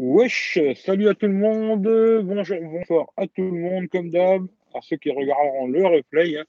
Wesh, 0.00 0.60
salut 0.76 1.08
à 1.08 1.14
tout 1.16 1.26
le 1.26 1.32
monde, 1.32 1.82
bonjour, 2.24 2.56
bonsoir 2.60 3.06
à 3.16 3.26
tout 3.26 3.42
le 3.42 3.50
monde, 3.50 3.88
comme 3.88 4.10
d'hab, 4.10 4.46
à 4.72 4.78
ceux 4.80 4.96
qui 4.96 5.10
regarderont 5.10 5.66
le 5.66 5.84
replay. 5.84 6.38
hein. 6.38 6.44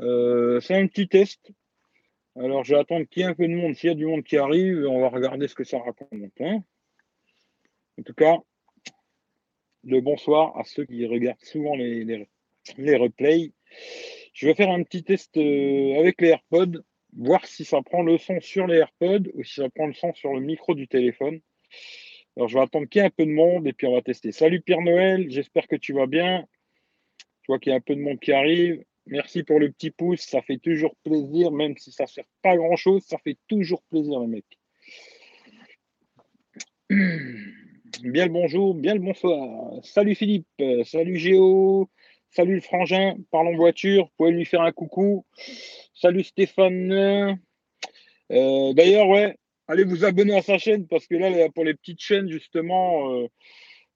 Euh, 0.00 0.60
c'est 0.60 0.76
un 0.76 0.86
petit 0.86 1.06
test. 1.06 1.52
Alors, 2.36 2.64
je 2.64 2.72
vais 2.72 2.80
attendre 2.80 3.04
qu'il 3.04 3.20
y 3.20 3.26
ait 3.26 3.28
un 3.28 3.34
peu 3.34 3.46
de 3.46 3.52
monde. 3.52 3.74
S'il 3.74 3.90
y 3.90 3.92
a 3.92 3.94
du 3.94 4.06
monde 4.06 4.24
qui 4.24 4.38
arrive, 4.38 4.86
on 4.88 5.02
va 5.02 5.10
regarder 5.10 5.46
ce 5.46 5.54
que 5.54 5.62
ça 5.62 5.78
raconte. 5.78 6.08
hein. 6.40 6.64
En 7.98 8.02
tout 8.02 8.14
cas, 8.14 8.38
le 9.84 10.00
bonsoir 10.00 10.56
à 10.56 10.64
ceux 10.64 10.86
qui 10.86 11.04
regardent 11.04 11.44
souvent 11.44 11.76
les, 11.76 12.26
replays. 12.78 13.52
Je 14.32 14.46
vais 14.46 14.54
faire 14.54 14.70
un 14.70 14.82
petit 14.82 15.04
test 15.04 15.36
euh, 15.36 15.98
avec 15.98 16.18
les 16.22 16.28
AirPods, 16.28 16.80
voir 17.14 17.44
si 17.44 17.66
ça 17.66 17.82
prend 17.82 18.02
le 18.02 18.16
son 18.16 18.40
sur 18.40 18.66
les 18.66 18.78
AirPods 18.78 19.28
ou 19.34 19.44
si 19.44 19.56
ça 19.60 19.68
prend 19.68 19.86
le 19.86 19.92
son 19.92 20.14
sur 20.14 20.32
le 20.32 20.40
micro 20.40 20.74
du 20.74 20.88
téléphone. 20.88 21.42
Alors, 22.36 22.48
je 22.48 22.54
vais 22.54 22.62
attendre 22.62 22.86
qu'il 22.86 23.00
y 23.00 23.02
ait 23.02 23.06
un 23.06 23.10
peu 23.10 23.24
de 23.24 23.30
monde 23.30 23.66
et 23.66 23.72
puis 23.72 23.86
on 23.86 23.94
va 23.94 24.02
tester. 24.02 24.30
Salut 24.30 24.60
Pierre 24.60 24.82
Noël, 24.82 25.26
j'espère 25.30 25.66
que 25.66 25.76
tu 25.76 25.94
vas 25.94 26.06
bien. 26.06 26.46
Je 27.42 27.46
vois 27.48 27.58
qu'il 27.58 27.70
y 27.70 27.72
a 27.72 27.76
un 27.76 27.80
peu 27.80 27.94
de 27.94 28.00
monde 28.00 28.20
qui 28.20 28.32
arrive. 28.32 28.84
Merci 29.06 29.42
pour 29.42 29.58
le 29.58 29.70
petit 29.70 29.90
pouce, 29.90 30.20
ça 30.20 30.42
fait 30.42 30.58
toujours 30.58 30.94
plaisir, 31.04 31.52
même 31.52 31.76
si 31.78 31.92
ça 31.92 32.04
ne 32.04 32.08
sert 32.08 32.24
pas 32.42 32.50
à 32.50 32.56
grand 32.56 32.76
chose, 32.76 33.04
ça 33.04 33.18
fait 33.18 33.38
toujours 33.46 33.82
plaisir, 33.84 34.20
les 34.20 34.26
mecs. 34.26 34.58
Bien 38.02 38.26
le 38.26 38.32
bonjour, 38.32 38.74
bien 38.74 38.94
le 38.94 39.00
bonsoir. 39.00 39.72
Salut 39.82 40.14
Philippe, 40.14 40.46
salut 40.84 41.16
Géo, 41.16 41.88
salut 42.30 42.56
le 42.56 42.60
frangin, 42.60 43.16
parlons 43.30 43.56
voiture, 43.56 44.04
vous 44.04 44.10
pouvez 44.18 44.32
lui 44.32 44.44
faire 44.44 44.60
un 44.60 44.72
coucou. 44.72 45.24
Salut 45.94 46.24
Stéphane. 46.24 47.38
Euh, 48.32 48.72
D'ailleurs, 48.74 49.08
ouais, 49.08 49.36
allez 49.68 49.84
vous 49.84 50.04
abonner 50.04 50.36
à 50.36 50.42
sa 50.42 50.58
chaîne 50.58 50.86
parce 50.86 51.06
que 51.06 51.14
là, 51.14 51.48
pour 51.54 51.64
les 51.64 51.74
petites 51.74 52.00
chaînes, 52.00 52.30
justement, 52.30 53.12
euh, 53.14 53.26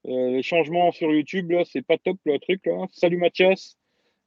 euh, 0.06 0.30
les 0.30 0.42
changements 0.42 0.92
sur 0.92 1.12
YouTube, 1.12 1.50
là, 1.50 1.64
c'est 1.64 1.82
pas 1.82 1.98
top 1.98 2.18
le 2.24 2.38
truc. 2.38 2.66
Là. 2.66 2.86
Salut 2.92 3.18
Mathias. 3.18 3.76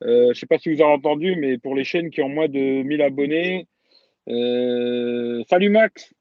Euh, 0.03 0.33
je 0.33 0.39
sais 0.39 0.45
pas 0.45 0.57
si 0.57 0.73
vous 0.73 0.81
avez 0.81 0.91
entendu, 0.91 1.35
mais 1.35 1.57
pour 1.57 1.75
les 1.75 1.83
chaînes 1.83 2.09
qui 2.09 2.21
ont 2.21 2.29
moins 2.29 2.47
de 2.47 2.83
1000 2.83 3.01
abonnés, 3.01 3.67
euh, 4.29 5.43
salut 5.49 5.69
Max, 5.69 6.13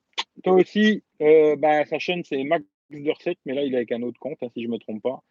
toi 0.44 0.54
aussi, 0.54 1.02
bah, 1.20 1.84
sa 1.86 1.98
chaîne 1.98 2.22
c'est 2.24 2.42
Max 2.44 2.64
de 2.90 3.10
recette, 3.10 3.38
mais 3.44 3.54
là 3.54 3.62
il 3.62 3.72
est 3.72 3.78
avec 3.78 3.90
un 3.92 4.02
autre 4.02 4.18
compte, 4.20 4.38
hein, 4.42 4.48
si 4.54 4.62
je 4.62 4.68
ne 4.68 4.72
me 4.74 4.78
trompe 4.78 5.02
pas. 5.02 5.22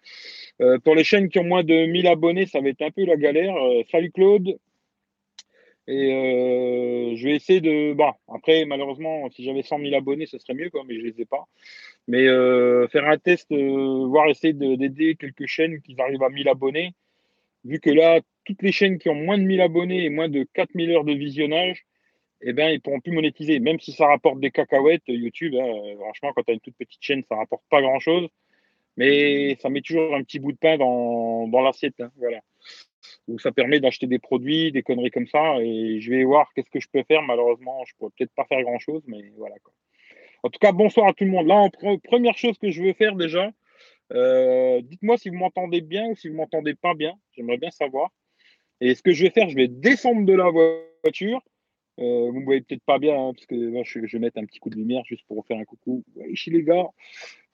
Pour 0.83 0.95
les 0.95 1.03
chaînes 1.03 1.29
qui 1.29 1.39
ont 1.39 1.43
moins 1.45 1.63
de 1.63 1.85
1000 1.85 2.07
abonnés, 2.07 2.45
ça 2.45 2.59
va 2.59 2.69
être 2.69 2.81
un 2.81 2.91
peu 2.91 3.05
la 3.05 3.15
galère. 3.15 3.55
Salut 3.89 4.11
Claude. 4.11 4.57
Et 5.87 6.13
euh, 6.13 7.15
je 7.15 7.23
vais 7.27 7.35
essayer 7.35 7.59
de. 7.61 7.93
Bah, 7.93 8.15
après, 8.27 8.65
malheureusement, 8.65 9.29
si 9.31 9.43
j'avais 9.43 9.63
100 9.63 9.79
000 9.79 9.95
abonnés, 9.95 10.25
ce 10.27 10.37
serait 10.37 10.53
mieux, 10.53 10.69
quoi, 10.69 10.83
mais 10.87 10.95
je 10.95 11.01
ne 11.01 11.05
les 11.11 11.21
ai 11.21 11.25
pas. 11.25 11.45
Mais 12.07 12.27
euh, 12.27 12.87
faire 12.89 13.07
un 13.07 13.17
test, 13.17 13.51
euh, 13.51 14.05
voir 14.07 14.27
essayer 14.29 14.53
de- 14.53 14.75
d'aider 14.75 15.15
quelques 15.15 15.47
chaînes 15.47 15.81
qui 15.81 15.95
arrivent 15.99 16.23
à 16.23 16.29
1000 16.29 16.47
abonnés. 16.49 16.93
Vu 17.65 17.79
que 17.79 17.89
là, 17.91 18.21
toutes 18.45 18.61
les 18.63 18.71
chaînes 18.71 18.99
qui 18.99 19.09
ont 19.09 19.15
moins 19.15 19.37
de 19.37 19.43
1000 19.43 19.61
abonnés 19.61 20.05
et 20.05 20.09
moins 20.09 20.29
de 20.29 20.45
4000 20.53 20.91
heures 20.91 21.03
de 21.05 21.13
visionnage, 21.13 21.85
eh 22.41 22.53
ben, 22.53 22.69
ils 22.71 22.81
pourront 22.81 22.99
plus 23.01 23.11
monétiser. 23.13 23.59
Même 23.59 23.79
si 23.79 23.91
ça 23.93 24.07
rapporte 24.07 24.39
des 24.39 24.51
cacahuètes, 24.51 25.03
YouTube, 25.07 25.55
hein, 25.55 25.73
franchement, 25.99 26.33
quand 26.35 26.43
tu 26.43 26.51
as 26.51 26.53
une 26.55 26.59
toute 26.61 26.75
petite 26.77 27.01
chaîne, 27.03 27.23
ça 27.29 27.35
rapporte 27.37 27.63
pas 27.69 27.81
grand-chose. 27.81 28.27
Mais 28.97 29.55
ça 29.61 29.69
met 29.69 29.81
toujours 29.81 30.15
un 30.15 30.23
petit 30.23 30.39
bout 30.39 30.51
de 30.53 30.57
pain 30.57 30.77
dans, 30.77 31.47
dans 31.47 31.61
l'assiette. 31.61 31.99
hein, 32.01 32.11
voilà. 32.17 32.39
Donc 33.27 33.41
ça 33.41 33.51
permet 33.51 33.79
d'acheter 33.79 34.07
des 34.07 34.19
produits, 34.19 34.71
des 34.71 34.83
conneries 34.83 35.11
comme 35.11 35.27
ça. 35.27 35.59
Et 35.61 35.99
je 35.99 36.11
vais 36.11 36.23
voir 36.23 36.51
qu'est-ce 36.53 36.69
que 36.69 36.79
je 36.79 36.87
peux 36.91 37.03
faire. 37.03 37.21
Malheureusement, 37.21 37.83
je 37.85 37.93
pourrais 37.95 38.11
peut-être 38.17 38.33
pas 38.33 38.45
faire 38.45 38.61
grand-chose, 38.61 39.03
mais 39.07 39.31
voilà. 39.37 39.55
Quoi. 39.63 39.73
En 40.43 40.49
tout 40.49 40.59
cas, 40.59 40.71
bonsoir 40.71 41.07
à 41.07 41.13
tout 41.13 41.23
le 41.23 41.31
monde. 41.31 41.47
Là, 41.47 41.69
première 42.03 42.37
chose 42.37 42.57
que 42.57 42.71
je 42.71 42.81
veux 42.81 42.93
faire 42.93 43.15
déjà, 43.15 43.51
euh, 44.13 44.81
dites-moi 44.81 45.17
si 45.17 45.29
vous 45.29 45.37
m'entendez 45.37 45.81
bien 45.81 46.07
ou 46.07 46.15
si 46.15 46.29
vous 46.29 46.35
m'entendez 46.35 46.75
pas 46.75 46.93
bien. 46.93 47.13
J'aimerais 47.33 47.57
bien 47.57 47.71
savoir. 47.71 48.09
Et 48.79 48.95
ce 48.95 49.03
que 49.03 49.11
je 49.11 49.23
vais 49.23 49.29
faire, 49.29 49.49
je 49.49 49.55
vais 49.55 49.67
descendre 49.67 50.25
de 50.25 50.33
la 50.33 50.49
voiture. 50.49 51.41
Euh, 51.99 52.27
vous 52.31 52.35
ne 52.35 52.39
me 52.39 52.45
voyez 52.45 52.61
peut-être 52.61 52.83
pas 52.83 52.97
bien, 52.97 53.15
hein, 53.15 53.33
parce 53.33 53.45
que 53.45 53.83
je, 53.83 54.17
vais 54.17 54.19
mettre 54.19 54.39
un 54.39 54.45
petit 54.45 54.59
coup 54.59 54.69
de 54.69 54.75
lumière 54.75 55.03
juste 55.05 55.25
pour 55.27 55.45
faire 55.45 55.57
un 55.57 55.65
coucou. 55.65 56.03
Ouais, 56.15 56.33
chez 56.33 56.49
les 56.49 56.63
gars. 56.63 56.87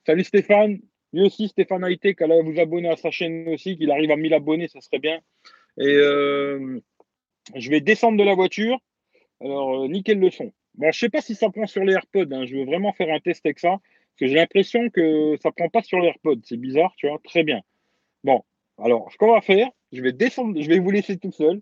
Salut 0.06 0.24
Stéphane. 0.24 0.80
Lui 1.12 1.22
aussi, 1.22 1.48
Stéphane 1.48 1.84
Haïté, 1.84 2.14
allez 2.20 2.42
vous 2.42 2.60
abonner 2.60 2.88
à 2.88 2.96
sa 2.96 3.10
chaîne 3.10 3.48
aussi, 3.48 3.76
qu'il 3.76 3.90
arrive 3.90 4.10
à 4.10 4.16
1000 4.16 4.34
abonnés, 4.34 4.68
ça 4.68 4.80
serait 4.80 4.98
bien. 4.98 5.20
Et 5.78 5.86
euh, 5.86 6.80
je 7.54 7.70
vais 7.70 7.80
descendre 7.80 8.18
de 8.18 8.24
la 8.24 8.34
voiture. 8.34 8.78
Alors, 9.40 9.84
euh, 9.84 9.88
nickel 9.88 10.18
le 10.18 10.30
son. 10.30 10.52
Bon, 10.74 10.90
je 10.92 10.98
sais 10.98 11.08
pas 11.08 11.20
si 11.20 11.34
ça 11.34 11.48
prend 11.50 11.66
sur 11.66 11.84
les 11.84 11.94
AirPods. 11.94 12.32
hein. 12.32 12.44
Je 12.46 12.56
veux 12.56 12.64
vraiment 12.64 12.92
faire 12.92 13.12
un 13.12 13.20
test 13.20 13.44
avec 13.46 13.58
ça. 13.58 13.68
Parce 13.70 13.80
que 14.20 14.26
j'ai 14.26 14.34
l'impression 14.34 14.90
que 14.90 15.36
ça 15.42 15.50
prend 15.52 15.68
pas 15.68 15.82
sur 15.82 15.98
les 16.00 16.08
AirPods. 16.08 16.40
C'est 16.44 16.56
bizarre, 16.56 16.92
tu 16.96 17.08
vois. 17.08 17.18
Très 17.24 17.42
bien. 17.44 17.60
Bon, 18.24 18.42
alors, 18.82 19.10
ce 19.12 19.16
qu'on 19.16 19.32
va 19.32 19.40
faire, 19.40 19.68
je 19.92 20.02
vais 20.02 20.12
descendre, 20.12 20.60
je 20.60 20.68
vais 20.68 20.78
vous 20.80 20.90
laisser 20.90 21.16
tout 21.18 21.32
seul. 21.32 21.60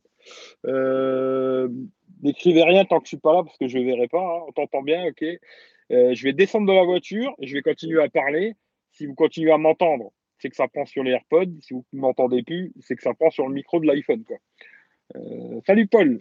Euh, 0.67 1.69
N'écrivez 2.23 2.63
rien 2.63 2.84
tant 2.87 2.99
que 2.99 3.05
je 3.05 3.09
suis 3.11 3.17
pas 3.19 3.34
là 3.34 3.43
parce 3.45 3.59
que 3.59 3.69
je 3.69 3.77
ne 3.78 3.84
verrai 3.84 4.09
pas. 4.09 4.21
hein. 4.21 4.45
On 4.49 4.53
t'entend 4.53 4.83
bien, 4.83 5.07
ok. 5.07 5.23
Je 5.91 6.23
vais 6.25 6.33
descendre 6.33 6.67
de 6.67 6.73
la 6.73 6.83
voiture 6.84 7.34
et 7.41 7.47
je 7.47 7.55
vais 7.55 7.63
continuer 7.63 8.03
à 8.03 8.09
parler. 8.09 8.55
Si 8.97 9.05
vous 9.05 9.15
continuez 9.15 9.53
à 9.53 9.59
m'entendre, 9.59 10.11
c'est 10.39 10.49
que 10.49 10.57
ça 10.57 10.69
prend 10.69 10.87
sur 10.87 11.03
les 11.03 11.12
AirPods. 11.12 11.61
Si 11.61 11.75
vous 11.75 11.84
ne 11.93 12.01
m'entendez 12.01 12.43
plus, 12.43 12.73
c'est 12.81 12.97
que 12.97 13.03
ça 13.03 13.12
prend 13.12 13.29
sur 13.31 13.47
le 13.47 13.53
micro 13.53 13.79
de 13.79 13.87
l'iPhone. 13.87 14.25
Euh, 15.15 15.61
salut 15.67 15.87
Paul. 15.87 16.21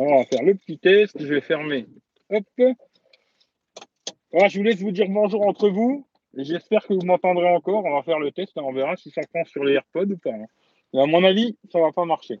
On 0.00 0.16
va 0.16 0.24
faire 0.24 0.42
le 0.42 0.56
petit 0.56 0.78
test. 0.78 1.16
Je 1.20 1.32
vais 1.32 1.40
fermer. 1.40 1.86
Hop. 2.30 2.44
Voilà, 4.32 4.48
je 4.48 4.58
vous 4.58 4.64
laisse 4.64 4.80
vous 4.80 4.90
dire 4.90 5.06
bonjour 5.08 5.46
entre 5.46 5.68
vous. 5.68 6.04
J'espère 6.34 6.84
que 6.84 6.94
vous 6.94 7.06
m'entendrez 7.06 7.48
encore. 7.48 7.84
On 7.84 7.94
va 7.94 8.02
faire 8.02 8.18
le 8.18 8.32
test. 8.32 8.52
On 8.56 8.72
verra 8.72 8.96
si 8.96 9.10
ça 9.10 9.20
prend 9.32 9.44
sur 9.44 9.62
les 9.62 9.74
AirPods 9.74 10.10
ou 10.10 10.18
pas. 10.18 10.30
hein. 10.32 10.46
À 10.94 11.06
mon 11.06 11.22
avis, 11.22 11.56
ça 11.70 11.78
ne 11.78 11.84
va 11.84 11.92
pas 11.92 12.04
marcher. 12.04 12.40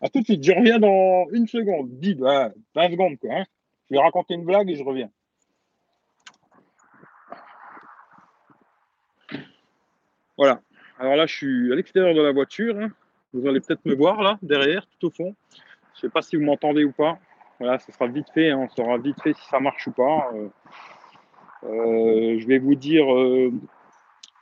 À 0.00 0.08
tout 0.08 0.20
de 0.20 0.24
suite. 0.24 0.42
Je 0.42 0.52
reviens 0.52 0.80
dans 0.80 1.26
une 1.30 1.46
seconde. 1.46 2.00
10, 2.00 2.14
bah, 2.14 2.52
20 2.74 2.90
secondes. 2.90 3.18
Quoi, 3.18 3.32
hein. 3.32 3.44
Je 3.88 3.94
vais 3.94 4.00
raconter 4.00 4.34
une 4.34 4.44
blague 4.44 4.68
et 4.70 4.74
je 4.74 4.82
reviens. 4.82 5.10
Voilà. 10.36 10.60
Alors 10.98 11.16
là, 11.16 11.26
je 11.26 11.34
suis 11.34 11.72
à 11.72 11.76
l'extérieur 11.76 12.14
de 12.14 12.22
la 12.22 12.32
voiture. 12.32 12.78
hein. 12.78 12.90
Vous 13.32 13.46
allez 13.48 13.60
peut-être 13.60 13.84
me 13.84 13.94
voir 13.94 14.22
là, 14.22 14.38
derrière, 14.42 14.86
tout 14.86 15.08
au 15.08 15.10
fond. 15.10 15.34
Je 15.94 15.98
ne 15.98 16.00
sais 16.02 16.08
pas 16.08 16.22
si 16.22 16.36
vous 16.36 16.42
m'entendez 16.44 16.84
ou 16.84 16.92
pas. 16.92 17.18
Voilà, 17.58 17.78
ce 17.78 17.90
sera 17.92 18.06
vite 18.06 18.30
fait. 18.32 18.50
hein. 18.50 18.58
On 18.58 18.68
saura 18.68 18.98
vite 18.98 19.20
fait 19.22 19.34
si 19.34 19.44
ça 19.48 19.60
marche 19.60 19.86
ou 19.86 19.92
pas. 19.92 20.30
Euh, 20.34 20.48
euh, 21.64 22.38
je 22.38 22.46
vais 22.46 22.58
vous 22.58 22.74
dire, 22.74 23.12
euh, 23.12 23.52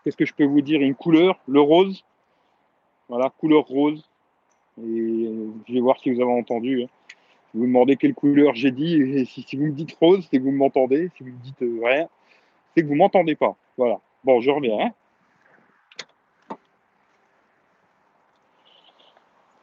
qu'est-ce 0.04 0.16
que 0.16 0.26
je 0.26 0.34
peux 0.34 0.44
vous 0.44 0.60
dire? 0.60 0.80
Une 0.80 0.94
couleur, 0.94 1.38
le 1.48 1.60
rose. 1.60 2.04
Voilà, 3.08 3.30
couleur 3.30 3.64
rose. 3.64 4.08
Et 4.78 5.30
je 5.68 5.72
vais 5.74 5.80
voir 5.80 5.98
si 6.00 6.10
vous 6.12 6.20
avez 6.20 6.32
entendu. 6.32 6.82
hein. 6.82 6.86
Vous 7.54 7.62
me 7.62 7.66
demandez 7.66 7.96
quelle 7.96 8.14
couleur 8.14 8.54
j'ai 8.54 8.70
dit. 8.70 8.94
Et 8.94 9.24
si, 9.26 9.56
vous 9.56 9.66
me 9.66 9.72
dites 9.72 9.92
rose, 10.00 10.26
c'est 10.30 10.38
que 10.38 10.42
vous 10.42 10.52
m'entendez. 10.52 11.10
Si 11.16 11.22
vous 11.22 11.30
me 11.30 11.42
dites 11.42 11.60
rien, 11.82 12.08
c'est 12.74 12.82
que 12.82 12.88
vous 12.88 12.94
m'entendez 12.94 13.36
pas. 13.36 13.56
Voilà. 13.76 14.00
Bon, 14.24 14.40
je 14.40 14.50
reviens. 14.50 14.78
hein. 14.80 14.90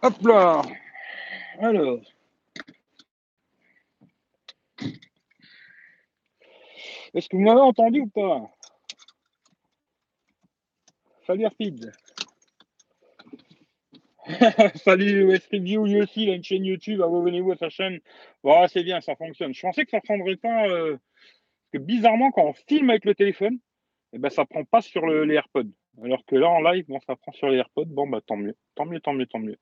Hop 0.01 0.21
là. 0.23 0.61
Alors. 1.59 1.99
Est-ce 7.13 7.27
que 7.29 7.35
vous 7.37 7.43
m'avez 7.43 7.59
entendu 7.61 8.01
ou 8.01 8.07
pas? 8.07 8.49
Salut 11.25 11.45
Arpid. 11.45 11.91
Salut 14.75 15.25
West 15.25 15.47
Review, 15.51 15.85
lui 15.85 16.01
aussi, 16.01 16.23
il 16.23 16.29
a 16.29 16.35
une 16.35 16.43
chaîne 16.43 16.65
YouTube, 16.65 17.01
abonnez-vous 17.01 17.51
à 17.53 17.57
sa 17.57 17.69
chaîne. 17.69 17.99
Voilà, 18.43 18.67
c'est 18.67 18.83
bien, 18.83 19.01
ça 19.01 19.15
fonctionne. 19.15 19.53
Je 19.53 19.61
pensais 19.61 19.85
que 19.85 19.91
ça 19.91 20.01
prendrait 20.01 20.35
pas. 20.37 20.67
euh, 20.67 20.97
Parce 21.71 21.71
que 21.73 21.77
bizarrement, 21.79 22.31
quand 22.31 22.45
on 22.45 22.53
filme 22.53 22.89
avec 22.91 23.05
le 23.05 23.15
téléphone, 23.15 23.59
eh 24.13 24.19
ben, 24.19 24.29
ça 24.29 24.45
prend 24.45 24.63
pas 24.65 24.81
sur 24.81 25.05
le- 25.07 25.25
les 25.25 25.35
AirPods. 25.35 25.71
Alors 26.03 26.25
que 26.25 26.35
là, 26.35 26.49
en 26.49 26.61
live, 26.61 26.85
bon, 26.87 26.99
ça 27.07 27.15
prend 27.15 27.31
sur 27.33 27.49
les 27.49 27.57
AirPods. 27.57 27.85
Bon, 27.87 28.07
bah 28.07 28.21
tant 28.25 28.37
mieux. 28.37 28.55
Tant 28.75 28.85
mieux, 28.85 28.99
tant 29.01 29.13
mieux, 29.13 29.27
tant 29.27 29.39
mieux. 29.39 29.57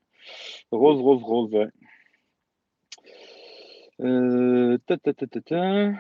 Rose, 0.72 1.02
rose, 1.02 1.24
rose. 1.24 1.70
Euh, 4.00 4.78
ta, 4.86 4.98
ta, 4.98 5.14
ta, 5.14 5.92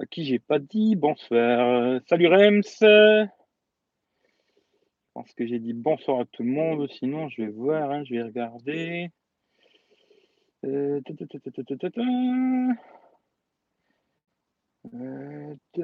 à 0.00 0.06
qui 0.06 0.24
j'ai 0.24 0.38
pas 0.38 0.58
dit 0.58 0.96
bonsoir. 0.96 2.00
Salut 2.08 2.26
Rems. 2.26 2.62
Je 2.80 3.26
pense 5.14 5.32
que 5.34 5.46
j'ai 5.46 5.58
dit 5.58 5.72
bonsoir 5.74 6.20
à 6.20 6.24
tout 6.24 6.42
le 6.42 6.50
monde. 6.50 6.90
Sinon, 6.92 7.28
je 7.28 7.42
vais 7.42 7.50
voir, 7.50 7.90
hein, 7.90 8.02
je 8.04 8.14
vais 8.14 8.22
regarder. 8.22 9.10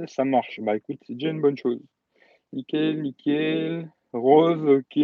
Ça 0.06 0.24
marche. 0.24 0.60
Bah 0.60 0.76
écoute, 0.76 0.98
c'est 1.06 1.14
déjà 1.14 1.30
une 1.30 1.40
bonne 1.40 1.58
chose. 1.58 1.80
Nickel, 2.52 3.02
nickel. 3.02 3.90
Rose, 4.12 4.62
ok. 4.64 4.98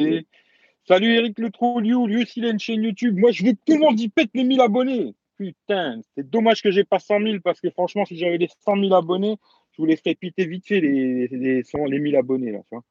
Salut 0.88 1.14
Eric 1.14 1.38
Le 1.38 1.50
Trolliou, 1.50 2.08
lui 2.08 2.23
aussi 2.25 2.40
une 2.40 2.58
chaîne 2.58 2.82
YouTube. 2.82 3.17
Moi 3.17 3.31
je 3.31 3.44
veux 3.44 3.52
que 3.52 3.58
tout 3.64 3.75
le 3.75 3.79
monde 3.79 4.00
y 4.00 4.08
pète 4.08 4.31
les 4.34 4.43
1000 4.43 4.61
abonnés. 4.61 5.14
Putain, 5.38 6.00
c'est 6.14 6.29
dommage 6.29 6.61
que 6.61 6.73
j'ai 6.73 6.82
pas 6.82 6.99
100 6.99 7.20
000 7.20 7.38
parce 7.43 7.61
que 7.61 7.70
franchement, 7.70 8.05
si 8.05 8.17
j'avais 8.17 8.37
les 8.37 8.49
100 8.64 8.81
000 8.81 8.93
abonnés, 8.93 9.37
je 9.73 9.76
vous 9.82 9.87
les 9.87 9.94
ferai 9.94 10.17
piter 10.17 10.44
vite 10.44 10.67
fait 10.67 10.81
les, 10.81 11.29
les, 11.29 11.62
les 11.62 11.99
1000 12.00 12.17
abonnés. 12.17 12.50
Là, 12.50 12.58
tu 12.61 12.69
vois. 12.73 12.82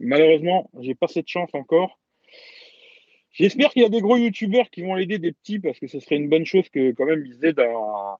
Malheureusement, 0.00 0.68
j'ai 0.80 0.96
pas 0.96 1.06
cette 1.06 1.28
chance 1.28 1.50
encore. 1.52 2.00
J'espère 3.30 3.70
qu'il 3.70 3.82
y 3.82 3.84
a 3.84 3.88
des 3.88 4.00
gros 4.00 4.16
youtubeurs 4.16 4.68
qui 4.68 4.82
vont 4.82 4.96
aider 4.96 5.20
des 5.20 5.30
petits 5.30 5.60
parce 5.60 5.78
que 5.78 5.86
ce 5.86 6.00
serait 6.00 6.16
une 6.16 6.28
bonne 6.28 6.44
chose 6.44 6.68
que 6.70 6.90
quand 6.90 7.06
même 7.06 7.24
ils 7.24 7.44
aident 7.44 7.60
à, 7.60 8.18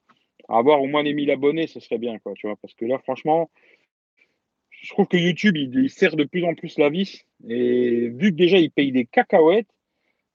avoir 0.49 0.81
au 0.81 0.87
moins 0.87 1.03
les 1.03 1.13
1000 1.13 1.31
abonnés, 1.33 1.67
ce 1.67 1.81
serait 1.81 1.99
bien, 1.99 2.21
quoi, 2.21 2.35
tu 2.35 2.47
vois. 2.47 2.57
Parce 2.57 2.75
que 2.75 2.85
là, 2.85 2.99
franchement, 3.01 3.51
je 4.81 4.91
trouve 4.91 5.07
que 5.07 5.17
YouTube, 5.17 5.57
il, 5.57 5.91
sert 5.91 6.17
de 6.17 6.25
plus 6.25 6.45
en 6.45 6.55
plus 6.55 6.79
la 6.79 6.89
vis. 6.89 7.25
Et 7.49 8.09
vu 8.09 8.31
que 8.31 8.37
déjà, 8.37 8.59
il 8.59 8.71
paye 8.71 8.93
des 8.93 9.07
cacahuètes, 9.07 9.69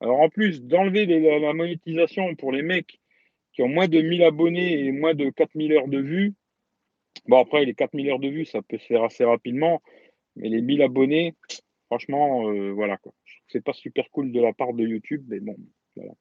alors 0.01 0.19
en 0.19 0.30
plus 0.30 0.63
d'enlever 0.63 1.06
la, 1.06 1.54
monétisation 1.54 2.36
pour 2.36 2.51
les 2.51 2.62
mecs 2.62 3.00
qui 3.54 3.62
ont 3.62 3.69
moins 3.69 3.88
de 3.88 4.01
1000 4.01 4.24
abonnés 4.24 4.80
et 4.80 4.92
moins 4.92 5.13
de 5.13 5.30
4000 5.30 5.74
heures 5.74 5.88
de 5.88 6.00
vues, 6.00 6.34
bon, 7.28 7.40
après, 7.40 7.66
les 7.66 7.74
4000 7.74 8.10
heures 8.10 8.19
de 8.19 8.30
vues, 8.30 8.45
ça 8.45 8.62
peut 8.62 8.78
se 8.78 8.86
faire 8.86 9.04
assez 9.04 9.24
rapidement. 9.24 9.81
Mais 10.36 10.50
les 10.50 10.62
1000 10.62 10.81
abonnés, 10.81 11.36
franchement, 11.86 12.50
euh, 12.50 12.72
voilà, 12.72 12.98
quoi. 12.98 13.13
Je 13.24 13.36
trouve 13.36 13.46
que 13.46 13.51
c'est 13.51 13.63
pas 13.63 13.74
super 13.74 14.10
cool 14.10 14.31
de 14.31 14.42
la 14.42 14.54
part 14.54 14.74
de 14.74 14.84
YouTube, 14.84 15.24
mais 15.28 15.39
bon, 15.39 15.56
voilà. 15.96 16.13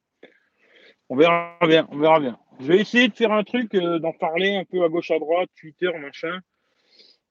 On 1.09 1.15
verra 1.15 1.57
bien, 1.67 1.87
on 1.91 1.97
verra 1.97 2.19
bien. 2.19 2.39
Je 2.59 2.65
vais 2.67 2.79
essayer 2.79 3.07
de 3.07 3.13
faire 3.13 3.31
un 3.31 3.43
truc, 3.43 3.73
euh, 3.75 3.99
d'en 3.99 4.13
parler 4.13 4.55
un 4.55 4.63
peu 4.63 4.83
à 4.83 4.89
gauche, 4.89 5.11
à 5.11 5.19
droite, 5.19 5.49
Twitter, 5.59 5.91
machin. 5.99 6.39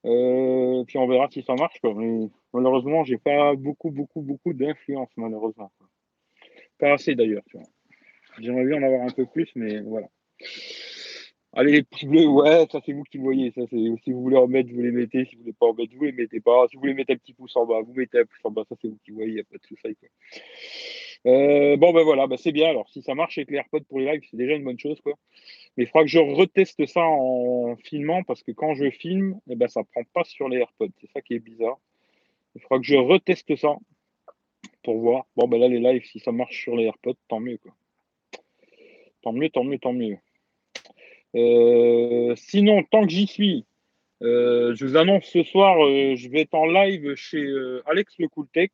Euh, 0.05 0.85
puis 0.85 0.99
on 0.99 1.07
verra 1.07 1.29
si 1.31 1.43
ça 1.43 1.55
marche. 1.55 1.81
Quoi. 1.81 1.95
Mais, 1.95 2.29
malheureusement, 2.53 3.05
j'ai 3.05 3.19
pas 3.19 3.55
beaucoup, 3.55 3.91
beaucoup, 3.91 4.21
beaucoup 4.21 4.53
d'influence, 4.53 5.11
malheureusement. 5.17 5.73
Pas 6.79 6.95
assez 6.95 7.15
d'ailleurs. 7.15 7.43
J'aimerais 8.41 8.65
bien 8.65 8.79
en 8.79 8.83
avoir 8.83 9.03
un 9.03 9.11
peu 9.11 9.27
plus, 9.27 9.51
mais 9.55 9.81
voilà. 9.81 10.09
Allez, 11.55 11.73
les 11.73 11.83
petits 11.83 12.07
bleus, 12.07 12.27
ouais, 12.27 12.67
ça 12.73 12.81
c'est 12.85 12.93
vous 12.93 13.03
qui 13.05 13.19
voyez. 13.19 13.53
Ça, 13.53 13.61
c'est, 13.69 13.77
si 14.03 14.13
vous 14.13 14.23
voulez 14.23 14.39
en 14.39 14.49
mettre, 14.49 14.73
vous 14.73 14.81
les 14.81 14.91
mettez. 14.91 15.27
Si 15.27 15.37
vous 15.37 15.43
voulez 15.43 15.53
pas 15.53 15.67
en 15.67 15.75
mettre, 15.75 15.95
vous 15.95 16.05
les 16.05 16.13
mettez 16.13 16.41
pas. 16.41 16.67
Si 16.69 16.77
vous 16.77 16.81
voulez 16.81 16.95
mettre 16.95 17.13
un 17.13 17.17
petit 17.17 17.35
pouce 17.35 17.55
en 17.57 17.67
bas, 17.67 17.83
vous 17.83 17.93
mettez 17.93 18.21
un 18.21 18.25
pouce 18.25 18.41
en 18.45 18.51
bas. 18.51 18.65
Ça 18.69 18.75
c'est 18.81 18.89
vous 18.89 18.99
qui 19.05 19.11
voyez, 19.11 19.29
il 19.29 19.35
n'y 19.35 19.41
a 19.41 19.45
pas 19.45 19.59
de 19.59 19.67
souci. 19.67 19.97
Euh, 21.27 21.77
bon, 21.77 21.93
ben 21.93 22.03
voilà, 22.03 22.27
ben 22.27 22.37
c'est 22.37 22.53
bien. 22.53 22.69
Alors, 22.69 22.89
si 22.89 23.03
ça 23.03 23.15
marche 23.15 23.39
avec 23.39 23.51
les 23.51 23.59
AirPods 23.59 23.85
pour 23.89 24.01
les 24.01 24.13
lives, 24.13 24.27
c'est 24.31 24.37
déjà 24.37 24.55
une 24.55 24.65
bonne 24.65 24.79
chose. 24.79 25.01
Quoi. 25.01 25.15
Mais 25.77 25.85
il 25.85 25.87
faudra 25.87 26.03
que 26.03 26.11
je 26.11 26.19
reteste 26.19 26.85
ça 26.87 27.03
en 27.03 27.77
filmant 27.77 28.23
parce 28.25 28.43
que 28.43 28.53
quand 28.53 28.75
je 28.75 28.91
filme, 28.91 29.39
eh 29.49 29.55
ben, 29.55 29.69
ça 29.69 29.83
prend 29.85 30.03
pas 30.13 30.25
sur 30.25 30.49
les 30.49 30.59
AirPods. 30.59 30.91
C'est 31.01 31.11
ça 31.13 31.21
qui 31.21 31.35
est 31.35 31.39
bizarre. 31.39 31.79
Il 32.55 32.61
faudra 32.63 32.79
que 32.79 32.87
je 32.87 32.97
reteste 32.97 33.55
ça 33.57 33.77
pour 34.83 34.99
voir. 34.99 35.27
Bon, 35.37 35.47
ben 35.47 35.61
là, 35.61 35.69
les 35.69 35.79
lives, 35.79 36.05
si 36.05 36.19
ça 36.19 36.33
marche 36.33 36.61
sur 36.61 36.77
les 36.77 36.85
AirPods, 36.85 37.17
tant 37.29 37.41
mieux. 37.41 37.59
Quoi. 37.59 37.73
Tant 39.23 39.33
mieux, 39.33 39.49
tant 39.49 39.65
mieux, 39.65 39.79
tant 39.79 39.93
mieux. 39.93 40.19
Euh, 41.35 42.35
sinon, 42.37 42.83
tant 42.83 43.07
que 43.07 43.13
j'y 43.13 43.27
suis, 43.29 43.65
euh, 44.23 44.75
je 44.75 44.85
vous 44.85 44.97
annonce 44.97 45.25
ce 45.25 45.45
soir, 45.45 45.77
je 45.79 46.29
vais 46.29 46.41
être 46.41 46.55
en 46.55 46.67
live 46.67 47.15
chez 47.15 47.49
Alex 47.87 48.15
le 48.19 48.29
Cool 48.29 48.49
Tech. 48.49 48.71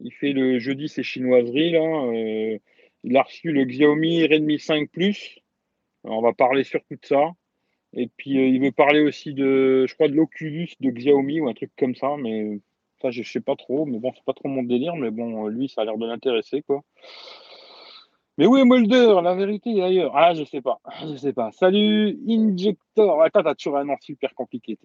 Il 0.00 0.12
fait 0.12 0.32
le 0.32 0.58
jeudi 0.58 0.88
ses 0.88 1.02
chinoiseries. 1.02 1.72
Là. 1.72 2.12
il 3.04 3.16
a 3.16 3.22
reçu 3.22 3.52
le 3.52 3.64
Xiaomi 3.64 4.26
Redmi 4.26 4.58
5 4.58 4.90
Plus. 4.90 5.38
on 6.04 6.20
va 6.22 6.32
parler 6.32 6.64
surtout 6.64 6.94
de 6.94 7.06
ça. 7.06 7.32
Et 7.92 8.08
puis, 8.16 8.32
il 8.32 8.60
veut 8.60 8.72
parler 8.72 9.00
aussi 9.00 9.32
de, 9.32 9.86
je 9.88 9.94
crois, 9.94 10.08
de 10.08 10.14
l'Oculus 10.14 10.68
de 10.80 10.90
Xiaomi 10.90 11.40
ou 11.40 11.48
un 11.48 11.54
truc 11.54 11.70
comme 11.78 11.94
ça. 11.94 12.16
Mais 12.18 12.60
ça, 13.00 13.10
je 13.10 13.22
sais 13.22 13.40
pas 13.40 13.56
trop. 13.56 13.86
Mais 13.86 13.98
bon, 13.98 14.12
c'est 14.14 14.24
pas 14.24 14.34
trop 14.34 14.48
mon 14.48 14.62
délire. 14.62 14.96
Mais 14.96 15.10
bon, 15.10 15.46
lui, 15.46 15.68
ça 15.68 15.82
a 15.82 15.84
l'air 15.84 15.96
de 15.96 16.06
l'intéresser, 16.06 16.62
quoi. 16.62 16.82
Mais 18.38 18.46
où 18.46 18.56
est 18.56 18.64
Mulder 18.64 19.20
La 19.22 19.34
vérité 19.34 19.78
est 19.78 19.82
ailleurs. 19.82 20.12
Ah, 20.14 20.34
je 20.34 20.44
sais 20.44 20.60
pas. 20.60 20.78
Je 21.02 21.16
sais 21.16 21.32
pas. 21.32 21.52
Salut, 21.52 22.18
Injector. 22.28 23.22
Attends, 23.22 23.42
t'as 23.42 23.54
toujours 23.54 23.78
un 23.78 23.84
nom 23.84 23.96
super 24.00 24.34
compliqué. 24.34 24.78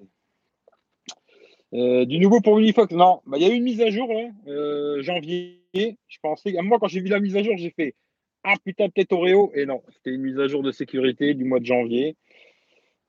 Euh, 1.74 2.06
du 2.06 2.20
nouveau 2.20 2.42
pour 2.42 2.60
Unifox. 2.60 2.94
Non, 2.94 3.22
bah, 3.26 3.38
il 3.38 3.44
y 3.44 3.50
a 3.50 3.54
eu 3.54 3.58
une 3.58 3.64
mise 3.64 3.82
à 3.82 3.90
jour, 3.90 4.12
là, 4.14 4.30
euh, 4.48 5.02
janvier. 5.02 5.62
Je 5.74 6.18
pensais. 6.22 6.54
Moi, 6.62 6.80
quand 6.80 6.88
j'ai 6.88 7.00
vu 7.00 7.08
la 7.08 7.20
mise 7.20 7.38
à 7.38 7.44
jour, 7.44 7.56
j'ai 7.58 7.72
fait 7.72 7.96
Ah 8.44 8.56
putain, 8.64 8.90
peut-être 8.90 9.14
Oreo. 9.14 9.52
Et 9.56 9.66
non, 9.66 9.82
c'était 9.92 10.12
une 10.12 10.22
mise 10.22 10.40
à 10.40 10.48
jour 10.48 10.64
de 10.64 10.72
sécurité 10.72 11.34
du 11.34 11.46
mois 11.46 11.60
de 11.60 11.66
janvier. 11.66 12.16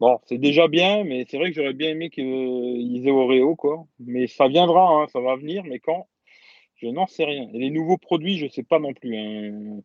Bon, 0.00 0.18
c'est 0.26 0.38
déjà 0.38 0.68
bien, 0.68 1.04
mais 1.04 1.24
c'est 1.28 1.38
vrai 1.38 1.50
que 1.50 1.56
j'aurais 1.56 1.74
bien 1.74 1.90
aimé 1.90 2.10
qu'ils 2.10 3.06
aient 3.06 3.10
Oreo, 3.10 3.56
quoi. 3.56 3.86
Mais 4.00 4.26
ça 4.26 4.48
viendra, 4.48 5.02
hein, 5.02 5.06
ça 5.12 5.20
va 5.20 5.36
venir, 5.36 5.64
mais 5.64 5.78
quand? 5.78 6.08
Je 6.76 6.88
n'en 6.88 7.06
sais 7.06 7.24
rien. 7.24 7.48
Et 7.54 7.58
les 7.58 7.70
nouveaux 7.70 7.98
produits, 7.98 8.38
je 8.38 8.46
ne 8.46 8.50
sais 8.50 8.64
pas 8.64 8.80
non 8.80 8.92
plus. 8.94 9.16
Hein. 9.16 9.80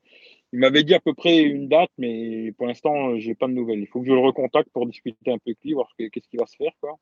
Il 0.53 0.59
m'avait 0.59 0.83
dit 0.83 0.95
à 0.95 1.00
peu 1.00 1.13
près 1.13 1.44
une 1.44 1.68
date, 1.68 1.91
mais 1.97 2.51
pour 2.53 2.68
l'instant, 2.68 3.19
je 3.19 3.27
n'ai 3.27 3.35
pas 3.35 3.47
de 3.47 3.53
nouvelles. 3.53 3.79
Il 3.79 3.88
faut 3.88 4.01
que 4.01 4.07
je 4.07 4.13
le 4.13 4.19
recontacte 4.19 4.69
pour 4.71 4.88
discuter 4.88 5.31
un 5.31 5.38
peu 5.38 5.51
avec 5.51 5.59
lui, 5.63 5.74
voir 5.74 5.89
qu'est-ce 5.97 6.27
qui 6.27 6.38
va 6.38 6.47
se 6.47 6.56
faire. 6.56 6.71
Quoi. 6.81 6.97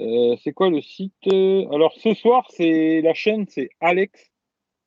Euh, 0.00 0.36
c'est 0.42 0.52
quoi 0.52 0.70
le 0.70 0.80
site 0.80 1.26
Alors 1.26 1.94
ce 1.96 2.14
soir, 2.14 2.48
c'est 2.50 3.00
la 3.02 3.14
chaîne, 3.14 3.46
c'est 3.48 3.70
Alex 3.80 4.32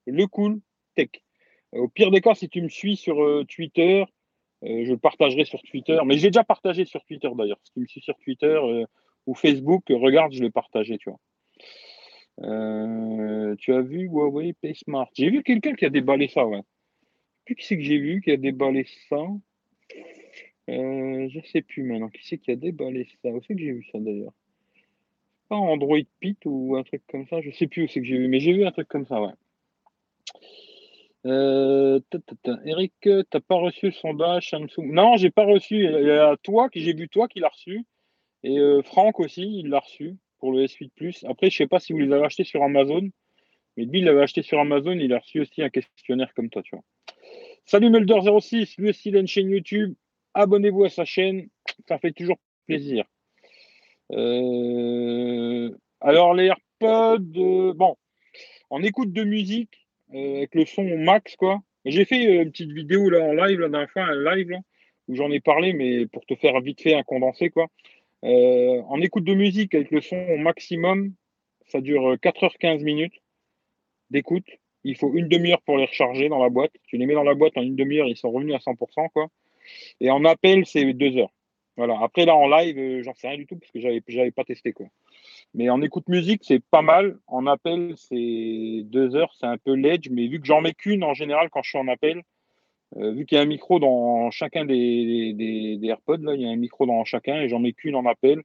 Le 0.07 0.25
Cool 0.27 0.59
Tech. 0.95 1.09
Euh, 1.73 1.79
au 1.81 1.87
pire 1.87 2.11
des 2.11 2.21
cas, 2.21 2.35
si 2.35 2.49
tu 2.49 2.61
me 2.61 2.69
suis 2.69 2.95
sur 2.95 3.23
euh, 3.23 3.43
Twitter, 3.45 4.05
je 4.63 4.91
le 4.91 4.97
partagerai 4.97 5.45
sur 5.45 5.61
Twitter. 5.61 5.99
Mais 6.05 6.17
j'ai 6.17 6.29
déjà 6.29 6.43
partagé 6.43 6.85
sur 6.85 7.03
Twitter 7.05 7.29
d'ailleurs. 7.35 7.59
Si 7.63 7.71
tu 7.73 7.79
me 7.81 7.85
suis 7.85 8.01
sur 8.01 8.17
Twitter 8.17 8.59
ou 9.27 9.35
Facebook, 9.35 9.83
regarde, 9.89 10.33
je 10.33 10.41
l'ai 10.41 10.49
partagé, 10.49 10.97
tu 10.97 11.09
as 12.39 13.81
vu 13.81 14.07
Huawei 14.07 14.53
PaySmart 14.53 15.09
J'ai 15.13 15.29
vu 15.29 15.43
quelqu'un 15.43 15.75
qui 15.75 15.85
a 15.85 15.89
déballé 15.89 16.27
ça, 16.27 16.47
ouais 16.47 16.61
plus 17.45 17.55
qui 17.55 17.65
c'est 17.65 17.77
que 17.77 17.83
j'ai 17.83 17.99
vu 17.99 18.21
qui 18.21 18.31
a 18.31 18.37
déballé 18.37 18.85
ça. 19.07 19.23
Euh, 20.69 21.29
je 21.29 21.39
sais 21.51 21.61
plus 21.61 21.83
maintenant. 21.83 22.09
Qui 22.09 22.27
c'est 22.27 22.39
qui 22.39 22.51
a 22.51 22.55
déballé 22.55 23.07
ça? 23.21 23.29
Où 23.29 23.41
c'est 23.41 23.53
que 23.53 23.61
j'ai 23.61 23.71
vu 23.71 23.85
ça 23.91 23.99
d'ailleurs? 23.99 24.33
Pas 25.49 25.55
Android 25.55 25.99
Pit 26.19 26.37
ou 26.45 26.75
un 26.75 26.83
truc 26.83 27.03
comme 27.09 27.27
ça. 27.27 27.41
Je 27.41 27.51
sais 27.51 27.67
plus 27.67 27.83
où 27.83 27.87
c'est 27.87 28.01
que 28.01 28.05
j'ai 28.05 28.17
vu, 28.17 28.27
mais 28.27 28.39
j'ai 28.39 28.53
vu 28.53 28.65
un 28.65 28.71
truc 28.71 28.87
comme 28.87 29.05
ça, 29.05 29.21
ouais. 29.21 29.33
Euh, 31.25 31.99
Eric, 32.65 32.93
t'as 33.01 33.39
pas 33.39 33.55
reçu 33.55 33.87
le 33.87 33.91
sondage 33.91 34.49
Samsung? 34.49 34.91
Non, 34.91 35.17
j'ai 35.17 35.31
pas 35.31 35.45
reçu. 35.45 35.83
Il 35.83 36.07
y 36.07 36.11
a 36.11 36.35
toi 36.43 36.69
qui 36.69 36.81
j'ai 36.81 36.93
vu 36.93 37.09
toi 37.09 37.27
qui 37.27 37.39
l'a 37.39 37.49
reçu 37.49 37.83
et 38.45 38.59
euh, 38.59 38.83
Franck 38.83 39.19
aussi, 39.19 39.41
il 39.41 39.69
l'a 39.69 39.79
reçu 39.79 40.17
pour 40.37 40.51
le 40.51 40.65
S8 40.65 40.91
Plus. 40.95 41.25
Après, 41.27 41.49
je 41.49 41.57
sais 41.57 41.67
pas 41.67 41.79
si 41.79 41.93
vous 41.93 41.99
les 41.99 42.13
avez 42.13 42.25
achetés 42.25 42.43
sur 42.43 42.61
Amazon, 42.61 43.09
mais 43.75 43.87
il 43.91 44.05
l'avait 44.05 44.21
acheté 44.21 44.43
sur 44.43 44.59
Amazon, 44.59 44.91
il 44.91 45.11
a 45.13 45.19
reçu 45.19 45.41
aussi 45.41 45.63
un 45.63 45.69
questionnaire 45.69 46.31
comme 46.35 46.51
toi, 46.51 46.61
tu 46.61 46.75
vois. 46.75 46.83
Salut 47.65 47.89
Mulder06, 47.89 48.75
lui 48.77 48.89
aussi 48.89 49.09
il 49.09 49.17
a 49.17 49.19
une 49.19 49.27
chaîne 49.27 49.49
YouTube. 49.49 49.95
Abonnez-vous 50.35 50.83
à 50.83 50.89
sa 50.89 51.05
chaîne, 51.05 51.47
ça 51.87 51.97
fait 51.97 52.11
toujours 52.11 52.37
plaisir. 52.67 53.05
Euh, 54.11 55.69
alors 56.01 56.33
les 56.33 56.45
AirPods, 56.45 57.37
euh, 57.37 57.73
bon, 57.73 57.95
en 58.69 58.83
écoute 58.83 59.11
de 59.11 59.23
musique 59.23 59.87
euh, 60.13 60.37
avec 60.37 60.55
le 60.55 60.65
son 60.65 60.97
max 60.97 61.35
quoi. 61.35 61.61
J'ai 61.85 62.05
fait 62.05 62.41
une 62.41 62.51
petite 62.51 62.71
vidéo 62.71 63.09
là 63.09 63.21
en 63.21 63.33
live 63.33 63.59
la 63.59 63.69
dernière 63.69 63.91
fois, 63.91 64.03
un 64.03 64.35
live 64.35 64.57
où 65.07 65.15
j'en 65.15 65.29
ai 65.31 65.39
parlé, 65.39 65.73
mais 65.73 66.07
pour 66.07 66.25
te 66.25 66.35
faire 66.35 66.59
vite 66.61 66.81
fait 66.81 66.95
un 66.95 67.03
condensé 67.03 67.49
quoi. 67.49 67.67
en 68.23 69.01
écoute 69.01 69.23
de 69.23 69.33
musique 69.33 69.75
avec 69.75 69.91
le 69.91 70.01
son 70.01 70.17
au 70.17 70.37
maximum, 70.37 71.13
ça 71.67 71.81
dure 71.81 72.15
4h15 72.15 72.83
minutes 72.83 73.21
d'écoute 74.09 74.47
il 74.85 74.95
faut 74.95 75.11
une 75.15 75.27
demi-heure 75.27 75.61
pour 75.63 75.77
les 75.77 75.85
recharger 75.85 76.29
dans 76.29 76.41
la 76.41 76.49
boîte. 76.49 76.71
Tu 76.85 76.97
les 76.97 77.07
mets 77.07 77.15
dans 77.15 77.23
la 77.23 77.33
boîte 77.33 77.57
en 77.57 77.63
une 77.63 77.75
demi-heure, 77.75 78.07
ils 78.07 78.15
sont 78.15 78.31
revenus 78.31 78.55
à 78.55 78.59
100%. 78.59 79.09
Quoi. 79.11 79.27
Et 79.99 80.11
en 80.11 80.23
appel, 80.25 80.65
c'est 80.65 80.93
deux 80.93 81.17
heures. 81.17 81.33
Voilà. 81.77 81.99
Après, 82.01 82.25
là, 82.25 82.35
en 82.35 82.47
live, 82.47 82.77
euh, 82.77 83.03
j'en 83.03 83.13
sais 83.13 83.27
rien 83.27 83.37
du 83.37 83.45
tout 83.45 83.57
parce 83.57 83.71
que 83.71 83.79
j'avais, 83.79 84.31
pas 84.31 84.43
testé. 84.43 84.71
Quoi. 84.71 84.87
Mais 85.53 85.69
en 85.69 85.81
écoute 85.81 86.07
musique, 86.07 86.43
c'est 86.43 86.63
pas 86.63 86.81
mal. 86.81 87.19
En 87.27 87.47
appel, 87.47 87.93
c'est 87.97 88.81
deux 88.83 89.15
heures. 89.15 89.33
C'est 89.39 89.45
un 89.45 89.57
peu 89.57 89.73
l'edge. 89.73 90.09
Mais 90.09 90.27
vu 90.27 90.39
que 90.39 90.45
j'en 90.45 90.61
mets 90.61 90.73
qu'une 90.73 91.03
en 91.03 91.13
général 91.13 91.49
quand 91.49 91.63
je 91.63 91.69
suis 91.69 91.79
en 91.79 91.87
appel, 91.87 92.23
euh, 92.97 93.11
vu 93.11 93.25
qu'il 93.25 93.37
y 93.37 93.39
a 93.39 93.43
un 93.43 93.47
micro 93.47 93.79
dans 93.79 94.31
chacun 94.31 94.65
des, 94.65 95.77
AirPods, 95.83 96.23
là, 96.23 96.35
il 96.35 96.41
y 96.41 96.45
a 96.45 96.49
un 96.49 96.55
micro 96.55 96.85
dans 96.85 97.03
chacun 97.03 97.41
et 97.41 97.49
j'en 97.49 97.59
mets 97.59 97.73
qu'une 97.73 97.95
en 97.95 98.05
appel. 98.05 98.41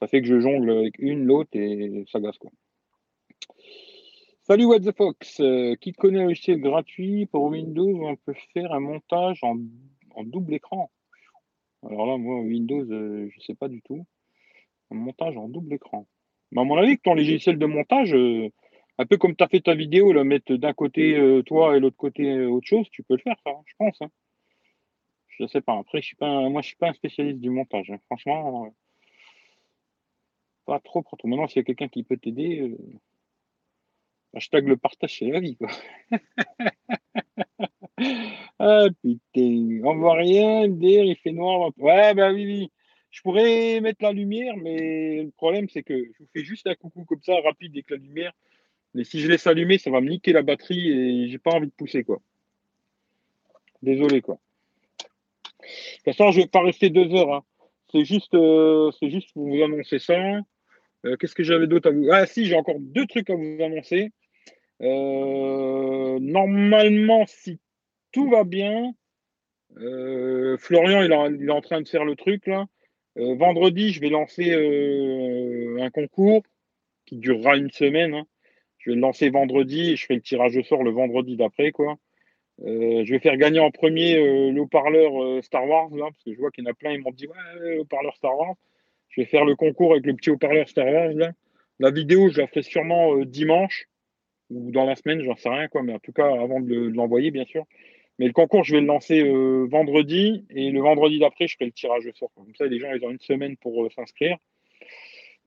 Ça 0.00 0.08
fait 0.08 0.22
que 0.22 0.26
je 0.26 0.40
jongle 0.40 0.70
avec 0.70 0.98
une, 0.98 1.24
l'autre 1.24 1.50
et 1.54 2.04
ça 2.10 2.20
gasse. 2.20 2.38
Quoi. 2.38 2.50
Salut 4.46 4.66
What 4.66 4.80
the 4.80 4.94
Fox, 4.94 5.40
euh, 5.40 5.74
qui 5.76 5.92
connaît 5.92 6.20
un 6.20 6.24
logiciel 6.24 6.60
gratuit 6.60 7.24
pour 7.24 7.44
Windows 7.44 8.04
on 8.04 8.14
peut 8.14 8.34
faire 8.52 8.74
un 8.74 8.80
montage 8.80 9.42
en, 9.42 9.56
double 10.22 10.52
écran? 10.52 10.90
Alors 11.86 12.06
là, 12.06 12.16
moi, 12.16 12.40
Windows, 12.40 12.84
euh, 12.90 13.28
je 13.30 13.36
ne 13.36 13.42
sais 13.42 13.54
pas 13.54 13.68
du 13.68 13.82
tout. 13.82 14.06
Un 14.90 14.96
montage 14.96 15.36
en 15.36 15.48
double 15.48 15.74
écran. 15.74 16.06
Mais 16.52 16.60
à 16.60 16.64
mon 16.64 16.76
avis, 16.76 16.96
que 16.96 17.02
ton 17.02 17.14
logiciel 17.14 17.58
de 17.58 17.66
montage, 17.66 18.14
euh, 18.14 18.48
un 18.98 19.06
peu 19.06 19.16
comme 19.16 19.36
tu 19.36 19.44
as 19.44 19.48
fait 19.48 19.60
ta 19.60 19.74
vidéo, 19.74 20.12
là, 20.12 20.24
mettre 20.24 20.54
d'un 20.54 20.72
côté 20.72 21.18
toi 21.46 21.76
et 21.76 21.80
l'autre 21.80 21.96
côté 21.96 22.44
autre 22.46 22.66
chose, 22.66 22.88
tu 22.90 23.02
peux 23.02 23.14
le 23.14 23.20
faire, 23.20 23.36
ça, 23.44 23.50
hein, 23.50 23.62
je 23.66 23.74
pense. 23.78 24.02
Hein. 24.02 24.10
Je 25.28 25.44
ne 25.44 25.48
sais 25.48 25.60
pas. 25.60 25.78
Après, 25.78 26.00
je 26.00 26.06
suis 26.06 26.16
pas 26.16 26.48
moi, 26.48 26.62
je 26.62 26.66
ne 26.66 26.70
suis 26.70 26.76
pas 26.76 26.88
un 26.90 26.92
spécialiste 26.92 27.40
du 27.40 27.50
montage. 27.50 27.90
Hein. 27.90 27.98
Franchement, 28.06 28.72
pas 30.64 30.80
trop, 30.80 31.02
trop. 31.02 31.16
Maintenant, 31.24 31.48
s'il 31.48 31.58
y 31.58 31.60
a 31.60 31.64
quelqu'un 31.64 31.88
qui 31.88 32.04
peut 32.04 32.16
t'aider, 32.16 32.76
Hashtag 34.36 34.66
le 34.66 34.76
partage, 34.76 35.18
c'est 35.18 35.26
la 35.26 35.38
vie, 35.38 35.56
quoi. 35.56 35.70
ah 38.58 38.86
putain, 39.02 39.80
on 39.84 39.96
voit 39.96 40.14
rien, 40.14 40.68
dire, 40.68 41.04
il 41.04 41.16
fait 41.16 41.32
noir. 41.32 41.70
Ouais, 41.78 42.14
bah 42.14 42.32
oui, 42.32 42.44
oui. 42.46 42.72
je 43.10 43.22
pourrais 43.22 43.80
mettre 43.80 44.02
la 44.02 44.12
lumière, 44.12 44.56
mais 44.56 45.22
le 45.22 45.30
problème, 45.30 45.68
c'est 45.68 45.82
que 45.82 45.96
je 45.96 46.18
vous 46.18 46.28
fais 46.32 46.44
juste 46.44 46.66
un 46.66 46.74
coucou 46.74 47.04
comme 47.04 47.22
ça, 47.22 47.40
rapide 47.40 47.72
avec 47.72 47.90
la 47.90 47.96
lumière. 47.96 48.32
Mais 48.94 49.04
si 49.04 49.20
je 49.20 49.28
laisse 49.28 49.46
allumer, 49.46 49.78
ça 49.78 49.90
va 49.90 50.00
me 50.00 50.08
niquer 50.08 50.32
la 50.32 50.42
batterie 50.42 50.88
et 50.88 51.28
j'ai 51.28 51.38
pas 51.38 51.52
envie 51.52 51.66
de 51.66 51.72
pousser, 51.72 52.04
quoi. 52.04 52.20
Désolé, 53.82 54.22
quoi. 54.22 54.38
De 55.60 55.66
toute 55.66 56.16
façon, 56.16 56.30
je 56.30 56.40
vais 56.40 56.46
pas 56.46 56.62
rester 56.62 56.90
deux 56.90 57.12
heures. 57.14 57.32
Hein. 57.32 57.44
C'est 57.90 58.04
juste, 58.04 58.34
euh, 58.34 58.90
juste 59.02 59.32
pour 59.32 59.48
vous 59.48 59.62
annoncer 59.62 59.98
ça. 59.98 60.14
Euh, 61.04 61.16
qu'est-ce 61.16 61.34
que 61.34 61.42
j'avais 61.42 61.66
d'autre 61.66 61.90
à 61.90 61.92
vous 61.92 62.08
Ah, 62.10 62.26
si, 62.26 62.46
j'ai 62.46 62.56
encore 62.56 62.78
deux 62.78 63.06
trucs 63.06 63.30
à 63.30 63.34
vous 63.34 63.58
annoncer. 63.60 64.10
Euh, 64.82 66.18
normalement, 66.20 67.24
si 67.26 67.58
tout 68.14 68.30
va 68.30 68.44
bien, 68.44 68.94
Florian, 70.58 71.02
il, 71.02 71.12
est 71.12 71.50
en 71.50 71.60
train 71.60 71.80
de 71.80 71.88
faire 71.88 72.04
le 72.04 72.14
truc 72.14 72.46
là. 72.46 72.66
Euh, 73.16 73.34
vendredi, 73.36 73.92
je 73.92 74.00
vais 74.00 74.08
lancer 74.08 74.50
euh, 74.52 75.78
un 75.80 75.90
concours 75.90 76.42
qui 77.06 77.16
durera 77.16 77.56
une 77.56 77.70
semaine. 77.70 78.14
Hein. 78.14 78.26
Je 78.78 78.90
vais 78.90 78.96
le 78.96 79.00
lancer 79.00 79.30
vendredi 79.30 79.92
et 79.92 79.96
je 79.96 80.06
fais 80.06 80.14
le 80.14 80.20
tirage 80.20 80.56
au 80.56 80.62
sort 80.62 80.82
le 80.82 80.90
vendredi 80.90 81.36
d'après. 81.36 81.70
quoi. 81.70 81.96
Euh, 82.62 83.04
je 83.04 83.12
vais 83.12 83.18
faire 83.20 83.36
gagner 83.36 83.60
en 83.60 83.70
premier 83.70 84.14
le 84.50 84.60
haut-parleur 84.60 85.42
Star 85.42 85.66
Wars, 85.66 85.88
parce 85.90 86.24
que 86.24 86.32
je 86.32 86.38
vois 86.38 86.50
qu'il 86.50 86.64
y 86.64 86.66
en 86.68 86.70
a 86.70 86.74
plein, 86.74 86.92
ils 86.92 87.00
m'ont 87.00 87.10
dit 87.10 87.26
Ouais, 87.26 87.78
haut-parleur 87.78 88.14
Star 88.16 88.36
Wars. 88.36 88.54
Je 89.10 89.20
vais 89.20 89.26
faire 89.26 89.44
le 89.44 89.54
concours 89.54 89.92
avec 89.92 90.06
le 90.06 90.14
petit 90.14 90.30
haut-parleur 90.30 90.68
Star 90.68 90.86
Wars. 90.86 91.32
La 91.80 91.90
vidéo, 91.90 92.30
je 92.30 92.40
la 92.40 92.46
ferai 92.46 92.62
sûrement 92.62 93.16
dimanche 93.24 93.88
ou 94.50 94.70
dans 94.70 94.84
la 94.84 94.94
semaine, 94.96 95.22
j'en 95.22 95.36
sais 95.36 95.48
rien, 95.48 95.68
quoi, 95.68 95.82
mais 95.82 95.94
en 95.94 95.98
tout 95.98 96.12
cas, 96.12 96.26
avant 96.26 96.60
de 96.60 96.74
l'envoyer, 96.74 97.30
bien 97.30 97.44
sûr. 97.44 97.64
Mais 98.18 98.26
le 98.26 98.32
concours, 98.32 98.62
je 98.62 98.72
vais 98.74 98.80
le 98.80 98.86
lancer 98.86 99.20
euh, 99.22 99.66
vendredi 99.68 100.44
et 100.50 100.70
le 100.70 100.80
vendredi 100.80 101.18
d'après, 101.18 101.48
je 101.48 101.54
ferai 101.54 101.66
le 101.66 101.72
tirage 101.72 102.06
au 102.06 102.12
sort. 102.14 102.30
Comme 102.36 102.54
ça, 102.56 102.66
les 102.66 102.78
gens, 102.78 102.92
ils 102.94 103.04
ont 103.04 103.10
une 103.10 103.20
semaine 103.20 103.56
pour 103.56 103.84
euh, 103.84 103.90
s'inscrire. 103.90 104.36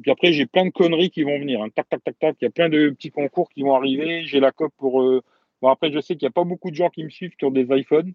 Puis 0.02 0.12
après, 0.12 0.34
j'ai 0.34 0.46
plein 0.46 0.66
de 0.66 0.70
conneries 0.70 1.10
qui 1.10 1.24
vont 1.24 1.40
venir. 1.40 1.62
Hein. 1.62 1.70
Tac, 1.74 1.88
tac, 1.90 2.04
tac, 2.04 2.20
tac. 2.20 2.36
Il 2.42 2.46
y 2.46 2.48
a 2.48 2.52
plein 2.52 2.70
de 2.70 2.90
petits 2.90 3.10
concours 3.10 3.50
qui 3.50 3.64
vont 3.64 3.74
arriver. 3.74 4.26
J'ai 4.26 4.40
la 4.40 4.52
coque 4.52 4.74
pour. 4.78 5.02
Euh, 5.02 5.24
bon, 5.62 5.70
après, 5.70 5.92
je 5.92 6.00
sais 6.02 6.16
qu'il 6.16 6.26
n'y 6.26 6.32
a 6.32 6.32
pas 6.32 6.44
beaucoup 6.44 6.70
de 6.70 6.76
gens 6.76 6.90
qui 6.90 7.04
me 7.04 7.10
suivent 7.10 7.36
qui 7.38 7.46
ont 7.46 7.52
des 7.52 7.68
iPhones. 7.70 8.14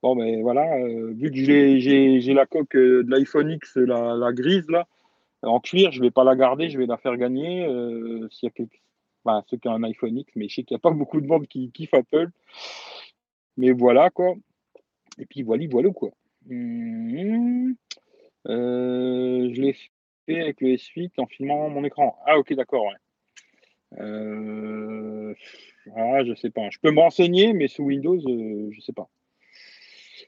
Bon, 0.00 0.14
mais 0.14 0.40
voilà, 0.42 0.66
vu 1.12 1.30
que 1.30 1.36
j'ai 1.36 2.34
la 2.34 2.46
coque 2.46 2.74
de 2.74 3.04
l'iPhone 3.06 3.50
X, 3.52 3.76
la, 3.76 4.32
grise, 4.32 4.68
là, 4.68 4.88
en 5.42 5.60
cuir, 5.60 5.92
je 5.92 6.00
ne 6.00 6.06
vais 6.06 6.10
pas 6.10 6.24
la 6.24 6.34
garder, 6.34 6.70
je 6.70 6.78
vais 6.78 6.86
la 6.86 6.96
faire 6.96 7.16
gagner. 7.16 7.64
S'il 8.30 8.46
y 8.46 8.48
a 8.48 8.50
quelques... 8.50 8.80
Ceux 9.48 9.58
qui 9.58 9.68
ont 9.68 9.74
un 9.74 9.84
iPhone 9.84 10.18
X, 10.18 10.32
mais 10.34 10.48
je 10.48 10.56
sais 10.56 10.62
qu'il 10.64 10.74
n'y 10.74 10.80
a 10.80 10.82
pas 10.82 10.90
beaucoup 10.90 11.20
de 11.20 11.26
monde 11.28 11.46
qui 11.46 11.70
kiffe 11.70 11.94
Apple. 11.94 12.30
Mais 13.56 13.72
voilà, 13.72 14.10
quoi. 14.10 14.34
Et 15.18 15.26
puis 15.26 15.42
voilà, 15.42 15.64
voilà, 15.70 15.90
quoi. 15.90 16.10
Mmh. 16.46 17.72
Euh, 18.48 19.50
je 19.52 19.60
l'ai 19.60 19.76
fait 20.26 20.40
avec 20.40 20.60
le 20.60 20.70
S8 20.70 21.12
en 21.18 21.26
filmant 21.26 21.68
mon 21.68 21.84
écran. 21.84 22.16
Ah, 22.26 22.38
ok, 22.38 22.52
d'accord, 22.54 22.86
ouais. 22.86 24.00
Euh... 24.00 25.34
Ah, 25.96 26.24
je 26.24 26.34
sais 26.34 26.50
pas. 26.50 26.70
Je 26.70 26.78
peux 26.78 26.90
me 26.90 27.00
renseigner, 27.00 27.52
mais 27.52 27.68
sous 27.68 27.84
Windows, 27.84 28.18
euh, 28.26 28.70
je 28.72 28.80
sais 28.80 28.92
pas. 28.92 29.08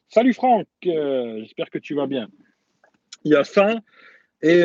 Salut 0.08 0.34
Franck, 0.34 0.66
euh, 0.86 1.40
j'espère 1.40 1.70
que 1.70 1.78
tu 1.78 1.94
vas 1.94 2.06
bien. 2.06 2.28
Il 3.24 3.32
y 3.32 3.36
a 3.36 3.44
ça. 3.44 3.80
Et 4.42 4.62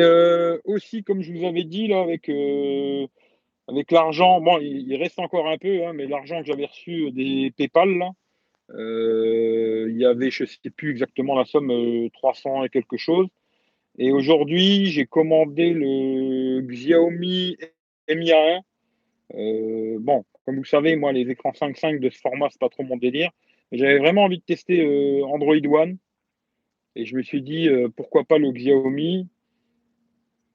aussi, 0.64 1.02
comme 1.02 1.22
je 1.22 1.32
vous 1.32 1.46
avais 1.46 1.64
dit, 1.64 1.88
là, 1.88 2.02
avec, 2.02 2.30
avec 3.66 3.90
l'argent, 3.90 4.42
bon, 4.42 4.58
il, 4.58 4.94
reste 4.96 5.18
encore 5.18 5.48
un 5.48 5.56
peu, 5.56 5.86
hein, 5.86 5.94
mais 5.94 6.06
l'argent 6.06 6.40
que 6.40 6.46
j'avais 6.46 6.66
reçu 6.66 7.10
des 7.12 7.50
PayPal, 7.56 7.96
là, 7.96 8.10
euh, 8.10 8.19
il 8.78 9.96
y 9.96 10.04
avait, 10.04 10.30
je 10.30 10.44
ne 10.44 10.48
sais 10.48 10.70
plus 10.70 10.90
exactement 10.90 11.36
la 11.36 11.44
somme, 11.44 12.10
300 12.12 12.62
euh, 12.62 12.64
et 12.64 12.68
quelque 12.68 12.96
chose. 12.96 13.28
Et 13.98 14.12
aujourd'hui, 14.12 14.86
j'ai 14.86 15.06
commandé 15.06 15.72
le 15.72 16.60
Xiaomi 16.62 17.56
Mi 18.08 18.30
A1. 18.30 18.60
Euh, 19.34 19.98
bon, 20.00 20.24
comme 20.44 20.56
vous 20.56 20.64
savez, 20.64 20.96
moi, 20.96 21.12
les 21.12 21.28
écrans 21.28 21.50
5.5 21.50 21.98
de 21.98 22.10
ce 22.10 22.18
format, 22.18 22.48
c'est 22.50 22.60
pas 22.60 22.68
trop 22.68 22.82
mon 22.82 22.96
délire. 22.96 23.30
J'avais 23.72 23.98
vraiment 23.98 24.24
envie 24.24 24.38
de 24.38 24.44
tester 24.44 24.84
Android 25.24 25.54
One. 25.66 25.98
Et 26.96 27.04
je 27.04 27.14
me 27.16 27.22
suis 27.22 27.42
dit, 27.42 27.68
pourquoi 27.96 28.24
pas 28.24 28.38
le 28.38 28.50
Xiaomi 28.50 29.28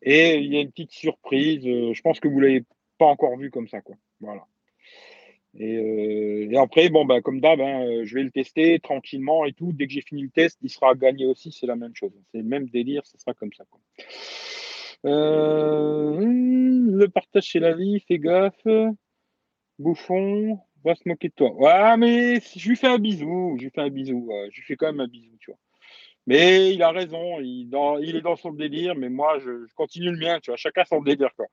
Et 0.02 0.36
il 0.36 0.54
y 0.54 0.58
a 0.58 0.62
une 0.62 0.72
petite 0.72 0.92
surprise. 0.92 1.64
je 1.64 2.02
pense 2.02 2.20
que 2.20 2.28
vous 2.28 2.40
ne 2.40 2.48
l'avez 2.48 2.64
pas 2.98 3.06
encore 3.06 3.38
vu 3.38 3.52
comme 3.52 3.68
ça. 3.68 3.80
Quoi. 3.82 3.96
Voilà. 4.20 4.46
Euh, 5.62 6.48
et, 6.50 6.58
après, 6.58 6.90
bon, 6.90 7.06
bah, 7.06 7.22
comme 7.22 7.40
d'hab, 7.40 7.62
hein, 7.62 7.86
euh, 7.86 8.06
je 8.06 8.16
vais 8.16 8.24
le 8.24 8.32
tester 8.32 8.80
tranquillement 8.80 9.46
et 9.46 9.54
tout. 9.54 9.72
Dès 9.74 9.88
que 9.88 9.94
j'ai 9.94 10.02
fini 10.02 10.24
le 10.24 10.30
test, 10.30 10.58
il 10.62 10.70
sera 10.70 10.96
gagné 10.96 11.26
aussi. 11.26 11.52
C'est 11.52 11.68
la 11.68 11.76
même 11.76 11.96
chose. 11.96 12.12
C'est 12.32 12.40
le 12.40 12.44
même 12.44 12.68
délire. 12.68 13.06
Ce 13.06 13.18
sera 13.18 13.34
comme 13.34 13.54
ça. 13.54 13.64
Euh, 15.06 16.20
le 16.20 17.08
partage 17.08 17.46
chez 17.46 17.60
la 17.60 17.74
vie, 17.74 18.00
fais 18.08 18.20
gaffe. 18.20 18.68
Bouffon, 19.80 20.60
va 20.84 20.96
se 20.96 21.08
moquer 21.08 21.30
de 21.30 21.34
toi. 21.34 21.54
Ouais, 21.54 21.98
mais 21.98 22.40
je 22.56 22.70
lui 22.70 22.76
fais 22.76 22.88
un 22.88 23.00
bisou. 23.00 23.56
Je 23.58 23.64
lui 23.64 23.72
fais 23.72 23.82
un 23.82 23.90
bisou. 23.90 24.30
je 24.52 24.74
quand 24.76 24.88
même 24.88 25.02
un 25.02 25.08
bisou, 25.08 25.36
tu 25.40 25.52
vois. 25.52 25.60
Mais 26.28 26.74
il 26.74 26.82
a 26.82 26.92
raison. 26.92 27.40
Il, 27.40 27.70
il 28.02 28.16
est 28.16 28.22
dans 28.22 28.36
son 28.36 28.52
délire. 28.52 28.96
Mais 28.96 29.10
moi, 29.10 29.40
je, 29.40 29.66
je, 29.68 29.74
continue 29.76 30.12
le 30.12 30.18
mien. 30.18 30.40
Tu 30.42 30.50
vois, 30.52 30.58
chacun 30.58 30.84
son 30.86 31.02
délire, 31.02 31.34
quoi. 31.36 31.46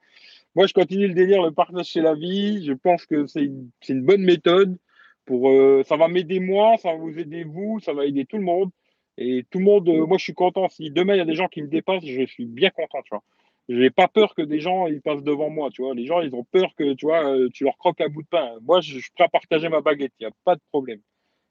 Moi, 0.55 0.67
je 0.67 0.75
continue 0.75 1.09
le 1.09 1.15
délire, 1.15 1.43
le 1.43 1.51
partage 1.51 1.87
chez 1.87 2.03
la 2.03 2.15
vie. 2.15 2.65
Je 2.65 2.73
pense 2.73 3.07
que 3.07 3.27
c'est 3.27 3.51
une, 3.89 4.03
bonne 4.03 4.23
méthode. 4.23 4.77
Pour, 5.25 5.51
euh, 5.51 5.83
ça 5.85 5.97
va 5.97 6.09
m'aider 6.09 6.41
moi, 6.41 6.77
ça 6.79 6.93
va 6.93 6.99
vous 6.99 7.19
aider 7.19 7.45
vous, 7.45 7.79
ça 7.81 7.93
va 7.93 8.05
aider 8.07 8.27
tout 8.27 8.37
le 8.37 8.43
monde. 8.43 8.71
Et 9.19 9.47
tout 9.51 9.59
le 9.59 9.65
monde, 9.65 9.89
euh, 9.89 10.07
moi, 10.07 10.19
je 10.19 10.25
suis 10.25 10.35
content. 10.35 10.69
Si 10.69 10.91
demain, 10.91 11.15
il 11.15 11.19
y 11.19 11.21
a 11.21 11.25
des 11.25 11.35
gens 11.35 11.49
qui 11.49 11.63
me 11.63 11.69
dépassent, 11.69 12.05
je 12.05 12.27
suis 12.27 12.47
bien 12.47 12.71
content, 12.71 13.03
tu 13.03 13.11
vois. 13.11 13.23
J'ai 13.69 13.91
pas 13.91 14.09
peur 14.09 14.35
que 14.35 14.43
des 14.43 14.61
gens 14.61 14.89
ils 14.89 15.01
passent 15.01 15.23
devant 15.23 15.49
moi, 15.49 15.71
tu 15.71 15.83
vois. 15.83 15.95
Les 15.95 16.05
gens, 16.07 16.21
ils 16.21 16.35
ont 16.35 16.45
peur 16.45 16.75
que, 16.77 16.95
tu 16.95 17.07
vois, 17.07 17.25
euh, 17.27 17.49
tu 17.53 17.65
leur 17.65 17.79
croques 17.79 18.01
un 18.01 18.09
bout 18.09 18.23
de 18.23 18.29
pain. 18.29 18.55
Moi, 18.63 18.81
je, 18.81 18.99
suis 18.99 19.11
prêt 19.15 19.25
à 19.25 19.29
partager 19.29 19.69
ma 19.69 19.81
baguette, 19.81 20.13
il 20.21 20.25
n'y 20.25 20.31
a 20.31 20.35
pas 20.45 20.57
de 20.57 20.61
problème. 20.71 21.01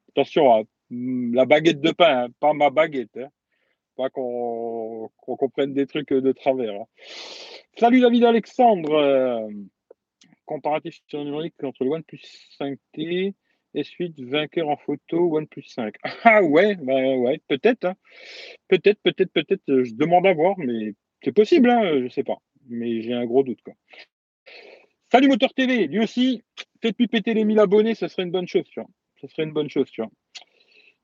Attention, 0.09 0.53
hein, 0.53 0.63
la 0.89 1.45
baguette 1.45 1.81
de 1.81 1.91
pain, 1.91 2.25
hein, 2.25 2.27
pas 2.39 2.53
ma 2.53 2.69
baguette. 2.69 3.17
Hein. 3.17 3.29
Pas 3.95 4.09
qu'on 4.09 5.09
comprenne 5.25 5.73
des 5.73 5.85
trucs 5.85 6.13
de 6.13 6.31
travers. 6.31 6.73
Hein. 6.73 6.85
Salut 7.77 8.01
David 8.01 8.23
Alexandre. 8.23 8.93
Euh, 8.93 9.47
comparatif 10.45 10.99
sur 11.07 11.23
numérique 11.23 11.55
entre 11.63 11.83
le 11.83 11.91
OnePlus 11.91 12.21
5T 12.59 13.33
et 13.73 13.83
suite 13.83 14.19
vainqueur 14.19 14.69
en 14.69 14.77
photo 14.77 15.37
OnePlus 15.37 15.63
5. 15.63 15.95
Ah 16.23 16.43
ouais, 16.43 16.75
bah 16.75 17.15
ouais, 17.15 17.41
peut-être. 17.47 17.85
Hein. 17.85 17.95
Peut-être, 18.67 18.99
peut-être, 19.01 19.31
peut-être. 19.31 19.61
Euh, 19.69 19.83
je 19.83 19.93
demande 19.93 20.27
à 20.27 20.33
voir, 20.33 20.55
mais 20.57 20.93
c'est 21.23 21.31
possible, 21.31 21.69
hein, 21.69 22.01
je 22.03 22.09
sais 22.09 22.23
pas. 22.23 22.37
Mais 22.67 23.01
j'ai 23.01 23.13
un 23.13 23.25
gros 23.25 23.43
doute. 23.43 23.61
Quoi. 23.63 23.73
Salut 25.11 25.27
Moteur 25.27 25.53
TV, 25.53 25.87
lui 25.87 25.99
aussi, 25.99 26.43
faites-lui 26.81 27.07
péter 27.07 27.33
les 27.33 27.43
1000 27.43 27.59
abonnés, 27.59 27.95
ça 27.95 28.07
serait 28.07 28.23
une 28.23 28.31
bonne 28.31 28.47
chose, 28.47 28.65
tu 28.69 28.79
vois. 28.79 28.89
Ça 29.19 29.27
serait 29.27 29.43
une 29.43 29.53
bonne 29.53 29.69
chose, 29.69 29.89
tu 29.91 30.01
vois. 30.01 30.11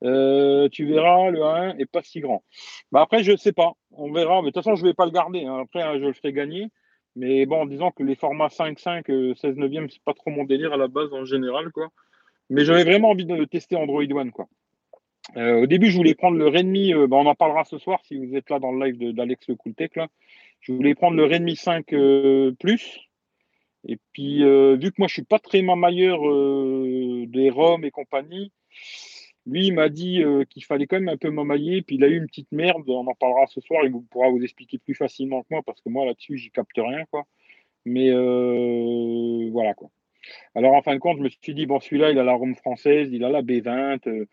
Euh, 0.04 0.70
tu 0.70 0.86
verras, 0.86 1.30
le 1.32 1.44
1 1.44 1.78
est 1.78 1.86
pas 1.86 2.04
si 2.04 2.20
grand. 2.20 2.44
Bah 2.92 3.02
après, 3.02 3.24
je 3.24 3.32
ne 3.32 3.38
sais 3.38 3.54
pas. 3.54 3.74
On 3.92 4.12
verra. 4.12 4.42
De 4.42 4.48
toute 4.48 4.56
façon, 4.56 4.76
je 4.76 4.84
ne 4.84 4.90
vais 4.90 4.94
pas 4.94 5.06
le 5.06 5.12
garder. 5.12 5.46
Hein. 5.46 5.60
Après, 5.60 5.82
hein, 5.82 5.98
je 6.00 6.06
le 6.06 6.14
ferai 6.14 6.34
gagner. 6.34 6.70
Mais 7.16 7.46
bon, 7.48 7.66
disons 7.66 7.92
que 7.92 8.04
les 8.04 8.16
formats 8.16 8.48
5.5, 8.48 9.36
16 9.36 9.56
neuvième, 9.58 9.90
c'est 9.90 10.04
pas 10.04 10.14
trop 10.14 10.30
mon 10.30 10.44
délire 10.44 10.74
à 10.74 10.78
la 10.78 10.88
base 10.88 11.12
en 11.14 11.26
général, 11.26 11.72
quoi. 11.72 11.88
Mais 12.50 12.64
j'avais 12.64 12.84
vraiment 12.84 13.10
envie 13.10 13.26
de 13.26 13.44
tester 13.46 13.76
Android 13.76 14.04
One, 14.04 14.32
quoi. 14.32 14.48
Euh, 15.36 15.64
au 15.64 15.66
début, 15.66 15.88
je 15.88 15.98
voulais 15.98 16.14
prendre 16.14 16.38
le 16.38 16.48
Redmi. 16.48 16.94
Euh, 16.94 17.08
bah, 17.08 17.18
on 17.18 17.26
en 17.26 17.36
parlera 17.36 17.64
ce 17.66 17.80
soir 17.80 18.00
si 18.06 18.18
vous 18.24 18.36
êtes 18.36 18.50
là 18.50 18.60
dans 18.60 18.72
le 18.72 18.86
live 18.86 19.14
d'Alex 19.14 19.48
le 19.48 19.56
Cooltech, 19.56 19.96
là. 19.96 20.08
Je 20.62 20.72
voulais 20.74 20.96
prendre 20.96 21.18
le 21.18 21.26
Redmi 21.26 21.56
5 21.56 21.88
Plus. 22.60 23.00
Et 23.88 23.98
puis, 24.12 24.44
vu 24.44 24.92
que 24.92 24.96
moi, 24.98 25.08
je 25.08 25.14
suis 25.14 25.24
pas 25.24 25.40
très 25.40 25.62
mamailleur 25.62 26.20
des 26.20 27.50
ROM 27.50 27.86
et 27.86 27.92
compagnie, 27.92 28.52
lui, 29.48 29.68
il 29.68 29.74
m'a 29.74 29.90
dit 29.90 30.24
euh, 30.24 30.44
qu'il 30.44 30.64
fallait 30.66 30.88
quand 30.88 31.00
même 31.00 31.10
un 31.10 31.18
peu 31.18 31.30
m'amailler, 31.32 31.82
puis 31.82 31.96
il 31.96 32.04
a 32.04 32.08
eu 32.08 32.18
une 32.18 32.28
petite 32.28 32.52
merde, 32.52 32.84
on 32.90 33.08
en 33.08 33.14
parlera 33.16 33.48
ce 33.48 33.62
soir, 33.62 33.86
il 33.86 33.94
pourra 34.10 34.30
vous 34.30 34.44
expliquer 34.44 34.78
plus 34.78 34.94
facilement 34.94 35.42
que 35.44 35.48
moi, 35.52 35.62
parce 35.66 35.80
que 35.82 35.90
moi 35.90 36.06
là-dessus, 36.06 36.38
j'y 36.38 36.52
capte 36.52 36.76
rien. 36.76 37.06
Mais 37.86 38.10
euh, 38.10 39.50
voilà, 39.52 39.74
quoi. 39.74 39.90
Alors 40.56 40.74
en 40.74 40.82
fin 40.82 40.94
de 40.94 41.00
compte, 41.00 41.18
je 41.18 41.24
me 41.24 41.30
suis 41.30 41.54
dit, 41.54 41.66
bon, 41.66 41.80
celui-là, 41.80 42.12
il 42.12 42.20
a 42.20 42.24
la 42.24 42.34
Rome 42.34 42.56
française, 42.56 43.10
il 43.12 43.24
a 43.24 43.30
la 43.30 43.42
B20, 43.42 44.02
euh, 44.08 44.26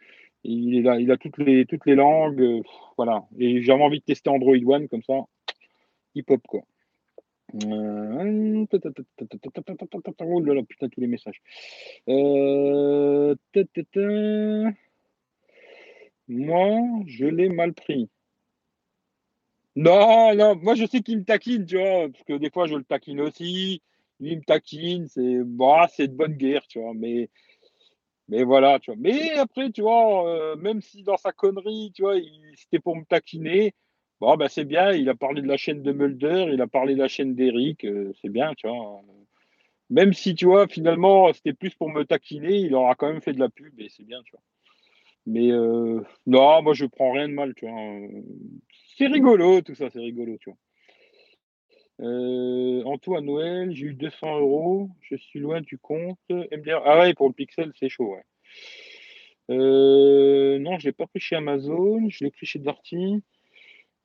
il, 0.42 0.88
a, 0.88 1.16
toutes 1.16 1.38
les 1.38 1.94
langues, 1.94 2.62
voilà. 2.96 3.24
Et 3.38 3.62
j'avais 3.62 3.84
envie 3.84 4.00
de 4.00 4.04
tester 4.04 4.30
Android 4.30 4.56
One, 4.66 4.88
comme 4.88 5.04
ça, 5.04 5.20
hip-hop, 6.16 6.42
quoi. 6.48 6.62
Oh 7.54 7.58
là 10.40 10.54
là, 10.54 10.62
putain, 10.68 10.88
tous 10.88 11.00
les 11.00 11.06
messages. 11.06 11.40
Moi, 16.28 16.80
je 17.06 17.26
l'ai 17.26 17.48
mal 17.48 17.74
pris. 17.74 18.08
Non, 19.76 20.34
non, 20.36 20.54
moi 20.56 20.74
je 20.76 20.86
sais 20.86 21.00
qu'il 21.00 21.18
me 21.18 21.24
taquine, 21.24 21.66
tu 21.66 21.76
vois, 21.76 22.08
parce 22.08 22.22
que 22.24 22.34
des 22.34 22.50
fois 22.50 22.66
je 22.66 22.76
le 22.76 22.84
taquine 22.84 23.20
aussi. 23.20 23.82
Lui 24.20 24.32
il 24.32 24.38
me 24.38 24.44
taquine, 24.44 25.08
c'est 25.08 25.40
c'est 25.96 26.08
de 26.08 26.14
bonne 26.16 26.34
guerre, 26.34 26.66
tu 26.68 26.80
vois, 26.80 26.94
mais 26.94 27.28
voilà, 28.44 28.78
tu 28.78 28.90
vois. 28.90 29.00
Mais 29.00 29.32
après, 29.32 29.70
tu 29.70 29.82
vois, 29.82 30.28
euh, 30.28 30.56
même 30.56 30.80
si 30.80 31.02
dans 31.02 31.16
sa 31.16 31.32
connerie, 31.32 31.92
tu 31.94 32.02
vois, 32.02 32.16
c'était 32.56 32.78
pour 32.78 32.96
me 32.96 33.04
taquiner, 33.04 33.74
Bon, 34.20 34.36
bah, 34.36 34.48
c'est 34.48 34.64
bien, 34.64 34.92
il 34.92 35.08
a 35.08 35.14
parlé 35.14 35.42
de 35.42 35.46
la 35.48 35.56
chaîne 35.56 35.82
de 35.82 35.92
Mulder, 35.92 36.46
il 36.52 36.60
a 36.62 36.66
parlé 36.66 36.94
de 36.94 37.00
la 37.00 37.08
chaîne 37.08 37.34
d'Eric, 37.34 37.84
euh, 37.84 38.12
c'est 38.22 38.30
bien, 38.30 38.54
tu 38.54 38.66
vois. 38.68 39.02
Même 39.90 40.12
si, 40.14 40.34
tu 40.34 40.46
vois, 40.46 40.66
finalement, 40.68 41.32
c'était 41.32 41.52
plus 41.52 41.74
pour 41.74 41.90
me 41.90 42.04
taquiner, 42.04 42.56
il 42.56 42.74
aura 42.74 42.94
quand 42.94 43.08
même 43.08 43.20
fait 43.20 43.32
de 43.32 43.40
la 43.40 43.48
pub 43.48 43.78
et 43.80 43.88
c'est 43.90 44.04
bien, 44.04 44.22
tu 44.24 44.32
vois. 44.32 44.42
Mais 45.26 45.50
euh, 45.52 46.02
non, 46.26 46.62
moi, 46.62 46.74
je 46.74 46.84
prends 46.86 47.12
rien 47.12 47.28
de 47.28 47.34
mal, 47.34 47.54
tu 47.54 47.66
vois. 47.66 48.08
C'est 48.96 49.06
rigolo, 49.06 49.62
tout 49.62 49.74
ça, 49.74 49.88
c'est 49.90 50.00
rigolo, 50.00 50.36
tu 50.38 50.50
vois. 50.50 50.58
Euh, 52.00 52.82
Antoine 52.84 53.24
Noël, 53.24 53.72
j'ai 53.72 53.86
eu 53.86 53.94
200 53.94 54.40
euros, 54.40 54.90
je 55.00 55.16
suis 55.16 55.38
loin 55.38 55.60
du 55.60 55.78
compte. 55.78 56.18
MDR. 56.28 56.82
Ah 56.84 57.00
ouais, 57.00 57.14
pour 57.14 57.28
le 57.28 57.34
Pixel, 57.34 57.72
c'est 57.78 57.88
chaud, 57.88 58.14
ouais. 58.14 58.24
Euh, 59.50 60.58
non, 60.58 60.78
je 60.78 60.86
l'ai 60.86 60.92
pas 60.92 61.06
pris 61.06 61.20
chez 61.20 61.36
Amazon, 61.36 62.08
je 62.08 62.24
l'ai 62.24 62.30
pris 62.30 62.46
chez 62.46 62.58
Darty. 62.58 63.22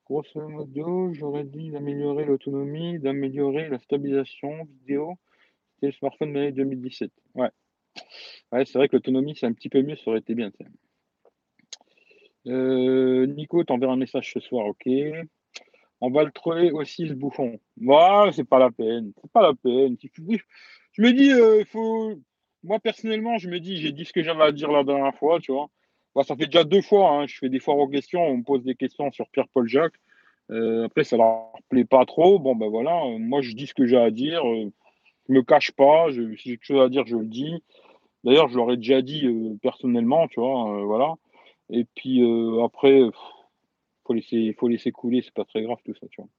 Grosso 0.05 0.47
modo, 0.47 1.13
j'aurais 1.13 1.43
dit 1.43 1.69
d'améliorer 1.69 2.25
l'autonomie, 2.25 2.99
d'améliorer 2.99 3.69
la 3.69 3.79
stabilisation 3.79 4.65
vidéo. 4.65 5.15
C'était 5.75 5.87
le 5.87 5.93
smartphone 5.93 6.33
de 6.33 6.39
l'année 6.39 6.51
2017. 6.51 7.11
Ouais. 7.35 7.49
Ouais, 8.51 8.65
c'est 8.65 8.77
vrai 8.77 8.87
que 8.87 8.95
l'autonomie, 8.95 9.35
c'est 9.35 9.45
un 9.45 9.53
petit 9.53 9.69
peu 9.69 9.81
mieux, 9.81 9.95
ça 9.95 10.09
aurait 10.09 10.19
été 10.19 10.35
bien. 10.35 10.51
Euh, 12.47 13.25
Nico 13.27 13.63
t'enverra 13.63 13.93
un 13.93 13.97
message 13.97 14.31
ce 14.33 14.39
soir, 14.39 14.65
ok. 14.65 14.89
On 16.01 16.09
va 16.09 16.23
le 16.23 16.31
trouver 16.31 16.71
aussi, 16.71 17.07
ce 17.07 17.13
bouffon. 17.13 17.59
Moi, 17.77 18.31
c'est 18.33 18.47
pas 18.47 18.59
la 18.59 18.71
peine. 18.71 19.11
C'est 19.21 19.31
pas 19.31 19.41
la 19.41 19.53
peine. 19.53 19.97
Je 20.93 21.01
me 21.01 21.11
dis, 21.11 21.31
euh, 21.31 21.63
faut. 21.65 22.19
Moi, 22.63 22.79
personnellement, 22.79 23.37
je 23.37 23.49
me 23.49 23.59
dis, 23.59 23.77
j'ai 23.77 23.91
dit 23.91 24.05
ce 24.05 24.13
que 24.13 24.23
j'avais 24.23 24.43
à 24.43 24.51
dire 24.51 24.71
la 24.71 24.83
dernière 24.83 25.15
fois, 25.15 25.39
tu 25.39 25.51
vois. 25.51 25.69
ça 26.23 26.35
fait 26.35 26.45
déjà 26.45 26.63
deux 26.63 26.81
fois. 26.81 27.11
Hein. 27.11 27.27
Je 27.27 27.37
fais 27.37 27.49
des 27.49 27.59
fois 27.59 27.75
aux 27.75 27.87
questions. 27.87 28.21
On 28.21 28.37
me 28.37 28.43
pose 28.43 28.63
des 28.63 28.75
questions 28.75 29.11
sur 29.11 29.27
Pierre-Paul 29.29 29.67
Jacques. 29.67 29.99
Euh, 30.51 30.85
après, 30.85 31.03
ça 31.03 31.17
leur 31.17 31.51
plaît 31.69 31.85
pas 31.85 32.05
trop. 32.05 32.39
Bon, 32.39 32.55
ben 32.55 32.67
voilà. 32.69 33.01
Moi, 33.19 33.41
je 33.41 33.53
dis 33.53 33.67
ce 33.67 33.73
que 33.73 33.85
j'ai 33.85 33.97
à 33.97 34.11
dire. 34.11 34.43
Je 35.27 35.33
me 35.33 35.41
cache 35.41 35.71
pas. 35.71 36.07
Si 36.11 36.37
j'ai 36.37 36.51
quelque 36.57 36.65
chose 36.65 36.81
à 36.81 36.89
dire, 36.89 37.05
je 37.05 37.17
le 37.17 37.25
dis. 37.25 37.63
D'ailleurs, 38.23 38.49
je 38.49 38.57
l'aurais 38.57 38.77
déjà 38.77 39.01
dit 39.01 39.27
personnellement, 39.61 40.27
tu 40.27 40.39
vois. 40.39 40.83
voilà. 40.85 41.15
Et 41.71 41.85
puis 41.95 42.21
après 42.63 43.09
faut 44.09 44.13
laisser, 44.13 44.55
faut 44.59 44.67
laisser 44.67 44.91
couler, 44.91 45.21
c'est 45.21 45.33
pas 45.33 45.45
très 45.45 45.61
grave 45.61 45.77
tout 45.85 45.93
ça, 45.93 46.07
tu 46.09 46.21
vois. 46.21 46.29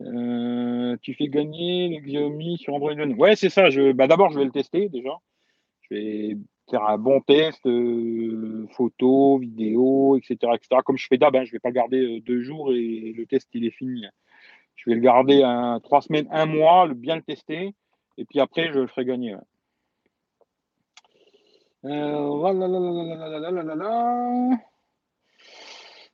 Euh, 0.00 0.96
tu 1.02 1.14
fais 1.14 1.28
gagner 1.28 1.88
le 1.88 2.00
Xiaomi 2.00 2.58
sur 2.58 2.74
Android 2.74 2.92
One. 2.92 3.14
Ouais, 3.14 3.36
c'est 3.36 3.50
ça. 3.50 3.70
Je, 3.70 3.92
bah, 3.92 4.08
d'abord, 4.08 4.30
je 4.30 4.38
vais 4.38 4.44
le 4.44 4.50
tester 4.50 4.88
déjà. 4.88 5.16
Je 5.82 5.94
vais 5.94 6.38
faire 6.68 6.84
un 6.84 6.98
bon 6.98 7.20
test, 7.20 7.64
euh, 7.66 8.66
photo, 8.72 9.38
vidéo, 9.38 10.16
etc., 10.16 10.52
etc. 10.54 10.80
Comme 10.84 10.96
je 10.96 11.06
fais 11.06 11.18
d'hab, 11.18 11.36
hein, 11.36 11.44
je 11.44 11.52
vais 11.52 11.60
pas 11.60 11.70
garder 11.70 12.16
euh, 12.16 12.20
deux 12.20 12.42
jours 12.42 12.72
et 12.72 13.12
le 13.16 13.26
test 13.26 13.48
il 13.52 13.64
est 13.64 13.70
fini. 13.70 14.04
Je 14.74 14.90
vais 14.90 14.96
le 14.96 15.02
garder 15.02 15.42
un, 15.42 15.78
trois 15.80 16.02
semaines, 16.02 16.26
un 16.30 16.46
mois, 16.46 16.86
le, 16.86 16.94
bien 16.94 17.16
le 17.16 17.22
tester, 17.22 17.74
et 18.16 18.24
puis 18.24 18.40
après 18.40 18.72
je 18.72 18.80
le 18.80 18.86
ferai 18.86 19.04
gagner. 19.04 19.36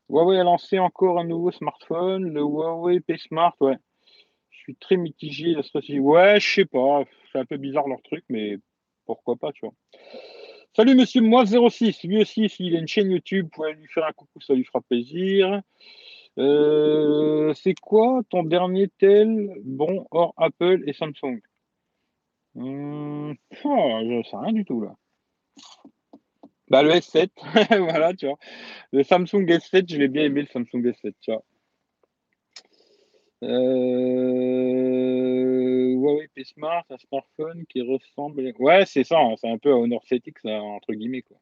Huawei 0.08 0.38
a 0.38 0.44
lancé 0.44 0.78
encore 0.78 1.18
un 1.18 1.24
nouveau 1.24 1.50
smartphone, 1.50 2.32
le 2.32 2.40
Huawei 2.40 3.00
P 3.00 3.18
Smart, 3.18 3.54
ouais. 3.60 3.76
Je 4.50 4.58
suis 4.60 4.76
très 4.76 4.96
mitigé 4.96 5.52
la 5.52 5.62
stratégie. 5.62 6.00
Ouais, 6.00 6.40
je 6.40 6.54
sais 6.54 6.64
pas, 6.64 7.04
c'est 7.30 7.38
un 7.38 7.44
peu 7.44 7.58
bizarre 7.58 7.86
leur 7.86 8.00
truc, 8.02 8.24
mais 8.30 8.56
pourquoi 9.04 9.36
pas, 9.36 9.52
tu 9.52 9.66
vois. 9.66 9.74
Salut 10.74 10.94
monsieur 10.94 11.20
Moi06, 11.20 12.06
lui 12.06 12.22
aussi, 12.22 12.48
s'il 12.48 12.74
a 12.76 12.78
une 12.78 12.88
chaîne 12.88 13.10
YouTube, 13.10 13.46
vous 13.46 13.50
pouvez 13.50 13.74
lui 13.74 13.88
faire 13.88 14.06
un 14.06 14.12
coucou, 14.12 14.40
ça 14.40 14.54
lui 14.54 14.64
fera 14.64 14.80
plaisir. 14.80 15.60
Euh, 16.38 17.52
c'est 17.54 17.74
quoi 17.74 18.22
ton 18.30 18.44
dernier 18.44 18.88
tel 18.98 19.54
bon 19.64 20.06
hors 20.12 20.34
Apple 20.36 20.84
et 20.86 20.92
Samsung? 20.92 21.40
Hum, 22.54 23.34
oh, 23.64 24.22
sais 24.24 24.36
rien 24.36 24.52
du 24.52 24.64
tout 24.64 24.80
là. 24.80 24.94
Bah, 26.70 26.82
le 26.82 26.90
S7, 26.90 27.30
voilà, 27.78 28.12
tu 28.14 28.26
vois. 28.26 28.38
Le 28.92 29.02
Samsung 29.02 29.46
S7, 29.46 29.90
je 29.90 29.96
l'ai 29.96 30.08
bien 30.08 30.24
aimé, 30.24 30.42
le 30.42 30.48
Samsung 30.48 30.82
S7, 30.82 31.14
tu 31.20 31.30
vois. 31.32 31.44
Euh... 33.44 34.68
Huawei 35.94 36.28
P 36.34 36.44
Smart, 36.44 36.84
un 36.90 36.98
smartphone 36.98 37.64
qui 37.66 37.82
ressemble. 37.82 38.52
Ouais, 38.58 38.84
c'est 38.86 39.04
ça, 39.04 39.18
hein, 39.18 39.34
c'est 39.38 39.48
un 39.48 39.58
peu 39.58 39.70
Honor 39.70 40.02
7X, 40.10 40.48
entre 40.48 40.92
guillemets. 40.92 41.22
Quoi. 41.22 41.38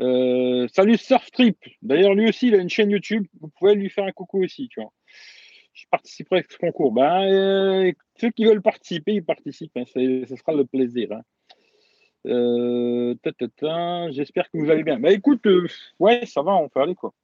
Euh, 0.00 0.68
salut 0.68 0.96
Surftrip. 0.96 1.58
D'ailleurs, 1.82 2.14
lui 2.14 2.28
aussi, 2.28 2.48
il 2.48 2.54
a 2.54 2.58
une 2.58 2.70
chaîne 2.70 2.90
YouTube. 2.90 3.26
Vous 3.40 3.48
pouvez 3.48 3.74
lui 3.74 3.90
faire 3.90 4.04
un 4.04 4.12
coucou 4.12 4.44
aussi, 4.44 4.68
tu 4.68 4.80
vois. 4.80 4.92
Je 5.72 5.84
participerai 5.90 6.40
à 6.40 6.42
ce 6.48 6.56
concours. 6.56 6.92
Ben, 6.92 7.92
ceux 8.16 8.30
qui 8.30 8.44
veulent 8.44 8.62
participer, 8.62 9.14
ils 9.14 9.24
participent. 9.24 9.76
Hein, 9.76 9.84
ce 9.86 10.36
sera 10.36 10.52
le 10.52 10.64
plaisir. 10.64 11.08
Euh, 12.26 13.14
j'espère 14.10 14.50
que 14.50 14.58
vous 14.58 14.70
allez 14.70 14.82
bien. 14.82 14.98
Bah 14.98 15.12
écoute, 15.12 15.46
euh, 15.46 15.66
ouais, 15.98 16.26
ça 16.26 16.42
va, 16.42 16.56
on 16.56 16.68
fait 16.68 16.80
aller 16.80 16.94
quoi. 16.94 17.14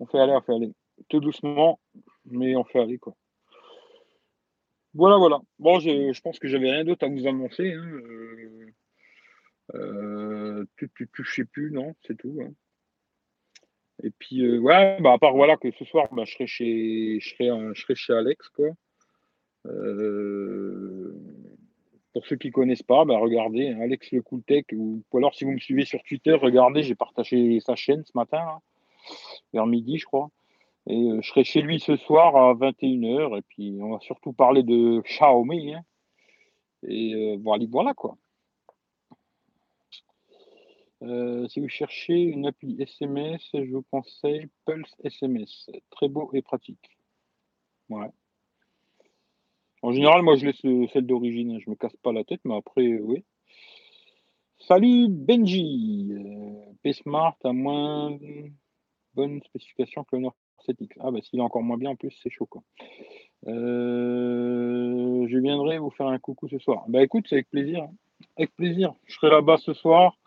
On 0.00 0.06
fait 0.06 0.18
aller, 0.18 0.32
on 0.32 0.40
fait 0.40 0.54
aller. 0.54 0.72
Tout 1.08 1.20
doucement, 1.20 1.80
mais 2.26 2.56
on 2.56 2.64
fait 2.64 2.80
aller 2.80 2.98
quoi. 2.98 3.14
Voilà, 4.94 5.16
voilà. 5.16 5.38
Bon, 5.58 5.78
je, 5.78 6.20
pense 6.20 6.38
que 6.38 6.48
j'avais 6.48 6.70
rien 6.70 6.84
d'autre 6.84 7.06
à 7.06 7.08
vous 7.08 7.26
annoncer. 7.26 7.72
Hein. 7.72 8.00
Euh, 9.74 10.64
tu, 10.76 10.90
tu, 10.94 11.08
tu, 11.14 11.24
je 11.24 11.34
sais 11.34 11.44
plus, 11.44 11.70
non, 11.70 11.94
c'est 12.06 12.16
tout. 12.16 12.38
Hein. 12.42 12.52
Et 14.02 14.10
puis, 14.10 14.58
ouais, 14.58 14.98
bah, 15.00 15.12
à 15.12 15.18
part 15.18 15.34
voilà 15.34 15.56
que 15.56 15.70
ce 15.72 15.84
soir, 15.84 16.08
bah, 16.12 16.24
je 16.24 16.34
serai 16.34 16.46
chez, 16.46 17.20
je 17.20 17.28
serai, 17.28 17.74
je 17.74 17.80
serai 17.80 17.94
chez 17.94 18.12
Alex, 18.14 18.48
quoi. 18.48 18.70
Euh, 19.66 21.14
pour 22.18 22.26
ceux 22.26 22.34
qui 22.34 22.48
ne 22.48 22.52
connaissent 22.52 22.82
pas, 22.82 23.04
bah, 23.04 23.16
regardez 23.16 23.68
hein, 23.68 23.80
Alex 23.80 24.10
Le 24.10 24.22
Cooltech, 24.22 24.66
ou, 24.72 25.04
ou, 25.12 25.18
alors 25.18 25.36
si 25.36 25.44
vous 25.44 25.52
me 25.52 25.58
suivez 25.58 25.84
sur 25.84 26.02
Twitter, 26.02 26.32
regardez, 26.32 26.82
j'ai 26.82 26.96
partagé 26.96 27.60
sa 27.60 27.76
chaîne 27.76 28.04
ce 28.04 28.10
matin, 28.16 28.60
vers 29.52 29.66
midi, 29.66 29.98
je 29.98 30.04
crois. 30.04 30.28
Et 30.88 30.96
euh, 30.96 31.20
je 31.22 31.28
serai 31.28 31.44
chez 31.44 31.62
lui 31.62 31.78
ce 31.78 31.94
soir 31.94 32.34
à 32.34 32.54
21h, 32.54 33.38
et 33.38 33.42
puis 33.42 33.78
on 33.80 33.90
va 33.90 34.00
surtout 34.00 34.32
parler 34.32 34.64
de 34.64 35.00
Xiaomi. 35.02 35.74
Hein. 35.74 35.82
et 36.88 37.14
euh, 37.14 37.38
voilà, 37.40 37.64
voilà 37.70 37.94
quoi. 37.94 38.16
Euh, 41.02 41.46
si 41.46 41.60
vous 41.60 41.68
cherchez 41.68 42.20
une 42.20 42.46
appli 42.48 42.82
SMS, 42.82 43.48
je 43.52 43.76
vous 43.76 43.84
conseille 43.92 44.48
Pulse 44.66 44.92
SMS. 45.04 45.70
Très 45.90 46.08
beau 46.08 46.30
et 46.32 46.42
pratique. 46.42 46.98
Ouais. 47.88 48.10
En 49.82 49.92
général, 49.92 50.22
moi, 50.22 50.36
je 50.36 50.46
laisse 50.46 50.90
celle 50.92 51.06
d'origine. 51.06 51.60
Je 51.60 51.70
me 51.70 51.76
casse 51.76 51.96
pas 52.02 52.12
la 52.12 52.24
tête, 52.24 52.40
mais 52.44 52.56
après, 52.56 52.98
oui. 52.98 53.24
Salut 54.58 55.06
Benji. 55.08 56.08
Euh, 56.10 56.72
P-Smart 56.82 57.36
a 57.44 57.52
moins 57.52 58.18
bonne 59.14 59.40
spécification 59.44 60.04
que 60.04 60.16
le 60.16 60.22
Nord 60.22 60.36
7X. 60.66 60.90
Ah, 61.00 61.10
bah, 61.10 61.20
s'il 61.22 61.38
est 61.38 61.42
encore 61.42 61.62
moins 61.62 61.76
bien, 61.76 61.90
en 61.90 61.96
plus, 61.96 62.10
c'est 62.22 62.30
chaud, 62.30 62.46
quoi. 62.46 62.62
Euh, 63.46 65.26
je 65.28 65.38
viendrai 65.38 65.78
vous 65.78 65.90
faire 65.90 66.08
un 66.08 66.18
coucou 66.18 66.48
ce 66.48 66.58
soir. 66.58 66.84
Bah, 66.88 67.02
écoute, 67.02 67.26
c'est 67.28 67.36
avec 67.36 67.48
plaisir. 67.48 67.84
Hein. 67.84 67.94
Avec 68.36 68.54
plaisir. 68.56 68.94
Je 69.06 69.14
serai 69.14 69.30
là-bas 69.30 69.58
ce 69.58 69.74
soir. 69.74 70.18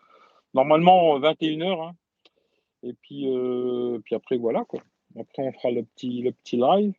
Normalement, 0.54 1.18
21h. 1.20 1.88
Hein. 1.88 1.94
Et 2.82 2.94
puis, 2.94 3.28
euh, 3.28 3.98
puis 4.04 4.14
après, 4.14 4.38
voilà, 4.38 4.64
quoi. 4.64 4.80
Après, 5.18 5.42
on 5.42 5.52
fera 5.52 5.70
le 5.70 5.82
petit, 5.82 6.22
le 6.22 6.32
petit 6.32 6.56
live. 6.56 6.94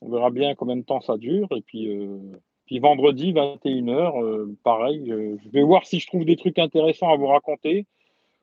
On 0.00 0.10
verra 0.10 0.30
bien 0.30 0.54
combien 0.54 0.76
de 0.76 0.82
temps 0.82 1.00
ça 1.00 1.16
dure. 1.16 1.48
Et 1.56 1.62
puis, 1.62 1.88
euh, 1.88 2.18
puis 2.66 2.78
vendredi, 2.78 3.32
21h, 3.32 4.22
euh, 4.22 4.56
pareil. 4.62 5.04
je 5.08 5.48
vais 5.50 5.62
voir 5.62 5.86
si 5.86 6.00
je 6.00 6.06
trouve 6.06 6.24
des 6.24 6.36
trucs 6.36 6.58
intéressants 6.58 7.12
à 7.12 7.16
vous 7.16 7.26
raconter. 7.26 7.86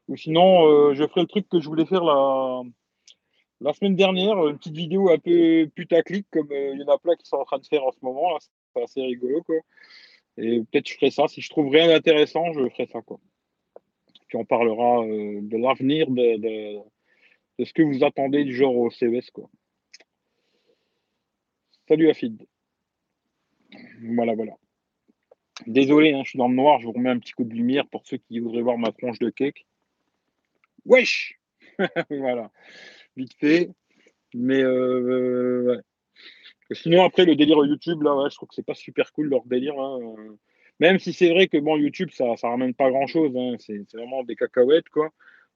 Ou 0.07 0.17
sinon, 0.17 0.67
euh, 0.67 0.93
je 0.93 1.07
ferai 1.07 1.21
le 1.21 1.27
truc 1.27 1.47
que 1.49 1.59
je 1.59 1.67
voulais 1.67 1.85
faire 1.85 2.03
la, 2.03 2.61
la 3.61 3.73
semaine 3.73 3.95
dernière, 3.95 4.47
une 4.47 4.57
petite 4.57 4.75
vidéo 4.75 5.09
un 5.09 5.17
peu 5.17 5.67
putaclic, 5.73 6.27
comme 6.31 6.49
il 6.51 6.79
y 6.79 6.83
en 6.83 6.93
a 6.93 6.99
plein 6.99 7.15
qui 7.15 7.25
sont 7.27 7.37
en 7.37 7.45
train 7.45 7.57
de 7.57 7.65
faire 7.65 7.83
en 7.85 7.91
ce 7.91 7.99
moment. 8.01 8.37
C'est 8.75 8.83
assez 8.83 9.01
rigolo. 9.01 9.41
Quoi. 9.43 9.55
Et 10.37 10.59
peut-être 10.59 10.87
je 10.87 10.95
ferai 10.95 11.11
ça. 11.11 11.27
Si 11.27 11.41
je 11.41 11.49
trouve 11.49 11.69
rien 11.69 11.87
d'intéressant, 11.87 12.51
je 12.53 12.69
ferai 12.69 12.87
ça. 12.87 13.01
Quoi. 13.01 13.19
Puis 14.27 14.37
on 14.37 14.45
parlera 14.45 15.05
de 15.05 15.57
l'avenir 15.57 16.07
de, 16.09 16.37
de, 16.37 16.79
de, 17.59 17.65
ce 17.65 17.73
que 17.73 17.81
vous 17.81 18.03
attendez 18.03 18.43
du 18.43 18.53
genre 18.53 18.75
au 18.75 18.91
CES. 18.91 19.31
Quoi. 19.31 19.49
Salut 21.87 22.09
Afid. 22.09 22.47
Voilà, 24.01 24.33
voilà. 24.33 24.53
Désolé, 25.67 26.13
hein, 26.13 26.21
je 26.23 26.29
suis 26.29 26.39
dans 26.39 26.47
le 26.47 26.55
noir, 26.55 26.79
je 26.79 26.85
vous 26.85 26.91
remets 26.93 27.11
un 27.11 27.19
petit 27.19 27.33
coup 27.33 27.43
de 27.43 27.53
lumière 27.53 27.87
pour 27.87 28.07
ceux 28.07 28.17
qui 28.17 28.39
voudraient 28.39 28.63
voir 28.63 28.79
ma 28.79 28.91
tronche 28.91 29.19
de 29.19 29.29
cake. 29.29 29.67
Wesh 30.85 31.39
Voilà, 32.09 32.51
vite 33.15 33.35
fait. 33.39 33.69
Mais 34.33 34.63
euh, 34.63 35.79
sinon, 36.71 37.03
après, 37.03 37.25
le 37.25 37.35
délire 37.35 37.63
YouTube, 37.63 38.01
là, 38.01 38.27
je 38.31 38.35
trouve 38.35 38.49
que 38.49 38.55
c'est 38.55 38.65
pas 38.65 38.73
super 38.73 39.13
cool 39.13 39.29
leur 39.29 39.45
délire. 39.45 39.79
Hein. 39.79 40.15
Même 40.79 40.97
si 40.97 41.13
c'est 41.13 41.29
vrai 41.29 41.47
que 41.47 41.57
bon, 41.57 41.77
YouTube, 41.77 42.09
ça, 42.11 42.35
ça 42.35 42.49
ramène 42.49 42.73
pas 42.73 42.89
grand 42.89 43.05
chose. 43.05 43.31
Hein. 43.37 43.57
C'est 43.59 43.85
vraiment 43.93 44.23
des 44.23 44.35
cacahuètes, 44.35 44.89
quoi. 44.89 45.13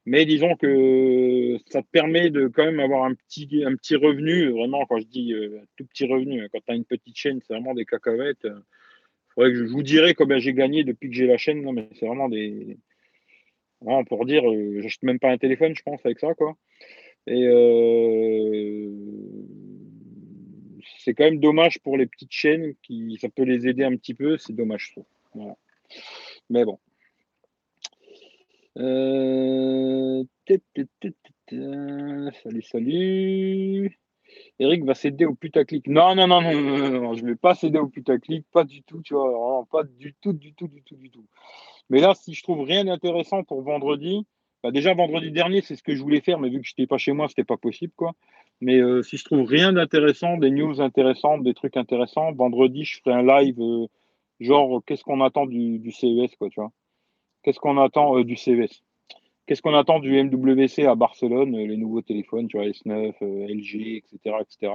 Mais 0.09 0.25
disons 0.25 0.55
que 0.55 1.57
ça 1.69 1.83
te 1.83 1.87
permet 1.91 2.31
de 2.31 2.47
quand 2.47 2.65
même 2.65 2.79
avoir 2.79 3.03
un 3.03 3.13
petit, 3.13 3.63
un 3.63 3.75
petit 3.75 3.95
revenu. 3.95 4.49
Vraiment, 4.49 4.83
quand 4.87 4.97
je 4.97 5.05
dis 5.05 5.33
euh, 5.33 5.59
tout 5.77 5.85
petit 5.85 6.07
revenu, 6.07 6.41
hein, 6.41 6.47
quand 6.51 6.61
tu 6.65 6.71
as 6.71 6.75
une 6.75 6.83
petite 6.83 7.15
chaîne, 7.15 7.39
c'est 7.45 7.53
vraiment 7.53 7.75
des 7.75 7.85
cacahuètes. 7.85 8.43
Il 8.43 9.33
faudrait 9.35 9.51
que 9.51 9.57
je 9.57 9.65
vous 9.65 9.83
dirais 9.83 10.15
combien 10.15 10.39
j'ai 10.39 10.55
gagné 10.55 10.83
depuis 10.83 11.09
que 11.11 11.15
j'ai 11.15 11.27
la 11.27 11.37
chaîne. 11.37 11.61
Non, 11.61 11.73
mais 11.73 11.87
c'est 11.93 12.07
vraiment 12.07 12.27
des. 12.27 12.79
pour 14.07 14.25
dire, 14.25 14.41
je 14.51 14.81
j'achète 14.81 15.03
même 15.03 15.19
pas 15.19 15.29
un 15.29 15.37
téléphone, 15.37 15.75
je 15.75 15.83
pense, 15.83 16.03
avec 16.03 16.19
ça, 16.19 16.33
quoi. 16.33 16.57
Et 17.27 17.45
c'est 20.97 21.13
quand 21.13 21.25
même 21.25 21.39
dommage 21.39 21.77
pour 21.81 21.97
les 21.97 22.07
petites 22.07 22.31
chaînes 22.31 22.73
qui 22.81 23.19
ça 23.21 23.29
peut 23.29 23.43
les 23.43 23.67
aider 23.67 23.83
un 23.83 23.95
petit 23.95 24.15
peu, 24.15 24.39
c'est 24.39 24.55
dommage 24.55 24.87
je 24.87 24.91
trouve. 24.93 25.55
Mais 26.49 26.65
bon. 26.65 26.79
Euh, 28.79 30.23
salut, 32.43 32.61
salut. 32.61 33.99
Eric 34.59 34.85
va 34.85 34.93
céder 34.93 35.25
au 35.25 35.35
putaclic. 35.35 35.87
Non, 35.87 36.15
non, 36.15 36.27
non, 36.27 36.41
non, 36.41 36.53
non, 36.53 37.01
non, 37.01 37.13
je 37.13 37.23
ne 37.23 37.29
vais 37.29 37.35
pas 37.35 37.55
céder 37.55 37.79
au 37.79 37.87
putaclic, 37.87 38.45
pas 38.51 38.63
du 38.63 38.83
tout, 38.83 39.01
tu 39.01 39.13
vois, 39.13 39.65
pas 39.71 39.83
du 39.83 40.13
tout, 40.21 40.33
du 40.33 40.53
tout, 40.53 40.67
du 40.67 40.81
tout, 40.83 40.95
du 40.95 41.09
tout. 41.09 41.25
Mais 41.89 41.99
là, 41.99 42.13
si 42.13 42.33
je 42.33 42.43
trouve 42.43 42.61
rien 42.61 42.85
d'intéressant 42.85 43.43
pour 43.43 43.61
vendredi, 43.63 44.25
bah 44.63 44.71
déjà 44.71 44.93
vendredi 44.93 45.31
dernier, 45.31 45.61
c'est 45.61 45.75
ce 45.75 45.83
que 45.83 45.95
je 45.95 46.01
voulais 46.01 46.21
faire, 46.21 46.39
mais 46.39 46.49
vu 46.49 46.61
que 46.61 46.67
je 46.67 46.73
n'étais 46.77 46.87
pas 46.87 46.97
chez 46.97 47.11
moi, 47.13 47.27
ce 47.27 47.33
n'était 47.33 47.45
pas 47.45 47.57
possible, 47.57 47.93
quoi. 47.95 48.13
Mais 48.61 48.77
euh, 48.77 49.01
si 49.03 49.17
je 49.17 49.25
trouve 49.25 49.45
rien 49.47 49.73
d'intéressant, 49.73 50.37
des 50.37 50.51
news 50.51 50.81
intéressantes, 50.81 51.43
des 51.43 51.53
trucs 51.53 51.77
intéressants, 51.77 52.33
vendredi, 52.33 52.83
je 52.85 52.99
ferai 53.01 53.15
un 53.15 53.23
live 53.23 53.59
euh, 53.59 53.87
genre 54.39 54.81
qu'est-ce 54.85 55.03
qu'on 55.03 55.21
attend 55.21 55.45
du, 55.45 55.79
du, 55.79 55.91
CES, 55.91 56.35
quoi, 56.37 56.49
tu 56.49 56.59
vois. 56.59 56.71
Qu'est-ce 57.49 57.59
qu'on 57.59 57.79
attend 57.79 58.15
euh, 58.15 58.23
du 58.23 58.35
CES 58.35 58.83
Qu'est-ce 59.47 59.63
qu'on 59.63 59.73
attend 59.73 59.97
du 59.97 60.11
MWC 60.23 60.85
à 60.85 60.93
Barcelone, 60.93 61.57
les 61.57 61.77
nouveaux 61.77 62.03
téléphones, 62.03 62.47
tu 62.47 62.57
vois, 62.57 62.67
S9, 62.67 63.15
LG, 63.21 63.97
etc., 63.97 64.35
etc. 64.39 64.73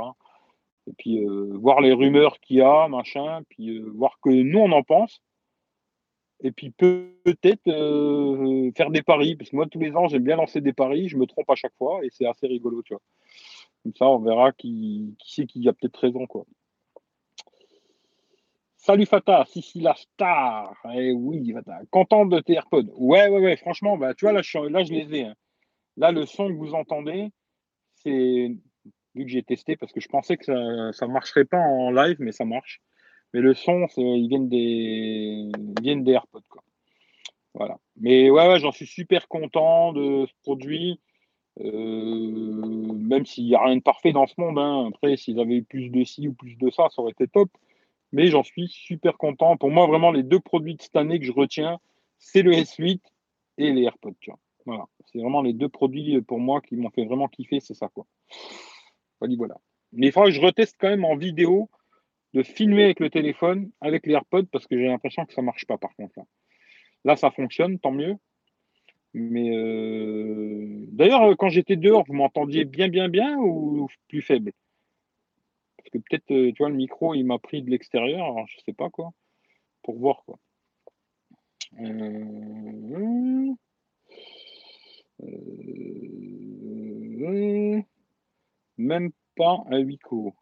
Et 0.88 0.92
puis 0.98 1.24
voir 1.52 1.80
les 1.80 1.92
rumeurs 1.92 2.40
qu'il 2.40 2.56
y 2.56 2.62
a, 2.62 2.88
machin, 2.88 3.42
puis 3.48 3.78
voir 3.94 4.18
que 4.20 4.30
nous 4.30 4.58
on 4.58 4.72
en 4.72 4.82
pense. 4.82 5.22
Et 6.42 6.50
puis 6.50 6.72
peut-être 6.72 7.62
faire 8.76 8.90
des 8.90 9.02
paris, 9.02 9.37
parce 9.37 9.50
que 9.50 9.56
moi 9.56 9.66
tous 9.70 9.78
les 9.78 9.94
ans 9.94 10.08
j'aime 10.08 10.24
bien 10.24 10.34
lancer 10.34 10.60
des 10.60 10.72
paris, 10.72 11.08
je 11.08 11.16
me 11.16 11.26
trompe 11.26 11.48
à 11.48 11.54
chaque 11.54 11.76
fois 11.78 12.04
et 12.04 12.08
c'est 12.10 12.26
assez 12.26 12.48
rigolo, 12.48 12.82
tu 12.82 12.94
vois. 12.94 13.02
Comme 13.84 13.94
ça, 13.94 14.08
on 14.08 14.18
verra 14.18 14.50
qui, 14.50 15.14
qui 15.20 15.34
c'est 15.34 15.46
qui 15.46 15.68
a 15.68 15.72
peut-être 15.72 16.00
raison, 16.00 16.26
quoi. 16.26 16.44
Salut 18.87 19.07
Fata, 19.07 19.47
si 19.47 19.62
si 19.62 19.81
la 19.81 19.94
star. 19.94 20.77
Eh 20.94 21.12
oui, 21.12 21.51
Fata. 21.55 21.81
Content 21.90 22.27
de 22.27 22.38
tes 22.40 22.53
AirPods. 22.53 22.90
Ouais, 22.99 23.31
ouais, 23.31 23.40
ouais, 23.40 23.57
franchement, 23.57 23.97
bah, 23.97 24.12
tu 24.12 24.27
vois, 24.27 24.33
là, 24.33 24.42
je, 24.42 24.92
les 24.92 25.14
ai. 25.14 25.23
Hein. 25.23 25.35
Là, 25.97 26.12
le 26.12 26.27
son 26.27 26.49
que 26.49 26.53
vous 26.53 26.75
entendez, 26.75 27.31
c'est. 27.94 28.55
Vu 29.14 29.25
que 29.25 29.31
j'ai 29.31 29.42
testé, 29.42 29.77
parce 29.77 29.90
que 29.90 30.01
je 30.01 30.09
pensais 30.09 30.37
que 30.37 30.44
ça 30.44 31.07
ne 31.07 31.12
marcherait 31.12 31.47
pas 31.47 31.57
en 31.57 31.92
live, 31.92 32.16
mais 32.18 32.33
ça 32.33 32.44
marche. 32.44 32.83
Mais 33.33 33.40
le 33.40 33.55
son, 33.55 33.87
ils 33.97 34.29
viennent 34.29 34.51
des, 34.51 34.59
ils 34.59 35.75
viennent 35.81 36.05
des 36.05 36.12
AirPods. 36.12 36.42
Voilà. 37.55 37.79
Mais 37.97 38.29
ouais, 38.29 38.49
ouais, 38.49 38.59
j'en 38.59 38.73
suis 38.73 38.87
super 38.87 39.29
content 39.29 39.94
de 39.94 40.27
ce 40.27 40.33
produit. 40.42 41.01
Euh, 41.61 42.92
même 42.99 43.25
s'il 43.25 43.47
n'y 43.47 43.55
a 43.55 43.62
rien 43.62 43.77
de 43.77 43.83
parfait 43.83 44.12
dans 44.12 44.27
ce 44.27 44.35
monde, 44.37 44.59
hein. 44.59 44.90
après, 44.92 45.16
s'ils 45.16 45.40
avaient 45.40 45.57
eu 45.57 45.64
plus 45.64 45.88
de 45.88 46.05
ci 46.05 46.29
ou 46.29 46.35
plus 46.35 46.57
de 46.57 46.68
ça, 46.68 46.88
ça 46.90 47.01
aurait 47.01 47.12
été 47.12 47.29
top. 47.29 47.49
Mais 48.14 48.29
j'en 48.29 48.44
suis 48.44 48.68
super 48.68 49.18
content. 49.18 49.57
Pour 49.57 49.72
moi, 49.72 49.88
vraiment, 49.88 50.12
les 50.12 50.22
deux 50.22 50.38
produits 50.38 50.77
de 50.77 50.83
cette 50.83 50.94
année 50.94 51.18
que 51.18 51.27
je 51.27 51.33
retiens, 51.33 51.81
c'est 52.18 52.42
le 52.42 52.53
S8 52.53 53.00
et 53.59 53.72
les 53.72 53.83
AirPods. 53.83 54.14
Voilà. 54.66 54.85
C'est 55.07 55.18
vraiment 55.18 55.42
les 55.42 55.53
deux 55.53 55.68
produits 55.68 56.22
pour 56.22 56.38
moi 56.38 56.61
qui 56.61 56.77
m'ont 56.77 56.90
fait 56.90 57.05
vraiment 57.05 57.27
kiffer, 57.27 57.59
c'est 57.59 57.74
ça. 57.74 57.88
Quoi. 57.88 58.07
Voilà, 59.18 59.35
voilà. 59.37 59.57
Mais 59.92 60.07
il 60.07 60.12
faudra 60.12 60.29
que 60.29 60.35
je 60.35 60.40
reteste 60.40 60.77
quand 60.79 60.90
même 60.90 61.05
en 61.05 61.16
vidéo 61.16 61.68
de 62.35 62.44
filmer 62.44 62.85
avec 62.85 63.00
le 63.00 63.11
téléphone, 63.11 63.72
avec 63.81 64.07
les 64.07 64.12
AirPods, 64.12 64.46
parce 64.46 64.68
que 64.68 64.79
j'ai 64.79 64.87
l'impression 64.87 65.27
que 65.27 65.35
ça 65.35 65.40
ne 65.40 65.46
marche 65.46 65.64
pas 65.66 65.77
par 65.77 65.92
contre. 65.96 66.12
Là. 66.16 66.24
là, 67.05 67.16
ça 67.16 67.33
fonctionne, 67.33 67.81
tant 67.81 67.90
mieux. 67.90 68.14
Mais 69.12 69.57
euh, 69.57 70.87
d'ailleurs, 70.92 71.22
euh, 71.22 71.35
quand 71.35 71.48
j'étais 71.48 71.77
dehors, 71.77 72.05
vous 72.07 72.14
m'entendiez 72.14 72.64
bien, 72.64 72.88
bien, 72.88 73.09
bien 73.09 73.37
ou 73.38 73.88
plus 74.07 74.22
faible? 74.22 74.53
Que 75.94 75.98
peut-être, 75.98 76.30
euh, 76.33 76.52
tu 76.52 76.59
vois, 76.59 76.68
le 76.68 76.76
micro, 76.76 77.14
il 77.14 77.24
m'a 77.24 77.38
pris 77.38 77.62
de 77.62 77.70
l'extérieur, 77.70 78.24
alors 78.24 78.46
je 78.48 78.59
sais 78.64 78.72
pas 78.72 78.90
quoi, 78.90 79.12
pour 79.83 79.98
voir 79.98 80.24
quoi. 80.24 80.38
même 88.76 89.11
pas 89.37 89.64
un 89.70 89.83
Wico. 89.83 90.35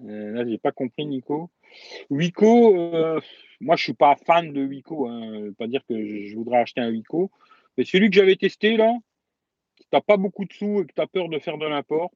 là, 0.00 0.46
j'ai 0.46 0.58
pas 0.58 0.72
compris, 0.72 1.06
Nico. 1.06 1.50
Wico, 2.10 3.20
moi, 3.60 3.76
je 3.76 3.84
suis 3.84 3.94
pas 3.94 4.16
fan 4.16 4.52
de 4.52 4.64
Wico. 4.64 5.06
Hein. 5.08 5.52
Pas 5.58 5.66
dire 5.66 5.84
que 5.86 6.04
je 6.04 6.34
voudrais 6.36 6.58
acheter 6.58 6.80
un 6.80 6.90
Wico. 6.90 7.30
Mais 7.76 7.84
celui 7.84 8.10
que 8.10 8.16
j'avais 8.16 8.36
testé 8.36 8.76
là, 8.76 8.92
si 9.78 9.86
t'as 9.90 10.00
pas 10.00 10.16
beaucoup 10.16 10.44
de 10.44 10.52
sous 10.52 10.82
et 10.82 10.86
que 10.86 10.92
tu 10.94 11.00
as 11.00 11.06
peur 11.06 11.28
de 11.28 11.38
faire 11.38 11.58
de 11.58 11.66
l'import, 11.66 12.10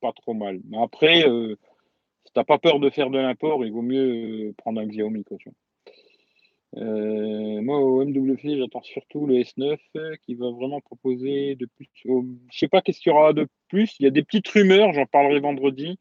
pas 0.00 0.12
trop 0.12 0.34
mal. 0.34 0.60
Mais 0.68 0.78
après, 0.78 1.28
euh, 1.28 1.56
si 2.24 2.32
t'as 2.32 2.44
pas 2.44 2.58
peur 2.58 2.80
de 2.80 2.90
faire 2.90 3.10
de 3.10 3.18
l'import, 3.18 3.64
il 3.64 3.72
vaut 3.72 3.82
mieux 3.82 4.48
euh, 4.48 4.54
prendre 4.56 4.80
un 4.80 4.86
Xiaomi. 4.86 5.24
Quoi, 5.24 5.38
euh, 6.76 7.62
moi, 7.62 7.78
au 7.78 8.04
MWC, 8.04 8.58
j'attends 8.58 8.82
surtout 8.82 9.26
le 9.26 9.36
S9 9.36 9.78
qui 10.26 10.34
va 10.34 10.50
vraiment 10.50 10.80
proposer 10.80 11.54
de 11.54 11.66
plus. 11.66 11.88
Je 11.94 12.08
je 12.52 12.58
sais 12.58 12.68
pas 12.68 12.82
qu'est-ce 12.82 13.00
qu'il 13.00 13.10
y 13.10 13.14
aura 13.14 13.32
de 13.32 13.48
plus. 13.68 13.96
Il 13.98 14.04
y 14.04 14.06
a 14.06 14.10
des 14.10 14.22
petites 14.22 14.48
rumeurs, 14.48 14.92
j'en 14.92 15.06
parlerai 15.06 15.40
vendredi. 15.40 15.98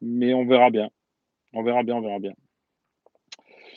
Mais 0.00 0.34
on 0.34 0.46
verra 0.46 0.70
bien. 0.70 0.90
On 1.52 1.62
verra 1.62 1.82
bien, 1.82 1.96
on 1.96 2.00
verra 2.00 2.18
bien. 2.18 2.34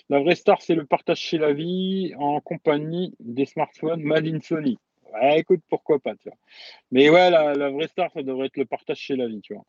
La 0.09 0.19
vraie 0.19 0.35
star, 0.35 0.61
c'est 0.61 0.75
le 0.75 0.85
partage 0.85 1.19
chez 1.19 1.37
la 1.37 1.51
vie 1.51 2.13
en 2.17 2.39
compagnie 2.39 3.13
des 3.19 3.45
smartphones 3.45 4.01
Made 4.01 4.41
Sony. 4.41 4.77
Écoute, 5.35 5.61
pourquoi 5.69 5.99
pas, 5.99 6.15
tu 6.15 6.29
vois. 6.29 6.37
Mais 6.91 7.09
ouais, 7.09 7.29
la, 7.29 7.69
vraie 7.69 7.87
star, 7.87 8.11
ça 8.11 8.23
devrait 8.23 8.47
être 8.47 8.57
le 8.57 8.65
partage 8.65 8.97
chez 8.97 9.15
la 9.15 9.27
vie, 9.27 9.41
tu 9.41 9.53
vois. 9.53 9.65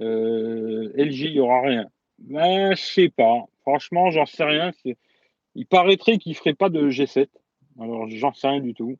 Euh, 0.00 0.92
LG, 0.96 1.20
il 1.26 1.32
n'y 1.32 1.40
aura 1.40 1.62
rien. 1.62 1.86
Ben, 2.18 2.74
je 2.74 2.82
sais 2.82 3.08
pas. 3.08 3.44
Franchement, 3.62 4.10
j'en 4.10 4.26
sais 4.26 4.44
rien. 4.44 4.72
Il 5.54 5.66
paraîtrait 5.66 6.18
qu'il 6.18 6.32
ne 6.32 6.36
ferait 6.36 6.54
pas 6.54 6.68
de 6.68 6.88
G7. 6.88 7.28
Alors, 7.80 8.08
j'en 8.08 8.32
sais 8.32 8.48
rien 8.48 8.60
du 8.60 8.74
tout. 8.74 8.98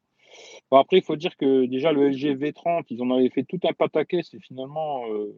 après, 0.71 0.99
il 0.99 1.03
faut 1.03 1.17
dire 1.17 1.37
que 1.37 1.67
déjà, 1.67 1.93
le 1.93 2.09
LG 2.11 2.37
V30, 2.37 2.87
ils 2.91 3.03
en 3.03 3.11
avaient 3.11 3.31
fait 3.31 3.45
tout 3.45 3.61
un 3.65 3.73
pataquet. 3.73 4.23
C'est 4.23 4.41
finalement 4.41 5.09
euh, 5.11 5.35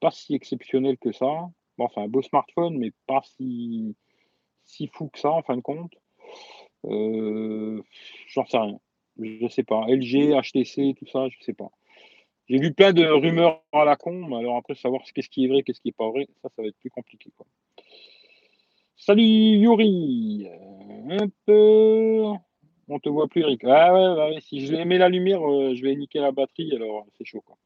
pas 0.00 0.10
si 0.10 0.34
exceptionnel 0.34 0.96
que 0.98 1.12
ça. 1.12 1.48
Bon, 1.78 1.84
enfin, 1.84 2.02
un 2.02 2.08
beau 2.08 2.22
smartphone, 2.22 2.78
mais 2.78 2.92
pas 3.06 3.20
si, 3.36 3.94
si 4.64 4.88
fou 4.88 5.08
que 5.08 5.18
ça 5.18 5.30
en 5.30 5.42
fin 5.42 5.56
de 5.56 5.62
compte. 5.62 5.92
Euh, 6.86 7.82
j'en 8.28 8.46
sais 8.46 8.58
rien. 8.58 8.78
Je 9.18 9.48
sais 9.48 9.64
pas. 9.64 9.86
LG, 9.88 10.34
HTC, 10.40 10.94
tout 10.98 11.06
ça, 11.06 11.28
je 11.28 11.44
sais 11.44 11.54
pas. 11.54 11.70
J'ai 12.48 12.58
vu 12.58 12.72
plein 12.72 12.92
de 12.92 13.04
rumeurs 13.04 13.62
à 13.72 13.84
la 13.84 13.96
con, 13.96 14.26
mais 14.28 14.36
alors 14.36 14.56
après, 14.56 14.74
savoir 14.74 15.02
qu'est-ce 15.14 15.28
qui 15.28 15.44
est 15.44 15.48
vrai, 15.48 15.62
qu'est-ce 15.62 15.80
qui 15.80 15.88
est 15.88 15.96
pas 15.96 16.08
vrai, 16.08 16.28
ça, 16.42 16.48
ça 16.54 16.62
va 16.62 16.68
être 16.68 16.78
plus 16.78 16.90
compliqué. 16.90 17.30
Quoi. 17.36 17.46
Salut 18.96 19.22
Yuri 19.22 20.48
Un 21.10 21.28
peu. 21.44 22.22
On 22.88 23.00
te 23.00 23.08
voit 23.08 23.26
plus, 23.26 23.42
Eric. 23.42 23.64
Ah 23.64 23.92
ouais, 23.92 24.34
ouais, 24.34 24.40
si 24.40 24.64
je 24.64 24.74
mets 24.76 24.98
la 24.98 25.08
lumière, 25.08 25.40
euh, 25.42 25.74
je 25.74 25.82
vais 25.82 25.96
niquer 25.96 26.20
la 26.20 26.30
batterie, 26.30 26.72
alors 26.74 27.04
c'est 27.18 27.24
chaud. 27.24 27.42
Quoi. 27.44 27.56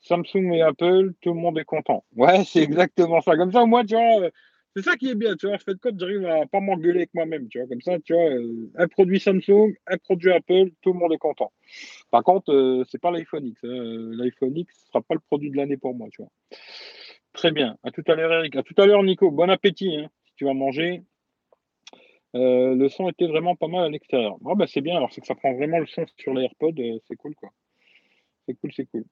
Samsung 0.00 0.52
et 0.52 0.62
Apple, 0.62 1.12
tout 1.20 1.32
le 1.32 1.40
monde 1.40 1.58
est 1.58 1.64
content. 1.64 2.04
Ouais, 2.16 2.44
c'est 2.44 2.62
exactement 2.62 3.20
ça. 3.20 3.36
Comme 3.36 3.52
ça, 3.52 3.64
moi, 3.66 3.84
tu 3.84 3.94
vois, 3.94 4.28
c'est 4.74 4.82
ça 4.82 4.96
qui 4.96 5.10
est 5.10 5.14
bien, 5.14 5.36
tu 5.36 5.46
vois. 5.46 5.58
Je 5.58 5.64
fais 5.64 5.74
de 5.74 5.78
code, 5.78 6.00
j'arrive 6.00 6.24
à 6.26 6.46
pas 6.46 6.60
m'engueuler 6.60 7.00
avec 7.00 7.14
moi-même, 7.14 7.48
tu 7.48 7.58
vois. 7.58 7.68
Comme 7.68 7.82
ça, 7.82 7.98
tu 8.00 8.14
vois, 8.14 8.30
euh, 8.30 8.70
un 8.76 8.88
produit 8.88 9.20
Samsung, 9.20 9.74
un 9.86 9.98
produit 9.98 10.32
Apple, 10.32 10.70
tout 10.80 10.94
le 10.94 10.98
monde 10.98 11.12
est 11.12 11.18
content. 11.18 11.52
Par 12.10 12.22
contre, 12.22 12.52
euh, 12.52 12.84
c'est 12.88 13.00
pas 13.00 13.10
l'iPhone 13.10 13.46
X. 13.46 13.60
Hein. 13.64 13.68
Euh, 13.68 14.16
L'iPhone 14.16 14.56
X 14.56 14.74
ne 14.74 14.86
sera 14.88 15.02
pas 15.02 15.14
le 15.14 15.20
produit 15.20 15.50
de 15.50 15.56
l'année 15.56 15.76
pour 15.76 15.94
moi, 15.94 16.08
tu 16.10 16.22
vois. 16.22 16.30
Très 17.34 17.50
bien. 17.50 17.76
À 17.82 17.90
tout 17.90 18.04
à 18.06 18.14
l'heure, 18.14 18.32
Eric. 18.32 18.56
À 18.56 18.62
tout 18.62 18.74
à 18.78 18.86
l'heure, 18.86 19.02
Nico. 19.02 19.30
Bon 19.30 19.50
appétit, 19.50 19.96
hein, 19.96 20.08
si 20.24 20.32
tu 20.36 20.44
vas 20.46 20.54
manger. 20.54 21.02
le 22.32 22.88
son 22.88 23.10
était 23.10 23.26
vraiment 23.26 23.56
pas 23.56 23.68
mal 23.68 23.84
à 23.84 23.88
l'extérieur. 23.90 24.38
Bon, 24.40 24.54
bah, 24.54 24.66
c'est 24.66 24.80
bien, 24.80 24.96
alors 24.96 25.12
c'est 25.12 25.20
que 25.20 25.26
ça 25.26 25.34
prend 25.34 25.52
vraiment 25.52 25.80
le 25.80 25.86
son 25.86 26.06
sur 26.16 26.32
les 26.32 26.44
AirPods, 26.44 27.00
c'est 27.06 27.16
cool, 27.16 27.34
quoi. 27.34 27.50
C'est 28.46 28.54
cool, 28.54 28.72
c'est 28.74 28.86
cool. 28.86 29.04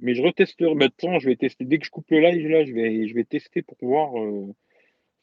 Mais 0.00 0.14
je 0.14 0.22
retesterai. 0.22 0.74
Maintenant, 0.74 1.20
je 1.20 1.28
vais 1.28 1.36
tester. 1.36 1.64
Dès 1.64 1.78
que 1.78 1.86
je 1.86 1.90
coupe 1.90 2.10
le 2.10 2.18
live, 2.18 2.48
là, 2.48 2.64
je 2.64 2.72
vais, 2.72 3.06
je 3.06 3.14
vais 3.14 3.24
tester 3.24 3.62
pour 3.62 3.76
voir 3.80 4.12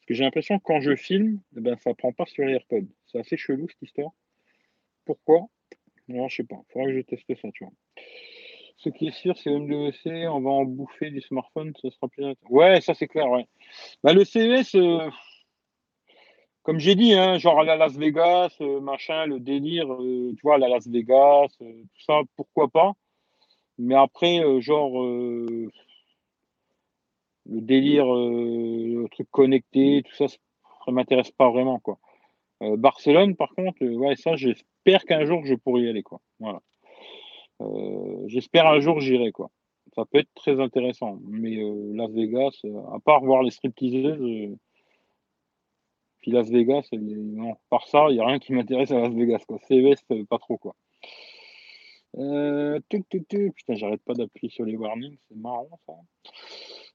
parce 0.02 0.08
que 0.08 0.14
j'ai 0.14 0.24
l'impression 0.24 0.58
que 0.58 0.64
quand 0.64 0.80
je 0.80 0.96
filme, 0.96 1.40
eh 1.56 1.60
ben, 1.60 1.76
ça 1.76 1.90
ne 1.90 1.94
prend 1.94 2.12
pas 2.12 2.26
sur 2.26 2.44
les 2.44 2.54
AirPods. 2.54 2.88
C'est 3.06 3.20
assez 3.20 3.36
chelou 3.36 3.68
cette 3.68 3.82
histoire. 3.82 4.10
Pourquoi? 5.04 5.46
Non, 6.08 6.26
je 6.26 6.36
sais 6.38 6.42
pas. 6.42 6.56
Il 6.56 6.72
faudra 6.72 6.88
que 6.88 6.96
je 6.96 7.00
teste 7.02 7.40
ça, 7.40 7.48
tu 7.54 7.62
vois. 7.62 7.72
Ce 8.78 8.88
qui 8.88 9.06
est 9.06 9.12
sûr, 9.12 9.38
c'est 9.38 9.50
MWC, 9.50 10.26
on 10.26 10.40
va 10.40 10.50
en 10.50 10.64
bouffer 10.64 11.10
du 11.10 11.20
smartphone, 11.20 11.72
ça 11.80 11.88
sera 11.90 12.08
plus 12.08 12.34
Ouais, 12.50 12.80
ça 12.80 12.94
c'est 12.94 13.06
clair, 13.06 13.30
ouais. 13.30 13.46
Bah, 14.02 14.12
le 14.12 14.24
CES, 14.24 14.74
euh, 14.74 15.08
comme 16.64 16.80
j'ai 16.80 16.96
dit, 16.96 17.14
hein, 17.14 17.38
genre 17.38 17.60
à 17.60 17.64
la 17.64 17.76
Las 17.76 17.96
Vegas, 17.96 18.56
euh, 18.60 18.80
machin, 18.80 19.26
le 19.26 19.38
délire, 19.38 19.86
tu 20.00 20.40
vois, 20.42 20.56
à 20.56 20.58
la 20.58 20.68
Las 20.68 20.88
Vegas, 20.88 21.46
tout 21.60 22.02
ça, 22.04 22.22
pourquoi 22.34 22.66
pas? 22.66 22.94
Mais 23.78 23.94
après, 23.94 24.42
genre, 24.60 25.00
le 27.46 27.60
délire, 27.60 28.06
le 28.06 29.06
truc 29.10 29.28
connecté, 29.30 30.02
tout 30.04 30.14
ça, 30.14 30.28
ça 30.28 30.92
m'intéresse 30.92 31.30
pas 31.30 31.50
vraiment, 31.50 31.78
quoi. 31.78 31.98
Barcelone, 32.60 33.34
par 33.34 33.50
contre, 33.54 33.84
ouais, 33.84 34.14
ça, 34.16 34.36
j'espère 34.36 35.04
qu'un 35.04 35.24
jour 35.24 35.44
je 35.44 35.54
pourrai 35.54 35.82
y 35.82 35.88
aller, 35.88 36.02
quoi. 36.02 36.20
Voilà. 36.38 36.60
j'espère 38.26 38.66
un 38.66 38.80
jour 38.80 39.00
j'irai, 39.00 39.32
quoi 39.32 39.50
ça 39.94 40.04
peut 40.04 40.18
être 40.18 40.32
très 40.34 40.60
intéressant. 40.60 41.18
Mais 41.28 41.56
euh, 41.58 41.92
Las 41.94 42.10
Vegas, 42.10 42.60
euh, 42.64 42.80
à 42.94 42.98
part 43.00 43.22
voir 43.22 43.42
les 43.42 43.50
stripteaseuses, 43.50 44.20
euh, 44.20 44.56
puis 46.20 46.30
Las 46.30 46.48
Vegas, 46.50 46.88
non, 46.92 47.56
par 47.68 47.88
ça, 47.88 48.06
il 48.10 48.14
n'y 48.14 48.20
a 48.20 48.26
rien 48.26 48.38
qui 48.38 48.52
m'intéresse 48.52 48.90
à 48.90 49.00
Las 49.00 49.12
Vegas. 49.12 49.44
Quoi. 49.46 49.58
CES, 49.68 50.04
pas 50.28 50.38
trop. 50.38 50.56
quoi. 50.56 50.74
Putain, 52.14 53.74
j'arrête 53.74 54.02
pas 54.02 54.14
d'appuyer 54.14 54.50
sur 54.50 54.64
les 54.64 54.76
warnings, 54.76 55.16
c'est 55.28 55.36
marrant 55.36 55.68
ça. 55.86 55.94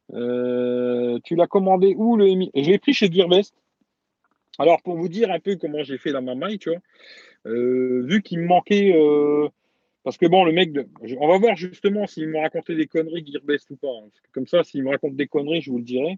Tu 0.10 1.36
l'as 1.36 1.48
commandé 1.48 1.94
où 1.98 2.16
le 2.16 2.28
Je 2.28 2.70
l'ai 2.70 2.80
pris 2.80 2.94
chez 2.94 3.12
Gearbest. 3.12 3.54
Alors 4.60 4.82
pour 4.82 4.96
vous 4.96 5.10
dire 5.10 5.32
un 5.32 5.40
peu 5.40 5.56
comment 5.56 5.84
j'ai 5.84 5.98
fait 5.98 6.12
la 6.12 6.22
mamaille, 6.22 6.58
tu 6.58 6.70
vois, 6.70 6.80
vu 7.46 8.22
qu'il 8.24 8.40
me 8.40 8.48
manquait 8.48 8.94
parce 10.08 10.16
que 10.16 10.26
bon, 10.26 10.46
le 10.46 10.54
mec, 10.54 10.72
de... 10.72 10.88
on 11.20 11.28
va 11.28 11.38
voir 11.38 11.58
justement 11.58 12.08
s'il 12.08 12.30
me 12.30 12.40
racontait 12.40 12.76
des 12.76 12.88
conneries 12.88 13.26
Gearbest 13.30 13.70
ou 13.72 13.76
pas. 13.76 13.90
Hein. 13.90 14.08
Comme 14.32 14.48
ça, 14.48 14.64
s'il 14.64 14.82
me 14.86 14.90
raconte 14.90 15.18
des 15.18 15.28
conneries, 15.28 15.60
je 15.60 15.70
vous 15.70 15.80
le 15.80 15.84
dirai. 15.84 16.18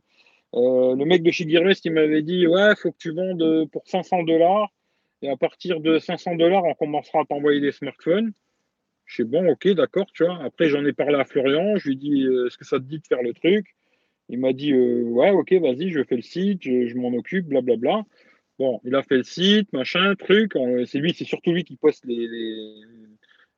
Euh, 0.54 0.95
le 0.95 1.06
mec 1.06 1.23
de 1.23 1.32
chez 1.32 1.49
Gearbest, 1.49 1.86
il 1.86 1.93
m'avait 1.93 2.21
dit 2.21 2.45
Ouais, 2.45 2.75
faut 2.75 2.91
que 2.91 2.99
tu 2.99 3.12
vendes 3.12 3.41
euh, 3.41 3.65
pour 3.65 3.88
500 3.88 4.21
dollars. 4.25 4.71
Et 5.23 5.30
à 5.32 5.36
partir 5.38 5.80
de 5.80 5.97
500 5.97 6.36
dollars, 6.36 6.65
on 6.65 6.75
commencera 6.75 7.21
à 7.21 7.25
t'envoyer 7.25 7.62
des 7.62 7.71
smartphones. 7.71 8.32
Je 9.06 9.15
suis 9.15 9.23
bon, 9.23 9.49
ok, 9.49 9.69
d'accord, 9.69 10.06
tu 10.13 10.23
vois. 10.23 10.38
Après, 10.43 10.69
j'en 10.69 10.86
ai 10.86 10.93
parlé 10.93 11.15
à 11.15 11.25
Florian. 11.25 11.78
Je 11.78 11.88
lui 11.88 11.95
ai 11.95 11.97
dit 11.97 12.25
euh, 12.28 12.45
Est-ce 12.45 12.60
que 12.60 12.65
ça 12.65 12.78
te 12.78 12.84
dit 12.84 12.99
de 12.99 13.08
faire 13.08 13.23
le 13.23 13.34
truc? 13.34 13.75
Il 14.29 14.39
m'a 14.39 14.53
dit 14.53 14.73
Ouais, 14.73 15.31
ok, 15.31 15.53
vas-y, 15.53 15.91
je 15.91 16.03
fais 16.03 16.15
le 16.15 16.21
site, 16.21 16.63
je, 16.63 16.95
m'en 16.95 17.09
occupe, 17.09 17.47
blablabla. 17.47 18.05
Bon, 18.57 18.79
il 18.83 18.93
a 18.95 19.03
fait 19.03 19.17
le 19.17 19.23
site, 19.23 19.71
machin, 19.73 20.15
truc. 20.15 20.53
C'est 20.85 20.99
lui, 20.99 21.13
c'est 21.13 21.25
surtout 21.25 21.51
lui 21.51 21.63
qui 21.63 21.75
poste 21.75 22.05
les 22.05 22.27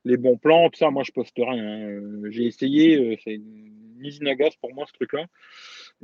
les 0.06 0.18
bons 0.18 0.38
plans, 0.38 0.70
tout 0.70 0.78
ça, 0.78 0.90
moi 0.90 1.04
je 1.04 1.12
poste 1.12 1.36
rien. 1.38 1.64
Hein. 1.64 2.22
J'ai 2.30 2.46
essayé, 2.46 2.98
euh, 2.98 3.16
c'est 3.24 3.36
une 3.36 3.98
usine 4.00 4.28
à 4.28 4.36
gaz 4.36 4.56
pour 4.58 4.74
moi 4.74 4.86
ce 4.88 4.94
truc-là. 4.94 5.26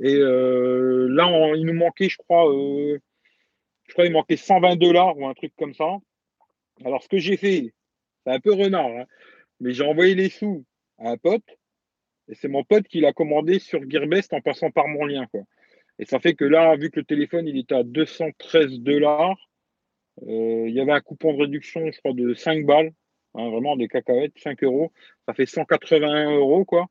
Et 0.00 0.14
euh, 0.14 1.08
là, 1.08 1.52
il 1.56 1.66
nous 1.66 1.74
manquait, 1.74 2.08
je 2.08 2.16
crois, 2.16 2.52
euh, 2.52 2.98
je 3.86 3.92
crois 3.92 4.06
il 4.06 4.12
manquait 4.12 4.36
120 4.36 4.76
dollars 4.76 5.18
ou 5.18 5.26
un 5.26 5.34
truc 5.34 5.52
comme 5.58 5.74
ça. 5.74 5.96
Alors 6.84 7.02
ce 7.02 7.08
que 7.08 7.18
j'ai 7.18 7.36
fait, 7.36 7.72
c'est 8.24 8.32
un 8.32 8.40
peu 8.40 8.52
renard, 8.52 8.86
hein, 8.86 9.04
mais 9.60 9.72
j'ai 9.72 9.84
envoyé 9.84 10.14
les 10.14 10.28
sous 10.28 10.64
à 10.98 11.10
un 11.10 11.16
pote. 11.16 11.57
Et 12.28 12.34
c'est 12.34 12.48
mon 12.48 12.64
pote 12.64 12.86
qui 12.88 13.00
l'a 13.00 13.12
commandé 13.12 13.58
sur 13.58 13.88
Gearbest 13.88 14.32
en 14.32 14.40
passant 14.40 14.70
par 14.70 14.88
mon 14.88 15.04
lien. 15.06 15.26
Quoi. 15.26 15.42
Et 15.98 16.04
ça 16.04 16.20
fait 16.20 16.34
que 16.34 16.44
là, 16.44 16.76
vu 16.76 16.90
que 16.90 17.00
le 17.00 17.06
téléphone 17.06 17.46
il 17.46 17.58
était 17.58 17.74
à 17.74 17.82
213 17.82 18.80
dollars, 18.80 19.36
il 20.26 20.70
y 20.70 20.80
avait 20.80 20.92
un 20.92 21.00
coupon 21.00 21.32
de 21.32 21.42
réduction, 21.42 21.90
je 21.90 21.98
crois, 21.98 22.12
de 22.12 22.34
5 22.34 22.66
balles. 22.66 22.92
Hein, 23.34 23.50
vraiment 23.50 23.76
des 23.76 23.88
cacahuètes, 23.88 24.32
5 24.38 24.64
euros, 24.64 24.90
ça 25.26 25.34
fait 25.34 25.46
181 25.46 26.36
euros, 26.36 26.64
quoi. 26.64 26.86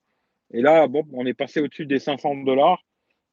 Et 0.53 0.61
là, 0.61 0.87
bon, 0.87 1.03
on 1.13 1.25
est 1.25 1.33
passé 1.33 1.59
au-dessus 1.59 1.85
des 1.85 1.99
500 1.99 2.43
dollars, 2.43 2.85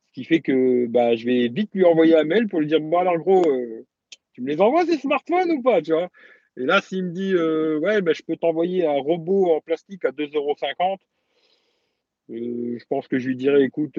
ce 0.08 0.12
qui 0.14 0.24
fait 0.24 0.40
que 0.40 0.86
bah, 0.86 1.14
je 1.14 1.24
vais 1.26 1.48
vite 1.48 1.70
lui 1.74 1.84
envoyer 1.84 2.16
un 2.16 2.24
mail 2.24 2.48
pour 2.48 2.60
lui 2.60 2.66
dire, 2.66 2.80
bon 2.80 2.98
alors 2.98 3.18
gros, 3.18 3.44
euh, 3.46 3.86
tu 4.32 4.40
me 4.42 4.48
les 4.48 4.60
envoies 4.60 4.86
ces 4.86 4.96
smartphones 4.96 5.50
ou 5.52 5.62
pas, 5.62 5.82
tu 5.82 5.92
vois? 5.92 6.08
Et 6.56 6.64
là, 6.64 6.80
s'il 6.80 7.04
me 7.04 7.10
dit, 7.12 7.34
euh, 7.34 7.78
ouais, 7.78 8.00
bah, 8.00 8.12
je 8.14 8.22
peux 8.22 8.36
t'envoyer 8.36 8.86
un 8.86 8.98
robot 9.00 9.52
en 9.52 9.60
plastique 9.60 10.04
à 10.04 10.10
2,50 10.10 10.36
euros, 10.36 10.56
euh, 12.30 12.78
je 12.78 12.84
pense 12.88 13.08
que 13.08 13.18
je 13.18 13.28
lui 13.28 13.36
dirais, 13.36 13.62
écoute, 13.64 13.98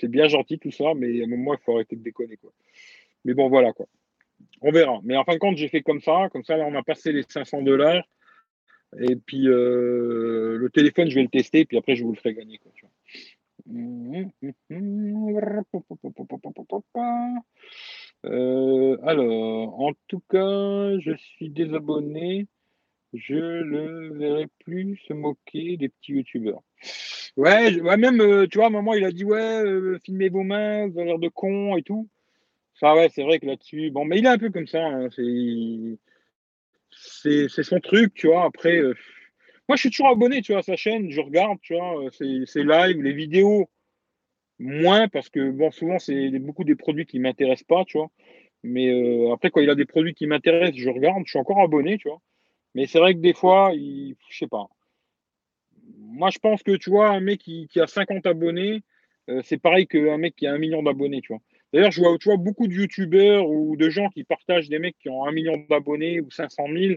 c'est 0.00 0.08
bien 0.08 0.28
gentil 0.28 0.58
tout 0.58 0.70
ça, 0.70 0.94
mais 0.94 1.20
à 1.20 1.24
un 1.24 1.28
moment, 1.28 1.54
il 1.54 1.60
faut 1.64 1.74
arrêter 1.74 1.96
de 1.96 2.02
déconner, 2.02 2.36
quoi. 2.36 2.52
Mais 3.24 3.34
bon, 3.34 3.48
voilà, 3.48 3.72
quoi. 3.72 3.86
On 4.62 4.70
verra. 4.70 5.00
Mais 5.02 5.16
en 5.16 5.24
fin 5.24 5.34
de 5.34 5.38
compte, 5.38 5.56
j'ai 5.56 5.68
fait 5.68 5.82
comme 5.82 6.00
ça. 6.00 6.28
Comme 6.32 6.44
ça, 6.44 6.56
là, 6.56 6.64
on 6.66 6.74
a 6.74 6.82
passé 6.82 7.12
les 7.12 7.22
500 7.22 7.62
dollars. 7.62 8.02
Et 8.98 9.16
puis, 9.16 9.48
euh, 9.48 10.56
le 10.56 10.70
téléphone, 10.70 11.08
je 11.10 11.16
vais 11.16 11.22
le 11.22 11.28
tester. 11.28 11.64
Puis 11.64 11.76
après, 11.76 11.96
je 11.96 12.04
vous 12.04 12.12
le 12.12 12.16
ferai 12.16 12.34
gagner. 12.34 12.58
Euh, 18.24 18.96
alors, 19.02 19.80
en 19.80 19.92
tout 20.08 20.22
cas, 20.28 20.98
je 20.98 21.14
suis 21.16 21.50
désabonné. 21.50 22.46
Je 23.12 23.34
ne 23.34 24.16
verrai 24.16 24.46
plus 24.64 24.96
se 25.08 25.12
moquer 25.12 25.76
des 25.76 25.88
petits 25.88 26.12
youtubeurs. 26.12 26.62
Ouais, 27.36 27.72
même, 27.80 28.20
euh, 28.20 28.46
tu 28.46 28.58
vois, 28.58 28.66
à 28.66 28.68
un 28.68 28.72
moment, 28.72 28.94
il 28.94 29.04
a 29.04 29.10
dit 29.12 29.24
Ouais, 29.24 29.62
filmez 30.04 30.28
vos 30.28 30.42
mains, 30.42 30.88
vous 30.88 30.98
avez 30.98 31.08
l'air 31.08 31.18
de 31.18 31.28
con 31.28 31.76
et 31.76 31.82
tout. 31.82 32.08
Ça, 32.80 32.94
ouais, 32.94 33.10
c'est 33.10 33.22
vrai 33.22 33.38
que 33.38 33.46
là-dessus, 33.46 33.90
bon, 33.90 34.06
mais 34.06 34.18
il 34.18 34.24
est 34.24 34.30
un 34.30 34.38
peu 34.38 34.50
comme 34.50 34.66
ça. 34.66 34.82
Hein, 34.82 35.08
c'est, 36.90 37.48
son 37.62 37.80
truc, 37.80 38.14
tu 38.14 38.28
vois. 38.28 38.44
Après, 38.44 38.78
euh, 38.78 38.94
moi, 39.68 39.76
je 39.76 39.80
suis 39.80 39.90
toujours 39.90 40.08
abonné, 40.08 40.40
tu 40.40 40.52
vois, 40.52 40.60
à 40.60 40.62
sa 40.62 40.76
chaîne. 40.76 41.10
Je 41.10 41.20
regarde, 41.20 41.58
tu 41.62 41.74
vois, 41.74 42.02
euh, 42.04 42.10
c'est, 42.46 42.64
live, 42.64 43.02
les 43.02 43.12
vidéos, 43.12 43.68
moins, 44.58 45.08
parce 45.08 45.28
que, 45.28 45.50
bon, 45.50 45.70
souvent, 45.70 45.98
c'est 45.98 46.30
beaucoup 46.38 46.64
des 46.64 46.74
produits 46.74 47.06
qui 47.06 47.18
ne 47.18 47.24
m'intéressent 47.24 47.66
pas, 47.66 47.84
tu 47.84 47.98
vois. 47.98 48.10
Mais 48.62 48.88
euh, 48.88 49.32
après, 49.32 49.50
quand 49.50 49.60
il 49.60 49.70
a 49.70 49.74
des 49.74 49.86
produits 49.86 50.14
qui 50.14 50.26
m'intéressent, 50.26 50.78
je 50.78 50.90
regarde, 50.90 51.22
je 51.26 51.30
suis 51.30 51.38
encore 51.38 51.60
abonné, 51.60 51.98
tu 51.98 52.08
vois. 52.08 52.20
Mais 52.74 52.86
c'est 52.86 52.98
vrai 52.98 53.14
que 53.14 53.20
des 53.20 53.34
fois, 53.34 53.72
il, 53.74 54.16
je 54.28 54.38
sais 54.38 54.46
pas. 54.46 54.68
Moi, 55.98 56.30
je 56.30 56.38
pense 56.38 56.62
que, 56.62 56.76
tu 56.76 56.90
vois, 56.90 57.10
un 57.10 57.20
mec 57.20 57.40
qui, 57.40 57.68
a 57.76 57.86
50 57.86 58.26
abonnés, 58.26 58.82
c'est 59.42 59.58
pareil 59.58 59.86
qu'un 59.86 60.18
mec 60.18 60.34
qui 60.34 60.46
a 60.46 60.52
un 60.52 60.58
million 60.58 60.82
d'abonnés, 60.82 61.20
tu 61.20 61.32
vois. 61.32 61.40
D'ailleurs, 61.72 61.92
je 61.92 62.00
vois, 62.00 62.36
beaucoup 62.36 62.66
de 62.66 62.72
youtubeurs 62.72 63.48
ou 63.48 63.76
de 63.76 63.90
gens 63.90 64.08
qui 64.08 64.24
partagent 64.24 64.68
des 64.68 64.78
mecs 64.78 64.98
qui 64.98 65.08
ont 65.08 65.24
un 65.24 65.32
million 65.32 65.56
d'abonnés 65.68 66.20
ou 66.20 66.30
500 66.30 66.64
000. 66.66 66.94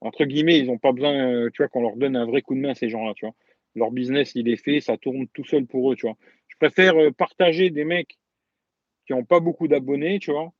Entre 0.00 0.24
guillemets, 0.24 0.58
ils 0.58 0.66
n'ont 0.66 0.78
pas 0.78 0.92
besoin, 0.92 1.14
euh, 1.14 1.50
tu 1.52 1.62
vois, 1.62 1.68
qu'on 1.68 1.82
leur 1.82 1.96
donne 1.96 2.16
un 2.16 2.26
vrai 2.26 2.42
coup 2.42 2.54
de 2.54 2.60
main, 2.60 2.74
ces 2.74 2.88
gens-là, 2.88 3.14
tu 3.14 3.24
vois. 3.24 3.34
Leur 3.74 3.90
business, 3.90 4.32
il 4.34 4.48
est 4.48 4.56
fait, 4.56 4.80
ça 4.80 4.96
tourne 4.96 5.26
tout 5.28 5.44
seul 5.44 5.66
pour 5.66 5.92
eux, 5.92 5.96
tu 5.96 6.06
vois. 6.06 6.16
Je 6.48 6.56
préfère 6.56 6.96
euh, 6.96 7.10
partager 7.10 7.70
des 7.70 7.84
mecs 7.84 8.18
qui 9.06 9.12
n'ont 9.12 9.24
pas 9.24 9.40
beaucoup 9.40 9.66
d'abonnés, 9.68 10.18
tu 10.20 10.30
vois, 10.30 10.52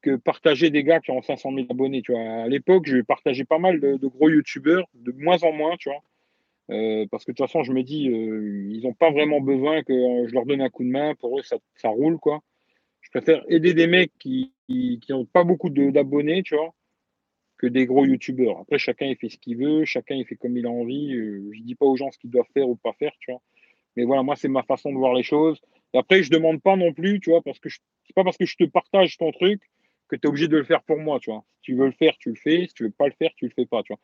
que 0.00 0.16
partager 0.16 0.70
des 0.70 0.84
gars 0.84 1.00
qui 1.00 1.10
ont 1.10 1.22
500 1.22 1.52
000 1.54 1.66
abonnés, 1.70 2.02
tu 2.02 2.12
vois. 2.12 2.20
À 2.20 2.48
l'époque, 2.48 2.86
je 2.86 3.00
partageais 3.00 3.44
pas 3.44 3.58
mal 3.58 3.80
de, 3.80 4.06
gros 4.06 4.28
youtubeurs, 4.28 4.86
de 4.94 5.12
moins 5.12 5.42
en 5.42 5.52
moins, 5.52 5.76
tu 5.76 5.90
vois. 5.90 6.02
Euh, 6.70 7.06
parce 7.10 7.24
que 7.24 7.32
de 7.32 7.36
toute 7.36 7.46
façon, 7.46 7.62
je 7.64 7.72
me 7.72 7.82
dis, 7.82 8.04
ils 8.04 8.80
n'ont 8.82 8.94
pas 8.94 9.10
vraiment 9.10 9.40
besoin 9.40 9.82
que 9.82 9.92
je 10.28 10.32
leur 10.32 10.46
donne 10.46 10.60
un 10.60 10.70
coup 10.70 10.84
de 10.84 10.90
main. 10.90 11.14
Pour 11.16 11.38
eux, 11.38 11.42
ça, 11.42 11.88
roule, 11.88 12.18
quoi. 12.18 12.40
Je 13.00 13.10
préfère 13.10 13.42
aider 13.48 13.74
des 13.74 13.86
mecs 13.86 14.12
qui 14.18 14.52
n'ont 15.08 15.24
pas 15.24 15.44
beaucoup 15.44 15.70
d'abonnés, 15.70 16.42
tu 16.42 16.54
vois, 16.54 16.74
que 17.60 17.66
des 17.66 17.84
gros 17.86 18.06
youtubeurs. 18.06 18.58
Après, 18.60 18.78
chacun 18.78 19.06
il 19.06 19.16
fait 19.16 19.28
ce 19.28 19.36
qu'il 19.36 19.58
veut, 19.58 19.84
chacun 19.84 20.14
il 20.14 20.24
fait 20.24 20.36
comme 20.36 20.56
il 20.56 20.66
a 20.66 20.70
envie. 20.70 21.14
Euh, 21.14 21.50
je 21.52 21.60
dis 21.60 21.74
pas 21.74 21.84
aux 21.84 21.96
gens 21.96 22.10
ce 22.10 22.18
qu'ils 22.18 22.30
doivent 22.30 22.48
faire 22.54 22.68
ou 22.68 22.76
pas 22.76 22.94
faire, 22.94 23.12
tu 23.20 23.32
vois. 23.32 23.42
Mais 23.96 24.04
voilà, 24.04 24.22
moi, 24.22 24.34
c'est 24.36 24.48
ma 24.48 24.62
façon 24.62 24.92
de 24.92 24.96
voir 24.96 25.14
les 25.14 25.22
choses. 25.22 25.60
Après, 25.92 26.22
je 26.22 26.30
demande 26.30 26.62
pas 26.62 26.76
non 26.76 26.92
plus, 26.94 27.20
tu 27.20 27.30
vois, 27.30 27.42
parce 27.42 27.58
que 27.58 27.68
c'est 27.68 28.14
pas 28.14 28.24
parce 28.24 28.38
que 28.38 28.46
je 28.46 28.56
te 28.56 28.64
partage 28.64 29.18
ton 29.18 29.30
truc 29.32 29.60
que 30.10 30.16
tu 30.16 30.26
es 30.26 30.28
obligé 30.28 30.48
de 30.48 30.56
le 30.56 30.64
faire 30.64 30.82
pour 30.82 30.98
moi, 30.98 31.18
tu 31.20 31.30
vois. 31.30 31.44
Si 31.56 31.62
tu 31.62 31.74
veux 31.74 31.86
le 31.86 31.92
faire, 31.92 32.16
tu 32.18 32.30
le 32.30 32.36
fais. 32.36 32.66
Si 32.66 32.74
tu 32.74 32.84
veux 32.84 32.90
pas 32.90 33.06
le 33.06 33.14
faire, 33.18 33.30
tu 33.36 33.46
le 33.46 33.52
fais 33.54 33.66
pas, 33.66 33.82
tu 33.82 33.92
vois. 33.92 34.00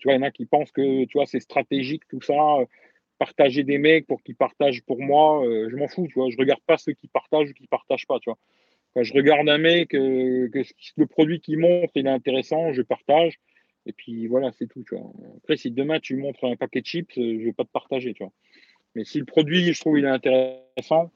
Tu 0.00 0.08
vois, 0.08 0.14
il 0.14 0.16
y 0.16 0.20
en 0.20 0.26
a 0.26 0.30
qui 0.30 0.46
pensent 0.46 0.72
que, 0.72 1.04
tu 1.04 1.18
vois, 1.18 1.26
c'est 1.26 1.40
stratégique, 1.40 2.02
tout 2.08 2.20
ça 2.20 2.58
partager 3.22 3.62
des 3.62 3.78
mecs 3.78 4.08
pour 4.08 4.20
qu'ils 4.22 4.34
partagent 4.34 4.82
pour 4.82 5.00
moi, 5.00 5.46
euh, 5.46 5.68
je 5.70 5.76
m'en 5.76 5.86
fous, 5.86 6.08
tu 6.08 6.14
vois. 6.14 6.28
Je 6.28 6.36
regarde 6.36 6.60
pas 6.66 6.76
ceux 6.76 6.92
qui 6.92 7.06
partagent 7.06 7.50
ou 7.50 7.52
qui 7.52 7.68
partagent 7.68 8.06
pas, 8.06 8.18
tu 8.18 8.28
vois. 8.30 8.38
Quand 8.94 9.04
je 9.04 9.14
regarde 9.14 9.48
un 9.48 9.58
mec, 9.58 9.94
euh, 9.94 10.48
que 10.52 10.62
le 10.96 11.06
produit 11.06 11.40
qu'il 11.40 11.58
montre, 11.58 11.92
il 11.94 12.08
est 12.08 12.10
intéressant, 12.10 12.72
je 12.72 12.82
partage. 12.82 13.38
Et 13.86 13.92
puis 13.92 14.26
voilà, 14.26 14.50
c'est 14.50 14.66
tout, 14.66 14.82
tu 14.82 14.96
vois. 14.96 15.08
Après, 15.36 15.56
si 15.56 15.70
demain 15.70 16.00
tu 16.00 16.16
montres 16.16 16.44
un 16.44 16.56
paquet 16.56 16.80
de 16.80 16.86
chips, 16.86 17.16
euh, 17.16 17.38
je 17.38 17.44
vais 17.44 17.52
pas 17.52 17.62
te 17.62 17.70
partager, 17.70 18.12
tu 18.12 18.24
vois. 18.24 18.32
Mais 18.96 19.04
si 19.04 19.20
le 19.20 19.24
produit, 19.24 19.72
je 19.72 19.80
trouve, 19.80 20.00
il 20.00 20.04
est 20.04 20.08
intéressant, 20.08 21.12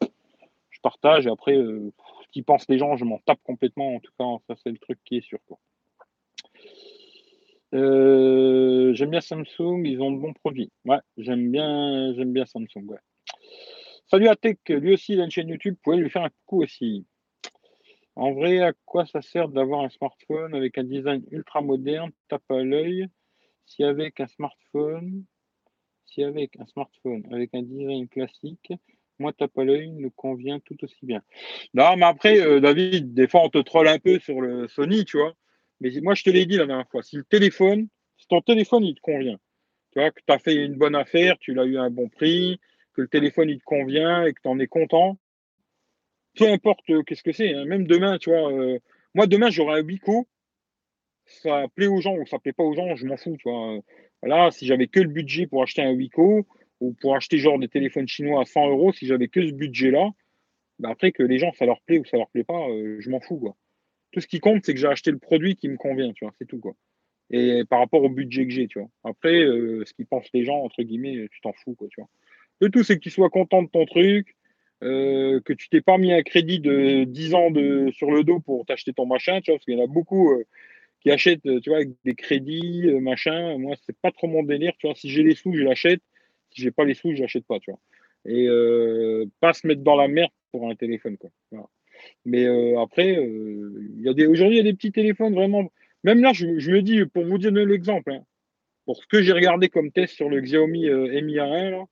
je 0.70 0.80
partage. 0.80 1.26
Et 1.26 1.30
après, 1.30 1.56
ce 2.26 2.32
qu'ils 2.32 2.44
pensent 2.44 2.68
les 2.68 2.78
gens, 2.78 2.96
je 2.96 3.04
m'en 3.04 3.18
tape 3.18 3.40
complètement. 3.44 3.96
En 3.96 4.00
tout 4.00 4.12
cas, 4.18 4.24
ça, 4.46 4.54
c'est 4.62 4.70
le 4.70 4.78
truc 4.78 4.98
qui 5.04 5.18
est 5.18 5.20
sûr, 5.22 5.38
quoi. 5.46 5.58
Euh, 7.74 8.94
j'aime 8.94 9.10
bien 9.10 9.20
Samsung, 9.20 9.84
ils 9.84 10.00
ont 10.00 10.12
de 10.12 10.18
bons 10.18 10.32
produits. 10.32 10.70
Ouais, 10.84 10.98
j'aime 11.16 11.50
bien, 11.50 12.14
j'aime 12.14 12.32
bien 12.32 12.46
Samsung. 12.46 12.84
Ouais. 12.86 12.98
Salut 14.08 14.28
Tech, 14.40 14.56
lui 14.68 14.94
aussi 14.94 15.14
il 15.14 15.20
a 15.20 15.24
une 15.24 15.30
chaîne 15.30 15.48
YouTube, 15.48 15.74
vous 15.74 15.80
pouvez 15.82 15.96
lui 15.96 16.08
faire 16.08 16.22
un 16.22 16.30
coup 16.46 16.62
aussi. 16.62 17.04
En 18.14 18.32
vrai, 18.32 18.60
à 18.60 18.72
quoi 18.84 19.04
ça 19.04 19.20
sert 19.20 19.48
d'avoir 19.48 19.80
un 19.80 19.90
smartphone 19.90 20.54
avec 20.54 20.78
un 20.78 20.84
design 20.84 21.24
ultra 21.32 21.60
moderne, 21.60 22.12
tape 22.28 22.50
à 22.50 22.62
l'œil, 22.62 23.08
si 23.66 23.82
avec 23.82 24.20
un 24.20 24.28
smartphone, 24.28 25.24
si 26.06 26.22
avec 26.22 26.58
un 26.60 26.66
smartphone 26.66 27.26
avec 27.32 27.52
un 27.52 27.62
design 27.62 28.08
classique, 28.08 28.72
Moi, 29.18 29.32
tape 29.32 29.56
à 29.58 29.64
l'œil 29.64 29.90
nous 29.92 30.10
convient 30.10 30.60
tout 30.60 30.76
aussi 30.82 31.04
bien. 31.06 31.22
Non, 31.74 31.96
mais 31.96 32.04
après, 32.04 32.40
euh, 32.40 32.60
David, 32.60 33.14
des 33.14 33.28
fois, 33.28 33.42
on 33.44 33.48
te 33.48 33.58
troll 33.58 33.88
un 33.88 33.98
peu 33.98 34.18
sur 34.18 34.40
le 34.40 34.68
Sony, 34.68 35.04
tu 35.04 35.16
vois. 35.16 35.34
Mais 35.80 35.90
moi, 36.02 36.14
je 36.14 36.22
te 36.22 36.30
l'ai 36.30 36.46
dit 36.46 36.56
la 36.56 36.66
dernière 36.66 36.88
fois, 36.88 37.02
si 37.02 37.16
le 37.16 37.24
téléphone, 37.24 37.88
si 38.16 38.26
ton 38.28 38.40
téléphone, 38.40 38.84
il 38.84 38.94
te 38.94 39.00
convient, 39.00 39.38
tu 39.92 40.00
vois, 40.00 40.10
que 40.10 40.20
tu 40.26 40.32
as 40.32 40.38
fait 40.38 40.54
une 40.54 40.74
bonne 40.74 40.94
affaire, 40.94 41.38
tu 41.38 41.54
l'as 41.54 41.64
eu 41.64 41.76
à 41.76 41.82
un 41.82 41.90
bon 41.90 42.08
prix, 42.08 42.60
que 42.94 43.02
le 43.02 43.08
téléphone, 43.08 43.50
il 43.50 43.58
te 43.58 43.64
convient 43.64 44.24
et 44.24 44.32
que 44.32 44.40
tu 44.42 44.48
en 44.48 44.58
es 44.58 44.66
content, 44.66 45.18
peu 46.36 46.48
importe 46.48 46.88
euh, 46.90 47.02
qu'est-ce 47.02 47.22
que 47.22 47.32
c'est, 47.32 47.54
hein, 47.54 47.64
même 47.64 47.86
demain, 47.86 48.18
tu 48.18 48.30
vois, 48.30 48.52
euh, 48.52 48.78
moi, 49.14 49.26
demain, 49.26 49.50
j'aurai 49.50 49.80
un 49.80 49.82
Wico, 49.82 50.26
ça 51.24 51.66
plaît 51.74 51.86
aux 51.86 52.00
gens 52.00 52.16
ou 52.16 52.26
ça 52.26 52.38
plaît 52.38 52.52
pas 52.52 52.62
aux 52.62 52.74
gens, 52.74 52.94
je 52.96 53.06
m'en 53.06 53.16
fous, 53.16 53.36
tu 53.38 53.48
vois. 53.48 53.78
Voilà, 54.22 54.50
si 54.50 54.66
j'avais 54.66 54.86
que 54.86 55.00
le 55.00 55.08
budget 55.08 55.46
pour 55.46 55.62
acheter 55.62 55.82
un 55.82 55.92
Wico, 55.92 56.46
ou 56.80 56.92
pour 57.00 57.16
acheter 57.16 57.38
genre 57.38 57.58
des 57.58 57.68
téléphones 57.68 58.08
chinois 58.08 58.42
à 58.42 58.44
100 58.44 58.70
euros, 58.70 58.92
si 58.92 59.06
j'avais 59.06 59.28
que 59.28 59.46
ce 59.46 59.52
budget-là, 59.52 60.10
bah 60.78 60.90
après 60.90 61.12
que 61.12 61.22
les 61.22 61.38
gens, 61.38 61.52
ça 61.52 61.66
leur 61.66 61.80
plaît 61.82 61.98
ou 61.98 62.04
ça 62.04 62.16
leur 62.16 62.28
plaît 62.28 62.44
pas, 62.44 62.68
euh, 62.68 62.96
je 63.00 63.10
m'en 63.10 63.20
fous. 63.20 63.38
Quoi. 63.38 63.56
Tout 64.12 64.20
ce 64.20 64.26
qui 64.26 64.40
compte, 64.40 64.64
c'est 64.64 64.74
que 64.74 64.80
j'ai 64.80 64.88
acheté 64.88 65.10
le 65.10 65.18
produit 65.18 65.56
qui 65.56 65.68
me 65.68 65.76
convient, 65.76 66.12
tu 66.12 66.24
vois, 66.24 66.34
c'est 66.38 66.46
tout. 66.46 66.58
quoi. 66.58 66.74
Et 67.30 67.64
par 67.68 67.80
rapport 67.80 68.02
au 68.02 68.08
budget 68.08 68.46
que 68.46 68.52
j'ai, 68.52 68.66
tu 68.68 68.78
vois. 68.78 68.88
Après, 69.04 69.42
euh, 69.42 69.84
ce 69.84 69.94
qu'ils 69.94 70.06
pensent 70.06 70.28
les 70.32 70.44
gens, 70.44 70.58
entre 70.58 70.82
guillemets, 70.82 71.28
tu 71.32 71.40
t'en 71.40 71.52
fous, 71.52 71.74
quoi, 71.74 71.88
tu 71.90 72.00
vois. 72.00 72.08
Le 72.60 72.70
tout, 72.70 72.84
c'est 72.84 72.94
que 72.94 73.00
tu 73.00 73.10
sois 73.10 73.30
content 73.30 73.62
de 73.62 73.68
ton 73.68 73.84
truc, 73.84 74.36
euh, 74.82 75.40
que 75.40 75.52
tu 75.52 75.68
t'es 75.68 75.80
pas 75.80 75.98
mis 75.98 76.12
un 76.12 76.22
crédit 76.22 76.60
de 76.60 77.04
10 77.04 77.34
ans 77.34 77.50
de, 77.50 77.90
sur 77.92 78.10
le 78.10 78.22
dos 78.22 78.40
pour 78.40 78.64
t'acheter 78.66 78.92
ton 78.92 79.06
machin, 79.06 79.40
tu 79.40 79.50
vois, 79.50 79.58
parce 79.58 79.64
qu'il 79.64 79.76
y 79.76 79.80
en 79.80 79.84
a 79.84 79.88
beaucoup 79.88 80.30
qui 81.00 81.10
achètent, 81.10 81.42
tu 81.42 81.70
vois, 81.70 81.78
avec 81.78 81.90
des 82.04 82.14
crédits, 82.14 82.86
machin. 83.00 83.58
Moi, 83.58 83.74
c'est 83.84 83.96
pas 83.98 84.12
trop 84.12 84.28
mon 84.28 84.42
délire, 84.42 84.72
tu 84.78 84.86
vois. 84.86 84.94
Si 84.94 85.10
j'ai 85.10 85.22
les 85.22 85.34
sous, 85.34 85.52
je 85.54 85.62
l'achète 85.62 86.02
j'ai 86.56 86.70
pas 86.70 86.84
les 86.84 86.94
sous, 86.94 87.14
je 87.14 87.20
l'achète 87.20 87.46
pas, 87.46 87.58
tu 87.60 87.70
vois. 87.70 87.80
Et 88.24 88.48
euh, 88.48 89.26
pas 89.40 89.52
se 89.52 89.66
mettre 89.66 89.82
dans 89.82 89.96
la 89.96 90.08
merde 90.08 90.30
pour 90.50 90.68
un 90.68 90.74
téléphone, 90.74 91.16
quoi. 91.16 91.30
Mais 92.24 92.44
euh, 92.44 92.78
après, 92.80 93.16
euh, 93.16 93.72
il 93.96 94.02
y 94.02 94.08
a 94.08 94.12
des, 94.12 94.26
aujourd'hui, 94.26 94.56
il 94.56 94.58
y 94.58 94.68
a 94.68 94.70
des 94.70 94.74
petits 94.74 94.92
téléphones 94.92 95.34
vraiment. 95.34 95.70
Même 96.04 96.22
là, 96.22 96.32
je, 96.32 96.46
me 96.46 96.82
dis, 96.82 97.04
pour 97.06 97.24
vous 97.24 97.38
donner 97.38 97.64
l'exemple, 97.64 98.12
hein, 98.12 98.24
pour 98.84 98.96
ce 98.96 99.06
que 99.06 99.22
j'ai 99.22 99.32
regardé 99.32 99.68
comme 99.68 99.90
test 99.90 100.14
sur 100.14 100.28
le 100.28 100.40
Xiaomi 100.40 100.88
Mi 101.22 101.36
A1, 101.36 101.86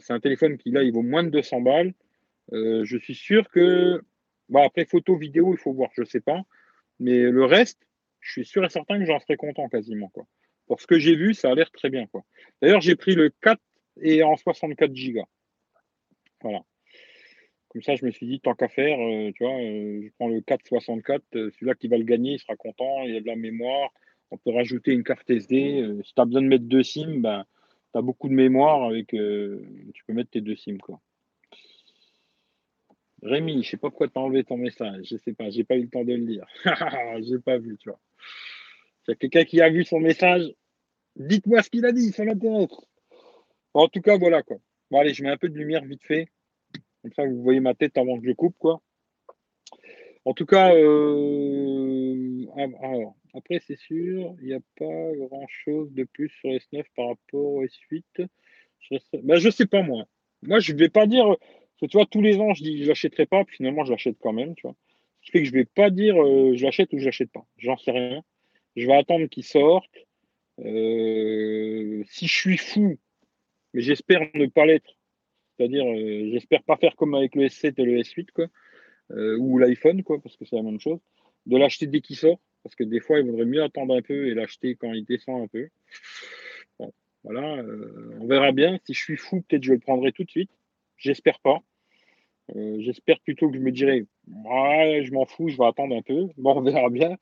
c'est 0.00 0.12
un 0.12 0.20
téléphone 0.20 0.56
qui 0.56 0.70
là, 0.70 0.82
il 0.82 0.92
vaut 0.92 1.02
moins 1.02 1.24
de 1.24 1.30
200 1.30 1.60
balles. 1.60 1.94
je 2.52 2.96
suis 2.98 3.14
sûr 3.14 3.50
que, 3.50 4.00
bah, 4.48 4.62
après 4.64 4.84
photo, 4.84 5.16
vidéo, 5.16 5.52
il 5.52 5.58
faut 5.58 5.72
voir, 5.72 5.90
je 5.94 6.04
sais 6.04 6.20
pas. 6.20 6.42
Mais 7.00 7.18
le 7.18 7.44
reste, 7.44 7.86
je 8.20 8.32
suis 8.32 8.46
sûr 8.46 8.64
et 8.64 8.70
certain 8.70 8.98
que 8.98 9.04
j'en 9.04 9.18
serais 9.18 9.36
content 9.36 9.68
quasiment, 9.68 10.08
quoi. 10.08 10.26
Pour 10.66 10.80
ce 10.80 10.86
que 10.86 10.98
j'ai 10.98 11.14
vu, 11.14 11.34
ça 11.34 11.50
a 11.50 11.54
l'air 11.54 11.70
très 11.70 11.90
bien. 11.90 12.06
D'ailleurs, 12.60 12.80
j'ai 12.80 12.96
pris 12.96 13.14
le 13.14 13.30
4 13.42 13.60
et 14.02 14.22
en 14.22 14.36
64 14.36 14.92
Go. 14.92 15.22
Voilà. 16.42 16.62
Comme 17.68 17.82
ça, 17.82 17.94
je 17.94 18.04
me 18.06 18.10
suis 18.10 18.26
dit, 18.26 18.40
tant 18.40 18.54
qu'à 18.54 18.68
faire, 18.68 18.98
euh, 18.98 19.30
tu 19.32 19.44
vois, 19.44 19.54
euh, 19.54 20.00
je 20.02 20.08
prends 20.18 20.28
le 20.28 20.40
464, 20.40 21.22
euh, 21.34 21.50
celui-là 21.50 21.74
qui 21.74 21.88
va 21.88 21.98
le 21.98 22.04
gagner, 22.04 22.32
il 22.32 22.38
sera 22.38 22.56
content, 22.56 23.02
il 23.02 23.14
y 23.14 23.16
a 23.16 23.20
de 23.20 23.26
la 23.26 23.36
mémoire, 23.36 23.90
on 24.30 24.38
peut 24.38 24.50
rajouter 24.50 24.92
une 24.92 25.04
carte 25.04 25.28
SD. 25.28 26.00
si 26.02 26.14
tu 26.14 26.20
as 26.20 26.24
besoin 26.24 26.42
de 26.42 26.46
mettre 26.46 26.64
deux 26.64 26.82
SIM, 26.82 27.20
ben, 27.20 27.44
tu 27.92 27.98
as 27.98 28.02
beaucoup 28.02 28.28
de 28.28 28.34
mémoire 28.34 28.84
avec. 28.84 29.08
tu 29.08 30.04
peux 30.06 30.12
mettre 30.14 30.30
tes 30.30 30.40
deux 30.40 30.56
SIM. 30.56 30.78
Quoi. 30.78 31.00
Rémi, 33.22 33.52
je 33.52 33.58
ne 33.58 33.62
sais 33.62 33.76
pas 33.76 33.90
pourquoi 33.90 34.08
tu 34.08 34.18
as 34.18 34.22
enlevé 34.22 34.42
ton 34.44 34.56
message, 34.56 35.08
je 35.10 35.16
sais 35.18 35.32
pas, 35.32 35.50
j'ai 35.50 35.64
pas 35.64 35.76
eu 35.76 35.82
le 35.82 35.88
temps 35.88 36.04
de 36.04 36.14
le 36.14 36.24
lire. 36.24 36.46
j'ai 37.28 37.38
pas 37.38 37.58
vu, 37.58 37.76
tu 37.78 37.90
vois. 37.90 38.00
A 39.08 39.14
quelqu'un 39.14 39.44
qui 39.44 39.60
a 39.60 39.70
vu 39.70 39.84
son 39.84 40.00
message, 40.00 40.52
dites-moi 41.16 41.62
ce 41.62 41.70
qu'il 41.70 41.84
a 41.86 41.92
dit, 41.92 42.10
ça 42.12 42.24
m'intéresse. 42.24 42.68
En 43.74 43.88
tout 43.88 44.00
cas, 44.00 44.16
voilà 44.16 44.42
quoi. 44.42 44.56
Bon, 44.90 45.00
allez, 45.00 45.14
je 45.14 45.22
mets 45.22 45.30
un 45.30 45.36
peu 45.36 45.48
de 45.48 45.58
lumière 45.58 45.84
vite 45.84 46.02
fait. 46.04 46.28
Comme 47.02 47.12
ça, 47.12 47.26
vous 47.26 47.42
voyez 47.42 47.60
ma 47.60 47.74
tête 47.74 47.96
avant 47.98 48.18
que 48.18 48.26
je 48.26 48.32
coupe, 48.32 48.56
quoi. 48.58 48.80
En 50.24 50.34
tout 50.34 50.46
cas, 50.46 50.74
euh, 50.74 52.46
alors, 52.56 53.14
après, 53.34 53.60
c'est 53.64 53.78
sûr, 53.78 54.34
il 54.40 54.46
n'y 54.46 54.54
a 54.54 54.60
pas 54.76 55.12
grand-chose 55.28 55.92
de 55.92 56.04
plus 56.04 56.30
sur 56.30 56.50
S9 56.50 56.84
par 56.96 57.08
rapport 57.08 57.46
au 57.52 57.64
S8. 57.64 58.26
Je 58.80 58.94
ne 58.94 59.22
ben, 59.22 59.36
je 59.36 59.50
sais 59.50 59.66
pas, 59.66 59.82
moi. 59.82 60.04
Moi, 60.42 60.58
je 60.58 60.72
ne 60.72 60.78
vais 60.78 60.88
pas 60.88 61.06
dire. 61.06 61.36
tu 61.80 61.88
vois, 61.92 62.06
tous 62.06 62.22
les 62.22 62.38
ans, 62.38 62.54
je 62.54 62.62
dis 62.62 62.82
je 62.82 62.88
l'achèterai 62.88 63.26
pas, 63.26 63.44
puis 63.44 63.56
finalement, 63.58 63.84
je 63.84 63.92
l'achète 63.92 64.16
quand 64.20 64.32
même, 64.32 64.54
tu 64.56 64.62
vois. 64.62 64.74
Ce 65.20 65.26
qui 65.26 65.32
fait 65.32 65.38
que 65.40 65.48
je 65.48 65.52
ne 65.52 65.58
vais 65.58 65.64
pas 65.64 65.90
dire 65.90 66.20
euh, 66.20 66.54
je 66.56 66.64
l'achète 66.64 66.92
ou 66.92 66.98
je 66.98 67.04
l'achète 67.04 67.30
pas. 67.30 67.46
J'en 67.58 67.76
sais 67.76 67.90
rien. 67.90 68.22
Je 68.76 68.86
vais 68.86 68.94
attendre 68.94 69.26
qu'il 69.26 69.44
sorte. 69.44 69.90
Euh, 70.64 72.02
si 72.08 72.26
je 72.26 72.34
suis 72.34 72.56
fou, 72.56 72.98
mais 73.74 73.82
j'espère 73.82 74.20
ne 74.34 74.46
pas 74.46 74.64
l'être, 74.64 74.96
c'est-à-dire 75.56 75.84
euh, 75.84 76.30
j'espère 76.32 76.62
pas 76.62 76.76
faire 76.76 76.96
comme 76.96 77.14
avec 77.14 77.34
le 77.34 77.46
S7 77.46 77.74
et 77.76 77.84
le 77.84 78.00
S8, 78.00 78.28
quoi, 78.32 78.46
euh, 79.10 79.36
ou 79.38 79.58
l'iPhone, 79.58 80.02
quoi, 80.02 80.20
parce 80.20 80.36
que 80.36 80.44
c'est 80.44 80.56
la 80.56 80.62
même 80.62 80.80
chose, 80.80 80.98
de 81.44 81.56
l'acheter 81.58 81.86
dès 81.86 82.00
qu'il 82.00 82.16
sort, 82.16 82.38
parce 82.62 82.74
que 82.74 82.84
des 82.84 83.00
fois 83.00 83.18
il 83.18 83.26
vaudrait 83.26 83.44
mieux 83.44 83.62
attendre 83.62 83.94
un 83.94 84.02
peu 84.02 84.28
et 84.28 84.34
l'acheter 84.34 84.76
quand 84.76 84.92
il 84.92 85.04
descend 85.04 85.42
un 85.42 85.46
peu. 85.46 85.68
Bon, 86.78 86.92
voilà, 87.24 87.62
on 88.20 88.26
verra 88.26 88.52
bien. 88.52 88.78
Si 88.86 88.94
je 88.94 89.02
suis 89.02 89.16
fou, 89.16 89.42
peut-être 89.42 89.62
je 89.62 89.74
le 89.74 89.78
prendrai 89.78 90.12
tout 90.12 90.24
de 90.24 90.30
suite. 90.30 90.50
J'espère 90.96 91.38
pas. 91.40 91.62
j'espère 92.54 93.20
plutôt 93.20 93.50
que 93.50 93.56
je 93.56 93.62
me 93.62 93.72
dirai, 93.72 94.06
ouais, 94.26 95.02
je 95.04 95.12
m'en 95.12 95.26
fous, 95.26 95.48
je 95.48 95.58
vais 95.58 95.66
attendre 95.66 95.94
un 95.94 96.02
peu. 96.02 96.28
Bon, 96.38 96.56
on 96.56 96.62
verra 96.62 96.88
bien. 96.88 97.16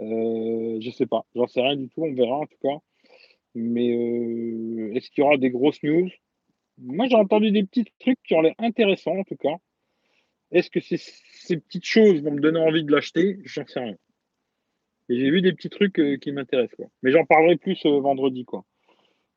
Euh, 0.00 0.78
je 0.80 0.90
sais 0.90 1.06
pas, 1.06 1.24
j'en 1.34 1.46
sais 1.46 1.60
rien 1.60 1.76
du 1.76 1.88
tout, 1.88 2.02
on 2.02 2.12
verra 2.14 2.38
en 2.38 2.46
tout 2.46 2.58
cas. 2.62 2.78
Mais 3.54 3.92
euh, 3.92 4.92
est-ce 4.94 5.10
qu'il 5.10 5.22
y 5.22 5.26
aura 5.26 5.36
des 5.36 5.50
grosses 5.50 5.82
news? 5.82 6.10
Moi, 6.78 7.06
j'ai 7.08 7.14
entendu 7.14 7.52
des 7.52 7.62
petits 7.64 7.84
trucs 8.00 8.20
qui 8.24 8.34
ont 8.34 8.40
l'air 8.40 8.54
intéressants 8.58 9.16
en 9.16 9.24
tout 9.24 9.36
cas. 9.36 9.56
Est-ce 10.50 10.70
que 10.70 10.80
ces, 10.80 10.98
petites 11.58 11.84
choses 11.84 12.22
vont 12.22 12.32
me 12.32 12.40
donner 12.40 12.58
envie 12.58 12.84
de 12.84 12.90
l'acheter? 12.90 13.38
J'en 13.44 13.66
sais 13.66 13.80
rien. 13.80 13.96
Et 15.08 15.18
j'ai 15.18 15.30
vu 15.30 15.42
des 15.42 15.52
petits 15.52 15.70
trucs 15.70 15.98
euh, 16.00 16.16
qui 16.16 16.32
m'intéressent. 16.32 16.76
Quoi. 16.76 16.86
Mais 17.02 17.12
j'en 17.12 17.24
parlerai 17.24 17.56
plus 17.56 17.84
vendredi. 17.84 18.44
Quoi. 18.44 18.64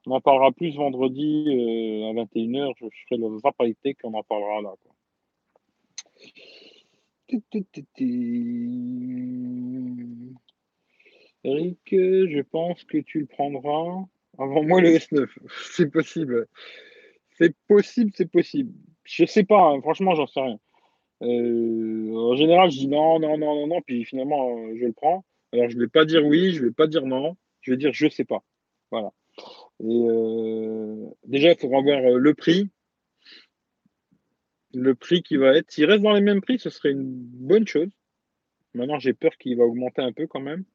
On 0.08 0.12
en 0.12 0.22
parlera 0.22 0.52
plus 0.52 0.76
vendredi 0.76 1.46
à 1.50 2.13
21h. 2.13 2.74
Je 2.80 2.88
ferai 3.10 3.20
le 3.20 3.39
Vaparité 3.39 3.93
qu'on 3.96 4.13
en 4.13 4.24
parlera 4.24 4.62
là. 4.62 4.74
Quoi. 4.82 4.93
Eric, 11.43 11.80
je 11.91 12.41
pense 12.41 12.84
que 12.84 12.97
tu 12.97 13.19
le 13.19 13.26
prendras 13.26 14.06
avant 14.38 14.63
moi 14.63 14.82
le 14.82 14.89
S9. 14.89 15.28
C'est 15.71 15.89
possible. 15.89 16.47
C'est 17.38 17.56
possible, 17.67 18.12
c'est 18.15 18.32
possible. 18.32 18.73
Je 19.04 19.26
sais 19.26 19.43
pas, 19.43 19.62
hein. 19.62 19.82
franchement, 19.82 20.15
j'en 20.15 20.26
sais 20.26 20.41
rien. 20.41 20.60
Euh, 21.21 22.15
en 22.15 22.36
général, 22.36 22.71
je 22.71 22.80
dis 22.80 22.88
non, 22.88 23.19
non, 23.19 23.38
non, 23.38 23.56
non, 23.56 23.67
non, 23.67 23.82
puis 23.82 24.06
finalement, 24.06 24.58
je 24.76 24.86
le 24.86 24.91
prends. 24.91 25.23
Alors, 25.54 25.69
je 25.69 25.76
ne 25.76 25.82
vais 25.82 25.88
pas 25.88 26.06
dire 26.06 26.26
oui, 26.26 26.52
je 26.52 26.62
ne 26.62 26.67
vais 26.67 26.73
pas 26.73 26.88
dire 26.88 27.06
non, 27.06 27.38
je 27.62 27.71
vais 27.71 27.78
dire 27.78 27.93
je 27.93 28.10
sais 28.10 28.26
pas. 28.26 28.43
Voilà. 28.91 29.12
Et 29.82 29.86
euh, 29.86 31.06
déjà, 31.26 31.52
il 31.52 31.60
faut 31.60 31.69
revoir 31.69 32.00
euh, 32.00 32.17
le 32.17 32.34
prix. 32.34 32.69
Le 34.73 34.95
prix 34.95 35.21
qui 35.21 35.38
va 35.38 35.56
être. 35.56 35.71
S'il 35.71 35.86
reste 35.86 36.02
dans 36.02 36.13
les 36.13 36.21
mêmes 36.21 36.41
prix, 36.41 36.58
ce 36.60 36.69
serait 36.69 36.91
une 36.91 37.13
bonne 37.13 37.67
chose. 37.67 37.89
Maintenant, 38.73 39.00
j'ai 39.00 39.13
peur 39.13 39.38
qu'il 39.38 39.58
va 39.58 39.63
augmenter 39.63 40.02
un 40.02 40.12
peu 40.12 40.28
quand 40.28 40.41
même 40.41 40.65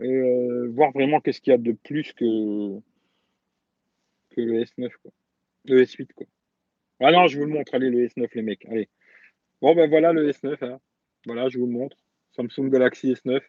euh, 0.00 0.68
voir 0.70 0.92
vraiment 0.92 1.20
qu'est-ce 1.20 1.40
qu'il 1.40 1.50
y 1.50 1.54
a 1.54 1.58
de 1.58 1.72
plus 1.72 2.12
que, 2.12 2.78
que 4.30 4.40
le 4.40 4.62
S9, 4.64 4.90
quoi. 5.02 5.12
Le 5.66 5.84
S8, 5.84 6.12
quoi. 6.14 6.26
Ah 7.00 7.12
non, 7.12 7.26
je 7.26 7.38
vous 7.38 7.44
le 7.44 7.52
montre, 7.52 7.74
allez, 7.74 7.90
le 7.90 8.06
S9, 8.06 8.28
les 8.34 8.42
mecs, 8.42 8.66
allez. 8.66 8.88
Bon, 9.60 9.74
ben 9.74 9.88
voilà 9.88 10.12
le 10.12 10.30
S9, 10.30 10.64
hein. 10.64 10.80
voilà, 11.26 11.48
je 11.48 11.58
vous 11.58 11.66
le 11.66 11.72
montre. 11.72 11.96
Samsung 12.32 12.70
Galaxy 12.70 13.12
S9. 13.12 13.40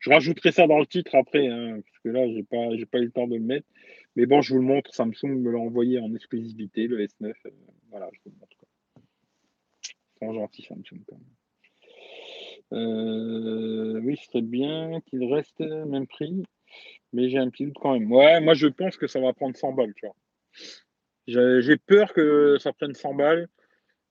Je 0.00 0.10
rajouterai 0.10 0.52
ça 0.52 0.66
dans 0.66 0.78
le 0.78 0.86
titre 0.86 1.14
après, 1.16 1.48
hein, 1.48 1.80
parce 1.80 1.98
que 2.04 2.08
là, 2.08 2.28
j'ai 2.28 2.44
pas, 2.44 2.76
j'ai 2.76 2.86
pas 2.86 2.98
eu 2.98 3.06
le 3.06 3.10
temps 3.10 3.26
de 3.26 3.36
le 3.36 3.42
mettre. 3.42 3.66
Mais 4.14 4.26
bon, 4.26 4.40
je 4.40 4.54
vous 4.54 4.60
le 4.60 4.66
montre. 4.66 4.94
Samsung 4.94 5.40
me 5.40 5.50
l'a 5.50 5.58
envoyé 5.58 5.98
en 5.98 6.14
exclusivité, 6.14 6.86
le 6.86 7.04
S9. 7.04 7.32
Euh, 7.46 7.50
voilà, 7.90 8.08
je 8.12 8.18
vous 8.24 8.30
le 8.30 8.40
montre. 8.40 8.56
Quoi. 10.18 10.32
gentil 10.32 10.62
Samsung 10.62 11.02
quand 11.06 11.16
même. 11.16 11.37
Euh, 12.72 14.00
oui, 14.02 14.16
ce 14.16 14.24
serait 14.26 14.42
bien 14.42 15.00
qu'il 15.06 15.24
reste 15.32 15.60
même 15.60 16.06
prix, 16.06 16.42
mais 17.12 17.28
j'ai 17.30 17.38
un 17.38 17.48
petit 17.50 17.66
doute 17.66 17.78
quand 17.80 17.94
même. 17.94 18.10
Ouais, 18.12 18.40
moi 18.40 18.54
je 18.54 18.66
pense 18.66 18.96
que 18.96 19.06
ça 19.06 19.20
va 19.20 19.32
prendre 19.32 19.56
100 19.56 19.72
balles, 19.72 19.94
tu 19.94 20.06
vois. 20.06 20.16
J'ai 21.60 21.76
peur 21.76 22.12
que 22.12 22.56
ça 22.58 22.72
prenne 22.72 22.94
100 22.94 23.14
balles. 23.14 23.48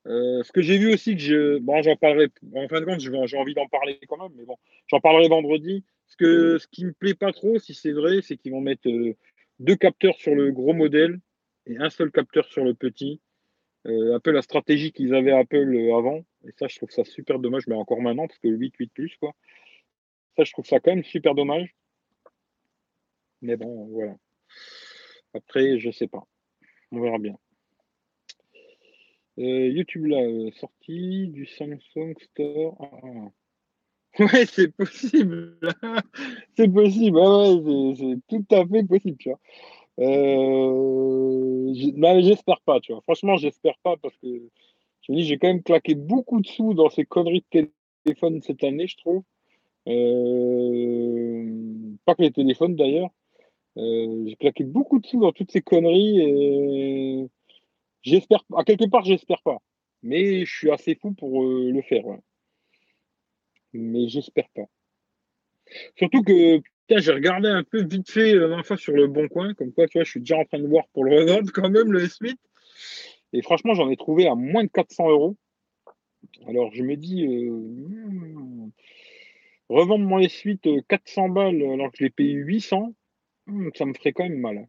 Euh, 0.08 0.42
ce 0.44 0.52
que 0.52 0.62
j'ai 0.62 0.78
vu 0.78 0.94
aussi, 0.94 1.16
que 1.16 1.22
je, 1.22 1.58
bon, 1.60 1.82
j'en 1.82 1.96
parlerai, 1.96 2.30
en 2.56 2.68
fin 2.70 2.80
de 2.80 2.86
compte, 2.86 3.00
j'ai 3.00 3.38
envie 3.38 3.54
d'en 3.54 3.68
parler 3.68 4.00
quand 4.08 4.18
même, 4.18 4.32
mais 4.38 4.46
bon, 4.46 4.56
j'en 4.88 5.00
parlerai 5.00 5.28
vendredi. 5.28 5.84
Ce, 6.08 6.16
que, 6.16 6.58
ce 6.58 6.68
qui 6.68 6.86
me 6.86 6.94
plaît 6.94 7.16
pas 7.16 7.34
trop, 7.34 7.60
si 7.60 7.74
c'est 7.74 7.92
vrai, 7.92 8.22
c'est 8.22 8.38
qu'ils 8.38 8.54
vont 8.54 8.62
mettre 8.62 8.88
euh, 8.88 9.16
deux 9.60 9.76
capteurs 9.76 10.16
sur 10.16 10.34
le 10.34 10.52
gros 10.52 10.74
modèle 10.74 11.20
et 11.66 11.78
un 11.78 11.90
seul 11.90 12.12
capteur 12.12 12.46
sur 12.46 12.64
le 12.64 12.74
petit. 12.74 13.20
un 13.86 14.20
peu 14.20 14.32
la 14.32 14.42
stratégie 14.42 14.92
qu'ils 14.92 15.14
avaient 15.14 15.32
Apple 15.32 15.92
avant. 15.98 16.24
Et 16.48 16.54
ça, 16.58 16.68
je 16.68 16.78
trouve 16.78 16.92
ça 16.92 17.04
super 17.04 17.40
dommage, 17.40 17.68
mais 17.68 17.76
encore 17.76 18.02
maintenant, 18.02 18.28
parce 18.28 18.40
que 18.40 18.48
8, 18.48 18.74
8 18.78 18.94
plus, 18.94 19.16
quoi. 19.18 19.34
Ça, 20.38 20.44
je 20.44 20.52
trouve 20.54 20.66
ça 20.66 20.80
quand 20.80 20.92
même 20.92 21.04
super 21.04 21.36
dommage. 21.36 21.76
Mais 23.42 23.58
bon, 23.58 23.88
voilà. 23.88 24.16
Après, 25.34 25.78
je 25.80 25.92
sais 25.92 26.08
pas. 26.08 26.24
On 26.92 27.02
verra 27.02 27.18
bien. 27.20 27.38
YouTube 29.38 30.06
là, 30.06 30.20
sortie 30.54 31.28
du 31.28 31.46
Samsung 31.46 32.16
Store. 32.20 32.78
Ah, 32.80 33.00
ah. 33.04 33.32
Ouais, 34.20 34.46
c'est 34.48 34.70
possible. 34.76 35.60
c'est 36.56 36.68
possible. 36.68 37.20
C'est 37.98 38.20
tout 38.28 38.46
à 38.56 38.66
fait 38.66 38.84
possible, 38.84 39.18
tu 39.18 39.30
vois. 39.30 39.40
Euh, 40.00 41.74
j'espère 41.74 42.62
pas, 42.62 42.80
tu 42.80 42.94
vois. 42.94 43.02
Franchement, 43.02 43.38
j'espère 43.38 43.78
pas 43.84 43.96
parce 43.98 44.16
que 44.18 44.50
je 45.08 45.14
me 45.14 45.18
dis, 45.18 45.26
j'ai 45.26 45.38
quand 45.38 45.48
même 45.48 45.64
claqué 45.64 45.96
beaucoup 45.96 46.42
de 46.42 46.48
sous 46.48 46.74
dans 46.74 46.90
ces 46.90 47.06
conneries 47.06 47.46
de 47.54 47.72
téléphone 48.04 48.42
cette 48.42 48.64
année, 48.64 48.88
je 48.88 48.98
trouve. 48.98 49.24
Euh, 49.88 51.46
pas 52.06 52.16
que 52.16 52.24
les 52.24 52.32
téléphones 52.32 52.76
d'ailleurs. 52.76 53.10
Euh, 53.78 54.26
j'ai 54.28 54.36
claqué 54.36 54.64
beaucoup 54.64 55.00
de 55.00 55.06
sous 55.06 55.22
dans 55.22 55.32
toutes 55.32 55.52
ces 55.52 55.62
conneries 55.62 57.30
j'espère, 58.02 58.44
à 58.56 58.64
quelque 58.64 58.90
part, 58.90 59.06
j'espère 59.06 59.42
pas. 59.44 59.58
Mais 60.04 60.46
je 60.46 60.56
suis 60.56 60.72
assez 60.72 60.96
fou 60.96 61.14
pour 61.14 61.44
le 61.44 61.82
faire. 61.82 62.06
Mais 63.74 64.08
j'espère 64.08 64.50
pas. 64.56 64.66
Surtout 65.96 66.24
que 66.24 66.62
j'ai 66.90 67.12
regardé 67.12 67.50
un 67.50 67.64
peu 67.64 67.84
vite 67.84 68.10
fait 68.10 68.34
sur 68.78 68.94
le 68.94 69.08
bon 69.08 69.28
coin, 69.28 69.54
comme 69.54 69.74
quoi, 69.74 69.88
tu 69.88 69.98
vois, 69.98 70.06
je 70.06 70.12
suis 70.12 70.20
déjà 70.22 70.38
en 70.38 70.46
train 70.46 70.60
de 70.60 70.68
voir 70.68 70.86
pour 70.94 71.04
le 71.04 71.20
revendre 71.20 71.52
quand 71.54 71.70
même, 71.70 71.92
le 71.92 72.06
S8. 72.06 72.36
Et 73.38 73.44
franchement, 73.44 73.76
j'en 73.76 73.92
ai 73.92 73.98
trouvé 73.98 74.28
à 74.28 74.34
moins 74.34 74.64
de 74.64 74.70
400 74.70 75.12
euros. 75.12 75.38
Alors, 76.48 76.74
je 76.74 76.82
me 76.82 76.96
dis, 76.96 77.24
euh, 77.24 77.52
hmm, 77.52 78.72
revendre 79.70 80.06
mon 80.06 80.20
S8 80.20 80.84
400 80.88 81.30
euh, 81.30 81.32
balles 81.32 81.62
alors 81.62 81.92
que 81.92 81.98
je 82.00 82.06
l'ai 82.06 82.10
payé 82.10 82.34
800, 82.34 82.96
hmm, 83.46 83.70
ça 83.76 83.86
me 83.86 83.94
ferait 83.94 84.14
quand 84.14 84.24
même 84.24 84.40
mal. 84.40 84.68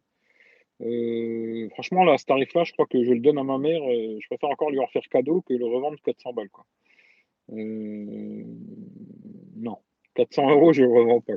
Euh, 0.81 1.67
franchement, 1.71 2.03
là, 2.03 2.19
ce 2.19 2.25
tarif-là, 2.25 2.63
je 2.63 2.73
crois 2.73 2.85
que 2.85 3.03
je 3.03 3.11
le 3.11 3.21
donne 3.21 3.39
à 3.39 3.43
ma 3.43 3.57
mère. 3.57 3.81
je 3.81 4.27
préfère 4.27 4.49
encore 4.49 4.69
lui 4.69 4.79
en 4.79 4.87
faire 4.87 5.01
cadeau 5.09 5.41
que 5.41 5.55
le 5.55 5.65
revendre 5.65 5.97
400 6.05 6.33
balles. 6.33 6.49
Quoi. 6.49 6.65
Non, 9.55 9.79
400 10.13 10.51
euros, 10.51 10.73
je 10.73 10.83
ne 10.83 10.89
le 10.89 10.93
revends 10.93 11.21
pas. 11.21 11.33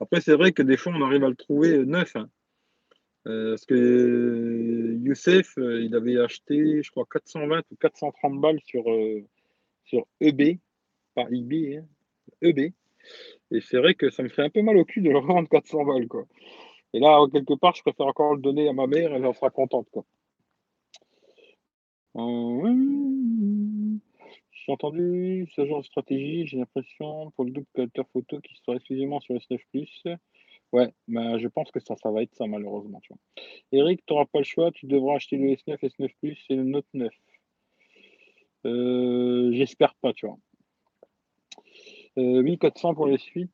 Après, 0.00 0.20
c'est 0.20 0.34
vrai 0.34 0.50
que 0.50 0.62
des 0.62 0.76
fois, 0.76 0.92
on 0.96 1.02
arrive 1.02 1.22
à 1.22 1.28
le 1.28 1.36
trouver 1.36 1.86
neuf. 1.86 2.16
Hein. 2.16 2.28
Euh, 3.26 3.50
parce 3.50 3.64
que 3.64 4.96
Youssef, 5.02 5.58
euh, 5.58 5.82
il 5.82 5.94
avait 5.96 6.18
acheté, 6.18 6.82
je 6.82 6.90
crois, 6.90 7.06
420 7.10 7.62
ou 7.70 7.76
430 7.76 8.40
balles 8.40 8.60
sur, 8.64 8.84
sur 9.84 10.06
EB, 10.20 10.58
pas 11.14 11.26
IB, 11.30 11.78
hein, 11.78 11.86
EB. 12.42 12.72
Et 13.50 13.60
c'est 13.60 13.78
vrai 13.78 13.94
que 13.94 14.10
ça 14.10 14.22
me 14.22 14.28
fait 14.28 14.42
un 14.42 14.50
peu 14.50 14.62
mal 14.62 14.76
au 14.76 14.84
cul 14.84 15.00
de 15.00 15.10
le 15.10 15.18
revendre 15.18 15.48
400 15.48 15.84
balles. 15.84 16.08
Quoi. 16.08 16.26
Et 16.92 17.00
là, 17.00 17.24
quelque 17.32 17.54
part, 17.54 17.74
je 17.74 17.82
préfère 17.82 18.06
encore 18.06 18.34
le 18.34 18.40
donner 18.40 18.68
à 18.68 18.72
ma 18.72 18.86
mère, 18.86 19.12
elle 19.12 19.26
en 19.26 19.32
sera 19.32 19.50
contente. 19.50 19.88
Quoi. 19.90 20.04
J'ai 24.52 24.72
entendu 24.72 25.48
ce 25.54 25.66
genre 25.66 25.80
de 25.80 25.86
stratégie, 25.86 26.46
j'ai 26.46 26.56
l'impression, 26.58 27.30
pour 27.32 27.44
le 27.44 27.50
double 27.50 27.66
capteur 27.74 28.06
photo 28.12 28.40
qui 28.40 28.54
sera 28.56 28.76
exclusivement 28.76 29.20
sur 29.20 29.34
S9 29.34 29.58
Plus. 29.70 30.04
Ouais, 30.72 30.92
bah, 31.08 31.38
je 31.38 31.48
pense 31.48 31.70
que 31.70 31.80
ça, 31.80 31.94
ça 32.02 32.10
va 32.10 32.22
être 32.22 32.34
ça, 32.34 32.46
malheureusement. 32.46 33.00
Tu 33.00 33.12
vois. 33.12 33.44
Eric, 33.72 34.04
tu 34.04 34.12
n'auras 34.12 34.26
pas 34.26 34.38
le 34.38 34.44
choix, 34.44 34.70
tu 34.72 34.86
devras 34.86 35.16
acheter 35.16 35.36
le 35.36 35.54
S9, 35.54 35.78
S9 35.78 36.10
Plus 36.20 36.44
et 36.50 36.56
le 36.56 36.64
Note 36.64 36.86
9. 36.92 37.12
Euh, 38.66 39.52
j'espère 39.52 39.94
pas, 39.96 40.12
tu 40.12 40.26
vois. 40.26 40.38
1400 42.16 42.90
euh, 42.90 42.94
pour 42.94 43.06
les 43.06 43.18
suites, 43.18 43.50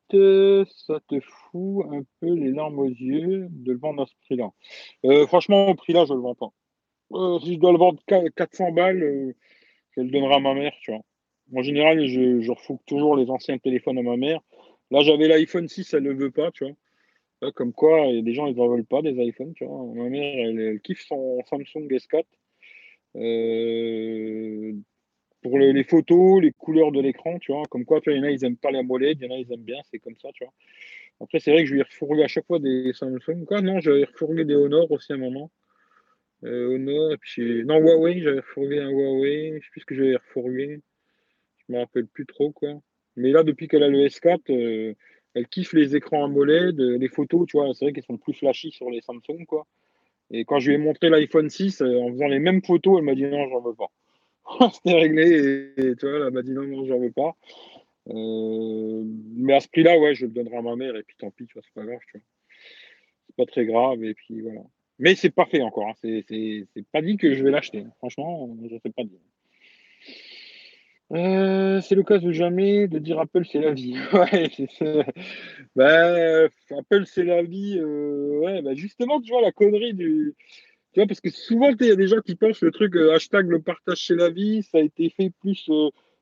ça 0.87 0.99
te 1.07 1.19
fout 1.19 1.85
un 1.91 2.03
peu 2.21 2.33
les 2.33 2.51
larmes 2.51 2.79
aux 2.79 2.87
yeux 2.87 3.47
de 3.49 3.73
le 3.73 3.77
vendre 3.77 4.03
à 4.03 4.05
ce 4.05 4.13
prix-là. 4.25 4.49
Euh, 5.05 5.27
franchement, 5.27 5.67
au 5.67 5.75
prix-là, 5.75 6.05
je 6.05 6.13
ne 6.13 6.17
le 6.17 6.23
vends 6.23 6.35
pas. 6.35 7.39
si 7.41 7.55
je 7.55 7.59
dois 7.59 7.73
le 7.73 7.77
vendre 7.77 8.01
400 8.07 8.71
balles, 8.71 9.35
je 9.91 10.01
le 10.01 10.09
donnerai 10.09 10.35
à 10.35 10.39
ma 10.39 10.53
mère, 10.53 10.73
tu 10.81 10.91
vois. 10.91 11.01
En 11.55 11.61
général, 11.61 12.07
je, 12.07 12.41
je 12.41 12.51
toujours 12.87 13.15
les 13.17 13.29
anciens 13.29 13.57
téléphones 13.57 13.97
à 13.97 14.01
ma 14.01 14.17
mère. 14.17 14.39
Là, 14.91 15.01
j'avais 15.01 15.27
l'iPhone 15.27 15.67
6, 15.67 15.93
elle 15.93 16.03
ne 16.03 16.11
le 16.11 16.17
veut 16.17 16.31
pas, 16.31 16.51
tu 16.51 16.63
vois. 16.63 16.73
Comme 17.51 17.73
quoi, 17.73 18.07
il 18.07 18.15
y 18.15 18.19
a 18.19 18.21
des 18.21 18.33
gens, 18.33 18.47
ils 18.47 18.55
ne 18.55 18.67
veulent 18.67 18.85
pas 18.85 19.01
des 19.01 19.15
iPhones, 19.23 19.53
tu 19.53 19.65
vois. 19.65 19.85
Ma 19.93 20.09
mère, 20.09 20.47
elle, 20.47 20.79
kiffe 20.81 21.05
son 21.05 21.41
Samsung 21.45 21.87
S4. 21.89 22.23
Euh, 23.15 24.73
pour 25.41 25.59
les 25.59 25.83
photos, 25.83 26.41
les 26.41 26.51
couleurs 26.51 26.91
de 26.91 27.01
l'écran, 27.01 27.37
tu 27.39 27.51
vois. 27.51 27.63
Comme 27.69 27.85
quoi, 27.85 28.01
tu 28.01 28.09
vois, 28.09 28.17
il 28.17 28.21
y 28.21 28.25
en 28.25 28.27
a, 28.27 28.31
ils 28.31 28.41
n'aiment 28.41 28.57
pas 28.57 28.71
la 28.71 28.83
molette, 28.83 29.17
il 29.19 29.25
y 29.25 29.29
en 29.29 29.35
a, 29.35 29.37
ils 29.37 29.51
aiment 29.51 29.61
bien, 29.61 29.81
c'est 29.91 29.99
comme 29.99 30.15
ça, 30.17 30.29
tu 30.33 30.45
vois. 30.45 30.53
Après, 31.19 31.39
c'est 31.39 31.51
vrai 31.51 31.63
que 31.63 31.69
je 31.69 31.75
lui 31.75 31.81
refourgué 31.83 32.23
à 32.23 32.27
chaque 32.27 32.45
fois 32.45 32.59
des 32.59 32.91
Samsung. 32.93 33.45
Quoi, 33.45 33.61
non, 33.61 33.79
j'avais 33.79 34.05
refourgué 34.05 34.45
des 34.45 34.55
Honor 34.55 34.89
aussi 34.91 35.11
à 35.11 35.15
un 35.15 35.19
moment. 35.19 35.51
Euh, 36.43 36.75
Honor, 36.75 37.13
et 37.13 37.17
puis 37.17 37.63
non, 37.65 37.77
Huawei, 37.79 38.21
j'avais 38.21 38.39
refourgué 38.39 38.79
un 38.79 38.89
Huawei, 38.89 39.59
je 39.59 39.65
sais 39.65 39.71
plus 39.71 39.81
ce 39.81 39.85
que 39.85 39.95
j'avais 39.95 40.17
refourgué, 40.17 40.81
je 41.57 41.73
me 41.73 41.79
rappelle 41.79 42.07
plus 42.07 42.25
trop 42.25 42.51
quoi. 42.51 42.81
Mais 43.15 43.31
là, 43.31 43.43
depuis 43.43 43.67
qu'elle 43.67 43.83
a 43.83 43.87
le 43.87 44.07
S4, 44.07 44.39
euh, 44.49 44.93
elle 45.33 45.47
kiffe 45.47 45.73
les 45.73 45.95
écrans 45.95 46.25
AMOLED, 46.25 46.79
euh, 46.79 46.97
les 46.97 47.07
photos, 47.07 47.47
tu 47.47 47.57
vois, 47.57 47.73
c'est 47.73 47.85
vrai 47.85 47.93
qu'elles 47.93 48.03
sont 48.03 48.17
plus 48.17 48.33
flashy 48.33 48.71
sur 48.71 48.89
les 48.89 49.01
Samsung 49.01 49.45
quoi. 49.47 49.65
Et 50.31 50.45
quand 50.45 50.59
je 50.59 50.69
lui 50.69 50.75
ai 50.75 50.77
montré 50.77 51.09
l'iPhone 51.09 51.49
6, 51.49 51.81
en 51.81 52.11
faisant 52.11 52.27
les 52.27 52.39
mêmes 52.39 52.63
photos, 52.63 52.99
elle 52.99 53.05
m'a 53.05 53.15
dit 53.15 53.23
non, 53.23 53.47
j'en 53.49 53.61
veux 53.61 53.75
pas. 53.75 53.91
C'était 54.73 54.93
réglé 54.93 55.73
et, 55.77 55.95
tu 55.95 56.07
vois, 56.07 56.27
elle 56.27 56.33
m'a 56.33 56.41
dit 56.41 56.51
non, 56.51 56.63
non, 56.63 56.85
j'en 56.85 56.99
veux 56.99 57.11
pas. 57.11 57.35
mais 58.07 59.53
à 59.53 59.59
ce 59.59 59.67
prix-là, 59.69 59.99
ouais, 59.99 60.15
je 60.15 60.25
le 60.25 60.31
donnerai 60.31 60.57
à 60.57 60.61
ma 60.61 60.75
mère 60.75 60.95
et 60.95 61.03
puis 61.03 61.15
tant 61.17 61.31
pis, 61.31 61.45
tu 61.45 61.53
vois, 61.53 61.61
c'est 61.63 61.73
pas 61.73 61.85
grave, 61.85 61.99
tu 62.07 62.17
vois. 62.17 62.25
C'est 63.27 63.35
pas 63.35 63.45
très 63.45 63.65
grave 63.65 64.03
et 64.03 64.13
puis 64.13 64.41
voilà. 64.41 64.61
Mais 64.99 65.15
c'est 65.15 65.31
pas 65.31 65.45
fait 65.45 65.61
encore. 65.61 65.89
Hein. 65.89 65.93
C'est 66.01 66.85
pas 66.91 67.01
dit 67.01 67.17
que 67.17 67.33
je 67.33 67.43
vais 67.43 67.51
l'acheter. 67.51 67.85
Franchement, 67.97 68.55
je 68.69 68.73
ne 68.75 68.79
sais 68.79 68.91
pas 68.91 69.03
dire. 69.03 69.19
Euh, 71.13 71.79
c'est 71.81 71.93
le 71.93 72.03
cas 72.03 72.17
ou 72.19 72.31
jamais 72.31 72.87
de 72.87 72.97
dire 72.97 73.19
Apple 73.19 73.45
c'est 73.45 73.59
la 73.59 73.71
vie. 73.71 73.95
ouais, 74.13 74.49
bah, 75.75 76.45
Apple 76.77 77.03
c'est 77.05 77.23
la 77.23 77.43
vie. 77.43 77.77
Euh, 77.77 78.39
ouais, 78.39 78.61
bah 78.63 78.73
justement, 78.73 79.21
tu 79.21 79.31
vois, 79.31 79.41
la 79.41 79.51
connerie 79.51 79.93
du. 79.93 80.35
Tu 80.93 80.99
vois, 80.99 81.07
parce 81.07 81.21
que 81.21 81.29
souvent, 81.29 81.71
il 81.79 81.87
y 81.87 81.91
a 81.91 81.95
des 81.95 82.07
gens 82.07 82.21
qui 82.21 82.35
pensent 82.35 82.61
le 82.61 82.71
truc 82.71 82.95
euh, 82.95 83.13
hashtag 83.13 83.47
le 83.47 83.61
partage 83.61 84.05
c'est 84.05 84.15
la 84.15 84.29
vie, 84.29 84.63
ça 84.63 84.79
a 84.79 84.81
été 84.81 85.09
fait 85.09 85.31
plus 85.41 85.69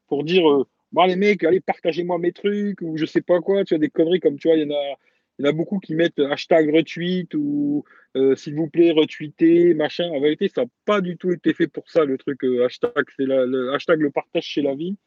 pour 0.07 0.23
dire 0.23 0.43
bon, 0.91 1.05
les 1.05 1.15
mecs, 1.15 1.43
allez, 1.43 1.61
partagez-moi 1.61 2.17
mes 2.17 2.31
trucs, 2.33 2.81
ou 2.81 2.97
je 2.97 3.05
sais 3.05 3.21
pas 3.21 3.39
quoi. 3.39 3.63
Tu 3.63 3.73
vois, 3.75 3.79
des 3.79 3.89
conneries 3.89 4.19
comme 4.19 4.37
tu 4.37 4.47
vois, 4.49 4.57
il 4.57 4.69
y 4.69 4.73
en 4.73 4.75
a 4.75 4.95
il 5.39 5.45
y 5.45 5.47
en 5.47 5.51
a 5.51 5.53
beaucoup 5.53 5.79
qui 5.79 5.95
mettent 5.95 6.19
hashtag 6.19 6.73
retweet 6.73 7.33
ou 7.33 7.83
euh, 8.15 8.35
s'il 8.35 8.55
vous 8.55 8.69
plaît 8.69 8.91
retweetez, 8.91 9.73
machin. 9.73 10.09
En 10.09 10.19
vérité, 10.19 10.49
ça 10.49 10.63
n'a 10.63 10.67
pas 10.85 11.01
du 11.01 11.17
tout 11.17 11.31
été 11.31 11.53
fait 11.53 11.67
pour 11.67 11.89
ça, 11.89 12.05
le 12.05 12.17
truc 12.17 12.43
euh, 12.43 12.65
hashtag, 12.65 13.05
c'est 13.15 13.25
le 13.25 13.73
hashtag 13.73 14.01
le 14.01 14.11
partage 14.11 14.43
chez 14.43 14.61
la 14.61 14.75
vie. 14.75 14.97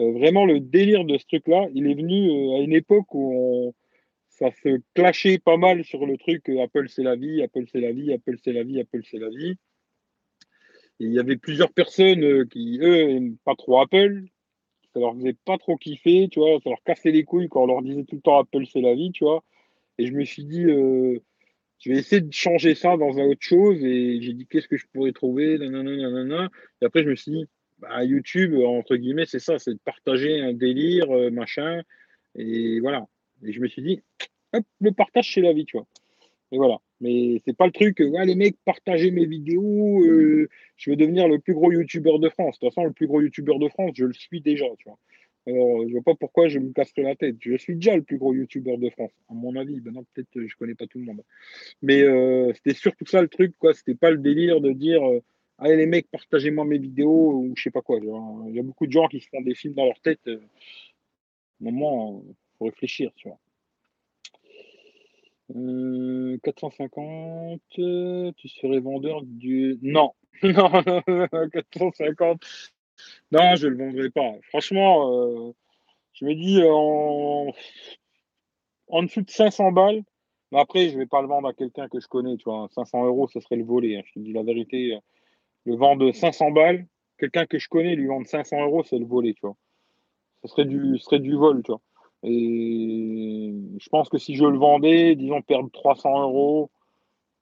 Euh, 0.00 0.12
vraiment, 0.12 0.46
le 0.46 0.60
délire 0.60 1.04
de 1.04 1.18
ce 1.18 1.26
truc-là, 1.26 1.68
il 1.74 1.90
est 1.90 1.94
venu 1.94 2.56
à 2.56 2.60
une 2.60 2.72
époque 2.72 3.14
où 3.14 3.74
ça 4.28 4.50
se 4.62 4.80
clashait 4.94 5.38
pas 5.38 5.56
mal 5.56 5.84
sur 5.84 6.06
le 6.06 6.16
truc 6.16 6.48
Apple 6.48 6.88
c'est 6.88 7.02
la 7.02 7.16
vie, 7.16 7.42
Apple 7.42 7.64
c'est 7.70 7.80
la 7.80 7.92
vie, 7.92 8.12
Apple 8.12 8.36
c'est 8.42 8.52
la 8.52 8.62
vie, 8.62 8.80
Apple 8.80 9.02
c'est 9.04 9.18
la 9.18 9.28
vie. 9.28 9.56
Et 11.00 11.04
il 11.04 11.12
y 11.12 11.18
avait 11.18 11.36
plusieurs 11.36 11.72
personnes 11.72 12.48
qui, 12.48 12.78
eux, 12.80 13.06
n'aiment 13.06 13.36
pas 13.44 13.54
trop 13.54 13.80
Apple, 13.80 14.24
ça 14.92 15.00
leur 15.00 15.14
faisait 15.14 15.36
pas 15.44 15.58
trop 15.58 15.76
kiffer, 15.76 16.28
tu 16.30 16.40
vois, 16.40 16.58
ça 16.62 16.70
leur 16.70 16.82
cassait 16.84 17.10
les 17.10 17.24
couilles 17.24 17.48
quand 17.48 17.64
on 17.64 17.66
leur 17.66 17.82
disait 17.82 18.04
tout 18.04 18.16
le 18.16 18.22
temps 18.22 18.38
Apple 18.38 18.64
c'est 18.66 18.80
la 18.80 18.94
vie, 18.94 19.10
tu 19.12 19.24
vois. 19.24 19.44
Et 19.98 20.06
je 20.06 20.12
me 20.12 20.24
suis 20.24 20.44
dit, 20.44 20.64
euh, 20.64 21.18
je 21.78 21.90
vais 21.90 21.98
essayer 21.98 22.20
de 22.20 22.32
changer 22.32 22.74
ça 22.74 22.96
dans 22.96 23.18
un 23.18 23.24
autre 23.24 23.42
chose. 23.42 23.82
Et 23.84 24.20
j'ai 24.20 24.32
dit, 24.32 24.46
qu'est-ce 24.46 24.68
que 24.68 24.76
je 24.76 24.86
pourrais 24.92 25.12
trouver? 25.12 25.54
Et 25.54 26.84
après, 26.84 27.02
je 27.02 27.08
me 27.08 27.16
suis 27.16 27.32
dit, 27.32 27.46
bah, 27.78 28.04
YouTube, 28.04 28.54
entre 28.54 28.96
guillemets, 28.96 29.26
c'est 29.26 29.38
ça, 29.38 29.58
c'est 29.58 29.74
de 29.74 29.80
partager 29.84 30.40
un 30.40 30.52
délire, 30.52 31.10
euh, 31.10 31.30
machin. 31.30 31.82
Et 32.34 32.80
voilà. 32.80 33.06
Et 33.44 33.52
je 33.52 33.60
me 33.60 33.68
suis 33.68 33.82
dit, 33.82 34.02
hop, 34.52 34.64
le 34.80 34.92
partage, 34.92 35.32
c'est 35.32 35.40
la 35.40 35.52
vie, 35.52 35.64
tu 35.64 35.76
vois. 35.76 35.86
Et 36.50 36.56
voilà. 36.56 36.78
Mais 37.00 37.40
c'est 37.44 37.56
pas 37.56 37.66
le 37.66 37.72
truc, 37.72 38.00
ouais, 38.00 38.26
les 38.26 38.34
mecs, 38.34 38.56
partagez 38.64 39.12
mes 39.12 39.26
vidéos, 39.26 40.04
euh, 40.04 40.48
je 40.76 40.90
veux 40.90 40.96
devenir 40.96 41.28
le 41.28 41.38
plus 41.38 41.54
gros 41.54 41.70
youtubeur 41.70 42.18
de 42.18 42.28
France. 42.28 42.58
De 42.58 42.66
toute 42.66 42.74
façon, 42.74 42.84
le 42.84 42.92
plus 42.92 43.06
gros 43.06 43.20
youtubeur 43.20 43.58
de 43.60 43.68
France, 43.68 43.92
je 43.94 44.04
le 44.04 44.12
suis 44.12 44.40
déjà, 44.40 44.66
tu 44.78 44.88
vois. 44.88 44.98
Alors, 45.48 45.88
je 45.88 45.92
vois 45.92 46.02
pas 46.02 46.14
pourquoi 46.14 46.48
je 46.48 46.58
me 46.58 46.72
casserais 46.74 47.02
la 47.02 47.16
tête. 47.16 47.36
Je 47.40 47.56
suis 47.56 47.74
déjà 47.74 47.96
le 47.96 48.02
plus 48.02 48.18
gros 48.18 48.34
youtubeur 48.34 48.76
de 48.76 48.90
France, 48.90 49.12
à 49.30 49.34
mon 49.34 49.56
avis. 49.56 49.80
Maintenant, 49.80 50.04
peut-être 50.12 50.28
je 50.34 50.56
connais 50.56 50.74
pas 50.74 50.86
tout 50.86 50.98
le 50.98 51.06
monde. 51.06 51.22
Mais 51.80 52.02
euh, 52.02 52.52
c'était 52.52 52.74
surtout 52.74 53.06
ça 53.06 53.22
le 53.22 53.28
truc, 53.28 53.54
quoi. 53.58 53.72
C'était 53.72 53.94
pas 53.94 54.10
le 54.10 54.18
délire 54.18 54.60
de 54.60 54.72
dire 54.72 55.02
euh, 55.08 55.22
Allez 55.56 55.76
les 55.76 55.86
mecs, 55.86 56.10
partagez-moi 56.10 56.66
mes 56.66 56.76
vidéos 56.78 57.32
ou 57.32 57.54
je 57.56 57.62
sais 57.62 57.70
pas 57.70 57.80
quoi. 57.80 57.98
Il 57.98 58.54
y 58.54 58.58
a 58.58 58.62
beaucoup 58.62 58.86
de 58.86 58.92
gens 58.92 59.08
qui 59.08 59.20
se 59.20 59.28
font 59.30 59.40
des 59.40 59.54
films 59.54 59.72
dans 59.72 59.86
leur 59.86 59.98
tête. 60.00 60.20
Euh, 60.28 60.38
moment, 61.60 62.22
faut 62.58 62.66
réfléchir, 62.66 63.10
tu 63.16 63.28
vois. 63.28 63.38
450, 66.42 67.60
tu 67.70 68.48
serais 68.48 68.80
vendeur 68.80 69.22
du. 69.22 69.78
Non, 69.80 70.12
non, 70.42 70.82
450, 71.52 72.44
non, 73.32 73.56
je 73.56 73.66
ne 73.66 73.72
le 73.72 73.84
vendrai 73.84 74.10
pas. 74.10 74.32
Franchement, 74.48 75.12
euh, 75.12 75.52
je 76.14 76.24
me 76.24 76.34
dis 76.34 76.62
en... 76.64 77.52
en 78.88 79.02
dessous 79.02 79.22
de 79.22 79.30
500 79.30 79.72
balles. 79.72 80.02
Mais 80.50 80.60
après, 80.60 80.88
je 80.88 80.94
ne 80.94 81.00
vais 81.00 81.06
pas 81.06 81.20
le 81.20 81.28
vendre 81.28 81.48
à 81.48 81.52
quelqu'un 81.52 81.88
que 81.88 82.00
je 82.00 82.08
connais. 82.08 82.36
Tu 82.36 82.44
vois, 82.44 82.68
500 82.74 83.04
euros, 83.04 83.28
ce 83.28 83.40
serait 83.40 83.56
le 83.56 83.64
voler. 83.64 83.96
Hein. 83.96 84.02
Je 84.06 84.12
te 84.14 84.18
dis 84.18 84.32
la 84.32 84.42
vérité. 84.42 84.98
Le 85.64 85.76
vendre 85.76 86.10
500 86.10 86.52
balles, 86.52 86.86
quelqu'un 87.18 87.46
que 87.46 87.58
je 87.58 87.68
connais 87.68 87.94
lui 87.94 88.06
vendre 88.06 88.26
500 88.26 88.64
euros, 88.64 88.82
c'est 88.84 88.98
le 88.98 89.04
voler, 89.04 89.34
tu 89.34 89.42
vois. 89.42 89.56
Ce 90.42 90.48
serait 90.48 90.64
du, 90.64 90.98
serait 90.98 91.18
du 91.18 91.34
vol, 91.34 91.62
tu 91.62 91.72
vois. 91.72 91.80
Et 92.22 93.52
je 93.78 93.88
pense 93.90 94.08
que 94.08 94.18
si 94.18 94.34
je 94.34 94.44
le 94.44 94.58
vendais, 94.58 95.14
disons 95.14 95.42
perdre 95.42 95.70
300 95.70 96.22
euros, 96.22 96.70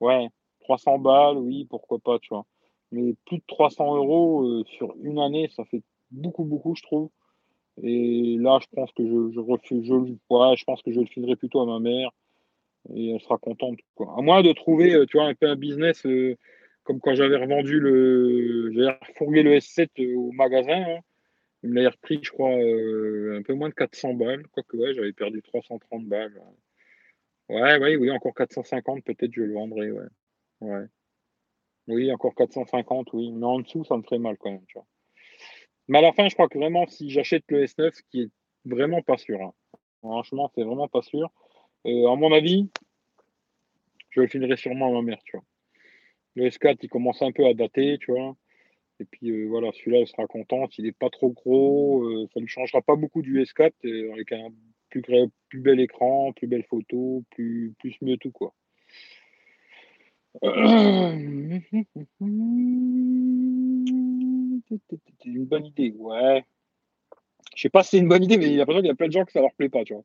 ouais, 0.00 0.28
300 0.60 0.98
balles, 0.98 1.38
oui, 1.38 1.66
pourquoi 1.70 1.98
pas, 1.98 2.18
tu 2.18 2.28
vois. 2.30 2.44
Mais 2.92 3.14
plus 3.26 3.38
de 3.38 3.42
300 3.46 3.96
euros 3.96 4.42
euh, 4.44 4.64
sur 4.64 4.94
une 5.02 5.18
année, 5.18 5.50
ça 5.54 5.64
fait 5.64 5.82
beaucoup, 6.10 6.44
beaucoup, 6.44 6.74
je 6.76 6.82
trouve. 6.82 7.10
Et 7.82 8.36
là, 8.38 8.58
je 8.62 8.66
pense 8.74 8.92
que 8.92 9.04
je, 9.06 9.32
je 9.34 9.40
refuse, 9.40 9.84
je, 9.86 9.94
ouais, 9.94 10.56
je 10.56 10.64
pense 10.64 10.82
que 10.82 10.92
je 10.92 11.00
le 11.00 11.06
filerai 11.06 11.36
plutôt 11.36 11.60
à 11.60 11.66
ma 11.66 11.78
mère 11.78 12.10
et 12.94 13.10
elle 13.10 13.20
sera 13.20 13.38
contente. 13.38 13.78
À 13.98 14.22
moins 14.22 14.42
de 14.42 14.52
trouver, 14.52 14.94
euh, 14.94 15.06
tu 15.06 15.16
vois, 15.16 15.26
un 15.26 15.34
peu 15.34 15.48
un 15.48 15.56
business 15.56 16.06
euh, 16.06 16.36
comme 16.84 17.00
quand 17.00 17.14
j'avais 17.14 17.36
revendu 17.36 17.80
le, 17.80 18.72
j'avais 18.72 18.96
refourgué 19.08 19.42
le 19.42 19.56
S7 19.56 19.88
au 20.16 20.32
magasin. 20.32 20.84
Hein. 20.86 21.00
Il 21.62 21.70
me 21.70 21.82
l'a 21.82 21.90
repris, 21.90 22.20
je 22.22 22.30
crois, 22.30 22.50
un 22.50 23.42
peu 23.42 23.54
moins 23.54 23.68
de 23.68 23.74
400 23.74 24.14
balles. 24.14 24.46
Quoique, 24.52 24.76
ouais, 24.76 24.94
j'avais 24.94 25.12
perdu 25.12 25.42
330 25.42 26.06
balles. 26.06 26.40
Ouais, 27.48 27.78
ouais, 27.78 27.96
oui, 27.96 28.10
encore 28.10 28.34
450, 28.34 29.02
peut-être 29.04 29.32
je 29.32 29.42
le 29.42 29.54
vendrai. 29.54 29.90
Ouais. 30.60 30.86
Oui, 31.88 32.10
encore 32.12 32.34
450, 32.34 33.12
oui. 33.12 33.32
Mais 33.32 33.46
en 33.46 33.60
dessous, 33.60 33.84
ça 33.84 33.96
me 33.96 34.02
ferait 34.02 34.18
mal 34.18 34.36
quand 34.38 34.50
même. 34.50 34.64
Mais 35.88 35.98
à 35.98 36.02
la 36.02 36.12
fin, 36.12 36.28
je 36.28 36.34
crois 36.34 36.48
que 36.48 36.58
vraiment, 36.58 36.86
si 36.86 37.10
j'achète 37.10 37.44
le 37.48 37.64
S9, 37.64 37.92
ce 37.94 38.02
qui 38.10 38.22
est 38.22 38.30
vraiment 38.64 39.02
pas 39.02 39.16
sûr, 39.16 39.40
hein. 39.40 39.52
franchement, 40.00 40.50
c'est 40.54 40.64
vraiment 40.64 40.88
pas 40.88 41.02
sûr. 41.02 41.30
Euh, 41.86 42.10
à 42.10 42.16
mon 42.16 42.32
avis, 42.32 42.68
je 44.10 44.20
le 44.20 44.26
filerai 44.26 44.56
sûrement 44.56 44.88
à 44.88 44.92
ma 44.92 45.02
mère. 45.02 45.18
Le 46.34 46.48
S4, 46.48 46.78
il 46.82 46.88
commence 46.88 47.22
un 47.22 47.32
peu 47.32 47.46
à 47.46 47.54
dater, 47.54 47.98
tu 48.00 48.10
vois. 48.10 48.36
Et 48.98 49.04
puis 49.04 49.30
euh, 49.30 49.46
voilà, 49.48 49.70
celui-là, 49.72 50.00
elle 50.00 50.08
sera 50.08 50.26
contente. 50.26 50.76
Il 50.78 50.84
n'est 50.84 50.92
pas 50.92 51.10
trop 51.10 51.30
gros. 51.30 52.02
Euh, 52.04 52.26
ça 52.34 52.40
ne 52.40 52.46
changera 52.46 52.82
pas 52.82 52.96
beaucoup 52.96 53.22
du 53.22 53.40
S4 53.42 53.72
avec 54.12 54.32
un 54.32 54.48
plus, 54.90 55.02
plus 55.48 55.60
bel 55.60 55.80
écran, 55.80 56.32
plus 56.32 56.46
belle 56.46 56.64
photo, 56.64 57.22
plus, 57.30 57.74
plus 57.78 57.96
mieux 58.00 58.16
tout, 58.16 58.32
quoi. 58.32 58.54
Une 65.24 65.44
bonne 65.44 65.66
idée, 65.66 65.94
ouais. 65.98 66.44
Je 67.54 67.62
sais 67.62 67.68
pas 67.70 67.82
si 67.82 67.90
c'est 67.90 67.98
une 67.98 68.08
bonne 68.08 68.24
idée, 68.24 68.36
mais 68.36 68.46
il 68.46 68.52
y 68.52 68.54
a 68.56 68.58
l'impression 68.58 68.80
qu'il 68.80 68.88
y 68.88 68.92
a 68.92 68.94
plein 68.94 69.06
de 69.06 69.12
gens 69.12 69.24
que 69.24 69.32
ça 69.32 69.40
leur 69.40 69.54
plaît 69.54 69.68
pas, 69.68 69.84
tu 69.84 69.94
vois. 69.94 70.04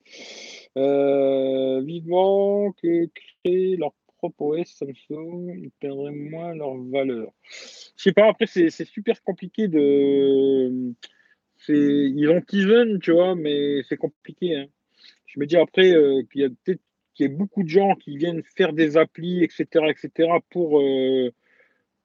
Euh, 0.77 1.81
vivant 1.81 2.71
que 2.81 3.07
créer 3.07 3.75
leur 3.75 3.93
propre 4.19 4.41
OS 4.41 4.67
Samsung, 4.67 5.53
ils 5.57 5.71
perdraient 5.79 6.11
moins 6.11 6.55
leur 6.55 6.77
valeur. 6.77 7.31
Je 7.97 8.03
sais 8.03 8.13
pas, 8.13 8.27
après, 8.27 8.45
c'est 8.45 8.69
super 8.85 9.21
compliqué 9.23 9.67
de. 9.67 10.93
Ils 11.67 12.29
ont 12.29 12.41
Tizen, 12.41 12.99
tu 12.99 13.11
vois, 13.11 13.35
mais 13.35 13.81
c'est 13.89 13.97
compliqué. 13.97 14.55
Hein. 14.55 14.67
Je 15.25 15.39
me 15.39 15.45
dis 15.45 15.57
après 15.57 15.91
euh, 15.91 16.23
qu'il 16.31 16.41
y 16.41 16.45
a 16.45 16.49
peut-être 16.49 16.81
y 17.21 17.29
beaucoup 17.29 17.63
de 17.63 17.69
gens 17.69 17.95
qui 17.95 18.17
viennent 18.17 18.43
faire 18.55 18.73
des 18.73 18.97
applis, 18.97 19.43
etc., 19.43 19.65
etc., 19.89 20.29
pour, 20.49 20.79
euh, 20.79 21.31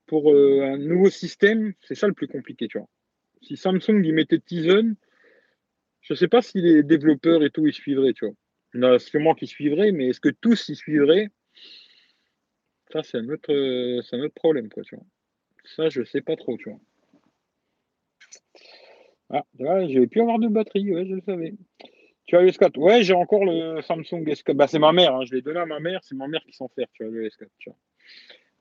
pour 0.06 0.32
euh, 0.32 0.62
un 0.62 0.78
nouveau 0.78 1.10
système, 1.10 1.72
c'est 1.82 1.94
ça 1.94 2.06
le 2.06 2.14
plus 2.14 2.28
compliqué, 2.28 2.68
tu 2.68 2.78
vois. 2.78 2.88
Si 3.42 3.56
Samsung 3.56 4.02
y 4.04 4.12
mettait 4.12 4.38
Tizen, 4.38 4.96
je 6.00 6.14
ne 6.14 6.16
sais 6.16 6.28
pas 6.28 6.42
si 6.42 6.60
les 6.60 6.82
développeurs 6.82 7.42
et 7.42 7.50
tout 7.50 7.66
y 7.66 7.72
suivraient, 7.72 8.12
tu 8.12 8.26
vois. 8.26 8.34
Il 8.74 8.80
y 8.80 8.84
en 8.84 8.92
a 8.92 8.98
sûrement 8.98 9.34
qui 9.34 9.46
suivraient, 9.46 9.92
mais 9.92 10.08
est-ce 10.08 10.20
que 10.20 10.28
tous 10.28 10.68
y 10.68 10.76
suivraient? 10.76 11.30
Ça, 12.92 13.02
c'est 13.02 13.18
un, 13.18 13.28
autre, 13.28 13.52
un 13.52 14.20
autre 14.20 14.34
problème, 14.34 14.68
quoi, 14.68 14.82
tu 14.84 14.96
vois. 14.96 15.04
Ça, 15.64 15.88
je 15.88 16.00
ne 16.00 16.04
sais 16.04 16.20
pas 16.20 16.36
trop, 16.36 16.56
tu 16.56 16.70
vois. 16.70 16.80
Ah, 19.30 19.44
là, 19.58 19.88
je 19.88 19.98
vais 19.98 20.06
plus 20.06 20.20
avoir 20.20 20.38
de 20.38 20.48
batterie, 20.48 20.92
ouais, 20.92 21.06
je 21.06 21.14
le 21.14 21.22
savais. 21.22 21.54
Tu 22.26 22.36
as 22.36 22.42
le 22.42 22.50
S4 22.50 22.76
Ouais, 22.78 23.02
j'ai 23.02 23.14
encore 23.14 23.44
le 23.44 23.80
Samsung 23.82 24.24
S4. 24.24 24.54
Bah, 24.54 24.66
c'est 24.66 24.78
ma 24.78 24.92
mère, 24.92 25.14
hein. 25.14 25.24
je 25.24 25.34
l'ai 25.34 25.42
donné 25.42 25.60
à 25.60 25.66
ma 25.66 25.80
mère, 25.80 26.00
c'est 26.02 26.16
ma 26.16 26.26
mère 26.26 26.42
qui 26.44 26.52
s'en 26.52 26.68
fait, 26.68 26.88
tu 26.92 27.04
vois, 27.04 27.12
le 27.12 27.28
S4. 27.28 27.46
Tu, 27.58 27.70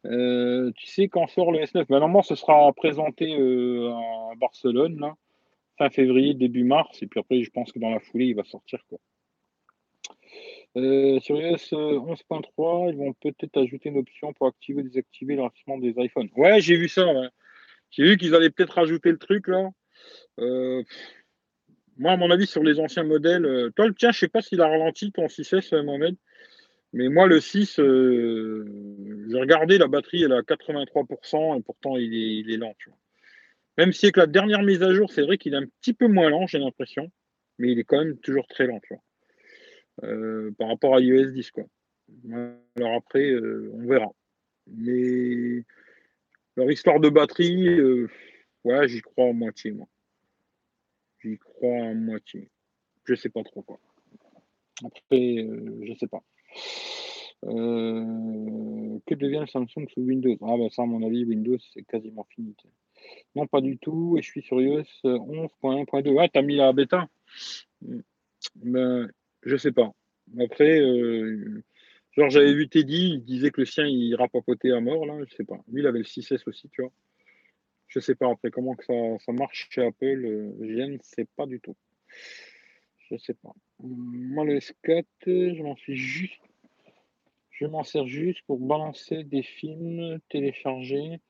euh, 0.06 0.72
tu 0.76 0.88
sais 0.88 1.08
quand 1.08 1.28
sort 1.28 1.52
le 1.52 1.60
S9 1.60 1.86
bah, 1.90 2.00
Normalement, 2.00 2.22
ce 2.22 2.36
sera 2.36 2.72
présenté 2.74 3.36
euh, 3.40 3.92
à 3.92 4.36
Barcelone, 4.38 5.00
là, 5.00 5.16
fin 5.78 5.90
février, 5.90 6.36
début 6.36 6.64
mars, 6.64 7.02
et 7.02 7.08
puis 7.08 7.20
après, 7.20 7.42
je 7.42 7.50
pense 7.50 7.72
que 7.72 7.80
dans 7.80 7.90
la 7.90 8.00
foulée, 8.00 8.26
il 8.26 8.36
va 8.36 8.44
sortir. 8.44 8.80
Quoi. 8.88 9.00
Euh, 10.78 11.20
sur 11.22 11.40
iOS 11.40 11.56
11.3, 11.56 12.90
ils 12.92 12.98
vont 12.98 13.14
peut-être 13.14 13.58
ajouter 13.58 13.90
une 13.90 13.98
option 13.98 14.34
pour 14.34 14.48
activer 14.48 14.82
ou 14.82 14.84
désactiver 14.84 15.36
l'enregistrement 15.36 15.78
des 15.78 15.94
iPhones. 15.98 16.30
Ouais, 16.36 16.60
j'ai 16.60 16.76
vu 16.76 16.90
ça. 16.90 17.06
J'ai 17.92 18.04
vu 18.04 18.18
qu'ils 18.18 18.36
allaient 18.36 18.50
peut-être 18.50 18.74
rajouter 18.74 19.10
le 19.10 19.18
truc 19.18 19.48
là. 19.48 19.70
Euh, 20.40 20.84
moi, 21.98 22.12
à 22.14 22.18
mon 22.18 22.30
avis, 22.30 22.46
sur 22.46 22.64
les 22.64 22.80
anciens 22.80 23.04
modèles, 23.04 23.46
euh, 23.46 23.70
toi, 23.72 23.88
le 23.88 23.94
tien, 23.94 24.12
je 24.12 24.18
ne 24.18 24.20
sais 24.20 24.28
pas 24.28 24.42
s'il 24.42 24.62
a 24.62 24.68
ralenti 24.68 25.12
ton 25.12 25.28
6S, 25.28 25.74
euh, 25.74 25.84
Mohamed, 25.84 26.16
mais 26.94 27.10
moi, 27.10 27.28
le 27.28 27.40
6, 27.40 27.80
euh, 27.80 28.66
j'ai 29.30 29.40
regardé, 29.40 29.78
la 29.78 29.88
batterie, 29.88 30.24
elle 30.24 30.32
est 30.32 30.36
à 30.36 30.42
83%, 30.42 31.58
et 31.58 31.62
pourtant, 31.62 31.98
il 31.98 32.52
est, 32.52 32.58
lent. 32.58 32.76
Même 33.78 33.94
si 33.94 34.06
avec 34.06 34.18
la 34.18 34.28
dernière 34.28 34.62
mise 34.62 34.84
à 34.84 34.94
jour, 34.94 35.12
c'est 35.12 35.22
vrai 35.22 35.38
qu'il 35.38 35.54
est 35.54 35.58
un 35.58 35.66
petit 35.82 35.94
peu 35.94 36.08
moins 36.08 36.30
lent, 36.30 36.48
j'ai 36.48 36.60
l'impression, 36.60 37.12
mais 37.60 37.72
il 37.72 37.80
est 37.80 37.84
quand 37.84 38.00
même 38.00 38.18
toujours 38.18 38.48
très 38.48 38.68
lent, 38.68 38.80
par 40.58 40.68
rapport 40.68 40.96
à 40.96 41.02
iOS 41.02 41.32
10, 41.32 41.52
quoi. 41.52 41.64
Alors 42.78 42.94
après, 42.96 43.34
on 43.36 43.88
verra. 43.88 44.12
Mais 44.68 45.64
leur 46.56 46.70
histoire 46.72 47.00
de 47.00 47.10
batterie, 47.10 47.82
ouais, 48.64 48.88
j'y 48.88 49.02
crois 49.02 49.26
en 49.26 49.34
moitié, 49.34 49.72
moi. 49.72 49.88
Crois 51.34 51.88
à 51.88 51.94
moitié. 51.94 52.50
Je 53.06 53.16
sais 53.16 53.30
pas 53.30 53.44
trop 53.44 53.62
quoi. 53.62 53.80
Après, 54.84 55.38
euh, 55.38 55.80
je 55.84 55.94
sais 55.94 56.08
pas. 56.08 56.24
Euh, 57.46 59.00
que 59.06 59.14
devient 59.14 59.42
le 59.42 59.48
Samsung 59.48 59.88
sous 59.94 60.02
Windows? 60.02 60.38
Ah 60.42 60.58
bah 60.58 60.70
ça 60.72 60.84
à 60.84 60.86
mon 60.86 61.06
avis 61.06 61.26
Windows 61.26 61.58
c'est 61.74 61.84
quasiment 61.84 62.26
fini. 62.34 62.56
Non 63.36 63.46
pas 63.46 63.62
du 63.62 63.78
tout 63.78 64.16
et 64.18 64.22
je 64.22 64.28
suis 64.28 64.42
sur 64.42 64.60
iOS 64.62 64.84
11.1.2. 65.04 66.10
Ouais 66.12 66.30
t'as 66.30 66.42
mis 66.42 66.56
la 66.56 66.74
bêta? 66.74 67.08
Ben 68.56 69.10
je 69.44 69.58
sais 69.58 69.72
pas. 69.72 69.92
Après 70.40 70.80
euh, 70.80 71.64
genre 72.14 72.30
j'avais 72.30 72.54
vu 72.54 72.68
Teddy, 72.68 73.12
il 73.16 73.24
disait 73.24 73.52
que 73.52 73.62
le 73.62 73.66
sien 73.66 73.86
il 73.86 74.16
rapapotait 74.16 74.72
à 74.72 74.80
mort 74.80 75.06
là, 75.06 75.20
je 75.30 75.36
sais 75.36 75.44
pas. 75.44 75.60
Lui 75.72 75.82
il 75.82 75.88
avait 75.88 76.00
le 76.00 76.06
6S 76.06 76.42
aussi 76.48 76.70
tu 76.70 76.82
vois. 76.82 76.92
Je 77.96 78.02
sais 78.02 78.16
pas 78.16 78.30
après 78.30 78.52
comment 78.52 78.76
que 78.76 78.84
ça, 78.84 79.32
marche 79.32 79.70
chez 79.70 79.86
Apple, 79.86 80.54
je 80.60 80.82
ne 80.82 80.98
sais 81.02 81.24
pas 81.38 81.46
du 81.46 81.62
tout. 81.62 81.78
Je 83.10 83.16
sais 83.16 83.36
pas. 83.36 83.54
Moi 83.80 84.44
le 84.44 84.60
S4, 84.60 85.56
je 85.56 85.64
m'en 85.64 85.78
suis 85.78 85.96
juste. 85.96 86.42
Je 87.52 87.66
m'en 87.66 87.86
sers 87.86 88.06
juste 88.06 88.42
pour 88.48 88.60
balancer 88.60 89.24
des 89.24 89.44
films 89.44 90.20
téléchargés 90.28 91.22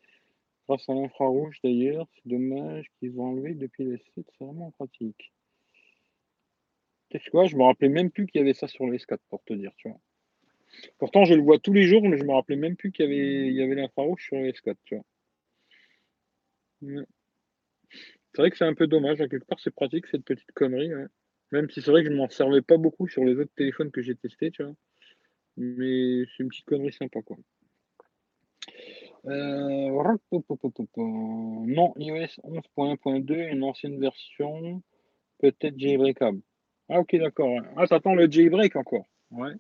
grâce 0.67 0.89
à 0.89 0.95
l'infrarouge 0.95 1.59
d'ailleurs. 1.63 2.07
C'est 2.15 2.29
dommage 2.29 2.87
qu'ils 2.97 3.19
ont 3.19 3.25
enlevé 3.25 3.53
depuis 3.53 3.83
le 3.83 3.99
site, 3.99 4.27
c'est 4.35 4.43
vraiment 4.43 4.71
pratique. 4.71 5.31
Qu'est-ce 7.09 7.29
que 7.29 7.45
je 7.45 7.55
me 7.55 7.63
rappelais 7.63 7.89
même 7.89 8.09
plus 8.09 8.25
qu'il 8.25 8.39
y 8.39 8.43
avait 8.43 8.55
ça 8.55 8.67
sur 8.67 8.87
le 8.87 8.97
S4 8.97 9.19
pour 9.29 9.43
te 9.43 9.53
dire, 9.53 9.71
tu 9.77 9.89
vois. 9.89 9.99
Pourtant, 10.97 11.25
je 11.25 11.35
le 11.35 11.43
vois 11.43 11.59
tous 11.59 11.73
les 11.73 11.83
jours, 11.83 12.01
mais 12.01 12.17
je 12.17 12.23
me 12.23 12.33
rappelais 12.33 12.55
même 12.55 12.75
plus 12.75 12.91
qu'il 12.91 13.05
y 13.05 13.07
avait, 13.07 13.47
il 13.49 13.53
y 13.53 13.61
avait 13.61 13.75
l'infrarouge 13.75 14.25
sur 14.25 14.37
le 14.37 14.49
S4, 14.49 14.75
tu 14.83 14.95
vois. 14.95 15.05
C'est 18.33 18.41
vrai 18.41 18.51
que 18.51 18.57
c'est 18.57 18.65
un 18.65 18.73
peu 18.73 18.87
dommage, 18.87 19.17
quelque 19.17 19.45
part 19.45 19.59
c'est 19.59 19.73
pratique 19.73 20.07
cette 20.07 20.25
petite 20.25 20.51
connerie, 20.53 20.91
même 21.51 21.69
si 21.69 21.81
c'est 21.81 21.91
vrai 21.91 22.03
que 22.03 22.09
je 22.09 22.13
ne 22.13 22.17
m'en 22.17 22.29
servais 22.29 22.61
pas 22.61 22.77
beaucoup 22.77 23.07
sur 23.07 23.23
les 23.23 23.35
autres 23.35 23.53
téléphones 23.55 23.91
que 23.91 24.01
j'ai 24.01 24.15
testés, 24.15 24.51
tu 24.51 24.63
vois. 24.63 24.75
Mais 25.57 26.25
c'est 26.25 26.43
une 26.43 26.49
petite 26.49 26.65
connerie 26.65 26.91
sympa 26.91 27.21
quoi. 27.21 27.37
Euh, 29.27 29.89
non, 30.97 31.93
iOS 31.97 32.39
11.1.2, 32.43 33.51
une 33.51 33.63
ancienne 33.63 33.99
version, 33.99 34.83
peut-être 35.39 35.79
jailbreakable. 35.79 36.41
Ah 36.89 36.99
ok 36.99 37.15
d'accord. 37.15 37.59
Ah 37.77 37.87
t'attends 37.87 38.13
le 38.13 38.29
jailbreak 38.29 38.75
encore. 38.75 39.07
Ouais. 39.31 39.53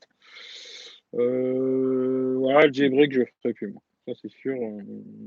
Euh, 1.15 2.39
le 2.39 2.73
jailbreak 2.73 3.11
je 3.13 3.23
ferai 3.41 3.53
plus 3.53 3.71
moi. 3.71 3.81
Ça, 4.05 4.13
c'est 4.21 4.31
sûr. 4.31 4.55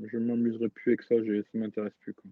Je 0.07 0.18
ne 0.18 0.24
m'amuserai 0.24 0.68
plus 0.68 0.93
avec 0.93 1.03
ça. 1.03 1.16
Ça 1.16 1.22
ne 1.55 1.61
m'intéresse 1.61 1.95
plus. 2.01 2.14
Quoi. 2.14 2.31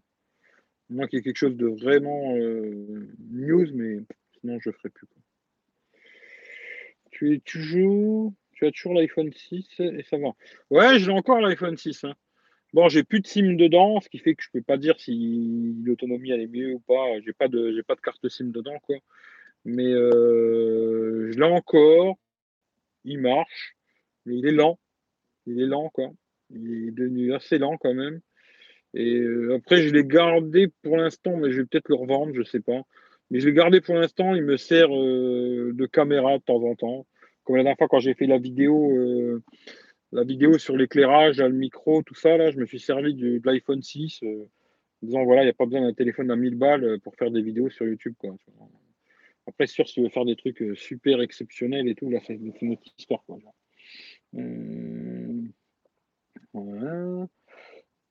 Moi, 0.89 1.09
qu'il 1.09 1.19
y 1.19 1.23
quelque 1.23 1.37
chose 1.37 1.57
de 1.57 1.67
vraiment 1.67 2.37
euh, 2.37 3.09
news, 3.31 3.67
mais 3.75 3.99
sinon, 4.41 4.59
je 4.61 4.71
ne 4.71 4.75
ferai 4.75 4.91
plus. 4.91 5.07
Quoi. 5.07 5.23
Tu 7.11 7.35
es 7.35 7.39
toujours. 7.41 8.33
Tu 8.53 8.65
as 8.67 8.71
toujours 8.71 8.95
l'iPhone 8.95 9.33
6 9.33 9.81
et 9.81 10.03
ça 10.05 10.17
va. 10.17 10.31
Ouais, 10.71 10.99
j'ai 10.99 11.11
encore 11.11 11.41
l'iPhone 11.41 11.77
6. 11.77 12.05
Hein. 12.05 12.15
Bon, 12.73 12.89
j'ai 12.89 13.05
plus 13.05 13.21
de 13.21 13.27
SIM 13.27 13.55
dedans, 13.55 14.01
ce 14.01 14.09
qui 14.09 14.19
fait 14.19 14.35
que 14.35 14.43
je 14.43 14.51
peux 14.53 14.63
pas 14.63 14.77
dire 14.77 14.99
si 14.99 15.75
l'autonomie 15.85 16.31
elle 16.31 16.43
est 16.43 16.47
mieux 16.47 16.75
ou 16.75 16.81
pas. 16.81 17.21
J'ai 17.25 17.33
pas 17.33 17.49
de 17.49 17.73
j'ai 17.73 17.83
pas 17.83 17.95
de 17.95 18.01
carte 18.01 18.29
SIM 18.29 18.47
dedans 18.47 18.79
quoi. 18.81 18.97
Mais 19.65 19.87
euh, 19.87 21.31
je 21.33 21.39
l'ai 21.39 21.45
encore. 21.45 22.19
Il 23.05 23.21
marche, 23.21 23.77
mais 24.25 24.37
il 24.39 24.47
est 24.47 24.53
lent. 24.53 24.79
Il 25.47 25.61
est 25.61 25.67
lent 25.67 25.91
quoi. 25.91 26.11
Il 26.51 26.89
est 26.89 26.93
devenu 26.93 27.35
assez 27.35 27.59
lent 27.59 27.77
quand 27.77 27.95
même. 27.95 28.21
Et 28.95 29.17
euh, 29.19 29.57
après, 29.57 29.83
je 29.83 29.93
l'ai 29.93 30.05
gardé 30.05 30.69
pour 30.83 30.97
l'instant, 30.97 31.37
mais 31.37 31.51
je 31.51 31.59
vais 31.59 31.67
peut-être 31.67 31.89
le 31.89 31.97
revendre, 31.97 32.33
je 32.35 32.43
sais 32.43 32.61
pas. 32.61 32.81
Mais 33.31 33.41
je 33.41 33.49
l'ai 33.49 33.55
gardé 33.55 33.81
pour 33.81 33.95
l'instant, 33.95 34.35
il 34.35 34.43
me 34.43 34.57
sert 34.57 34.89
euh, 34.97 35.73
de 35.75 35.87
caméra 35.87 36.39
de 36.39 36.43
temps 36.43 36.63
en 36.63 36.75
temps. 36.75 37.07
Comme 37.45 37.57
la 37.57 37.63
dernière 37.63 37.77
fois 37.77 37.89
quand 37.89 37.99
j'ai 37.99 38.15
fait 38.15 38.27
la 38.27 38.39
vidéo, 38.39 38.91
euh, 38.97 39.43
la 40.13 40.25
vidéo 40.25 40.59
sur 40.59 40.77
l'éclairage, 40.77 41.39
le 41.39 41.51
micro, 41.51 42.03
tout 42.03 42.15
ça, 42.15 42.37
là, 42.37 42.51
je 42.51 42.57
me 42.59 42.65
suis 42.65 42.81
servi 42.81 43.15
de, 43.15 43.41
l'iPhone 43.45 43.83
6, 43.83 44.21
en 44.23 44.27
disant 45.03 45.25
voilà, 45.25 45.43
il 45.43 45.47
n'y 45.47 45.51
a 45.51 45.55
pas 45.55 45.67
besoin 45.67 45.83
d'un 45.83 45.93
téléphone 45.93 46.31
à 46.31 46.37
1000 46.37 46.55
balles 46.55 46.99
pour 47.01 47.15
faire 47.17 47.31
des 47.31 47.43
vidéos 47.43 47.69
sur 47.69 47.87
YouTube. 47.87 48.15
Quoi. 48.19 48.35
Après, 49.47 49.67
sûr, 49.67 49.87
si 49.87 49.95
tu 49.95 50.03
veux 50.03 50.09
faire 50.09 50.25
des 50.25 50.37
trucs 50.37 50.65
super 50.75 51.21
exceptionnels 51.21 51.87
et 51.89 51.95
tout, 51.95 52.09
là, 52.09 52.21
c'est 52.27 52.35
une 52.35 52.73
autre 52.73 52.83
histoire. 52.99 53.23
Quoi. 53.27 53.39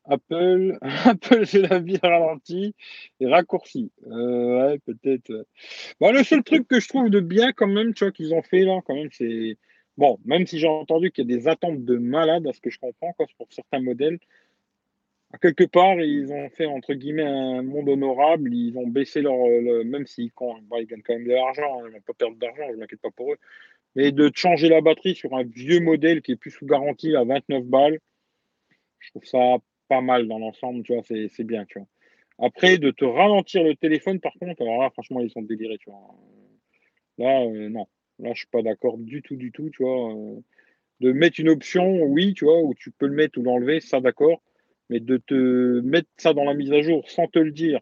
Apple, 0.07 0.77
Apple, 0.81 1.45
c'est 1.45 1.61
la 1.61 1.79
vie 1.79 1.97
ralentie 2.01 2.75
et 3.19 3.27
raccourcie. 3.27 3.91
Euh, 4.07 4.69
ouais, 4.69 4.79
peut-être. 4.79 5.47
Bon, 5.99 6.11
le 6.11 6.23
seul 6.23 6.43
truc 6.43 6.67
que 6.67 6.79
je 6.79 6.87
trouve 6.87 7.09
de 7.09 7.19
bien, 7.19 7.53
quand 7.53 7.67
même, 7.67 7.93
tu 7.93 8.03
vois, 8.03 8.11
qu'ils 8.11 8.33
ont 8.33 8.43
fait 8.43 8.61
là, 8.61 8.81
quand 8.85 8.95
même, 8.95 9.09
c'est. 9.11 9.57
Bon, 9.97 10.19
même 10.25 10.45
si 10.45 10.59
j'ai 10.59 10.67
entendu 10.67 11.11
qu'il 11.11 11.29
y 11.29 11.33
a 11.33 11.37
des 11.37 11.47
attentes 11.47 11.85
de 11.85 11.97
malades, 11.97 12.45
à 12.47 12.53
ce 12.53 12.59
que 12.59 12.69
je 12.69 12.79
comprends, 12.79 13.13
quoi, 13.13 13.25
pour 13.37 13.47
certains 13.51 13.79
modèles, 13.79 14.19
à 15.33 15.37
quelque 15.37 15.63
part, 15.63 15.99
ils 16.01 16.31
ont 16.31 16.49
fait, 16.49 16.65
entre 16.65 16.93
guillemets, 16.93 17.23
un 17.23 17.61
monde 17.63 17.89
honorable. 17.89 18.53
Ils 18.53 18.77
ont 18.77 18.87
baissé 18.87 19.21
leur. 19.21 19.35
même 19.85 20.05
s'ils 20.05 20.25
ils 20.25 20.85
gagnent 20.85 21.01
quand 21.01 21.13
même 21.13 21.25
de 21.25 21.33
l'argent, 21.33 21.79
hein, 21.79 21.87
ils 21.87 21.89
ne 21.89 21.93
vont 21.93 22.01
pas 22.01 22.13
perdre 22.13 22.37
d'argent, 22.37 22.63
je 22.71 22.77
m'inquiète 22.77 23.01
pas 23.01 23.11
pour 23.11 23.33
eux. 23.33 23.37
Mais 23.95 24.11
de 24.11 24.31
changer 24.33 24.69
la 24.69 24.81
batterie 24.81 25.15
sur 25.15 25.33
un 25.35 25.43
vieux 25.43 25.79
modèle 25.79 26.21
qui 26.21 26.33
est 26.33 26.35
plus 26.35 26.51
sous 26.51 26.65
garantie 26.65 27.15
à 27.15 27.23
29 27.23 27.63
balles, 27.63 27.99
je 29.05 29.11
trouve 29.11 29.25
ça 29.25 29.57
pas 29.87 30.01
mal 30.01 30.27
dans 30.27 30.39
l'ensemble, 30.39 30.83
tu 30.83 30.93
vois, 30.93 31.03
c'est 31.03 31.43
bien. 31.43 31.65
Après, 32.39 32.77
de 32.77 32.91
te 32.91 33.05
ralentir 33.05 33.63
le 33.63 33.75
téléphone, 33.75 34.19
par 34.19 34.33
contre, 34.33 34.61
alors 34.61 34.81
là, 34.81 34.89
franchement, 34.89 35.21
ils 35.21 35.29
sont 35.29 35.43
délirés, 35.43 35.77
tu 35.77 35.89
vois. 35.89 36.15
Là, 37.17 37.43
euh, 37.43 37.69
non. 37.69 37.87
Là, 38.19 38.31
je 38.33 38.39
suis 38.39 38.47
pas 38.47 38.61
d'accord 38.61 38.97
du 38.97 39.21
tout, 39.21 39.35
du 39.35 39.51
tout, 39.51 39.69
tu 39.69 39.83
vois. 39.83 40.11
Euh, 40.13 40.39
de 41.01 41.11
mettre 41.11 41.39
une 41.39 41.49
option, 41.49 42.03
oui, 42.03 42.33
tu 42.33 42.45
vois, 42.45 42.61
où 42.61 42.73
tu 42.73 42.91
peux 42.91 43.07
le 43.07 43.15
mettre 43.15 43.39
ou 43.39 43.43
l'enlever, 43.43 43.79
ça, 43.79 43.99
d'accord. 44.01 44.41
Mais 44.89 44.99
de 44.99 45.17
te 45.17 45.81
mettre 45.81 46.09
ça 46.17 46.33
dans 46.33 46.43
la 46.43 46.53
mise 46.53 46.71
à 46.71 46.81
jour 46.81 47.09
sans 47.09 47.27
te 47.27 47.39
le 47.39 47.51
dire 47.51 47.79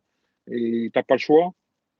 et 0.50 0.90
t'as 0.94 1.04
pas 1.04 1.16
le 1.16 1.20
choix, 1.20 1.54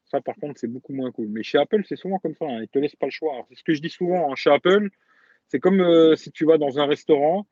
ça, 0.06 0.22
par 0.22 0.36
contre, 0.36 0.60
c'est 0.60 0.68
beaucoup 0.68 0.94
moins 0.94 1.12
cool. 1.12 1.28
Mais 1.30 1.44
chez 1.44 1.58
Apple, 1.58 1.84
c'est 1.88 1.96
souvent 1.96 2.20
comme 2.20 2.36
ça. 2.36 2.46
Hein, 2.46 2.62
ils 2.62 2.68
te 2.68 2.80
laissent 2.80 2.96
pas 2.96 3.08
le 3.08 3.12
choix. 3.12 3.46
C'est 3.50 3.56
ce 3.56 3.64
que 3.64 3.74
je 3.74 3.82
dis 3.82 3.90
souvent 3.90 4.32
hein, 4.32 4.36
chez 4.36 4.52
Apple. 4.52 4.90
C'est 5.48 5.60
comme 5.60 5.82
euh, 5.82 6.16
si 6.16 6.32
tu 6.32 6.46
vas 6.46 6.58
dans 6.58 6.80
un 6.80 6.86
restaurant 6.86 7.48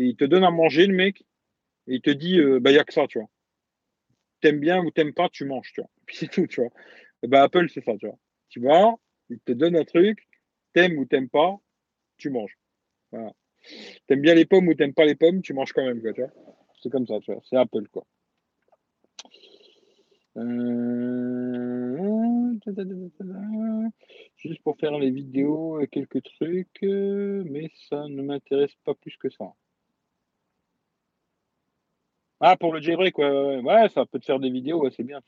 et 0.00 0.04
il 0.04 0.16
te 0.16 0.24
donne 0.24 0.44
à 0.44 0.50
manger, 0.50 0.86
le 0.86 0.94
mec, 0.94 1.20
et 1.86 1.96
il 1.96 2.00
te 2.00 2.08
dit, 2.08 2.38
euh, 2.38 2.58
bah, 2.58 2.70
il 2.70 2.74
n'y 2.74 2.80
a 2.80 2.84
que 2.84 2.92
ça, 2.92 3.06
tu 3.06 3.18
vois. 3.18 3.28
T'aimes 4.40 4.58
bien 4.58 4.82
ou 4.82 4.90
t'aimes 4.90 5.12
pas, 5.12 5.28
tu 5.28 5.44
manges, 5.44 5.72
tu 5.74 5.82
vois. 5.82 5.90
Puis 6.06 6.16
c'est 6.20 6.30
tout, 6.30 6.46
tu 6.46 6.62
vois. 6.62 6.70
Et 7.22 7.28
bah, 7.28 7.42
Apple, 7.42 7.68
c'est 7.68 7.84
ça, 7.84 7.92
tu 7.98 8.06
vois. 8.06 8.18
Tu 8.48 8.60
vois, 8.60 8.98
il 9.28 9.38
te 9.40 9.52
donne 9.52 9.76
un 9.76 9.84
truc, 9.84 10.26
t'aimes 10.72 10.98
ou 10.98 11.04
t'aimes 11.04 11.28
pas, 11.28 11.54
tu 12.16 12.30
manges. 12.30 12.56
Voilà. 13.12 13.32
T'aimes 14.06 14.22
bien 14.22 14.34
les 14.34 14.46
pommes 14.46 14.68
ou 14.68 14.74
t'aimes 14.74 14.94
pas 14.94 15.04
les 15.04 15.14
pommes, 15.14 15.42
tu 15.42 15.52
manges 15.52 15.72
quand 15.74 15.84
même, 15.84 16.00
quoi, 16.00 16.14
tu 16.14 16.22
vois. 16.22 16.32
C'est 16.82 16.88
comme 16.88 17.06
ça, 17.06 17.20
tu 17.20 17.32
vois. 17.32 17.42
C'est 17.44 17.56
Apple, 17.56 17.86
quoi. 17.92 18.06
Euh, 20.38 21.50
juste 24.36 24.62
pour 24.62 24.78
faire 24.78 24.98
les 24.98 25.10
vidéos, 25.10 25.80
quelques 25.92 26.22
trucs, 26.22 26.82
euh, 26.84 27.44
mais 27.46 27.70
ça 27.90 28.08
ne 28.08 28.22
m'intéresse 28.22 28.74
pas 28.84 28.94
plus 28.94 29.16
que 29.18 29.28
ça. 29.28 29.52
Ah, 32.40 32.56
pour 32.56 32.72
le 32.72 32.80
jailbreak, 32.80 33.18
ouais, 33.18 33.58
ouais, 33.58 33.88
ça 33.90 34.06
peut 34.06 34.18
te 34.18 34.24
faire 34.24 34.40
des 34.40 34.50
vidéos, 34.50 34.88
c'est 34.90 35.02
bien. 35.02 35.20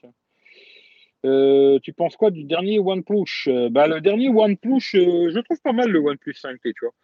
Euh, 1.24 1.78
tu 1.80 1.92
penses 1.92 2.16
quoi 2.16 2.30
du 2.30 2.44
dernier 2.44 2.78
OnePlus 2.78 3.48
euh, 3.48 3.68
bah, 3.68 3.86
Le 3.86 4.00
dernier 4.00 4.28
OnePlus, 4.28 4.94
euh, 4.94 5.30
je 5.30 5.38
trouve 5.40 5.60
pas 5.60 5.72
mal 5.72 5.90
le 5.90 6.00
OnePlus 6.00 6.32
5T, 6.32 6.72
tu 6.74 6.84
vois. 6.84 6.94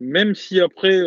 Même 0.00 0.34
si 0.34 0.60
après. 0.60 0.98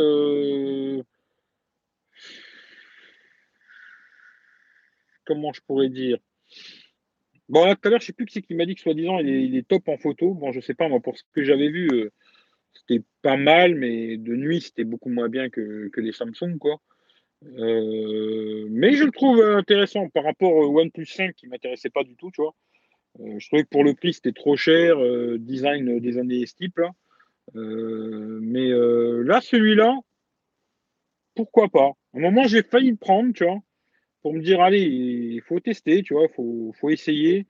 Comment 5.26 5.52
je 5.52 5.62
pourrais 5.68 5.90
dire? 5.90 6.18
Bon, 7.50 7.66
là, 7.66 7.76
tout 7.76 7.88
à 7.88 7.92
l'heure, 7.92 8.00
je 8.00 8.08
sais 8.08 8.14
plus 8.14 8.26
qui 8.26 8.36
c'est 8.36 8.42
qui 8.42 8.56
m'a 8.56 8.66
dit 8.66 8.76
que 8.76 8.82
soi-disant, 8.82 9.20
il, 9.20 9.56
est, 9.58 9.68
top 9.68 9.90
en 9.90 9.98
photo. 9.98 10.34
Bon, 10.34 10.54
je 10.54 10.62
sais 10.62 10.74
pas, 10.74 10.88
moi, 10.88 11.02
pour 11.02 11.18
ce 11.18 11.24
que 11.34 11.44
j'avais 11.44 11.70
vu, 11.70 11.90
c'était 12.74 13.04
pas 13.22 13.36
mal, 13.38 13.76
mais 13.76 14.18
de 14.18 14.36
nuit, 14.36 14.62
c'était 14.62 14.86
beaucoup 14.86 15.10
moins 15.10 15.28
bien 15.30 15.50
que, 15.50 15.90
que 15.90 16.02
les 16.02 16.14
Samsung, 16.14 16.58
quoi. 16.60 16.82
Euh, 17.46 18.68
mais 18.70 18.94
je 18.94 19.04
le 19.04 19.12
trouve 19.12 19.42
intéressant 19.42 20.10
par 20.10 20.24
rapport 20.24 20.54
au 20.54 20.80
OnePlus 20.80 21.06
5 21.06 21.36
qui 21.36 21.48
m'intéressait 21.48 21.90
pas 21.90 22.04
du 22.04 22.16
tout, 22.16 22.32
tu 22.32 22.42
vois. 22.42 22.56
Euh, 23.20 23.40
je 23.40 23.48
trouvais 23.48 23.64
que 23.64 23.70
pour 23.70 23.84
le 23.84 23.94
prix, 23.94 24.14
c'était 24.14 24.32
trop 24.32 24.56
cher, 24.56 24.98
euh, 24.98 25.38
design 25.40 26.00
des 26.00 26.18
années 26.18 26.46
steep, 26.46 26.78
là. 26.80 26.92
mais 27.54 28.70
là, 28.70 29.42
celui-là, 29.42 29.98
pourquoi 31.36 31.70
pas? 31.70 31.92
À 32.14 32.18
un 32.18 32.20
moment, 32.22 32.48
j'ai 32.48 32.64
failli 32.64 32.92
le 32.92 32.98
prendre, 32.98 33.34
tu 33.34 33.44
vois, 33.46 33.60
pour 34.22 34.34
me 34.34 34.42
dire, 34.42 34.62
allez, 34.62 34.82
il 34.82 35.42
faut 35.42 35.60
tester, 35.60 36.04
tu 36.04 36.14
vois, 36.14 36.24
il 36.26 36.34
faut, 36.34 36.74
faut, 36.80 36.90
essayer. 36.90 37.46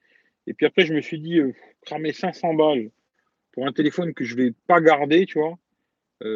Et 0.47 0.53
puis 0.53 0.65
après, 0.65 0.85
je 0.85 0.93
me 0.93 1.01
suis 1.01 1.19
dit, 1.19 1.39
cramer 1.81 2.13
500 2.13 2.53
balles 2.53 2.91
pour 3.53 3.65
un 3.67 3.73
téléphone 3.73 4.13
que 4.13 4.25
je 4.25 4.35
vais 4.35 4.51
pas 4.67 4.81
garder, 4.81 5.25
tu 5.25 5.39
vois. 5.39 5.57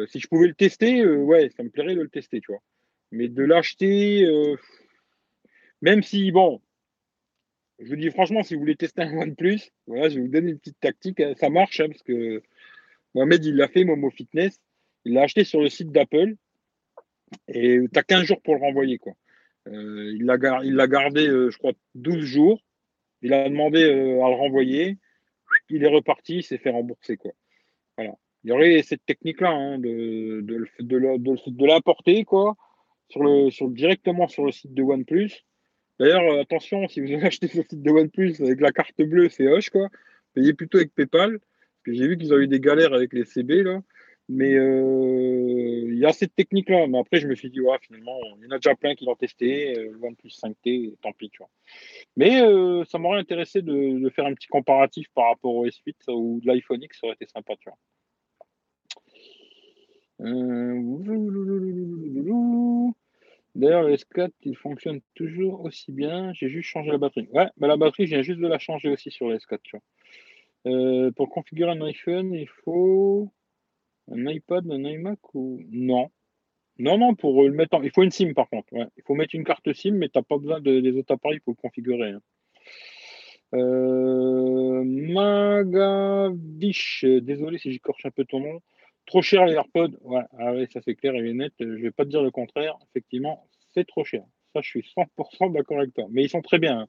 si 0.08 0.20
je 0.20 0.28
pouvais 0.28 0.48
le 0.48 0.54
tester, 0.54 1.06
ouais, 1.06 1.50
ça 1.50 1.62
me 1.62 1.70
plairait 1.70 1.94
de 1.94 2.02
le 2.02 2.08
tester, 2.08 2.40
tu 2.40 2.52
vois. 2.52 2.62
Mais 3.12 3.28
de 3.28 3.44
l'acheter, 3.44 4.24
euh, 4.24 4.56
même 5.82 6.02
si, 6.02 6.32
bon, 6.32 6.62
je 7.78 7.90
vous 7.90 7.96
dis 7.96 8.10
franchement, 8.10 8.42
si 8.42 8.54
vous 8.54 8.60
voulez 8.60 8.74
tester 8.74 9.02
un 9.02 9.16
OnePlus, 9.16 9.60
voilà, 9.86 10.08
je 10.08 10.16
vais 10.16 10.22
vous 10.22 10.28
donner 10.28 10.52
une 10.52 10.58
petite 10.58 10.80
tactique. 10.80 11.20
Hein. 11.20 11.34
ça 11.36 11.50
marche, 11.50 11.80
hein, 11.80 11.88
parce 11.88 12.02
que 12.02 12.42
Mohamed, 13.14 13.44
il 13.44 13.56
l'a 13.56 13.68
fait, 13.68 13.84
Momo 13.84 14.10
Fitness. 14.10 14.58
Il 15.04 15.12
l'a 15.12 15.22
acheté 15.22 15.44
sur 15.44 15.60
le 15.60 15.68
site 15.68 15.92
d'Apple. 15.92 16.36
Et 17.48 17.80
tu 17.92 17.98
as 17.98 18.02
15 18.02 18.24
jours 18.24 18.40
pour 18.40 18.54
le 18.54 18.60
renvoyer. 18.60 18.98
Quoi. 18.98 19.12
Euh, 19.68 20.12
il 20.14 20.24
l'a 20.24 20.38
gardé, 20.86 21.28
euh, 21.28 21.50
je 21.50 21.58
crois, 21.58 21.72
12 21.94 22.24
jours. 22.24 22.62
Il 23.20 23.34
a 23.34 23.48
demandé 23.48 23.84
à 23.84 23.88
le 23.88 24.34
renvoyer. 24.36 24.96
Il 25.68 25.84
est 25.84 25.88
reparti, 25.88 26.36
il 26.36 26.42
s'est 26.42 26.58
fait 26.58 26.70
rembourser. 26.70 27.18
Quoi. 27.18 27.32
Voilà. 27.98 28.14
Il 28.44 28.48
y 28.48 28.52
aurait 28.52 28.82
cette 28.82 29.04
technique-là 29.04 29.50
hein, 29.50 29.78
de, 29.78 30.40
de, 30.40 30.66
de, 30.80 31.50
de 31.50 31.66
l'importer, 31.66 32.24
quoi 32.24 32.56
sur 33.12 33.22
le, 33.22 33.50
sur, 33.50 33.68
directement 33.68 34.26
sur 34.26 34.44
le 34.44 34.52
site 34.52 34.72
de 34.74 34.82
OnePlus. 34.82 35.30
D'ailleurs, 36.00 36.22
euh, 36.22 36.40
attention, 36.40 36.88
si 36.88 37.00
vous 37.00 37.12
avez 37.12 37.22
acheté 37.26 37.46
sur 37.46 37.58
le 37.58 37.64
site 37.64 37.82
de 37.82 37.90
OnePlus 37.90 38.36
avec 38.40 38.60
la 38.60 38.72
carte 38.72 39.00
bleue, 39.00 39.28
c'est 39.28 39.46
hoche, 39.46 39.70
quoi. 39.70 39.88
Payez 40.34 40.54
plutôt 40.54 40.78
avec 40.78 40.94
PayPal. 40.94 41.38
J'ai 41.86 42.08
vu 42.08 42.16
qu'ils 42.16 42.32
ont 42.32 42.38
eu 42.38 42.48
des 42.48 42.60
galères 42.60 42.94
avec 42.94 43.12
les 43.12 43.24
CB, 43.24 43.62
là. 43.62 43.82
Mais 44.28 44.54
euh, 44.54 45.84
il 45.88 45.98
y 45.98 46.06
a 46.06 46.12
cette 46.12 46.34
technique-là. 46.34 46.86
Mais 46.86 46.98
après, 46.98 47.18
je 47.18 47.26
me 47.26 47.34
suis 47.34 47.50
dit, 47.50 47.60
ouais, 47.60 47.76
finalement, 47.82 48.18
il 48.38 48.44
y 48.44 48.46
en 48.46 48.52
a 48.52 48.58
déjà 48.58 48.74
plein 48.74 48.94
qui 48.94 49.04
l'ont 49.04 49.16
testé. 49.16 49.76
Euh, 49.78 49.98
OnePlus 50.00 50.30
5T, 50.30 50.96
tant 51.02 51.12
pis. 51.12 51.30
Mais 52.16 52.40
ça 52.86 52.98
m'aurait 52.98 53.18
intéressé 53.18 53.60
de, 53.60 54.08
faire 54.10 54.24
un 54.24 54.34
petit 54.34 54.48
comparatif 54.48 55.08
par 55.14 55.28
rapport 55.28 55.54
au 55.54 55.66
S8 55.66 55.94
ou 56.08 56.40
de 56.40 56.46
l'iPhone 56.46 56.82
X, 56.82 56.98
ça 57.00 57.08
aurait 57.08 57.16
été 57.16 57.26
sympa. 57.26 57.54
D'ailleurs, 63.54 63.82
le 63.82 63.94
S4, 63.94 64.30
il 64.42 64.56
fonctionne 64.56 65.00
toujours 65.14 65.60
aussi 65.64 65.92
bien. 65.92 66.32
J'ai 66.32 66.48
juste 66.48 66.68
changé 66.68 66.90
la 66.90 66.98
batterie. 66.98 67.28
Ouais, 67.32 67.48
mais 67.58 67.68
la 67.68 67.76
batterie, 67.76 68.06
je 68.06 68.14
viens 68.14 68.22
juste 68.22 68.40
de 68.40 68.48
la 68.48 68.58
changer 68.58 68.88
aussi 68.88 69.10
sur 69.10 69.28
le 69.28 69.36
S4. 69.36 69.58
Tu 69.62 69.76
vois. 69.76 69.82
Euh, 70.72 71.10
pour 71.12 71.28
configurer 71.28 71.70
un 71.70 71.82
iPhone, 71.82 72.32
il 72.32 72.48
faut 72.48 73.30
un 74.10 74.26
iPad, 74.26 74.70
un 74.70 74.84
iMac 74.84 75.18
ou. 75.34 75.60
Non? 75.70 76.08
Non, 76.78 76.96
non, 76.98 77.14
pour 77.14 77.42
le 77.42 77.52
mettre 77.52 77.76
en. 77.76 77.82
Il 77.82 77.90
faut 77.90 78.02
une 78.02 78.10
SIM 78.10 78.32
par 78.34 78.48
contre. 78.48 78.68
Il 78.72 79.02
faut 79.04 79.14
mettre 79.14 79.34
une 79.34 79.44
carte 79.44 79.70
SIM, 79.72 79.92
mais 79.92 80.08
tu 80.08 80.18
n'as 80.18 80.22
pas 80.22 80.38
besoin 80.38 80.60
de, 80.60 80.80
des 80.80 80.96
autres 80.96 81.12
appareils 81.14 81.40
pour 81.40 81.52
le 81.52 81.60
configurer. 81.60 82.10
Hein. 82.10 82.22
Euh, 83.54 84.82
Magavish, 85.12 86.24
désolé 87.04 87.58
si 87.58 87.70
j'écorche 87.70 88.06
un 88.06 88.10
peu 88.10 88.24
ton 88.24 88.40
nom. 88.40 88.60
Trop 89.06 89.22
cher 89.22 89.46
les 89.46 89.54
AirPods, 89.54 89.98
ouais, 90.02 90.22
ah 90.38 90.52
ça 90.72 90.80
c'est 90.84 90.94
clair 90.94 91.14
et 91.14 91.32
net. 91.32 91.52
Je 91.58 91.64
vais 91.64 91.90
pas 91.90 92.04
te 92.04 92.10
dire 92.10 92.22
le 92.22 92.30
contraire. 92.30 92.76
Effectivement, 92.90 93.48
c'est 93.74 93.86
trop 93.86 94.04
cher. 94.04 94.22
Ça, 94.54 94.60
je 94.60 94.68
suis 94.68 94.86
100% 94.96 95.52
d'accord 95.52 95.78
avec 95.78 95.94
toi. 95.94 96.06
Mais 96.10 96.24
ils 96.24 96.28
sont 96.28 96.42
très 96.42 96.58
bien. 96.58 96.80
Hein. 96.80 96.86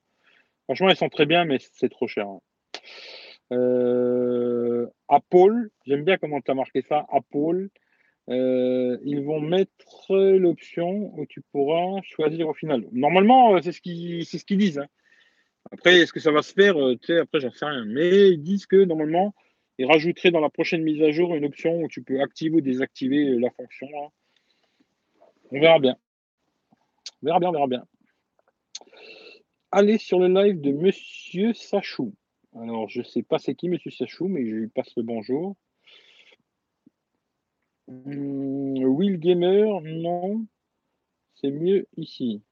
Franchement, 0.66 0.90
ils 0.90 0.96
sont 0.96 1.10
très 1.10 1.26
bien, 1.26 1.46
mais 1.46 1.58
c'est 1.60 1.90
trop 1.90 2.08
cher. 2.08 2.28
Hein. 2.28 2.40
Euh, 3.52 4.88
Apple, 5.08 5.70
j'aime 5.86 6.04
bien 6.04 6.18
comment 6.18 6.42
tu 6.42 6.52
as 6.52 6.56
marqué 6.56 6.82
ça. 6.82 7.06
Apple, 7.12 7.70
euh, 8.30 8.98
ils 9.04 9.22
vont 9.22 9.42
mettre 9.42 10.16
l'option 10.16 11.14
où 11.18 11.26
tu 11.26 11.42
pourras 11.52 12.02
choisir 12.04 12.48
au 12.48 12.54
final. 12.54 12.86
Normalement, 12.92 13.56
euh, 13.56 13.62
c'est 13.62 13.72
ce 13.72 13.82
qu'ils 13.82 14.58
disent. 14.58 14.80
Hein. 14.80 14.88
Après, 15.72 16.00
est-ce 16.00 16.14
que 16.14 16.20
ça 16.20 16.32
va 16.32 16.42
se 16.42 16.54
faire? 16.54 16.76
Après, 16.78 17.40
j'en 17.40 17.52
sais 17.52 17.66
rien. 17.66 17.86
Mais 17.86 18.30
ils 18.30 18.42
disent 18.42 18.66
que 18.66 18.84
normalement, 18.84 19.34
et 19.78 19.86
rajouterait 19.86 20.32
dans 20.32 20.40
la 20.40 20.50
prochaine 20.50 20.84
mise 20.84 21.02
à 21.02 21.12
jour 21.12 21.36
une 21.36 21.46
option 21.46 21.82
où 21.82 21.88
tu 21.88 22.04
peux 22.04 22.22
activer 22.22 22.58
ou 22.58 22.62
désactiver 22.62 23.40
la 23.40 23.50
fonction. 23.52 23.88
On 25.52 25.60
verra 25.60 25.80
bien. 25.80 25.98
On 27.22 27.26
verra 27.26 27.40
bien, 27.40 27.50
on 27.50 27.54
verra 27.54 27.68
bien. 27.68 27.86
aller 29.72 29.98
sur 29.98 30.20
le 30.20 30.28
live 30.28 30.62
de 30.62 30.72
Monsieur 30.72 31.54
Sachou. 31.54 32.14
Alors, 32.56 32.88
je 32.90 33.00
ne 33.00 33.04
sais 33.04 33.24
pas 33.24 33.40
c'est 33.40 33.56
qui 33.56 33.70
Monsieur 33.70 33.92
Sachou, 33.92 34.28
mais 34.28 34.46
je 34.48 34.56
lui 34.56 34.68
passe 34.68 34.96
le 34.96 35.04
bonjour. 35.04 35.56
Hmm, 37.88 38.78
Will 38.84 39.18
Gamer, 39.18 39.82
non. 39.82 40.46
C'est 41.36 41.52
mieux 41.52 41.88
ici. 41.98 42.44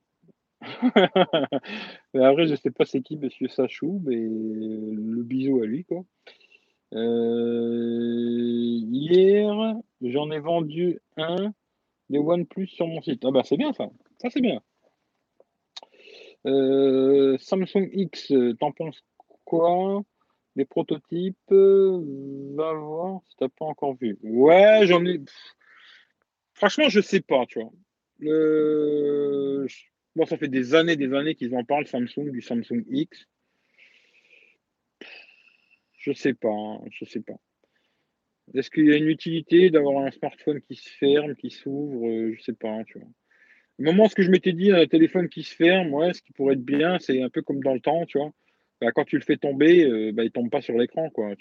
Après, 0.61 2.45
je 2.45 2.51
ne 2.51 2.55
sais 2.55 2.71
pas 2.71 2.85
c'est 2.85 3.01
qui 3.01 3.17
Monsieur 3.17 3.47
Sachou, 3.47 4.01
mais 4.05 4.15
le 4.15 5.23
bisou 5.23 5.61
à 5.61 5.65
lui, 5.65 5.85
quoi. 5.85 6.03
Euh, 6.93 8.81
hier, 8.91 9.75
j'en 10.01 10.31
ai 10.31 10.39
vendu 10.39 10.99
un 11.17 11.53
des 12.09 12.19
OnePlus 12.19 12.67
sur 12.67 12.87
mon 12.87 13.01
site. 13.01 13.23
Ah 13.25 13.31
bah 13.31 13.43
c'est 13.45 13.57
bien 13.57 13.73
ça. 13.73 13.89
Ça 14.21 14.29
c'est 14.29 14.41
bien. 14.41 14.61
Euh, 16.45 17.37
Samsung 17.37 17.89
X, 17.93 18.33
t'en 18.59 18.71
penses 18.71 19.03
quoi 19.45 20.03
Les 20.55 20.65
prototypes? 20.65 21.37
Va 21.49 22.73
voir 22.73 23.21
si 23.29 23.35
t'as 23.37 23.47
pas 23.49 23.65
encore 23.65 23.95
vu. 23.95 24.17
Ouais, 24.23 24.81
j'en 24.85 25.05
ai. 25.05 25.21
Franchement, 26.53 26.89
je 26.89 27.01
sais 27.01 27.21
pas, 27.21 27.45
tu 27.45 27.59
vois. 27.59 27.71
Bon, 30.15 30.25
ça 30.25 30.37
fait 30.37 30.49
des 30.49 30.75
années, 30.75 30.97
des 30.97 31.13
années 31.13 31.35
qu'ils 31.35 31.55
en 31.55 31.63
parlent, 31.63 31.87
Samsung, 31.87 32.31
du 32.31 32.41
Samsung 32.41 32.83
X. 32.89 33.27
Je 36.01 36.13
sais 36.13 36.33
pas, 36.33 36.49
hein, 36.49 36.81
je 36.89 37.05
sais 37.05 37.21
pas. 37.21 37.37
Est-ce 38.55 38.71
qu'il 38.71 38.87
y 38.87 38.91
a 38.91 38.97
une 38.97 39.07
utilité 39.07 39.69
d'avoir 39.69 40.03
un 40.03 40.09
smartphone 40.09 40.59
qui 40.61 40.75
se 40.75 40.89
ferme, 40.89 41.35
qui 41.35 41.51
s'ouvre 41.51 42.07
euh, 42.07 42.33
Je 42.35 42.41
sais 42.41 42.53
pas, 42.53 42.69
hein, 42.69 42.83
tu. 42.85 42.97
Au 42.97 43.83
moment, 43.83 44.09
ce 44.09 44.15
que 44.15 44.23
je 44.23 44.31
m'étais 44.31 44.51
dit, 44.51 44.71
un 44.71 44.87
téléphone 44.87 45.29
qui 45.29 45.43
se 45.43 45.55
ferme, 45.55 45.93
ouais, 45.93 46.13
ce 46.13 46.23
qui 46.23 46.33
pourrait 46.33 46.55
être 46.55 46.65
bien, 46.65 46.97
c'est 46.99 47.21
un 47.21 47.29
peu 47.29 47.43
comme 47.43 47.61
dans 47.61 47.75
le 47.75 47.79
temps, 47.79 48.05
tu 48.07 48.17
vois. 48.17 48.31
Bah, 48.81 48.91
quand 48.91 49.05
tu 49.05 49.15
le 49.15 49.23
fais 49.23 49.37
tomber, 49.37 49.85
euh, 49.85 50.11
bah, 50.11 50.23
il 50.23 50.31
tombe 50.31 50.49
pas 50.49 50.61
sur 50.61 50.75
l'écran, 50.75 51.11
quoi. 51.11 51.35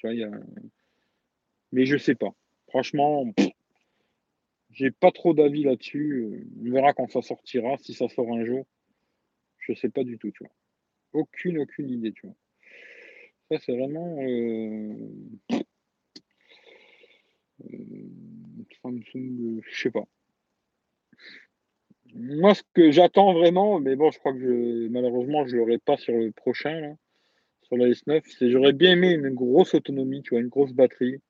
Mais 1.73 1.87
je 1.87 1.97
sais 1.97 2.15
pas. 2.15 2.35
Franchement, 2.69 3.33
j'ai 4.71 4.91
pas 4.91 5.11
trop 5.11 5.33
d'avis 5.33 5.65
là-dessus. 5.65 6.47
On 6.61 6.71
verra 6.71 6.93
quand 6.93 7.11
ça 7.11 7.23
sortira, 7.23 7.79
si 7.79 7.95
ça 7.95 8.09
sort 8.09 8.31
un 8.31 8.45
jour. 8.45 8.67
Je 9.59 9.73
sais 9.73 9.89
pas 9.89 10.05
du 10.05 10.19
tout, 10.19 10.31
tu 10.31 10.45
vois. 10.45 10.53
Aucune, 11.13 11.59
aucune 11.59 11.89
idée, 11.89 12.13
tu 12.13 12.27
vois. 12.27 12.37
C'est 13.59 13.76
vraiment. 13.76 14.16
Euh... 14.20 14.94
Samsung, 18.82 19.61
je 19.68 19.82
sais 19.82 19.90
pas. 19.90 20.07
Moi, 22.14 22.55
ce 22.55 22.62
que 22.74 22.90
j'attends 22.90 23.32
vraiment, 23.34 23.78
mais 23.80 23.96
bon, 23.96 24.11
je 24.11 24.18
crois 24.18 24.32
que 24.32 24.40
je, 24.40 24.88
malheureusement, 24.88 25.46
je 25.46 25.57
l'aurai 25.57 25.78
pas 25.78 25.96
sur 25.96 26.14
le 26.14 26.32
prochain, 26.32 26.80
là, 26.80 26.94
sur 27.62 27.76
la 27.76 27.88
S9, 27.88 28.22
c'est 28.26 28.51
j'aurais 28.51 28.72
bien 28.72 28.92
aimé 28.92 29.12
une 29.12 29.34
grosse 29.34 29.74
autonomie, 29.74 30.22
tu 30.22 30.30
vois, 30.30 30.40
une 30.40 30.48
grosse 30.48 30.72
batterie. 30.72 31.20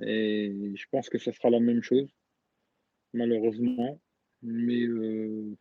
Et 0.00 0.72
je 0.74 0.86
pense 0.90 1.08
que 1.08 1.18
ça 1.18 1.32
sera 1.32 1.50
la 1.50 1.60
même 1.60 1.82
chose, 1.82 2.08
malheureusement. 3.12 3.98
Mais 4.42 4.82
euh, 4.82 5.56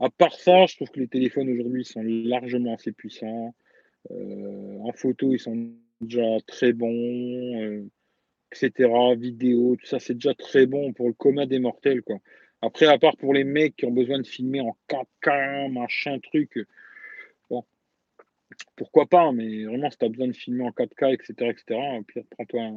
à 0.00 0.10
part 0.10 0.34
ça, 0.34 0.66
je 0.66 0.76
trouve 0.76 0.90
que 0.90 1.00
les 1.00 1.08
téléphones 1.08 1.48
aujourd'hui 1.50 1.84
sont 1.84 2.02
largement 2.02 2.74
assez 2.74 2.92
puissants. 2.92 3.54
Euh, 4.10 4.78
en 4.80 4.92
photo, 4.92 5.32
ils 5.32 5.38
sont 5.38 5.70
déjà 6.00 6.38
très 6.46 6.72
bons, 6.72 7.62
euh, 7.62 7.88
etc. 8.52 8.90
Vidéo, 9.16 9.76
tout 9.76 9.86
ça, 9.86 9.98
c'est 9.98 10.14
déjà 10.14 10.34
très 10.34 10.66
bon 10.66 10.92
pour 10.92 11.08
le 11.08 11.14
commun 11.14 11.46
des 11.46 11.58
mortels, 11.58 12.02
quoi. 12.02 12.18
Après, 12.62 12.86
à 12.86 12.98
part 12.98 13.16
pour 13.16 13.34
les 13.34 13.44
mecs 13.44 13.76
qui 13.76 13.86
ont 13.86 13.92
besoin 13.92 14.18
de 14.18 14.26
filmer 14.26 14.60
en 14.60 14.76
4K, 14.88 15.68
machin, 15.72 16.18
truc, 16.20 16.58
bon, 17.50 17.64
pourquoi 18.76 19.06
pas, 19.06 19.32
mais 19.32 19.64
vraiment, 19.64 19.90
si 19.90 19.98
tu 19.98 20.04
as 20.04 20.08
besoin 20.08 20.28
de 20.28 20.32
filmer 20.32 20.64
en 20.64 20.70
4K, 20.70 21.12
etc., 21.14 21.50
etc., 21.50 21.80
puis 22.06 22.22
prends-toi 22.30 22.70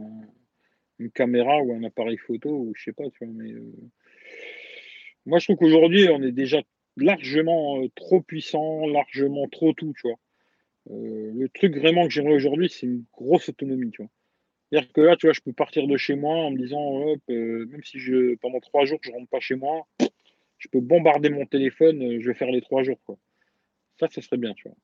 une 1.00 1.12
caméra 1.12 1.62
ou 1.62 1.74
un 1.74 1.84
appareil 1.84 2.18
photo, 2.18 2.50
ou 2.50 2.74
je 2.76 2.84
sais 2.84 2.94
pas, 2.94 3.10
tu 3.12 3.26
vois, 3.26 3.44
euh, 3.44 3.72
moi, 5.26 5.40
je 5.40 5.46
trouve 5.46 5.58
qu'aujourd'hui, 5.58 6.08
on 6.10 6.22
est 6.22 6.32
déjà 6.32 6.62
largement 6.98 7.84
trop 7.96 8.22
puissant, 8.22 8.88
largement 8.88 9.48
trop 9.50 9.74
tout, 9.74 9.94
tu 10.00 10.08
vois. 10.08 10.18
Euh, 10.92 11.32
le 11.34 11.50
truc 11.50 11.76
vraiment 11.78 12.08
que 12.08 12.14
j'aimerais 12.14 12.36
aujourd'hui, 12.36 12.70
c'est 12.70 12.86
une 12.86 13.04
grosse 13.14 13.50
autonomie, 13.50 13.92
tu. 13.92 14.04
C'est-à-dire 14.70 14.92
que 14.94 15.02
là, 15.02 15.16
tu 15.16 15.28
vois, 15.28 15.34
je 15.34 15.42
peux 15.42 15.54
partir 15.54 15.88
de 15.88 15.98
chez 15.98 16.16
moi 16.16 16.36
en 16.36 16.52
me 16.52 16.58
disant, 16.58 17.16
euh, 17.30 17.66
même 17.68 17.84
si 17.84 18.00
je, 18.00 18.36
pendant 18.36 18.60
trois 18.60 18.86
jours, 18.86 19.00
je 19.02 19.12
rentre 19.12 19.30
pas 19.30 19.40
chez 19.40 19.56
moi, 19.56 19.88
je 20.58 20.68
peux 20.70 20.80
bombarder 20.80 21.30
mon 21.30 21.46
téléphone, 21.46 22.02
euh, 22.02 22.20
je 22.20 22.28
vais 22.28 22.34
faire 22.34 22.52
les 22.52 22.62
trois 22.62 22.84
jours, 22.84 23.00
quoi. 23.06 23.18
Ça, 24.00 24.08
ce 24.12 24.22
serait 24.22 24.38
bien, 24.38 24.54
tu 24.54 24.68
vois. 24.68 24.78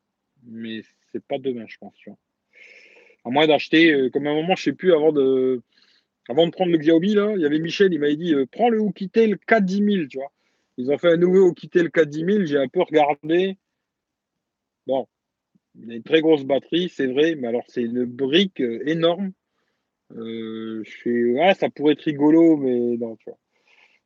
Mais 0.44 0.82
c'est 1.12 1.24
pas 1.24 1.38
demain, 1.38 1.66
je 1.68 1.78
pense. 1.78 1.94
À 3.26 3.30
moins 3.30 3.48
d'acheter, 3.48 4.10
comme 4.12 4.28
à 4.28 4.32
un 4.32 4.36
moment, 4.36 4.56
je 4.56 4.64
sais 4.64 4.74
plus, 4.74 4.94
avant 4.94 5.12
de, 5.12 5.62
avant 6.30 6.48
de 6.48 6.52
prendre 6.52 6.72
le 6.72 6.78
Xiaomi, 6.78 7.14
là, 7.14 7.34
il 7.36 7.42
y 7.42 7.46
avait 7.46 7.60
Michel, 7.60 7.94
il 7.94 8.00
m'avait 8.00 8.16
dit, 8.16 8.34
prends 8.52 8.70
le 8.70 8.80
Oukitel 8.80 9.36
K10000, 9.48 10.08
tu 10.08 10.18
vois. 10.18 10.32
Ils 10.78 10.92
ont 10.92 10.98
fait 10.98 11.10
un 11.12 11.18
nouveau 11.18 11.50
Oukitel 11.50 11.88
K10000, 11.88 12.46
j'ai 12.46 12.58
un 12.58 12.68
peu 12.68 12.82
regardé. 12.82 13.58
Bon, 14.88 15.08
il 15.76 15.92
a 15.92 15.96
une 15.96 16.04
très 16.04 16.22
grosse 16.22 16.44
batterie, 16.44 16.90
c'est 16.90 17.08
vrai, 17.08 17.36
mais 17.36 17.48
alors 17.48 17.64
c'est 17.68 17.84
une 17.84 18.06
brique 18.06 18.62
euh, 18.62 18.88
énorme. 18.88 19.32
Euh, 20.12 20.84
je 20.84 20.92
fais, 21.04 21.32
ouais, 21.32 21.54
ça 21.54 21.70
pourrait 21.70 21.94
être 21.94 22.02
rigolo, 22.02 22.58
mais 22.58 22.98
non, 22.98 23.16
tu 23.16 23.30
vois. 23.30 23.40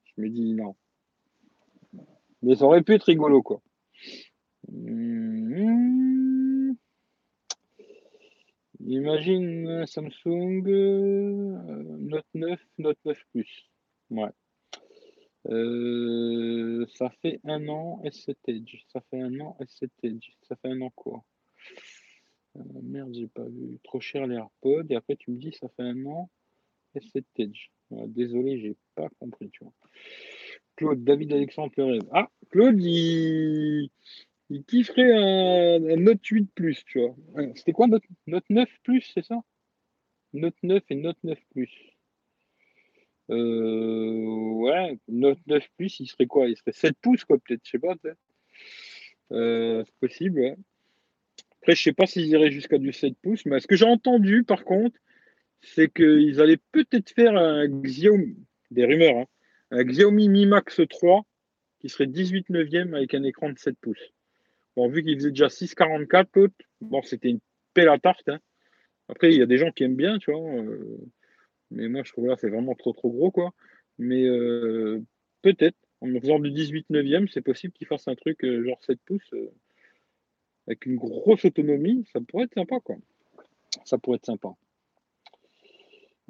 Je 0.05 0.22
me 0.22 0.30
dis 0.30 0.53
non. 0.53 0.76
Mais 2.43 2.55
ça 2.55 2.66
aurait 2.66 2.84
pu 2.84 2.93
être 2.93 3.03
rigolo, 3.03 3.41
quoi. 3.41 3.61
Mmh. 4.72 6.74
Imagine 8.88 9.86
Samsung 9.88 10.63
euh, 10.68 11.97
Note 11.99 12.26
9, 12.36 12.59
Note 12.78 12.99
9 13.03 13.18
Plus. 13.32 13.72
Ouais. 14.11 14.30
ça 16.95 17.09
fait 17.22 17.39
un 17.45 17.68
an 17.68 17.99
S7 18.03 18.36
Edge. 18.47 18.84
Ça 18.93 19.01
fait 19.09 19.22
un 19.22 19.39
an 19.39 19.57
S7 19.59 19.89
Edge. 20.03 20.30
Ça 20.43 20.55
fait 20.57 20.70
un 20.70 20.82
an 20.82 20.91
quoi? 20.95 21.24
Euh, 22.57 22.61
merde, 22.84 23.13
j'ai 23.13 23.28
pas 23.28 23.43
vu. 23.43 23.80
Trop 23.84 23.99
cher 23.99 24.28
les 24.28 24.36
AirPods. 24.36 24.88
Et 24.89 24.95
après, 24.95 25.16
tu 25.16 25.32
me 25.32 25.38
dis, 25.38 25.51
ça 25.53 25.68
fait 25.70 25.84
un 25.84 26.05
an. 26.05 26.30
Et 26.95 26.99
c'est 27.11 27.26
Edge. 27.38 27.68
désolé, 27.89 28.59
j'ai 28.59 28.76
pas 28.95 29.09
compris, 29.20 29.49
tu 29.49 29.63
vois. 29.63 29.74
Claude, 30.76 31.03
David 31.03 31.34
Alexandre. 31.34 31.72
Ah, 32.11 32.30
Claude, 32.49 32.82
il, 32.82 33.89
il 34.49 34.63
kifferait 34.63 35.13
un, 35.13 35.80
Note 35.97 36.26
8 36.26 36.49
Plus, 36.53 36.84
tu 36.86 36.99
vois. 36.99 37.16
C'était 37.55 37.72
quoi 37.72 37.88
Note, 37.88 38.03
Note 38.28 38.49
9 38.49 38.70
Plus, 38.84 39.11
c'est 39.13 39.26
ça? 39.26 39.41
Note 40.34 40.55
9 40.63 40.84
et 40.89 40.95
Note 40.95 41.18
9 41.24 41.39
Plus. 41.51 41.72
Euh, 43.32 44.24
ouais, 44.24 44.99
Note 45.07 45.39
9 45.47 45.68
Plus, 45.78 45.99
il 45.99 46.07
serait 46.07 46.28
quoi? 46.28 46.47
Il 46.47 46.57
serait 46.57 46.74
7 46.74 46.95
pouces, 47.01 47.26
quoi, 47.26 47.38
peut-être, 47.39 47.61
je 47.63 47.72
sais 47.72 47.80
pas. 47.80 47.95
Euh, 49.32 49.84
c'est 49.86 49.95
possible, 49.99 50.39
ouais. 50.39 50.55
Après, 51.66 51.74
je 51.74 51.82
ne 51.82 51.84
sais 51.86 51.93
pas 51.93 52.05
s'ils 52.05 52.28
iraient 52.28 52.51
jusqu'à 52.51 52.78
du 52.78 52.93
7 52.93 53.16
pouces, 53.24 53.43
mais 53.47 53.59
ce 53.59 53.66
que 53.66 53.76
j'ai 53.76 53.86
entendu, 53.86 54.43
par 54.43 54.66
contre, 54.66 54.99
c'est 55.61 55.91
qu'ils 55.91 56.39
allaient 56.39 56.61
peut-être 56.72 57.09
faire 57.09 57.36
un 57.36 57.68
Xiaomi, 57.68 58.38
des 58.70 58.86
rumeurs, 58.86 59.18
hein, 59.18 59.26
un 59.72 59.84
Xiaomi 59.84 60.30
Mi 60.30 60.45
Max 60.45 60.80
3 60.88 61.26
qui 61.80 61.89
serait 61.89 62.05
18 62.05 62.51
neuvième 62.51 62.93
avec 62.93 63.16
un 63.16 63.24
écran 63.24 63.49
de 63.49 63.57
7 63.57 63.80
pouces. 63.82 64.13
Bon, 64.76 64.88
vu 64.89 65.03
qu'il 65.03 65.16
faisait 65.16 65.32
déjà 65.32 65.47
6,44 65.47 66.51
bon, 66.82 67.01
c'était 67.01 67.30
une 67.30 67.39
pelle 67.74 67.89
à 67.89 67.97
tarte. 67.97 68.30
Hein. 68.30 68.38
Après, 69.09 69.34
il 69.34 69.39
y 69.39 69.41
a 69.41 69.47
des 69.47 69.57
gens 69.57 69.72
qui 69.72 69.86
aiment 69.86 69.95
bien, 69.95 70.20
tu 70.20 70.32
vois. 70.32 70.47
Euh, 70.47 70.99
mais 71.72 71.88
moi, 71.88 72.03
je 72.05 72.11
trouve 72.11 72.28
là, 72.28 72.36
c'est 72.39 72.49
vraiment 72.51 72.76
trop, 72.76 72.93
trop 72.93 73.09
gros, 73.09 73.32
quoi. 73.32 73.55
Mais 73.97 74.24
euh, 74.24 75.01
peut-être, 75.41 75.80
en 76.01 76.20
faisant 76.20 76.38
du 76.38 76.51
18 76.51 76.91
neuvième, 76.91 77.28
c'est 77.28 77.41
possible 77.41 77.74
qu'ils 77.74 77.88
fassent 77.88 78.07
un 78.07 78.13
truc 78.13 78.45
euh, 78.45 78.63
genre 78.63 78.84
7 78.84 78.99
pouces 79.03 79.34
avec 80.68 80.86
une 80.86 80.95
grosse 80.95 81.45
autonomie, 81.45 82.05
ça 82.11 82.20
pourrait 82.28 82.45
être 82.45 82.53
sympa, 82.53 82.80
quoi. 82.80 82.95
Ça 83.84 83.97
pourrait 83.97 84.18
être 84.18 84.26
sympa. 84.26 84.49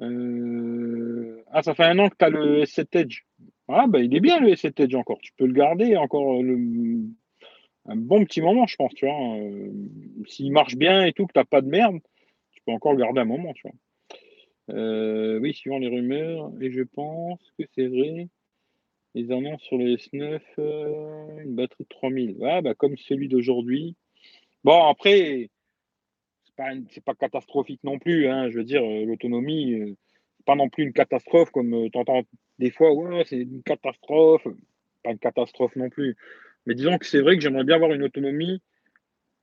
Euh, 0.01 1.41
ah, 1.51 1.63
ça 1.63 1.73
fait 1.73 1.85
un 1.85 1.99
an 1.99 2.09
que 2.09 2.15
tu 2.17 2.25
as 2.25 2.29
le 2.29 2.63
S7 2.63 2.99
Edge. 2.99 3.21
Ah, 3.67 3.87
bah, 3.87 3.99
il 3.99 4.15
est 4.15 4.19
bien 4.19 4.39
le 4.39 4.49
S7 4.49 4.83
Edge 4.83 4.95
encore. 4.95 5.19
Tu 5.19 5.31
peux 5.37 5.45
le 5.45 5.53
garder 5.53 5.95
encore 5.95 6.41
un 7.87 7.95
bon 7.95 8.25
petit 8.25 8.41
moment, 8.41 8.67
je 8.67 8.75
pense, 8.75 8.93
tu 8.93 9.05
vois. 9.05 9.37
Euh, 9.37 9.71
s'il 10.27 10.51
marche 10.51 10.75
bien 10.75 11.05
et 11.05 11.13
tout, 11.13 11.25
que 11.27 11.39
tu 11.39 11.45
pas 11.45 11.61
de 11.61 11.69
merde, 11.69 11.99
tu 12.51 12.61
peux 12.65 12.71
encore 12.71 12.93
le 12.93 12.99
garder 12.99 13.21
un 13.21 13.25
moment, 13.25 13.53
tu 13.53 13.67
vois. 13.67 14.75
Euh, 14.75 15.39
oui, 15.39 15.53
suivant 15.53 15.77
les 15.77 15.87
rumeurs, 15.87 16.51
et 16.59 16.71
je 16.71 16.81
pense 16.81 17.39
que 17.57 17.65
c'est 17.75 17.87
vrai. 17.87 18.27
Ils 19.13 19.31
annoncent 19.31 19.63
sur 19.63 19.77
le 19.77 19.95
S9 19.95 20.41
une 21.43 21.55
batterie 21.55 21.85
de 21.85 21.89
3000. 21.89 22.37
Ah, 22.43 22.61
bah, 22.61 22.73
comme 22.73 22.97
celui 22.97 23.29
d'aujourd'hui, 23.29 23.95
Bon, 24.65 24.83
après, 24.87 25.51
c'est 26.89 27.03
pas, 27.03 27.13
pas 27.13 27.13
catastrophique 27.13 27.81
non 27.83 27.99
plus. 27.99 28.27
Hein, 28.27 28.49
je 28.49 28.57
veux 28.57 28.63
dire, 28.63 28.83
euh, 28.83 29.05
l'autonomie, 29.05 29.75
euh, 29.75 29.95
pas 30.43 30.55
non 30.55 30.69
plus 30.69 30.85
une 30.85 30.91
catastrophe 30.91 31.51
comme 31.51 31.71
euh, 31.75 31.89
tu 31.91 31.99
entends 31.99 32.23
des 32.57 32.71
fois, 32.71 32.89
c'est 33.25 33.41
une 33.41 33.61
catastrophe. 33.61 34.47
Pas 35.03 35.11
une 35.11 35.19
catastrophe 35.19 35.75
non 35.75 35.91
plus. 35.91 36.17
Mais 36.65 36.73
disons 36.73 36.97
que 36.97 37.05
c'est 37.05 37.21
vrai 37.21 37.35
que 37.35 37.43
j'aimerais 37.43 37.63
bien 37.63 37.75
avoir 37.75 37.93
une 37.93 38.01
autonomie 38.01 38.59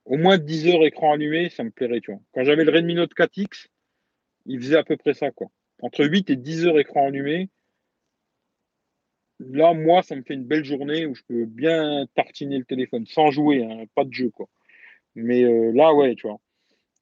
au 0.03 0.17
moins 0.17 0.37
10 0.37 0.67
heures 0.67 0.83
écran 0.83 1.13
allumé, 1.13 1.49
ça 1.49 1.63
me 1.63 1.71
plairait. 1.71 2.01
Quand 2.01 2.43
j'avais 2.43 2.65
le 2.65 2.71
Redmi 2.73 2.95
Note 2.95 3.13
4X, 3.15 3.67
il 4.45 4.59
faisait 4.59 4.75
à 4.75 4.83
peu 4.83 4.97
près 4.97 5.13
ça, 5.13 5.31
quoi. 5.31 5.47
Entre 5.81 6.03
8 6.03 6.31
et 6.31 6.35
10 6.35 6.65
heures 6.65 6.79
écran 6.79 7.07
allumé. 7.07 7.49
Là, 9.39 9.73
moi, 9.73 10.03
ça 10.03 10.17
me 10.17 10.23
fait 10.23 10.33
une 10.33 10.43
belle 10.43 10.65
journée 10.65 11.05
où 11.05 11.15
je 11.15 11.21
peux 11.25 11.45
bien 11.45 12.07
tartiner 12.13 12.57
le 12.57 12.65
téléphone 12.65 13.05
sans 13.07 13.31
jouer, 13.31 13.63
hein, 13.63 13.85
pas 13.95 14.03
de 14.03 14.11
jeu, 14.11 14.29
quoi. 14.29 14.49
Mais 15.15 15.43
euh, 15.43 15.71
là, 15.71 15.93
ouais, 15.93 16.15
tu 16.15 16.27
vois. 16.27 16.39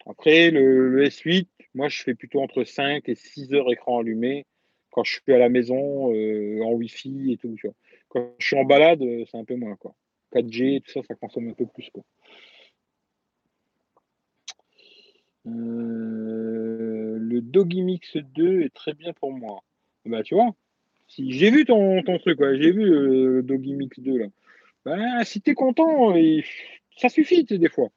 Après, 0.06 0.52
le, 0.52 1.04
S8, 1.06 1.48
moi, 1.74 1.88
je 1.90 2.04
fais 2.04 2.16
plutôt 2.16 2.42
entre 2.42 2.64
5 2.64 3.08
et 3.08 3.16
6 3.16 3.54
heures 3.54 3.72
écran 3.72 4.00
allumé 4.00 4.46
quand 4.92 5.04
je 5.04 5.20
suis 5.22 5.34
à 5.34 5.38
la 5.38 5.48
maison, 5.50 6.14
euh, 6.14 6.62
en 6.64 6.72
Wi-Fi 6.74 7.32
et 7.32 7.38
tout, 7.38 7.56
tu 7.58 7.68
vois. 7.68 7.76
Quand 8.10 8.34
je 8.40 8.46
suis 8.46 8.58
en 8.58 8.66
balade, 8.66 9.02
euh, 9.02 9.24
c'est 9.30 9.38
un 9.38 9.46
peu 9.46 9.56
moins, 9.56 9.78
quoi. 9.78 9.96
4G, 10.34 10.82
tout 10.82 10.92
ça, 10.92 11.02
ça 11.08 11.16
consomme 11.16 11.50
un 11.50 11.54
peu 11.54 11.66
plus, 11.66 11.90
quoi. 11.92 12.04
Le 15.46 17.40
Doggy 17.42 17.82
Mix 17.82 18.18
2 18.18 18.62
est 18.62 18.74
très 18.74 18.94
bien 18.94 19.14
pour 19.14 19.32
moi. 19.32 19.64
Bah, 20.06 20.24
tu 20.24 20.36
vois, 20.36 20.54
si 21.08 21.32
j'ai 21.32 21.50
vu 21.52 21.66
ton, 21.66 22.04
ton 22.04 22.18
truc, 22.20 22.40
j'ai 22.40 22.72
vu 22.72 22.86
le 22.86 23.42
Doggy 23.44 23.74
Mix 23.74 24.00
2 24.00 24.18
là. 24.18 24.28
Bah, 24.86 25.24
si 25.26 25.42
t'es 25.42 25.54
content, 25.54 26.14
ça 26.98 27.10
suffit 27.10 27.44
des 27.44 27.70
fois. 27.70 27.90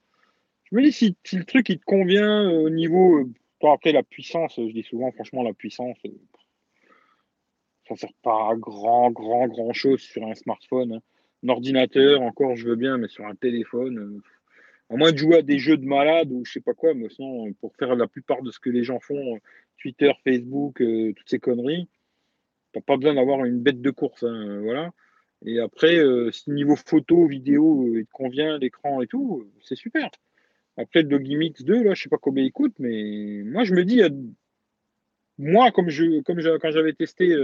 Je 0.71 0.77
me 0.77 0.83
dis 0.83 0.93
si, 0.93 1.17
le 1.33 1.45
truc 1.45 1.69
il 1.69 1.79
te 1.79 1.85
convient 1.85 2.51
au 2.51 2.71
niveau. 2.71 3.21
Euh, 3.21 3.33
après 3.67 3.93
la 3.93 4.03
puissance, 4.03 4.57
je 4.59 4.73
dis 4.73 4.83
souvent, 4.83 5.11
franchement, 5.13 5.43
la 5.43 5.55
puissance, 5.55 5.97
euh, 6.05 6.11
ça 7.89 7.97
sert 7.97 8.13
pas 8.23 8.51
à 8.51 8.57
grand, 8.57 9.11
grand, 9.11 9.47
grand 9.47 9.73
chose 9.73 10.01
sur 10.01 10.23
un 10.27 10.35
smartphone. 10.35 10.93
Hein. 10.93 11.03
Un 11.45 11.49
ordinateur, 11.49 12.21
encore, 12.21 12.57
je 12.57 12.69
veux 12.69 12.77
bien, 12.77 12.99
mais 12.99 13.09
sur 13.09 13.25
un 13.27 13.35
téléphone, 13.35 14.21
à 14.91 14.97
moins 14.97 15.13
de 15.13 15.17
jouer 15.17 15.39
à 15.39 15.43
des 15.43 15.59
jeux 15.59 15.77
de 15.77 15.87
malade 15.87 16.31
ou 16.31 16.45
je 16.45 16.53
sais 16.53 16.61
pas 16.61 16.75
quoi, 16.75 16.95
mais 16.95 17.09
sinon, 17.09 17.53
pour 17.55 17.75
faire 17.77 17.95
la 17.95 18.07
plupart 18.07 18.43
de 18.43 18.51
ce 18.51 18.59
que 18.59 18.71
les 18.71 18.85
gens 18.85 19.01
font, 19.01 19.41
Twitter, 19.79 20.13
Facebook, 20.25 20.81
euh, 20.81 21.13
toutes 21.15 21.29
ces 21.29 21.39
conneries, 21.39 21.89
t'as 22.73 22.81
pas 22.81 22.97
besoin 22.97 23.15
d'avoir 23.15 23.45
une 23.45 23.61
bête 23.61 23.81
de 23.81 23.91
course, 23.91 24.23
hein, 24.25 24.61
voilà. 24.63 24.93
Et 25.47 25.61
après, 25.61 25.97
euh, 25.97 26.31
si 26.31 26.51
niveau 26.51 26.77
photo, 26.77 27.27
vidéo, 27.27 27.87
euh, 27.87 28.01
il 28.01 28.07
te 28.07 28.13
convient, 28.13 28.59
l'écran 28.59 29.03
et 29.03 29.07
tout, 29.07 29.47
c'est 29.61 29.77
super. 29.77 30.11
Après, 30.77 31.03
le 31.03 31.09
Doggy 31.09 31.37
Mix 31.37 31.63
2, 31.63 31.83
là, 31.85 31.95
je 31.95 32.03
sais 32.03 32.09
pas 32.09 32.19
combien 32.19 32.45
il 32.45 32.53
coûte, 32.53 32.75
mais 32.79 33.43
moi, 33.45 33.65
je 33.65 33.75
me 33.75 33.85
dis, 33.85 34.03
moi, 35.39 35.71
comme 35.71 35.89
je, 35.89 36.21
comme 36.23 36.41
quand 36.59 36.71
j'avais 36.71 36.93
testé 36.95 37.35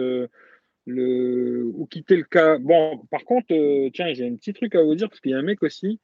le 0.86 1.64
ou 1.74 1.86
quitter 1.86 2.16
le 2.16 2.24
cas. 2.24 2.58
Bon, 2.58 2.98
par 3.10 3.24
contre, 3.24 3.48
tiens, 3.90 4.12
j'ai 4.12 4.26
un 4.26 4.34
petit 4.34 4.52
truc 4.52 4.74
à 4.74 4.82
vous 4.82 4.94
dire 4.94 5.08
parce 5.08 5.20
qu'il 5.20 5.32
y 5.32 5.34
a 5.34 5.38
un 5.38 5.42
mec 5.42 5.62
aussi 5.62 6.00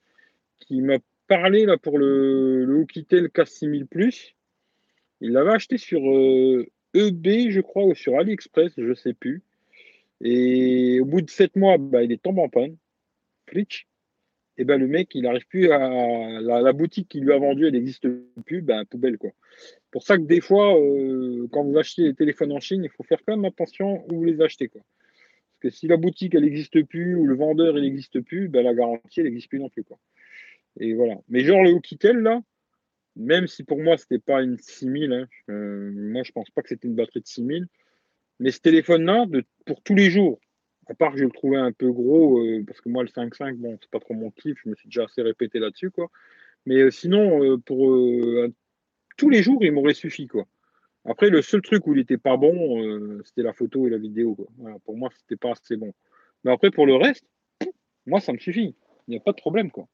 qui 0.61 0.81
m'a 0.81 0.99
parlé 1.27 1.67
là 1.67 1.77
pour 1.77 1.99
le, 1.99 2.65
le 2.65 2.77
Oukitel 2.77 3.27
K6000 3.27 3.87
Plus. 3.87 4.35
Il 5.21 5.33
l'avait 5.33 5.53
acheté 5.53 5.79
sur 5.79 6.01
EB, 6.95 7.27
e 7.27 7.51
je 7.51 7.61
crois, 7.61 7.85
ou 7.85 7.95
sur 7.95 8.19
AliExpress, 8.19 8.73
je 8.77 8.83
ne 8.83 8.95
sais 8.95 9.15
plus. 9.15 9.43
Et 10.21 11.01
au 11.01 11.05
bout 11.05 11.23
de 11.23 11.31
7 11.31 11.57
mois, 11.57 11.79
bah, 11.79 12.03
il 12.03 12.13
est 12.13 12.23
tombé 12.23 12.43
en 12.43 12.49
panne. 12.49 12.77
Flitch. 13.49 13.87
Et 14.59 14.65
ben 14.65 14.79
le 14.79 14.87
mec, 14.87 15.15
il 15.15 15.23
n'arrive 15.23 15.47
plus 15.47 15.71
à. 15.71 16.41
La, 16.41 16.73
boutique 16.73 17.09
qui 17.09 17.21
lui 17.21 17.33
a 17.33 17.39
vendu, 17.39 17.67
elle 17.67 17.75
n'existe 17.75 18.09
plus, 18.45 18.63
ben 18.63 18.85
poubelle 18.87 19.19
quoi. 19.19 19.31
Pour 19.91 20.03
ça 20.03 20.17
que 20.17 20.23
des 20.23 20.41
fois, 20.41 20.79
euh, 20.81 21.47
quand 21.53 21.65
vous 21.65 21.77
achetez 21.77 22.05
des 22.05 22.15
téléphones 22.15 22.53
en 22.53 22.61
Chine, 22.61 22.83
il 22.85 22.91
faut 22.91 23.03
faire 23.03 23.19
quand 23.27 23.37
même 23.37 23.45
attention 23.45 24.05
où 24.11 24.17
vous 24.17 24.25
les 24.25 24.41
achetez 24.41 24.69
quoi. 24.69 24.81
Parce 25.61 25.75
que 25.75 25.79
si 25.79 25.89
la 25.89 25.97
boutique 25.97 26.35
elle 26.35 26.45
n'existe 26.45 26.83
plus 26.85 27.15
ou 27.15 27.27
le 27.27 27.35
vendeur 27.35 27.77
il 27.77 27.83
n'existe 27.83 28.21
plus, 28.21 28.49
ben 28.49 28.65
la 28.65 28.75
garantie 28.75 29.21
elle 29.21 29.27
n'existe 29.27 29.49
plus 29.49 29.59
non 29.59 29.69
plus 29.69 29.85
quoi. 29.85 29.99
Et 30.81 30.95
voilà. 30.95 31.17
Mais 31.29 31.41
genre 31.41 31.63
le 31.63 31.73
Oukitel, 31.73 32.19
là, 32.19 32.43
même 33.17 33.47
si 33.47 33.65
pour 33.65 33.83
moi, 33.83 33.97
c'était 33.97 34.19
pas 34.19 34.43
une 34.43 34.59
6000, 34.59 35.13
hein, 35.13 35.27
euh, 35.51 35.91
moi, 35.95 36.23
je 36.23 36.33
pense 36.33 36.51
pas 36.51 36.63
que 36.63 36.69
c'était 36.69 36.87
une 36.87 36.95
batterie 36.95 37.21
de 37.21 37.27
6000. 37.27 37.67
Mais 38.39 38.51
ce 38.51 38.61
téléphone-là, 38.61 39.27
pour 39.65 39.83
tous 39.83 39.95
les 39.95 40.11
jours, 40.11 40.39
à 40.89 40.95
part 40.95 41.13
que 41.13 41.19
je 41.19 41.25
le 41.25 41.31
trouvais 41.31 41.57
un 41.57 41.73
peu 41.73 41.91
gros, 41.91 42.41
euh, 42.41 42.65
parce 42.67 42.81
que 42.81 42.89
moi, 42.89 43.03
le 43.03 43.09
5.5, 43.09 43.57
bon, 43.57 43.77
c'est 43.81 43.91
pas 43.91 44.01
trop 44.01 44.15
mon 44.15 44.31
kiff, 44.31 44.59
je 44.65 44.71
me 44.71 44.75
suis 44.75 44.89
déjà 44.89 45.05
assez 45.05 45.23
répété 45.23 45.59
là-dessus, 45.59 45.91
quoi. 45.91 46.11
Mais 46.67 46.77
euh, 46.77 46.91
sinon, 46.91 47.59
pour 47.61 47.99
tous 49.17 49.31
les 49.31 49.43
jours, 49.43 49.65
il 49.65 49.73
m'aurait 49.73 49.95
suffi, 49.95 50.27
quoi. 50.27 50.47
Après, 51.05 51.31
le 51.31 51.43
seul 51.43 51.63
truc 51.63 51.87
où 51.87 51.95
il 51.95 52.01
était 52.01 52.19
pas 52.19 52.37
bon, 52.37 53.23
c'était 53.25 53.43
la 53.43 53.53
photo 53.53 53.87
et 53.87 53.91
la 53.91 53.99
vidéo, 53.99 54.35
quoi. 54.35 54.47
pour 54.85 54.97
moi, 54.97 55.09
c'était 55.17 55.37
pas 55.37 55.53
assez 55.53 55.77
bon. 55.77 55.93
Mais 56.45 56.53
après, 56.53 56.71
pour 56.71 56.87
le 56.87 56.97
reste, 56.97 57.25
moi, 58.07 58.21
ça 58.21 58.33
me 58.33 58.39
suffit. 58.39 58.75
Il 59.07 59.13
n'y 59.13 59.17
a 59.17 59.21
pas 59.21 59.33
de 59.33 59.37
problème, 59.37 59.71
quoi. 59.71 59.87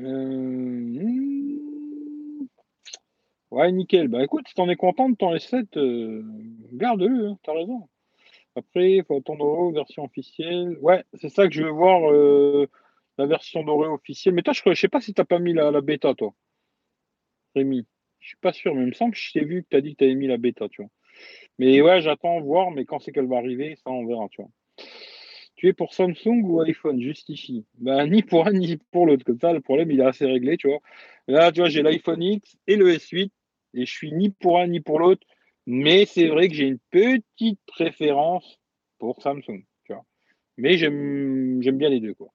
Euh, 0.00 1.58
ouais, 3.50 3.72
nickel. 3.72 4.08
Bah 4.08 4.22
écoute, 4.22 4.46
si 4.48 4.54
t'en 4.54 4.68
es 4.68 4.76
content 4.76 5.08
de 5.08 5.16
ton 5.16 5.34
S7, 5.34 5.76
euh, 5.76 6.22
garde-le, 6.72 7.28
hein, 7.28 7.38
t'as 7.42 7.52
raison. 7.52 7.88
Après, 8.58 8.92
il 8.92 9.04
faut 9.04 9.16
attendre 9.16 9.44
aux 9.44 9.72
version 9.72 10.04
officielle. 10.04 10.76
Ouais, 10.80 11.04
c'est 11.14 11.28
ça 11.28 11.46
que 11.46 11.54
je 11.54 11.62
veux 11.62 11.70
voir, 11.70 12.10
euh, 12.12 12.68
la 13.18 13.26
version 13.26 13.62
dorée 13.62 13.88
officielle. 13.88 14.34
Mais 14.34 14.42
toi, 14.42 14.52
je, 14.52 14.62
je 14.64 14.80
sais 14.80 14.88
pas 14.88 15.00
si 15.00 15.14
t'as 15.14 15.24
pas 15.24 15.38
mis 15.38 15.52
la, 15.52 15.80
bêta, 15.80 16.14
toi. 16.14 16.34
Rémi. 17.54 17.86
Je 18.20 18.28
suis 18.28 18.36
pas 18.38 18.52
sûr, 18.52 18.74
mais 18.74 18.82
il 18.82 18.88
me 18.88 18.92
semble 18.92 19.14
que 19.14 19.18
je 19.18 19.32
t'ai 19.32 19.44
vu 19.44 19.62
que 19.62 19.68
t'as 19.70 19.80
dit 19.80 19.92
que 19.92 19.98
t'avais 19.98 20.14
mis 20.14 20.26
la 20.26 20.36
bêta, 20.36 20.68
tu 20.68 20.82
vois. 20.82 20.90
Mais 21.58 21.80
ouais, 21.80 22.00
j'attends 22.00 22.40
voir, 22.40 22.70
mais 22.70 22.84
quand 22.84 22.98
c'est 22.98 23.12
qu'elle 23.12 23.26
va 23.26 23.36
arriver, 23.38 23.76
ça 23.76 23.90
on 23.90 24.06
verra, 24.06 24.28
tu 24.30 24.42
vois. 24.42 24.50
Tu 25.56 25.66
es 25.66 25.72
pour 25.72 25.92
Samsung 25.92 26.42
ou 26.44 26.60
iPhone 26.60 27.00
Justifie. 27.00 27.64
Ben, 27.78 28.06
ni 28.06 28.22
pour 28.22 28.46
un 28.46 28.52
ni 28.52 28.76
pour 28.92 29.06
l'autre. 29.06 29.24
Comme 29.24 29.40
ça, 29.40 29.52
le 29.52 29.60
problème, 29.60 29.90
il 29.90 30.00
est 30.00 30.04
assez 30.04 30.24
réglé, 30.24 30.56
tu 30.56 30.68
vois. 30.68 30.78
Là, 31.26 31.50
tu 31.50 31.60
vois, 31.60 31.68
j'ai 31.68 31.82
l'iPhone 31.82 32.22
X 32.22 32.56
et 32.68 32.76
le 32.76 32.92
S8 32.92 33.30
et 33.74 33.86
je 33.86 33.92
suis 33.92 34.12
ni 34.12 34.30
pour 34.30 34.58
un 34.58 34.68
ni 34.68 34.80
pour 34.80 35.00
l'autre. 35.00 35.26
Mais 35.70 36.06
c'est 36.06 36.28
vrai 36.28 36.48
que 36.48 36.54
j'ai 36.54 36.66
une 36.66 36.78
petite 36.90 37.60
préférence 37.66 38.58
pour 38.98 39.20
Samsung, 39.20 39.64
tu 39.84 39.92
vois. 39.92 40.04
Mais 40.56 40.78
j'aime 40.78 41.60
bien 41.60 41.90
les 41.90 42.00
deux, 42.00 42.14
quoi. 42.14 42.32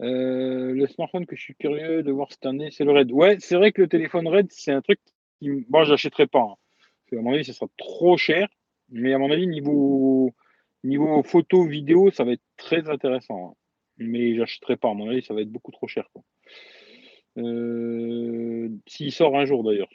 Euh, 0.00 0.72
le 0.72 0.86
smartphone 0.86 1.26
que 1.26 1.34
je 1.36 1.42
suis 1.42 1.56
curieux 1.56 2.02
de 2.02 2.12
voir 2.12 2.30
cette 2.30 2.46
année, 2.46 2.70
c'est 2.70 2.84
le 2.84 2.92
Red. 2.92 3.10
Ouais, 3.10 3.36
c'est 3.40 3.56
vrai 3.56 3.72
que 3.72 3.82
le 3.82 3.88
téléphone 3.88 4.28
Red, 4.28 4.46
c'est 4.52 4.72
un 4.72 4.80
truc 4.80 5.00
qui. 5.40 5.50
Bon, 5.68 5.84
je 5.84 5.90
n'achèterai 5.90 6.28
pas. 6.28 6.40
Hein. 6.40 7.16
À 7.18 7.20
mon 7.20 7.32
avis, 7.32 7.44
ce 7.44 7.52
sera 7.52 7.66
trop 7.76 8.16
cher. 8.16 8.48
Mais 8.90 9.12
à 9.12 9.18
mon 9.18 9.32
avis, 9.32 9.48
niveau 9.48 10.32
Niveau 10.86 11.20
photo, 11.24 11.64
vidéo, 11.64 12.12
ça 12.12 12.22
va 12.22 12.32
être 12.32 12.44
très 12.56 12.88
intéressant. 12.88 13.50
Hein. 13.50 13.54
Mais 13.98 14.36
j'achèterai 14.36 14.76
pas, 14.76 14.90
à 14.90 14.94
mon 14.94 15.08
avis, 15.10 15.20
ça 15.20 15.34
va 15.34 15.40
être 15.40 15.50
beaucoup 15.50 15.72
trop 15.72 15.88
cher. 15.88 16.08
Euh, 17.38 18.68
s'il 18.86 19.10
sort 19.10 19.36
un 19.36 19.44
jour 19.46 19.64
d'ailleurs. 19.64 19.88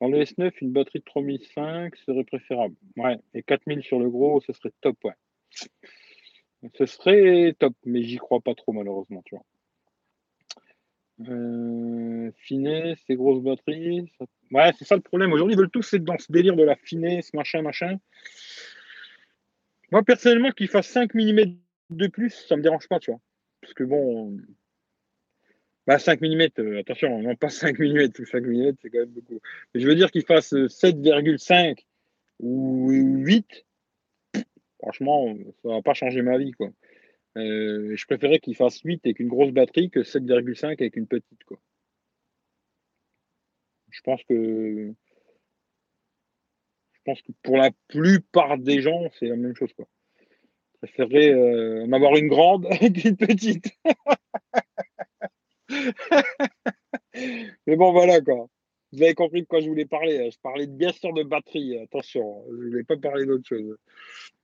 Dans 0.00 0.08
le 0.08 0.22
S9, 0.22 0.52
une 0.60 0.72
batterie 0.72 0.98
de 0.98 1.04
3005 1.04 1.96
serait 1.96 2.24
préférable. 2.24 2.74
Ouais, 2.96 3.18
et 3.34 3.42
4000 3.42 3.82
sur 3.82 3.98
le 3.98 4.10
gros, 4.10 4.40
ce 4.40 4.52
serait 4.52 4.72
top, 4.80 4.96
ouais. 5.04 5.14
Ce 6.74 6.86
serait 6.86 7.54
top, 7.58 7.74
mais 7.84 8.02
j'y 8.02 8.16
crois 8.16 8.40
pas 8.40 8.54
trop 8.54 8.72
malheureusement, 8.72 9.22
tu 9.24 9.36
vois. 9.36 9.44
Euh, 11.28 12.30
finesse, 12.36 12.98
ces 13.06 13.14
grosses 13.14 13.42
batteries. 13.42 14.10
Ouais, 14.50 14.70
c'est 14.78 14.84
ça 14.84 14.96
le 14.96 15.02
problème. 15.02 15.32
Aujourd'hui, 15.32 15.54
ils 15.54 15.58
veulent 15.58 15.70
tous 15.70 15.94
être 15.94 16.04
dans 16.04 16.18
ce 16.18 16.30
délire 16.30 16.56
de 16.56 16.62
la 16.62 16.76
finesse, 16.76 17.32
machin, 17.32 17.62
machin. 17.62 17.98
Moi, 19.92 20.02
personnellement, 20.02 20.50
qu'il 20.50 20.68
fasse 20.68 20.88
5 20.88 21.14
mm 21.14 21.56
de 21.90 22.06
plus, 22.08 22.30
ça 22.30 22.56
me 22.56 22.62
dérange 22.62 22.88
pas, 22.88 22.98
tu 22.98 23.10
vois. 23.10 23.20
Parce 23.62 23.72
que 23.72 23.84
bon, 23.84 24.36
bah 25.86 25.98
5 25.98 26.20
mm, 26.20 26.48
euh, 26.58 26.80
attention, 26.80 27.22
non 27.22 27.36
pas 27.36 27.48
5 27.48 27.78
mm, 27.78 28.12
5 28.24 28.42
mm, 28.44 28.72
c'est 28.82 28.90
quand 28.90 28.98
même 28.98 29.08
beaucoup. 29.08 29.40
Mais 29.74 29.80
je 29.80 29.86
veux 29.86 29.94
dire 29.94 30.10
qu'il 30.10 30.24
fasse 30.24 30.52
7,5 30.52 31.52
euh, 31.52 31.74
ou 32.40 32.90
8, 32.90 33.64
franchement, 34.78 35.34
ça 35.62 35.68
va 35.68 35.82
pas 35.82 35.94
changer 35.94 36.22
ma 36.22 36.38
vie, 36.38 36.52
quoi. 36.52 36.70
Euh, 37.36 37.94
je 37.94 38.06
préférais 38.06 38.38
qu'il 38.38 38.56
fasse 38.56 38.80
8 38.80 39.02
avec 39.04 39.20
une 39.20 39.28
grosse 39.28 39.52
batterie 39.52 39.90
que 39.90 40.00
7,5 40.00 40.72
avec 40.80 40.96
une 40.96 41.06
petite, 41.06 41.44
quoi. 41.44 41.58
Je 43.90 44.00
pense 44.02 44.22
que 44.24 44.92
je 46.92 47.00
pense 47.04 47.22
que 47.22 47.32
pour 47.42 47.56
la 47.56 47.70
plupart 47.88 48.58
des 48.58 48.80
gens, 48.80 49.08
c'est 49.18 49.26
la 49.26 49.36
même 49.36 49.54
chose. 49.54 49.72
Quoi. 49.74 49.86
Je 50.82 50.88
préférerais 50.88 51.32
euh, 51.32 51.86
en 51.86 51.92
avoir 51.92 52.16
une 52.16 52.28
grande 52.28 52.68
qu'une 52.94 53.16
petite. 53.16 53.66
Mais 57.66 57.76
bon, 57.76 57.92
voilà 57.92 58.20
quoi. 58.20 58.46
Vous 58.92 59.02
avez 59.02 59.14
compris 59.14 59.42
de 59.42 59.46
quoi 59.46 59.60
je 59.60 59.68
voulais 59.68 59.86
parler. 59.86 60.18
Hein. 60.18 60.28
Je 60.32 60.38
parlais 60.42 60.66
bien 60.66 60.92
sûr 60.92 61.12
de 61.12 61.22
batterie, 61.22 61.78
attention. 61.78 62.44
Je 62.48 62.54
ne 62.54 62.68
voulais 62.68 62.84
pas 62.84 62.96
parler 62.96 63.26
d'autre 63.26 63.46
chose. 63.46 63.76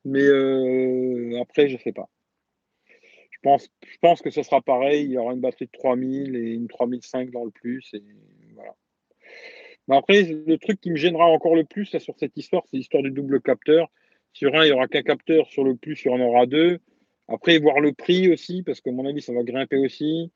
Mais 0.04 0.22
euh, 0.22 1.40
après, 1.40 1.68
je 1.68 1.74
ne 1.74 1.80
sais 1.80 1.92
pas. 1.92 2.08
Je 3.44 3.98
pense, 4.00 4.22
que 4.22 4.30
ce 4.30 4.42
sera 4.42 4.60
pareil. 4.60 5.04
Il 5.04 5.12
y 5.12 5.18
aura 5.18 5.32
une 5.32 5.40
batterie 5.40 5.66
de 5.66 5.78
3000 5.78 6.36
et 6.36 6.52
une 6.52 6.68
3005 6.68 7.30
dans 7.30 7.44
le 7.44 7.50
plus. 7.50 7.92
Voilà 8.54 8.74
après, 9.90 10.22
le 10.22 10.58
truc 10.58 10.80
qui 10.80 10.90
me 10.90 10.96
gênera 10.96 11.26
encore 11.26 11.56
le 11.56 11.64
plus 11.64 11.86
sur 11.98 12.14
cette 12.18 12.36
histoire, 12.36 12.62
c'est 12.70 12.76
l'histoire 12.76 13.02
du 13.02 13.10
double 13.10 13.40
capteur. 13.40 13.90
Sur 14.32 14.54
un, 14.54 14.64
il 14.64 14.68
n'y 14.68 14.72
aura 14.72 14.88
qu'un 14.88 15.02
capteur, 15.02 15.46
sur 15.48 15.64
le 15.64 15.76
plus, 15.76 16.04
il 16.04 16.08
y 16.08 16.14
en 16.14 16.20
aura 16.20 16.46
deux. 16.46 16.78
Après, 17.28 17.58
voir 17.58 17.80
le 17.80 17.92
prix 17.92 18.32
aussi, 18.32 18.62
parce 18.62 18.80
que 18.80 18.90
mon 18.90 19.06
avis, 19.06 19.22
ça 19.22 19.32
va 19.32 19.42
grimper 19.42 19.78
aussi. 19.78 20.32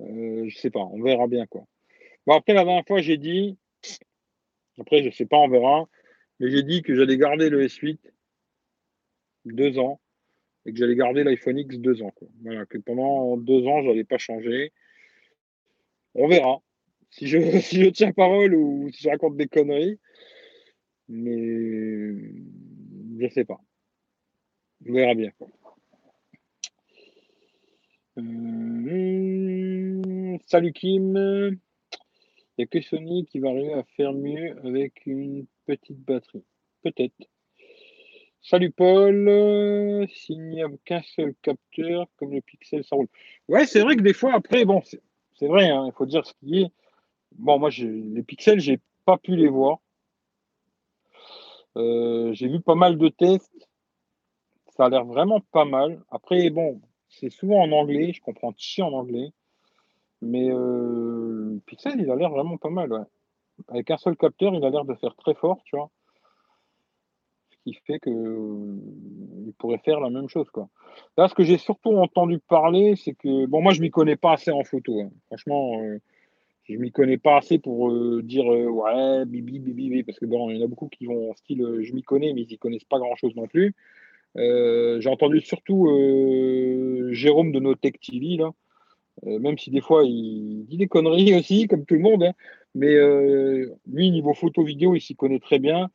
Euh, 0.00 0.48
je 0.48 0.58
sais 0.58 0.70
pas, 0.70 0.80
on 0.80 1.02
verra 1.02 1.26
bien 1.26 1.46
quoi. 1.46 1.64
Après, 2.28 2.54
la 2.54 2.64
dernière 2.64 2.86
fois, 2.86 3.00
j'ai 3.00 3.18
dit, 3.18 3.58
après, 4.78 5.02
je 5.02 5.10
sais 5.10 5.26
pas, 5.26 5.38
on 5.38 5.48
verra, 5.48 5.88
mais 6.38 6.50
j'ai 6.50 6.62
dit 6.62 6.82
que 6.82 6.94
j'allais 6.94 7.16
garder 7.16 7.50
le 7.50 7.66
S8 7.66 7.98
deux 9.44 9.78
ans 9.78 10.00
et 10.64 10.72
que 10.72 10.78
j'allais 10.78 10.94
garder 10.94 11.24
l'iPhone 11.24 11.58
X 11.58 11.78
deux 11.78 12.02
ans. 12.02 12.12
Quoi. 12.12 12.28
Voilà, 12.42 12.66
que 12.66 12.78
pendant 12.78 13.36
deux 13.36 13.66
ans, 13.66 13.82
je 13.82 13.88
n'allais 13.88 14.04
pas 14.04 14.18
changer. 14.18 14.72
On 16.14 16.28
verra 16.28 16.62
si 17.10 17.26
je, 17.26 17.88
tiens 17.90 18.12
parole 18.12 18.54
ou 18.54 18.90
si 18.92 19.02
je 19.02 19.08
raconte 19.08 19.36
des 19.36 19.48
conneries. 19.48 19.98
Mais 21.08 22.12
je 23.18 23.28
sais 23.28 23.44
pas. 23.44 23.60
On 24.86 24.92
verra 24.92 25.14
bien. 25.14 25.30
Euh, 28.18 30.02
salut 30.46 30.72
Kim. 30.72 31.16
Il 31.16 31.58
n'y 32.58 32.64
a 32.64 32.66
que 32.66 32.82
Sony 32.82 33.24
qui 33.24 33.38
va 33.38 33.48
arriver 33.48 33.72
à 33.72 33.84
faire 33.96 34.12
mieux 34.12 34.58
avec 34.66 35.06
une 35.06 35.46
petite 35.66 35.98
batterie. 36.00 36.44
Peut-être. 36.82 37.14
Salut 38.42 38.70
Paul. 38.70 40.06
S'il 40.10 40.42
n'y 40.50 40.62
a 40.62 40.68
qu'un 40.84 41.02
seul 41.02 41.34
capteur, 41.40 42.06
comme 42.16 42.32
le 42.32 42.42
Pixel, 42.42 42.84
ça 42.84 42.96
roule. 42.96 43.08
Ouais, 43.48 43.64
c'est 43.64 43.80
vrai 43.80 43.96
que 43.96 44.02
des 44.02 44.12
fois, 44.12 44.34
après, 44.34 44.64
bon, 44.64 44.82
c'est 44.84 45.46
vrai, 45.46 45.70
hein, 45.70 45.86
il 45.86 45.92
faut 45.92 46.06
dire 46.06 46.26
ce 46.26 46.34
qui 46.34 46.62
est. 46.62 46.72
Bon, 47.32 47.58
moi, 47.58 47.70
les 47.70 48.22
pixels, 48.22 48.60
j'ai 48.60 48.78
pas 49.06 49.16
pu 49.16 49.36
les 49.36 49.48
voir. 49.48 49.78
Euh, 51.76 52.34
j'ai 52.34 52.48
vu 52.48 52.60
pas 52.60 52.74
mal 52.74 52.98
de 52.98 53.08
tests. 53.08 53.68
Ça 54.76 54.84
a 54.84 54.88
l'air 54.90 55.04
vraiment 55.06 55.40
pas 55.52 55.64
mal. 55.64 56.02
Après, 56.10 56.50
bon, 56.50 56.80
c'est 57.12 57.30
souvent 57.30 57.60
en 57.60 57.72
anglais. 57.72 58.12
Je 58.12 58.20
comprends 58.20 58.52
chi 58.56 58.82
en 58.82 58.92
anglais. 58.92 59.32
Mais 60.20 60.50
euh, 60.50 61.58
Pixel, 61.66 62.00
il 62.00 62.10
a 62.10 62.16
l'air 62.16 62.30
vraiment 62.30 62.56
pas 62.56 62.70
mal. 62.70 63.06
Avec 63.68 63.90
un 63.90 63.96
seul 63.96 64.16
capteur, 64.16 64.54
il 64.54 64.64
a 64.64 64.70
l'air 64.70 64.84
de 64.84 64.94
faire 64.94 65.14
très 65.16 65.34
fort, 65.34 65.62
tu 65.64 65.76
vois. 65.76 65.90
Ce 67.50 67.56
qui 67.64 67.74
fait 67.86 67.98
que 67.98 68.10
il 68.10 69.52
pourrait 69.58 69.80
faire 69.84 70.00
la 70.00 70.10
même 70.10 70.28
chose, 70.28 70.48
quoi. 70.50 70.68
Là, 71.16 71.28
ce 71.28 71.34
que 71.34 71.42
j'ai 71.42 71.58
surtout 71.58 71.96
entendu 71.96 72.38
parler, 72.38 72.96
c'est 72.96 73.14
que, 73.14 73.46
bon, 73.46 73.62
moi, 73.62 73.72
je 73.72 73.80
m'y 73.80 73.90
connais 73.90 74.16
pas 74.16 74.32
assez 74.32 74.50
en 74.50 74.64
photo. 74.64 75.00
Hein. 75.00 75.10
Franchement, 75.26 75.80
euh, 75.80 75.98
je 76.68 76.76
m'y 76.76 76.92
connais 76.92 77.18
pas 77.18 77.38
assez 77.38 77.58
pour 77.58 77.90
euh, 77.90 78.22
dire 78.22 78.50
euh, 78.50 78.68
ouais, 78.68 79.24
bibi, 79.26 79.58
bibi, 79.58 79.90
bibi, 79.90 80.02
parce 80.04 80.18
que 80.18 80.26
bon, 80.26 80.50
il 80.50 80.58
y 80.58 80.62
en 80.62 80.64
a 80.64 80.68
beaucoup 80.68 80.88
qui 80.88 81.06
vont 81.06 81.30
en 81.30 81.34
style 81.34 81.62
euh, 81.62 81.82
je 81.82 81.92
m'y 81.92 82.02
connais, 82.02 82.32
mais 82.32 82.42
ils 82.42 82.52
y 82.52 82.58
connaissent 82.58 82.84
pas 82.84 82.98
grand 82.98 83.16
chose 83.16 83.34
non 83.34 83.46
plus. 83.46 83.74
J'ai 84.36 85.08
entendu 85.08 85.40
surtout 85.40 85.88
Jérôme 87.10 87.52
de 87.52 87.60
Notech 87.60 88.00
TV, 88.00 88.36
là, 88.36 88.50
même 89.24 89.58
si 89.58 89.70
des 89.70 89.80
fois 89.80 90.04
il 90.04 90.64
dit 90.66 90.78
des 90.78 90.88
conneries 90.88 91.34
aussi, 91.38 91.66
comme 91.66 91.84
tout 91.84 91.94
le 91.94 92.00
monde, 92.00 92.24
hein. 92.24 92.32
mais 92.74 92.94
lui, 93.86 94.10
niveau 94.10 94.34
photo 94.34 94.62
vidéo, 94.62 94.94
il 94.94 95.00
s'y 95.00 95.14
connaît 95.14 95.40
très 95.40 95.58
bien. 95.58 95.90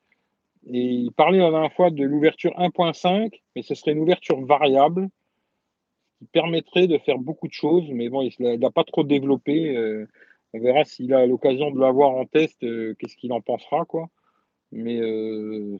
Et 0.69 0.81
il 0.81 1.11
parlait 1.11 1.39
la 1.39 1.49
dernière 1.49 1.73
fois 1.73 1.91
de 1.91 2.03
l'ouverture 2.03 2.51
1.5, 2.57 3.31
mais 3.55 3.61
ce 3.61 3.73
serait 3.73 3.93
une 3.93 3.99
ouverture 3.99 4.39
variable 4.45 5.07
qui 6.19 6.25
permettrait 6.25 6.87
de 6.87 6.97
faire 6.97 7.17
beaucoup 7.17 7.47
de 7.47 7.53
choses, 7.53 7.85
mais 7.89 8.09
bon, 8.09 8.21
il 8.21 8.59
n'a 8.59 8.71
pas 8.71 8.83
trop 8.83 9.03
développé. 9.03 10.05
On 10.53 10.59
verra 10.59 10.85
s'il 10.85 11.13
a 11.13 11.25
l'occasion 11.25 11.71
de 11.71 11.79
l'avoir 11.79 12.11
en 12.11 12.25
test, 12.25 12.63
euh, 12.63 12.95
qu'est-ce 12.97 13.15
qu'il 13.15 13.33
en 13.33 13.41
pensera, 13.41 13.85
quoi. 13.85 14.07
Mais 14.71 14.99
euh, 14.99 15.77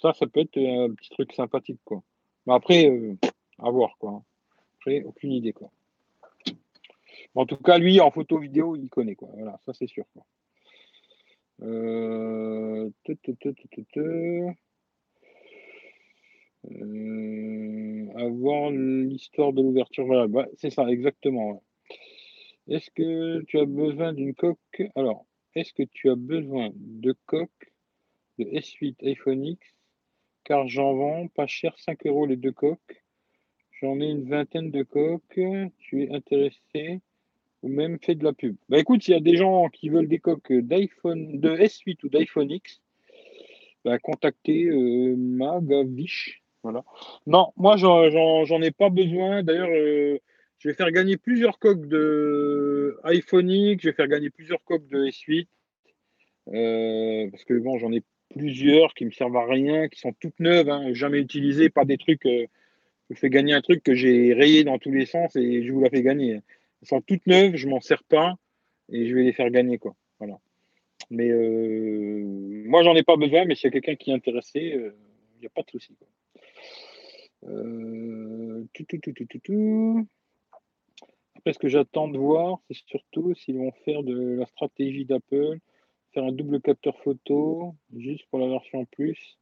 ça, 0.00 0.12
ça 0.14 0.26
peut 0.26 0.40
être 0.40 0.56
un 0.58 0.94
petit 0.94 1.10
truc 1.10 1.32
sympathique, 1.32 1.80
quoi. 1.84 2.02
Mais 2.46 2.54
après, 2.54 2.88
euh, 2.88 3.16
à 3.58 3.70
voir, 3.70 3.96
quoi. 3.98 4.22
Après, 4.76 5.02
aucune 5.02 5.32
idée, 5.32 5.52
quoi. 5.52 5.70
En 7.34 7.46
tout 7.46 7.56
cas, 7.56 7.78
lui, 7.78 8.00
en 8.00 8.10
photo 8.10 8.38
vidéo, 8.38 8.76
il 8.76 8.88
connaît, 8.88 9.14
quoi. 9.14 9.28
Voilà, 9.34 9.58
ça, 9.66 9.72
c'est 9.74 9.86
sûr, 9.86 10.04
quoi. 10.14 10.24
avoir 18.16 18.70
l'histoire 18.70 19.52
de 19.52 19.62
l'ouverture, 19.62 20.06
voilà, 20.06 20.26
bah, 20.26 20.46
c'est 20.56 20.70
ça, 20.70 20.88
exactement. 20.88 21.62
Est-ce 22.68 22.90
que 22.90 23.42
tu 23.44 23.58
as 23.58 23.66
besoin 23.66 24.12
d'une 24.12 24.34
coque? 24.34 24.82
Alors, 24.94 25.26
est-ce 25.54 25.72
que 25.72 25.82
tu 25.82 26.10
as 26.10 26.14
besoin 26.16 26.70
de 26.74 27.14
coques 27.26 27.72
de 28.38 28.44
S8 28.44 28.96
iPhone 29.02 29.44
X 29.44 29.79
Car 30.44 30.68
j'en 30.68 30.94
vends 30.94 31.28
pas 31.28 31.46
cher, 31.46 31.74
5 31.78 32.06
euros 32.06 32.26
les 32.26 32.36
deux 32.36 32.52
coques. 32.52 33.02
J'en 33.80 34.00
ai 34.00 34.06
une 34.06 34.28
vingtaine 34.28 34.70
de 34.70 34.82
coques. 34.82 35.40
Tu 35.78 36.02
es 36.02 36.10
intéressé 36.14 37.00
ou 37.62 37.68
même 37.68 37.98
fait 38.00 38.14
de 38.14 38.24
la 38.24 38.32
pub 38.32 38.56
Bah 38.68 38.78
écoute, 38.78 39.02
s'il 39.02 39.14
y 39.14 39.16
a 39.16 39.20
des 39.20 39.36
gens 39.36 39.68
qui 39.68 39.88
veulent 39.88 40.08
des 40.08 40.18
coques 40.18 40.52
d'iPhone, 40.52 41.40
de 41.40 41.50
S8 41.50 41.98
ou 42.04 42.08
d'iPhone 42.08 42.50
X, 42.50 42.80
bah 43.84 43.98
contactez 43.98 44.66
euh, 44.66 45.14
Magavish. 45.16 46.42
Voilà. 46.62 46.84
Non, 47.26 47.52
moi 47.56 47.76
j'en 47.76 48.62
ai 48.62 48.70
pas 48.70 48.90
besoin. 48.90 49.42
D'ailleurs, 49.42 49.70
euh, 49.70 50.18
je 50.58 50.68
vais 50.68 50.74
faire 50.74 50.90
gagner 50.90 51.16
plusieurs 51.16 51.58
coques 51.58 51.86
de 51.86 52.98
iPhone 53.04 53.50
X, 53.50 53.82
je 53.82 53.88
vais 53.88 53.94
faire 53.94 54.08
gagner 54.08 54.30
plusieurs 54.30 54.62
coques 54.64 54.88
de 54.88 55.06
S8. 55.06 55.46
Euh, 56.48 57.30
parce 57.30 57.44
que 57.44 57.54
bon, 57.54 57.78
j'en 57.78 57.92
ai 57.92 58.02
plusieurs 58.30 58.94
qui 58.94 59.04
me 59.04 59.10
servent 59.10 59.36
à 59.36 59.46
rien, 59.46 59.88
qui 59.88 60.00
sont 60.00 60.12
toutes 60.12 60.38
neuves, 60.40 60.68
hein, 60.68 60.92
jamais 60.92 61.18
utilisées, 61.20 61.68
pas 61.68 61.84
des 61.84 61.98
trucs. 61.98 62.26
Euh, 62.26 62.46
je 63.10 63.16
fais 63.16 63.30
gagner 63.30 63.54
un 63.54 63.60
truc 63.60 63.82
que 63.82 63.94
j'ai 63.94 64.32
rayé 64.32 64.64
dans 64.64 64.78
tous 64.78 64.92
les 64.92 65.06
sens 65.06 65.34
et 65.36 65.64
je 65.64 65.72
vous 65.72 65.80
la 65.80 65.90
fais 65.90 66.02
gagner. 66.02 66.34
Elles 66.34 66.88
sont 66.88 67.00
toutes 67.00 67.26
neuves, 67.26 67.56
je 67.56 67.68
m'en 67.68 67.80
sers 67.80 68.04
pas 68.04 68.36
et 68.88 69.06
je 69.06 69.14
vais 69.14 69.24
les 69.24 69.32
faire 69.32 69.50
gagner 69.50 69.78
quoi. 69.78 69.96
Voilà. 70.18 70.38
Mais 71.10 71.28
euh, 71.28 72.22
moi 72.66 72.84
j'en 72.84 72.94
ai 72.94 73.02
pas 73.02 73.16
besoin, 73.16 73.44
mais 73.44 73.56
s'il 73.56 73.64
y 73.64 73.68
a 73.68 73.72
quelqu'un 73.72 73.96
qui 73.96 74.10
est 74.10 74.14
intéressé, 74.14 74.60
il 74.60 75.40
n'y 75.40 75.46
a 75.46 75.50
pas 75.50 75.62
de 75.62 75.70
souci. 75.70 75.96
tout, 77.42 78.84
tout, 78.84 78.98
tout, 78.98 79.12
tout, 79.12 79.26
tout, 79.26 79.38
tout. 79.40 80.06
Après, 81.40 81.54
ce 81.54 81.58
que 81.58 81.68
j'attends 81.68 82.06
de 82.06 82.18
voir, 82.18 82.58
c'est 82.68 82.76
surtout 82.86 83.34
s'ils 83.34 83.56
vont 83.56 83.72
faire 83.86 84.02
de 84.02 84.36
la 84.38 84.44
stratégie 84.44 85.06
d'Apple, 85.06 85.58
faire 86.12 86.24
un 86.24 86.32
double 86.32 86.60
capteur 86.60 86.98
photo, 87.02 87.74
juste 87.96 88.26
pour 88.30 88.38
la 88.38 88.48
version 88.48 88.84
plus. 88.86 89.38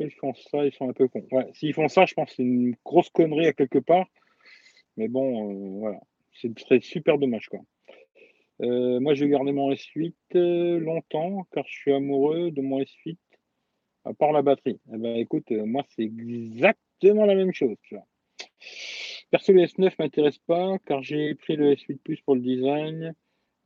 Ils 0.00 0.12
font 0.12 0.32
ça, 0.34 0.64
ils 0.64 0.72
sont 0.72 0.88
un 0.88 0.92
peu 0.92 1.08
cons. 1.08 1.26
Ouais, 1.32 1.48
s'ils 1.54 1.74
font 1.74 1.88
ça, 1.88 2.06
je 2.06 2.14
pense 2.14 2.30
que 2.30 2.36
c'est 2.36 2.42
une 2.42 2.76
grosse 2.84 3.10
connerie 3.10 3.46
à 3.46 3.52
quelque 3.52 3.78
part. 3.78 4.06
Mais 4.96 5.08
bon, 5.08 5.50
euh, 5.50 5.78
voilà. 5.80 6.00
Ce 6.32 6.48
serait 6.56 6.80
super 6.80 7.18
dommage, 7.18 7.48
quoi. 7.48 7.60
Euh, 8.62 9.00
moi, 9.00 9.14
je 9.14 9.24
vais 9.24 9.30
garder 9.30 9.52
mon 9.52 9.72
S8 9.72 10.14
euh, 10.34 10.78
longtemps, 10.78 11.46
car 11.52 11.64
je 11.66 11.72
suis 11.72 11.92
amoureux 11.92 12.50
de 12.50 12.60
mon 12.60 12.80
S8, 12.80 13.16
à 14.04 14.14
part 14.14 14.32
la 14.32 14.42
batterie. 14.42 14.80
Eh 14.92 14.98
ben, 14.98 15.16
écoute, 15.16 15.50
moi, 15.50 15.84
c'est 15.90 16.02
exactement 16.02 17.24
la 17.24 17.34
même 17.34 17.52
chose. 17.52 17.76
Tu 17.82 17.94
vois. 17.94 18.06
Perso, 19.30 19.52
le 19.52 19.62
S9 19.62 19.94
m'intéresse 19.98 20.38
pas 20.38 20.78
car 20.86 21.02
j'ai 21.02 21.34
pris 21.34 21.56
le 21.56 21.74
S8 21.74 21.98
Plus 21.98 22.20
pour 22.22 22.34
le 22.34 22.40
design 22.40 23.14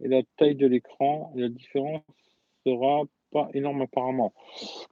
et 0.00 0.08
la 0.08 0.22
taille 0.36 0.56
de 0.56 0.66
l'écran. 0.66 1.32
Et 1.36 1.42
la 1.42 1.48
différence 1.48 2.02
sera 2.66 3.02
pas 3.32 3.48
énorme 3.54 3.82
apparemment. 3.82 4.32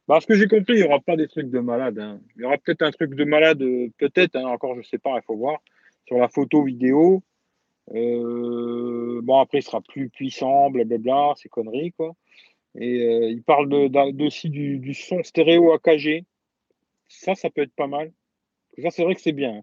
Parce 0.06 0.26
que 0.26 0.34
j'ai 0.34 0.48
compris, 0.48 0.74
il 0.74 0.80
n'y 0.80 0.86
aura 0.86 1.00
pas 1.00 1.16
des 1.16 1.28
trucs 1.28 1.50
de 1.50 1.60
malade. 1.60 1.98
Hein. 1.98 2.20
Il 2.36 2.42
y 2.42 2.44
aura 2.44 2.58
peut-être 2.58 2.82
un 2.82 2.90
truc 2.90 3.14
de 3.14 3.24
malade, 3.24 3.62
euh, 3.62 3.88
peut-être, 3.98 4.36
hein, 4.36 4.46
encore 4.46 4.74
je 4.76 4.88
sais 4.88 4.98
pas, 4.98 5.16
il 5.16 5.22
faut 5.22 5.36
voir, 5.36 5.58
sur 6.06 6.16
la 6.16 6.28
photo 6.28 6.64
vidéo. 6.64 7.22
Euh, 7.94 9.20
bon, 9.22 9.38
après, 9.38 9.58
il 9.58 9.62
sera 9.62 9.80
plus 9.80 10.08
puissant, 10.08 10.70
blablabla, 10.70 11.34
ces 11.36 11.48
conneries, 11.48 11.92
quoi. 11.92 12.14
Et 12.76 13.02
euh, 13.02 13.30
il 13.30 13.42
parle 13.42 13.68
de, 13.68 14.24
aussi 14.24 14.48
du, 14.48 14.94
son 14.94 15.22
stéréo 15.22 15.72
AKG. 15.72 16.24
Ça, 17.08 17.34
ça 17.34 17.50
peut 17.50 17.62
être 17.62 17.74
pas 17.74 17.88
mal. 17.88 18.12
Ça, 18.78 18.90
c'est 18.90 19.02
vrai 19.02 19.14
que 19.16 19.20
c'est 19.20 19.32
bien. 19.32 19.62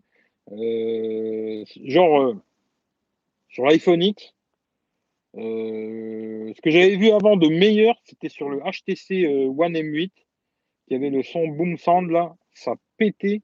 Hein. 0.52 1.64
Genre, 1.86 2.36
sur 3.50 3.66
l'iPhone 3.66 4.04
X, 4.04 4.34
euh, 5.38 6.54
ce 6.56 6.62
que 6.62 6.70
j'avais 6.70 6.96
vu 6.96 7.10
avant 7.10 7.38
de 7.38 7.48
meilleur, 7.48 7.96
c'était 8.04 8.30
sur 8.30 8.50
le 8.50 8.60
HTC 8.60 9.28
One 9.28 9.74
M8, 9.74 10.12
qui 10.88 10.96
avait 10.96 11.10
le 11.10 11.24
son 11.24 11.48
Boom 11.48 11.78
Sound 11.78 12.10
là, 12.10 12.36
ça 12.54 12.76
pétait. 12.98 13.42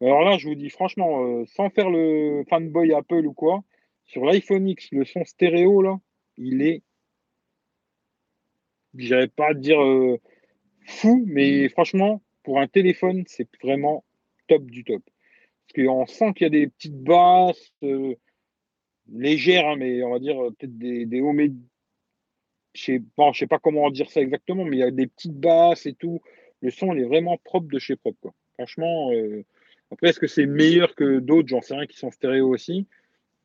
Alors 0.00 0.22
là, 0.22 0.36
je 0.38 0.48
vous 0.48 0.54
dis 0.54 0.70
franchement, 0.70 1.44
sans 1.46 1.70
faire 1.70 1.90
le 1.90 2.44
fanboy 2.48 2.92
Apple 2.92 3.26
ou 3.26 3.32
quoi, 3.32 3.62
sur 4.04 4.24
l'iPhone 4.24 4.68
X, 4.68 4.88
le 4.92 5.04
son 5.04 5.24
stéréo 5.24 5.82
là, 5.82 5.98
il 6.36 6.62
est, 6.62 6.82
j'irais 8.94 9.28
pas 9.28 9.54
dire 9.54 9.80
fou, 10.86 11.24
mais 11.26 11.68
franchement, 11.68 12.22
pour 12.42 12.60
un 12.60 12.68
téléphone, 12.68 13.24
c'est 13.26 13.48
vraiment 13.62 14.04
top 14.46 14.64
du 14.66 14.84
top. 14.84 15.02
Parce 15.66 15.86
qu'on 15.86 16.06
sent 16.06 16.32
qu'il 16.34 16.44
y 16.44 16.46
a 16.46 16.50
des 16.50 16.66
petites 16.68 17.02
basses 17.02 17.72
euh, 17.82 18.14
légères, 19.12 19.66
hein, 19.66 19.76
mais 19.76 20.02
on 20.02 20.10
va 20.10 20.18
dire 20.18 20.42
euh, 20.42 20.50
peut-être 20.50 20.76
des, 20.78 21.20
hauts 21.20 21.32
Je 21.32 22.92
ne 22.92 22.98
sais, 22.98 23.02
sais 23.34 23.46
pas 23.46 23.58
comment 23.58 23.90
dire 23.90 24.10
ça 24.10 24.20
exactement, 24.20 24.64
mais 24.64 24.76
il 24.76 24.80
y 24.80 24.84
a 24.84 24.90
des 24.90 25.06
petites 25.06 25.38
basses 25.38 25.86
et 25.86 25.94
tout. 25.94 26.20
Le 26.60 26.70
son, 26.70 26.94
il 26.94 27.02
est 27.02 27.06
vraiment 27.06 27.38
propre 27.44 27.68
de 27.68 27.78
chez 27.78 27.96
propre. 27.96 28.32
Franchement, 28.54 29.12
euh, 29.12 29.44
Après, 29.90 30.08
est-ce 30.08 30.20
que 30.20 30.26
c'est 30.26 30.46
meilleur 30.46 30.94
que 30.94 31.18
d'autres? 31.18 31.48
J'en 31.48 31.60
sais 31.60 31.74
rien 31.74 31.86
qui 31.86 31.98
sont 31.98 32.10
stéréo 32.10 32.48
aussi. 32.48 32.86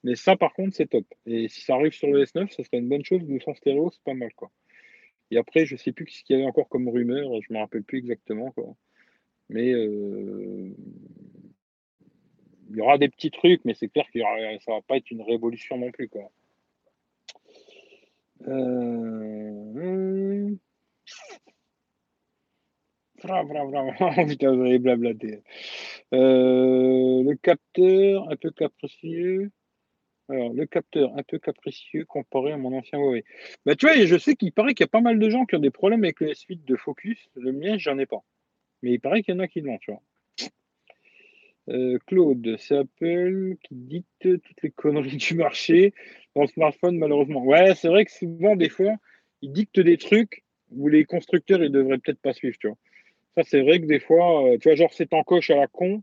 Mais 0.03 0.16
ça, 0.16 0.38
par 0.38 0.53
contre, 0.53 0.76
c'est 0.76 0.88
top. 0.88 1.05
Et 1.26 1.49
si 1.49 1.62
ça 1.62 1.76
arrive 1.76 1.91
sur 1.91 2.07
le 2.07 2.24
S9, 2.24 2.49
ça 2.49 2.64
serait 2.64 2.78
une 2.78 2.88
bonne 2.88 3.03
chose. 3.03 3.22
Le 3.28 3.39
son 3.41 3.53
stéréo, 3.53 3.89
c'est 3.91 4.03
pas 4.03 4.14
mal, 4.14 4.34
quoi. 4.34 4.49
Et 5.32 5.38
après, 5.38 5.66
je 5.66 5.76
sais 5.76 5.91
plus 5.91 6.07
ce 6.07 6.24
qu'il 6.24 6.38
y 6.38 6.39
avait 6.39 6.47
encore 6.47 6.70
comme 6.70 6.88
rumeur. 6.88 7.30
Je 7.41 7.53
me 7.53 7.60
rappelle 7.60 7.84
plus 7.84 7.99
exactement, 7.99 8.51
quoi. 8.51 8.76
Mais 9.49 9.74
euh, 9.74 10.74
il 12.70 12.78
y 12.78 12.82
aura 12.82 12.98
des 12.98 13.10
petits 13.10 13.32
trucs, 13.32 13.66
mais 13.66 13.74
c'est 13.74 13.90
clair 13.90 14.06
que 14.14 14.20
ça 14.60 14.72
va 14.72 14.82
pas 14.82 14.96
être 14.98 15.12
une 15.12 15.22
révolution 15.22 15.78
non 15.78 15.92
plus, 15.92 16.08
quoi. 16.08 16.32
Le 18.42 20.58
capteur 27.36 28.32
un 28.32 28.36
peu 28.38 28.52
capricieux. 28.52 29.52
Alors, 30.30 30.54
le 30.54 30.66
capteur 30.68 31.12
un 31.18 31.24
peu 31.24 31.40
capricieux 31.40 32.06
comparé 32.06 32.52
à 32.52 32.58
mon 32.58 32.78
ancien 32.78 33.00
Huawei. 33.00 33.26
Bah, 33.66 33.76
tu 33.76 33.88
vois, 33.88 33.96
je 34.06 34.18
sais 34.18 34.36
qu'il 34.36 34.54
paraît 34.54 34.76
qu'il 34.76 34.84
y 34.84 34.86
a 34.86 34.88
pas 34.88 35.02
mal 35.02 35.18
de 35.18 35.30
gens 35.30 35.46
qui 35.46 35.56
ont 35.56 35.60
des 35.60 35.72
problèmes 35.72 36.04
avec 36.04 36.20
le 36.20 36.28
S8 36.28 36.66
de 36.66 36.76
focus. 36.76 37.18
Le 37.36 37.52
mien, 37.52 37.80
j'en 37.80 37.98
ai 37.98 38.06
pas. 38.06 38.24
Mais 38.84 38.92
il 38.92 39.00
paraît 39.00 39.24
qu'il 39.24 39.34
y 39.34 39.38
en 39.38 39.42
a 39.42 39.48
qui 39.48 39.62
l'ont, 39.62 39.80
tu 39.80 39.92
vois. 39.92 40.04
Euh, 41.70 42.00
Claude, 42.08 42.56
c'est 42.58 42.78
Apple 42.78 43.56
qui 43.64 43.76
dicte 43.76 44.42
toutes 44.42 44.62
les 44.64 44.72
conneries 44.72 45.18
du 45.18 45.36
marché 45.36 45.94
dans 46.36 46.42
le 46.42 46.48
smartphone, 46.48 46.98
malheureusement. 46.98 47.44
Ouais, 47.44 47.76
c'est 47.76 47.90
vrai 47.90 48.06
que 48.06 48.12
souvent, 48.12 48.56
des 48.56 48.70
fois, 48.70 48.94
ils 49.42 49.52
dictent 49.52 49.80
des 49.80 49.98
trucs 49.98 50.44
où 50.72 50.88
les 50.88 51.06
constructeurs, 51.06 51.64
ils 51.64 51.72
devraient 51.72 52.00
peut-être 52.00 52.22
pas 52.22 52.34
suivre. 52.34 52.56
Ça, 53.36 53.44
c'est 53.44 53.62
vrai 53.62 53.80
que 53.80 53.86
des 53.86 54.00
fois, 54.00 54.48
euh, 54.48 54.58
tu 54.58 54.70
vois, 54.70 54.76
genre, 54.76 54.94
c'est 54.94 55.14
en 55.14 55.24
coche 55.24 55.50
à 55.52 55.56
la 55.56 55.68
con. 55.68 56.02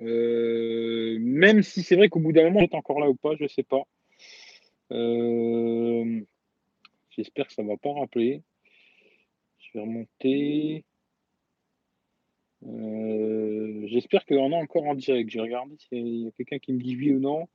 Euh, 0.00 1.18
même 1.20 1.62
si 1.62 1.82
c'est 1.82 1.96
vrai 1.96 2.08
qu'au 2.08 2.20
bout 2.20 2.32
d'un 2.32 2.44
moment, 2.44 2.60
est 2.60 2.74
encore 2.74 3.00
là 3.00 3.08
ou 3.08 3.14
pas, 3.14 3.36
je 3.38 3.46
sais 3.46 3.62
pas. 3.62 3.82
J'espère 7.10 7.46
que 7.46 7.52
ça 7.52 7.62
va 7.62 7.76
pas 7.76 7.92
rappeler. 7.92 8.42
Je 9.58 9.78
vais 9.78 9.80
remonter. 9.84 10.84
Euh, 12.66 13.86
j'espère 13.86 14.24
qu'on 14.26 14.52
a 14.52 14.56
encore 14.56 14.84
en 14.84 14.94
direct. 14.94 15.30
J'ai 15.30 15.40
regardé 15.40 15.76
s'il 15.78 16.24
y 16.24 16.28
a 16.28 16.30
quelqu'un 16.32 16.58
qui 16.58 16.72
me 16.72 16.80
dit 16.80 16.96
oui 16.96 17.12
ou 17.12 17.20
non. 17.20 17.48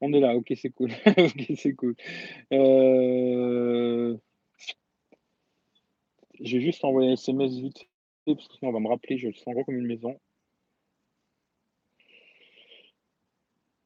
On 0.00 0.12
est 0.12 0.20
là, 0.20 0.34
ok, 0.34 0.52
c'est 0.56 0.70
cool. 0.70 0.90
ok, 1.06 1.52
c'est 1.56 1.74
cool. 1.74 1.94
Euh... 2.52 4.16
J'ai 6.40 6.60
juste 6.60 6.84
envoyé 6.84 7.10
un 7.10 7.14
SMS 7.14 7.52
vite 7.58 7.86
parce 8.26 8.48
que 8.48 8.54
sinon 8.54 8.70
on 8.70 8.72
va 8.74 8.80
me 8.80 8.88
rappeler, 8.88 9.18
je 9.18 9.28
le 9.28 9.34
sens 9.34 9.52
gros 9.54 9.64
comme 9.64 9.76
une 9.76 9.86
maison. 9.86 10.18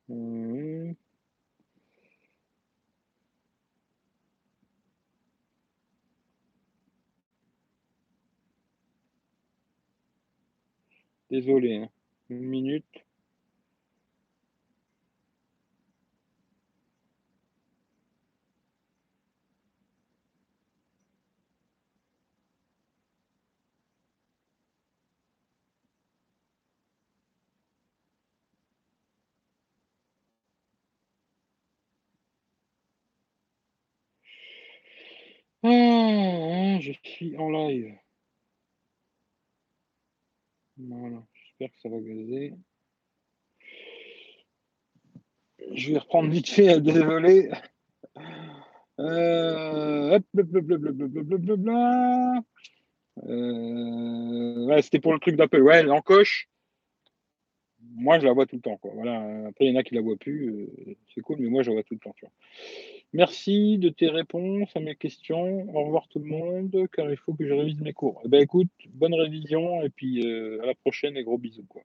Mmh. 0.09 0.44
Désolé, 11.35 11.75
hein. 11.79 11.91
une 12.31 12.45
minute. 12.47 13.05
Ah, 35.65 36.79
je 36.81 36.93
suis 37.03 37.37
en 37.37 37.51
live. 37.51 37.93
Voilà, 40.89 41.23
j'espère 41.35 41.71
que 41.71 41.81
ça 41.81 41.89
va 41.89 42.01
gazer. 42.01 42.55
Je 45.73 45.93
vais 45.93 45.99
reprendre 45.99 46.31
vite 46.31 46.49
fait, 46.49 46.81
désolé. 46.81 47.51
Euh, 53.23 54.67
ouais, 54.67 54.83
c'était 54.83 55.01
pour 55.01 55.13
le 55.13 55.21
truc 55.21 55.37
d'Apple. 55.37 55.63
Ouais, 55.63 55.83
l'encoche. 55.83 56.49
Moi, 57.97 58.19
je 58.19 58.27
la 58.27 58.33
vois 58.33 58.47
tout 58.47 58.57
le 58.57 58.63
temps. 58.63 58.77
Quoi. 58.77 58.93
Voilà. 58.95 59.47
Après, 59.49 59.67
il 59.67 59.73
y 59.73 59.77
en 59.77 59.81
a 59.81 59.83
qui 59.83 59.95
la 59.95 60.01
voient 60.01 60.17
plus. 60.17 60.51
Euh, 60.51 60.97
c'est 61.15 61.21
cool, 61.21 61.37
mais 61.39 61.49
moi, 61.49 61.63
je 61.63 61.71
la 61.71 61.75
vois 61.75 61.83
tout 61.85 61.95
le 61.95 62.01
temps. 62.01 62.15
Merci 63.15 63.79
de 63.79 63.91
tes 63.91 64.09
réponses 64.09 64.75
à 64.75 64.81
mes 64.81 64.97
questions. 64.97 65.73
Au 65.73 65.85
revoir 65.85 66.09
tout 66.09 66.19
le 66.19 66.25
monde, 66.25 66.89
car 66.93 67.09
il 67.09 67.17
faut 67.17 67.33
que 67.33 67.47
je 67.47 67.53
révise 67.53 67.81
mes 67.81 67.93
cours. 67.93 68.21
Eh 68.25 68.29
ben, 68.29 68.43
écoute, 68.43 68.67
bonne 68.89 69.15
révision 69.15 69.85
et 69.85 69.89
puis 69.89 70.27
euh, 70.27 70.61
à 70.65 70.67
la 70.67 70.75
prochaine 70.75 71.17
et 71.17 71.23
gros 71.23 71.39
bisous. 71.39 71.65
Quoi. 71.69 71.83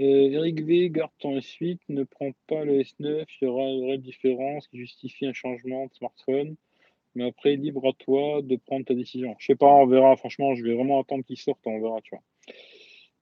Euh, 0.00 0.30
Eric 0.30 0.64
V, 0.64 0.88
garde 0.88 1.10
ton 1.18 1.36
S8, 1.36 1.78
ne 1.90 2.04
prends 2.04 2.30
pas 2.46 2.64
le 2.64 2.80
S9, 2.80 3.26
il 3.42 3.44
y 3.44 3.46
aura 3.46 3.64
une 3.64 3.84
vraie 3.84 3.98
différence 3.98 4.66
qui 4.68 4.78
justifie 4.78 5.26
un 5.26 5.34
changement 5.34 5.84
de 5.84 5.92
smartphone. 5.92 6.56
Mais 7.14 7.26
après, 7.26 7.56
libre 7.56 7.86
à 7.86 7.92
toi 7.92 8.40
de 8.40 8.56
prendre 8.56 8.86
ta 8.86 8.94
décision. 8.94 9.36
Je 9.38 9.44
sais 9.44 9.56
pas, 9.56 9.66
on 9.66 9.86
verra. 9.86 10.16
Franchement, 10.16 10.54
je 10.54 10.64
vais 10.64 10.72
vraiment 10.72 11.02
attendre 11.02 11.22
qu'il 11.22 11.36
sorte, 11.36 11.60
on 11.66 11.82
verra, 11.82 12.00
tu 12.00 12.14
vois. 12.14 12.24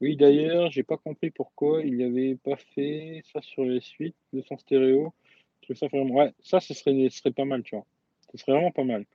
Oui, 0.00 0.14
d'ailleurs, 0.14 0.70
j'ai 0.70 0.84
pas 0.84 0.98
compris 0.98 1.30
pourquoi 1.30 1.82
il 1.82 1.96
n'y 1.96 2.04
avait 2.04 2.36
pas 2.36 2.54
fait 2.54 3.22
ça 3.32 3.42
sur 3.42 3.64
les 3.64 3.80
suites 3.80 4.14
de 4.32 4.40
son 4.42 4.56
stéréo 4.56 5.12
ça. 5.74 5.86
Ouais, 5.92 6.32
ça, 6.42 6.60
ce 6.60 6.74
serait, 6.74 7.08
serait 7.10 7.32
pas 7.32 7.44
mal, 7.44 7.62
tu 7.62 7.76
vois. 7.76 7.86
Ce 8.32 8.38
serait 8.38 8.52
vraiment 8.52 8.70
pas 8.70 8.84
mal. 8.84 9.06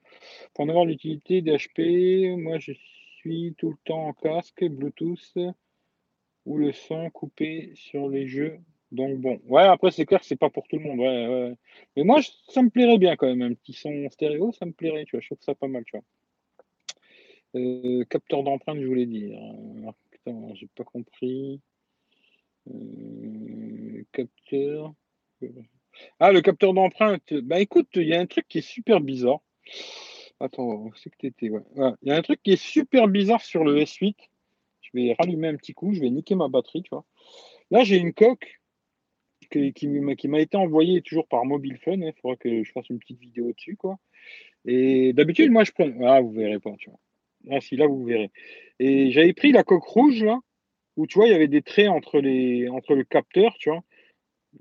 Pour 0.54 0.66
en 0.66 0.70
avoir 0.70 0.86
l'utilité 0.86 1.42
d'HP, 1.42 2.38
moi, 2.38 2.60
je 2.60 2.74
suis 3.18 3.56
tout 3.58 3.70
le 3.70 3.78
temps 3.86 4.08
en 4.08 4.14
casque, 4.14 4.64
Bluetooth, 4.64 5.38
ou 6.46 6.58
le 6.58 6.72
son 6.74 7.10
coupé 7.10 7.72
sur 7.76 8.10
les 8.10 8.28
jeux. 8.28 8.60
Donc 8.92 9.20
bon, 9.20 9.42
ouais, 9.48 9.64
après 9.64 9.92
c'est 9.92 10.06
clair 10.06 10.20
que 10.20 10.26
c'est 10.26 10.36
pas 10.36 10.50
pour 10.50 10.68
tout 10.68 10.78
le 10.78 10.84
monde. 10.84 11.58
Mais 11.96 12.04
moi, 12.04 12.22
ça 12.48 12.62
me 12.62 12.70
plairait 12.70 12.98
bien 12.98 13.16
quand 13.16 13.28
même, 13.28 13.42
un 13.42 13.54
petit 13.54 13.74
son 13.74 14.10
stéréo, 14.10 14.52
ça 14.52 14.66
me 14.66 14.72
plairait, 14.72 15.06
tu 15.06 15.12
vois. 15.16 15.22
Je 15.22 15.28
trouve 15.28 15.42
ça 15.42 15.56
pas 15.56 15.68
mal, 15.68 15.84
tu 15.86 15.98
vois. 15.98 16.06
Euh, 17.56 18.04
capteur 18.06 18.44
d'empreinte, 18.44 18.80
je 18.80 18.86
voulais 18.86 19.06
dire. 19.06 19.40
putain, 20.12 20.54
j'ai 20.54 20.68
pas 20.76 20.84
compris. 20.84 21.62
Euh, 22.70 24.04
capteur. 24.12 24.94
Ah, 26.20 26.32
le 26.32 26.42
capteur 26.42 26.74
d'empreinte. 26.74 27.34
Bah 27.34 27.60
écoute, 27.60 27.90
il 27.96 28.08
y 28.08 28.14
a 28.14 28.20
un 28.20 28.26
truc 28.26 28.48
qui 28.48 28.60
est 28.60 28.68
super 28.68 29.02
bizarre. 29.02 29.40
Attends, 30.40 30.92
c'est 30.96 31.10
que 31.10 31.18
t'étais. 31.18 31.48
Il 31.48 32.10
y 32.10 32.12
a 32.12 32.16
un 32.16 32.22
truc 32.22 32.42
qui 32.44 32.54
est 32.54 32.62
super 32.62 33.08
bizarre 33.08 33.42
sur 33.42 33.64
le 33.64 33.78
S8. 33.78 34.16
Je 34.82 34.90
vais 34.94 35.16
rallumer 35.18 35.48
un 35.48 35.56
petit 35.56 35.74
coup, 35.74 35.94
je 35.94 36.02
vais 36.02 36.10
niquer 36.10 36.36
ma 36.36 36.48
batterie, 36.48 36.84
tu 36.84 36.90
vois. 36.92 37.06
Là, 37.72 37.84
j'ai 37.84 37.98
une 37.98 38.14
coque 38.14 38.60
qui, 39.50 40.28
m'a 40.28 40.40
été 40.40 40.58
envoyée 40.58 41.02
toujours 41.02 41.28
par 41.28 41.46
Mobile 41.46 41.78
Phone. 41.84 42.04
Il 42.04 42.14
faudra 42.22 42.36
que 42.36 42.64
je 42.64 42.72
fasse 42.72 42.90
une 42.90 43.00
petite 43.00 43.20
vidéo 43.20 43.52
dessus, 43.54 43.76
quoi. 43.76 43.98
Et 44.66 45.14
d'habitude, 45.14 45.52
moi, 45.52 45.64
je 45.64 45.72
prends. 45.72 45.90
Ah, 46.06 46.22
vous 46.22 46.32
verrez 46.32 46.60
pas, 46.60 46.74
tu 46.78 46.90
vois. 46.90 47.00
Ah, 47.52 47.62
si, 47.62 47.76
là, 47.76 47.88
vous 47.88 48.04
verrez. 48.04 48.32
Et 48.80 49.12
j'avais 49.12 49.34
pris 49.34 49.52
la 49.52 49.64
coque 49.64 49.84
rouge, 49.84 50.24
là, 50.24 50.40
où 50.98 51.08
tu 51.08 51.18
vois, 51.18 51.28
il 51.28 51.32
y 51.32 51.36
avait 51.36 51.48
des 51.48 51.62
traits 51.62 51.90
entre, 51.90 52.20
les, 52.20 52.68
entre 52.70 52.96
le 52.96 53.04
capteur, 53.04 53.56
tu 53.60 53.70
vois. 53.70 53.84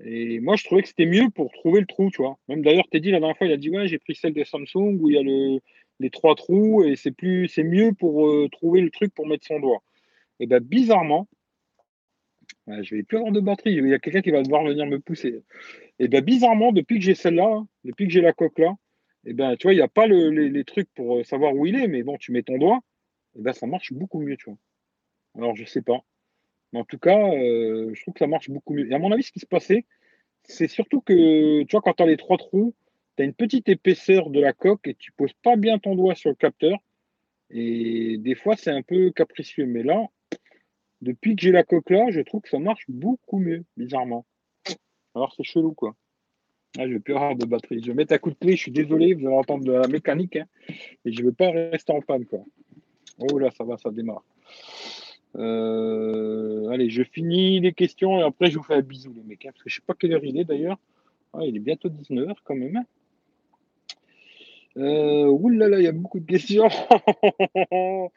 Et 0.03 0.39
moi, 0.39 0.55
je 0.55 0.65
trouvais 0.65 0.81
que 0.81 0.87
c'était 0.87 1.05
mieux 1.05 1.29
pour 1.29 1.51
trouver 1.53 1.79
le 1.79 1.85
trou, 1.85 2.09
tu 2.11 2.21
vois. 2.21 2.37
Même 2.47 2.61
d'ailleurs, 2.61 2.87
Teddy, 2.91 3.11
la 3.11 3.19
dernière 3.19 3.37
fois, 3.37 3.47
il 3.47 3.53
a 3.53 3.57
dit 3.57 3.69
Ouais, 3.69 3.87
j'ai 3.87 3.99
pris 3.99 4.15
celle 4.15 4.33
de 4.33 4.43
Samsung 4.43 4.97
où 4.99 5.09
il 5.09 5.15
y 5.15 5.17
a 5.17 5.23
le, 5.23 5.59
les 5.99 6.09
trois 6.09 6.35
trous 6.35 6.83
et 6.83 6.95
c'est 6.95 7.11
plus 7.11 7.47
c'est 7.47 7.63
mieux 7.63 7.93
pour 7.93 8.27
euh, 8.27 8.49
trouver 8.51 8.81
le 8.81 8.89
truc 8.89 9.13
pour 9.13 9.27
mettre 9.27 9.45
son 9.45 9.59
doigt. 9.59 9.81
Et 10.39 10.47
bien, 10.47 10.59
bizarrement, 10.59 11.27
je 12.67 12.95
vais 12.95 13.03
plus 13.03 13.17
avoir 13.17 13.31
de 13.31 13.39
batterie. 13.39 13.73
Il 13.75 13.87
y 13.87 13.93
a 13.93 13.99
quelqu'un 13.99 14.21
qui 14.21 14.31
va 14.31 14.43
devoir 14.43 14.63
venir 14.63 14.85
me 14.85 14.99
pousser. 14.99 15.43
Et 15.99 16.07
bien, 16.07 16.21
bizarrement, 16.21 16.71
depuis 16.71 16.99
que 16.99 17.05
j'ai 17.05 17.15
celle-là, 17.15 17.45
hein, 17.45 17.67
depuis 17.83 18.07
que 18.07 18.13
j'ai 18.13 18.21
la 18.21 18.33
coque 18.33 18.59
là, 18.59 18.75
et 19.25 19.33
ben, 19.33 19.55
tu 19.55 19.63
vois, 19.67 19.73
il 19.73 19.77
n'y 19.77 19.81
a 19.81 19.87
pas 19.87 20.07
les, 20.07 20.63
trucs 20.65 20.89
pour 20.93 21.17
euh, 21.17 21.23
savoir 21.23 21.55
où 21.55 21.65
il 21.65 21.75
est, 21.75 21.87
mais 21.87 22.03
bon, 22.03 22.17
tu 22.17 22.31
mets 22.31 22.43
ton 22.43 22.57
doigt, 22.57 22.79
et 23.35 23.41
ben, 23.41 23.53
ça 23.53 23.65
marche 23.65 23.91
beaucoup 23.91 24.19
mieux, 24.19 24.37
tu 24.37 24.45
vois. 24.45 24.57
Alors, 25.35 25.55
je 25.55 25.65
sais 25.65 25.81
pas 25.81 26.03
en 26.73 26.83
tout 26.83 26.97
cas, 26.97 27.31
euh, 27.33 27.91
je 27.93 28.01
trouve 28.01 28.13
que 28.13 28.19
ça 28.19 28.27
marche 28.27 28.49
beaucoup 28.49 28.73
mieux. 28.73 28.89
Et 28.91 28.93
à 28.93 28.99
mon 28.99 29.11
avis, 29.11 29.23
ce 29.23 29.31
qui 29.31 29.39
se 29.39 29.45
passait, 29.45 29.85
c'est 30.43 30.67
surtout 30.67 31.01
que, 31.01 31.63
tu 31.63 31.71
vois, 31.71 31.81
quand 31.81 31.93
tu 31.93 32.03
as 32.03 32.07
les 32.07 32.17
trois 32.17 32.37
trous, 32.37 32.73
tu 33.17 33.23
as 33.23 33.25
une 33.25 33.33
petite 33.33 33.69
épaisseur 33.69 34.29
de 34.29 34.39
la 34.39 34.53
coque 34.53 34.87
et 34.87 34.95
tu 34.95 35.11
poses 35.11 35.33
pas 35.43 35.55
bien 35.55 35.79
ton 35.79 35.95
doigt 35.95 36.15
sur 36.15 36.29
le 36.29 36.35
capteur. 36.35 36.77
Et 37.49 38.17
des 38.17 38.35
fois, 38.35 38.55
c'est 38.55 38.71
un 38.71 38.81
peu 38.81 39.11
capricieux. 39.11 39.65
Mais 39.65 39.83
là, 39.83 40.05
depuis 41.01 41.35
que 41.35 41.41
j'ai 41.41 41.51
la 41.51 41.63
coque 41.63 41.89
là, 41.89 42.07
je 42.09 42.21
trouve 42.21 42.41
que 42.41 42.49
ça 42.49 42.59
marche 42.59 42.85
beaucoup 42.87 43.39
mieux, 43.39 43.63
bizarrement. 43.77 44.25
Alors, 45.13 45.33
c'est 45.35 45.43
chelou, 45.43 45.73
quoi. 45.73 45.95
Ah, 46.77 46.87
je 46.87 46.93
vais 46.93 46.99
plus 46.99 47.15
avoir 47.15 47.35
de 47.35 47.45
batterie. 47.45 47.81
Je 47.81 47.87
vais 47.87 47.93
mettre 47.93 48.13
un 48.13 48.17
coup 48.17 48.31
de 48.31 48.35
clé, 48.35 48.57
je 48.57 48.63
suis 48.63 48.71
désolé, 48.71 49.13
vous 49.13 49.27
allez 49.27 49.35
entendre 49.35 49.63
de 49.63 49.71
la 49.71 49.87
mécanique. 49.87 50.35
Hein, 50.35 50.45
et 51.05 51.13
je 51.13 51.21
ne 51.21 51.27
veux 51.27 51.33
pas 51.33 51.51
rester 51.51 51.93
en 51.93 52.01
panne, 52.01 52.25
quoi. 52.25 52.43
Oh 53.19 53.39
là, 53.39 53.49
ça 53.51 53.63
va, 53.63 53.77
ça 53.77 53.91
démarre. 53.91 54.25
Euh, 55.35 56.69
allez, 56.69 56.89
je 56.89 57.03
finis 57.03 57.59
les 57.59 57.73
questions 57.73 58.19
et 58.19 58.23
après 58.23 58.49
je 58.49 58.57
vous 58.57 58.63
fais 58.63 58.75
un 58.75 58.81
bisou, 58.81 59.13
les 59.13 59.23
mecs. 59.23 59.45
Hein, 59.45 59.49
parce 59.51 59.63
que 59.63 59.69
je 59.69 59.75
sais 59.75 59.81
pas 59.85 59.93
quelle 59.93 60.13
heure 60.13 60.23
il 60.23 60.37
est 60.37 60.45
d'ailleurs. 60.45 60.77
Ah, 61.33 61.39
il 61.43 61.55
est 61.55 61.59
bientôt 61.59 61.89
19h 61.89 62.35
quand 62.43 62.55
même. 62.55 62.77
Hein. 62.77 62.85
Euh, 64.77 65.25
oulala, 65.27 65.79
il 65.79 65.83
y 65.83 65.87
a 65.87 65.91
beaucoup 65.91 66.19
de 66.19 66.25
questions. 66.25 66.67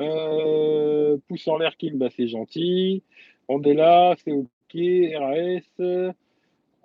euh, 0.00 1.16
pouce 1.28 1.48
en 1.48 1.58
l'air, 1.58 1.76
Kim, 1.76 1.98
bah, 1.98 2.08
c'est 2.16 2.28
gentil. 2.28 3.02
On 3.48 3.62
c'est 3.62 4.32
OK. 4.32 4.48
RAS. 4.74 6.12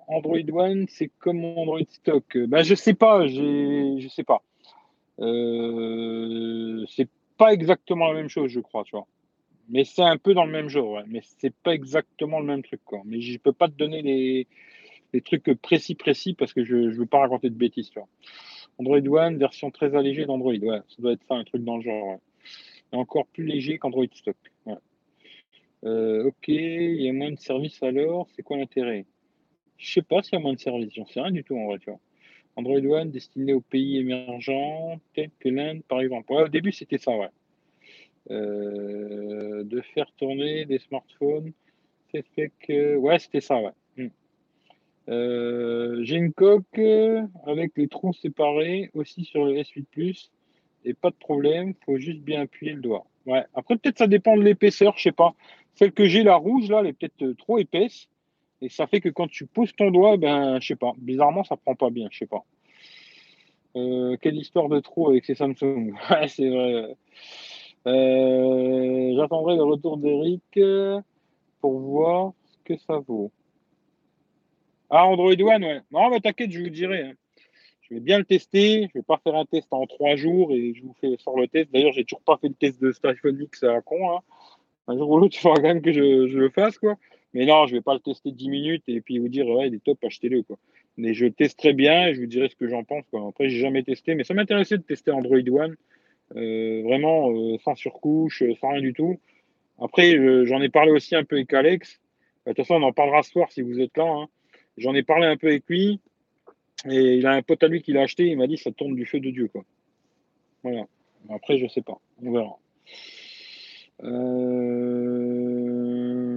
Android 0.07 0.39
One, 0.51 0.87
c'est 0.89 1.11
comme 1.19 1.45
Android 1.45 1.79
Stock. 1.87 2.37
Bah, 2.47 2.63
je 2.63 2.73
sais 2.73 2.95
pas, 2.95 3.27
je 3.27 4.07
sais 4.09 4.23
pas. 4.23 4.41
Euh, 5.19 6.85
c'est 6.87 7.09
pas 7.37 7.53
exactement 7.53 8.07
la 8.07 8.13
même 8.15 8.29
chose, 8.29 8.51
je 8.51 8.59
crois, 8.59 8.83
tu 8.83 8.95
vois. 8.95 9.07
Mais 9.69 9.83
c'est 9.83 10.01
un 10.01 10.17
peu 10.17 10.33
dans 10.33 10.45
le 10.45 10.51
même 10.51 10.67
genre, 10.67 11.01
mais 11.07 11.21
c'est 11.37 11.53
pas 11.53 11.73
exactement 11.73 12.39
le 12.39 12.45
même 12.45 12.63
truc, 12.63 12.81
quoi. 12.83 13.01
Mais 13.05 13.21
je 13.21 13.37
peux 13.37 13.53
pas 13.53 13.67
te 13.67 13.73
donner 13.73 14.01
les, 14.01 15.21
trucs 15.21 15.53
précis, 15.61 15.95
précis, 15.95 16.33
parce 16.33 16.53
que 16.53 16.63
je 16.63 16.75
ne 16.75 16.91
veux 16.91 17.05
pas 17.05 17.19
raconter 17.19 17.49
de 17.49 17.55
bêtises. 17.55 17.91
Android 18.79 18.99
One, 18.99 19.37
version 19.37 19.69
très 19.71 19.95
allégée 19.95 20.25
d'Android, 20.25 20.53
ouais, 20.53 20.79
ça 20.87 20.95
doit 21.01 21.13
être 21.13 21.23
ça, 21.27 21.35
un 21.35 21.43
truc 21.43 21.63
dans 21.63 21.77
le 21.77 21.83
genre, 21.83 22.07
ouais. 22.07 22.19
Et 22.91 22.95
encore 22.95 23.27
plus 23.27 23.45
léger 23.45 23.77
qu'Android 23.77 24.05
Stock. 24.11 24.35
Euh, 25.85 26.25
ok, 26.25 26.47
il 26.47 27.01
y 27.01 27.07
a 27.07 27.13
moins 27.13 27.31
de 27.31 27.39
services 27.39 27.81
alors, 27.83 28.27
c'est 28.35 28.43
quoi 28.43 28.57
l'intérêt? 28.57 29.05
Je 29.77 29.93
sais 29.93 30.01
pas 30.01 30.21
s'il 30.21 30.33
y 30.33 30.35
a 30.35 30.39
moins 30.39 30.53
de 30.53 30.59
services, 30.59 30.93
j'en 30.93 31.05
sais 31.05 31.21
rien 31.21 31.31
du 31.31 31.43
tout 31.43 31.55
en 31.57 31.67
vrai, 31.67 31.79
tu 31.79 31.89
vois. 31.89 31.99
Android 32.55 32.79
One 32.79 33.11
destiné 33.11 33.53
aux 33.53 33.61
pays 33.61 33.97
émergents, 33.97 34.99
tels 35.13 35.31
que 35.39 35.47
l'Inde 35.47 35.83
par 35.87 36.01
exemple. 36.01 36.33
Ouais, 36.33 36.43
au 36.43 36.47
début 36.49 36.73
c'était 36.73 36.97
ça, 36.97 37.15
ouais. 37.15 37.29
Euh, 38.31 39.63
de 39.63 39.81
faire 39.81 40.11
tourner 40.17 40.65
des 40.65 40.79
smartphones. 40.79 41.51
Que. 42.13 42.95
Ouais, 42.97 43.19
c'était 43.19 43.41
ça, 43.41 43.59
ouais. 43.61 43.71
Hmm. 43.97 44.09
Euh, 45.09 46.03
j'ai 46.03 46.15
une 46.15 46.33
coque 46.33 46.79
avec 47.45 47.73
les 47.75 47.87
trous 47.87 48.13
séparés 48.13 48.89
aussi 48.93 49.23
sur 49.25 49.45
le 49.45 49.53
S8 49.53 49.85
Plus 49.91 50.31
et 50.85 50.93
pas 50.93 51.09
de 51.09 51.15
problème, 51.15 51.73
faut 51.85 51.97
juste 51.97 52.21
bien 52.21 52.41
appuyer 52.41 52.73
le 52.73 52.81
doigt. 52.81 53.05
Ouais. 53.25 53.43
Après, 53.53 53.77
peut-être 53.77 53.97
ça 53.97 54.07
dépend 54.07 54.37
de 54.37 54.43
l'épaisseur, 54.43 54.93
je 54.97 55.03
sais 55.03 55.11
pas. 55.11 55.35
Celle 55.75 55.91
que 55.91 56.05
j'ai, 56.05 56.23
la 56.23 56.35
rouge, 56.35 56.69
là, 56.69 56.79
elle 56.79 56.87
est 56.87 56.93
peut-être 56.93 57.33
trop 57.37 57.57
épaisse. 57.57 58.07
Et 58.61 58.69
ça 58.69 58.87
fait 58.87 58.99
que 58.99 59.09
quand 59.09 59.27
tu 59.27 59.45
poses 59.45 59.73
ton 59.75 59.91
doigt, 59.91 60.17
ben, 60.17 60.59
je 60.59 60.67
sais 60.67 60.75
pas. 60.75 60.93
Bizarrement, 60.97 61.43
ça 61.43 61.55
prend 61.55 61.75
pas 61.75 61.89
bien, 61.89 62.07
je 62.11 62.19
sais 62.19 62.25
pas. 62.25 62.43
Euh, 63.75 64.17
quelle 64.21 64.35
histoire 64.35 64.67
de 64.67 64.79
trou 64.79 65.09
avec 65.09 65.25
ces 65.25 65.35
Samsung. 65.35 65.93
Ouais, 66.09 66.27
c'est 66.27 66.49
vrai. 66.49 66.95
Euh, 67.87 69.15
j'attendrai 69.15 69.55
le 69.55 69.63
retour 69.63 69.97
d'Eric 69.97 70.43
euh, 70.57 70.99
pour 71.61 71.79
voir 71.79 72.33
ce 72.45 72.57
que 72.65 72.77
ça 72.77 72.99
vaut. 72.99 73.31
Ah, 74.89 75.05
Android 75.05 75.33
One, 75.33 75.63
ouais. 75.63 75.81
Non, 75.91 76.09
mais 76.09 76.19
t'inquiète, 76.19 76.51
je 76.51 76.61
vous 76.61 76.69
dirai. 76.69 77.03
Hein. 77.03 77.13
Je 77.81 77.95
vais 77.95 77.99
bien 77.99 78.17
le 78.17 78.25
tester. 78.25 78.87
Je 78.93 78.99
vais 78.99 79.03
pas 79.03 79.19
faire 79.23 79.35
un 79.35 79.45
test 79.45 79.67
en 79.71 79.85
trois 79.85 80.15
jours 80.15 80.51
et 80.51 80.73
je 80.73 80.83
vous 80.83 80.95
fais 80.99 81.15
sur 81.17 81.35
le 81.37 81.47
test. 81.47 81.71
D'ailleurs, 81.71 81.93
j'ai 81.93 82.03
toujours 82.03 82.21
pas 82.21 82.37
fait 82.37 82.47
le 82.47 82.53
test 82.53 82.81
de 82.81 82.91
Station 82.91 83.29
X 83.29 83.63
à 83.63 83.81
con. 83.81 84.11
Hein. 84.11 84.19
Un 84.87 84.97
jour 84.97 85.09
ou 85.09 85.19
l'autre, 85.19 85.35
il 85.37 85.41
faudra 85.41 85.57
quand 85.57 85.67
même 85.67 85.81
que 85.81 85.91
je, 85.91 86.01
le 86.01 86.49
fasse, 86.49 86.77
quoi. 86.79 86.95
Mais 87.33 87.45
non, 87.45 87.67
je 87.67 87.73
vais 87.73 87.81
pas 87.81 87.93
le 87.93 87.99
tester 87.99 88.31
10 88.31 88.49
minutes 88.49 88.83
et 88.87 89.01
puis 89.01 89.19
vous 89.19 89.29
dire, 89.29 89.47
ouais, 89.47 89.67
il 89.67 89.75
est 89.75 89.83
top, 89.83 90.03
achetez-le, 90.03 90.41
quoi. 90.41 90.57
Mais 90.97 91.13
je 91.13 91.27
testerai 91.27 91.73
bien 91.73 92.07
et 92.07 92.15
je 92.15 92.21
vous 92.21 92.27
dirai 92.27 92.49
ce 92.49 92.55
que 92.55 92.67
j'en 92.67 92.83
pense, 92.83 93.05
quoi. 93.11 93.27
Après, 93.29 93.49
j'ai 93.49 93.59
jamais 93.59 93.83
testé, 93.83 94.15
mais 94.15 94.23
ça 94.23 94.33
m'intéressait 94.33 94.77
de 94.77 94.83
tester 94.83 95.11
Android 95.11 95.37
One. 95.37 95.75
Euh, 96.35 96.83
vraiment 96.83 97.31
euh, 97.31 97.57
sans 97.63 97.73
surcouche, 97.75 98.43
euh, 98.43 98.53
sans 98.61 98.69
rien 98.69 98.81
du 98.81 98.93
tout. 98.93 99.19
Après, 99.79 100.45
j'en 100.45 100.61
ai 100.61 100.69
parlé 100.69 100.91
aussi 100.91 101.15
un 101.15 101.23
peu 101.23 101.37
avec 101.37 101.53
Alex. 101.53 102.01
De 102.45 102.51
toute 102.51 102.57
façon, 102.57 102.75
on 102.75 102.83
en 102.83 102.91
parlera 102.91 103.23
ce 103.23 103.31
soir 103.31 103.51
si 103.51 103.61
vous 103.61 103.79
êtes 103.79 103.97
là. 103.97 104.05
Hein. 104.05 104.27
J'en 104.77 104.93
ai 104.93 105.03
parlé 105.03 105.25
un 105.25 105.37
peu 105.37 105.47
avec 105.47 105.63
lui. 105.69 106.01
Et 106.89 107.15
il 107.15 107.25
a 107.25 107.31
un 107.31 107.41
pote 107.41 107.63
à 107.63 107.67
lui 107.67 107.81
qui 107.81 107.93
l'a 107.93 108.01
acheté. 108.01 108.25
Il 108.25 108.37
m'a 108.37 108.47
dit 108.47 108.57
ça 108.57 108.71
tourne 108.71 108.95
du 108.95 109.05
feu 109.05 109.19
de 109.21 109.29
Dieu. 109.29 109.47
Quoi. 109.47 109.63
Voilà. 110.63 110.85
Après, 111.29 111.57
je 111.57 111.67
sais 111.67 111.81
pas. 111.81 111.99
On 112.21 112.31
verra. 112.31 112.57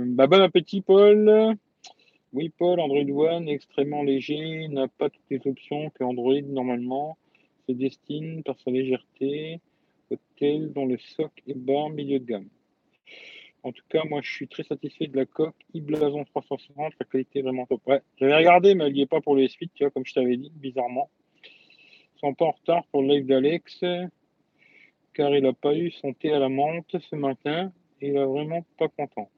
Bah, 0.06 0.26
bon 0.26 0.40
appétit, 0.40 0.80
Paul. 0.80 1.56
Oui, 2.32 2.48
Paul, 2.56 2.80
Android 2.80 3.10
One 3.10 3.48
extrêmement 3.48 4.02
léger, 4.02 4.68
n'a 4.68 4.88
pas 4.88 5.10
toutes 5.10 5.30
les 5.30 5.40
options 5.46 5.90
que 5.90 6.04
Android 6.04 6.40
normalement 6.42 7.18
se 7.68 7.72
destine 7.72 8.42
par 8.42 8.58
sa 8.60 8.70
légèreté 8.70 9.60
hôtel 10.12 10.72
dont 10.72 10.86
le 10.86 10.98
socle 10.98 11.42
est 11.46 11.56
bas, 11.56 11.88
milieu 11.88 12.18
de 12.18 12.24
gamme. 12.24 12.48
En 13.64 13.70
tout 13.70 13.84
cas, 13.88 14.02
moi, 14.04 14.20
je 14.22 14.30
suis 14.30 14.48
très 14.48 14.64
satisfait 14.64 15.06
de 15.06 15.16
la 15.16 15.24
coque 15.24 15.54
e-blason 15.74 16.24
360, 16.24 16.94
la 16.98 17.06
qualité 17.06 17.38
est 17.38 17.42
vraiment 17.42 17.66
top. 17.66 17.80
Ouais, 17.86 18.02
j'avais 18.16 18.36
regardé, 18.36 18.74
mais 18.74 18.86
elle 18.86 18.92
n'y 18.92 19.02
est 19.02 19.06
pas 19.06 19.20
pour 19.20 19.36
le 19.36 19.42
S8, 19.42 19.70
tu 19.74 19.84
vois, 19.84 19.90
comme 19.90 20.04
je 20.04 20.14
t'avais 20.14 20.36
dit, 20.36 20.50
bizarrement. 20.56 21.08
Ils 21.44 22.20
sont 22.20 22.34
pas 22.34 22.46
en 22.46 22.50
retard 22.50 22.84
pour 22.90 23.02
le 23.02 23.08
live 23.08 23.26
d'Alex, 23.26 23.84
car 25.14 25.34
il 25.34 25.42
n'a 25.42 25.52
pas 25.52 25.74
eu 25.76 25.90
son 25.92 26.12
thé 26.12 26.32
à 26.32 26.40
la 26.40 26.48
menthe 26.48 26.96
ce 26.98 27.14
matin, 27.14 27.72
et 28.00 28.08
il 28.08 28.16
est 28.16 28.24
vraiment 28.24 28.64
pas 28.78 28.88
content. 28.88 29.30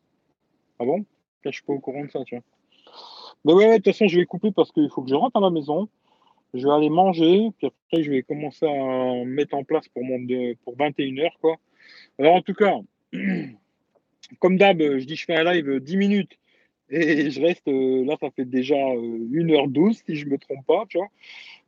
Ah 0.79 0.85
bon? 0.85 1.05
Je 1.45 1.51
suis 1.51 1.63
pas 1.63 1.75
au 1.75 1.81
courant 1.81 2.05
de 2.05 2.11
ça, 2.11 2.25
tu 2.25 2.37
vois. 2.37 2.45
Mais 3.45 3.53
ouais, 3.53 3.69
de 3.73 3.77
toute 3.77 3.93
façon, 3.93 4.09
je 4.09 4.19
vais 4.19 4.25
couper 4.25 4.53
parce 4.53 4.73
qu'il 4.73 4.89
faut 4.89 5.03
que 5.03 5.11
je 5.11 5.15
rentre 5.15 5.37
à 5.37 5.41
la 5.41 5.51
maison 5.51 5.89
je 6.55 6.67
vais 6.67 6.73
aller 6.73 6.91
manger, 6.91 7.51
puis 7.59 7.67
après, 7.67 8.03
je 8.03 8.11
vais 8.11 8.23
commencer 8.23 8.67
à 8.67 9.25
mettre 9.25 9.55
en 9.55 9.65
place 9.65 9.89
pour, 9.89 10.05
mon, 10.05 10.25
pour 10.65 10.77
21h. 10.77 11.31
Quoi. 11.41 11.57
Alors, 12.19 12.37
en 12.37 12.43
tout 12.43 12.55
cas, 12.55 12.79
comme 14.39 14.57
d'hab, 14.57 14.81
je 14.81 15.05
dis 15.05 15.17
je 15.17 15.25
fais 15.25 15.37
un 15.37 15.53
live 15.53 15.81
10 15.81 15.97
minutes 15.97 16.39
et 16.91 17.31
je 17.31 17.41
reste, 17.41 17.67
euh, 17.69 18.05
là, 18.05 18.17
ça 18.21 18.31
fait 18.31 18.45
déjà 18.45 18.77
1h12 18.77 19.89
euh, 19.89 19.93
si 20.07 20.17
je 20.17 20.27
ne 20.27 20.31
me 20.31 20.39
trompe 20.39 20.65
pas, 20.67 20.85
tu 20.89 20.99
vois. 20.99 21.09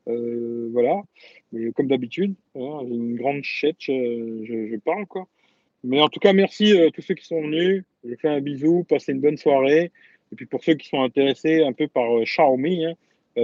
Euh, 0.08 0.68
voilà, 0.72 1.02
mais 1.52 1.72
comme 1.72 1.88
d'habitude, 1.88 2.34
j'ai 2.54 2.60
une 2.60 3.16
grande 3.16 3.42
chèque, 3.42 3.86
je, 3.88 4.76
parle. 4.78 5.04
Mais 5.82 6.00
en 6.00 6.08
tout 6.08 6.20
cas, 6.20 6.32
merci 6.32 6.78
à 6.78 6.90
tous 6.92 7.02
ceux 7.02 7.14
qui 7.14 7.26
sont 7.26 7.42
venus. 7.42 7.82
Je 8.04 8.14
fais 8.14 8.28
un 8.28 8.40
bisou, 8.40 8.84
passez 8.88 9.12
une 9.12 9.20
bonne 9.20 9.36
soirée. 9.36 9.90
Et 10.32 10.36
puis 10.36 10.46
pour 10.46 10.62
ceux 10.62 10.74
qui 10.74 10.88
sont 10.88 11.02
intéressés 11.02 11.64
un 11.64 11.72
peu 11.72 11.88
par 11.88 12.20
Xiaomi, 12.22 12.84
hein, 12.84 12.94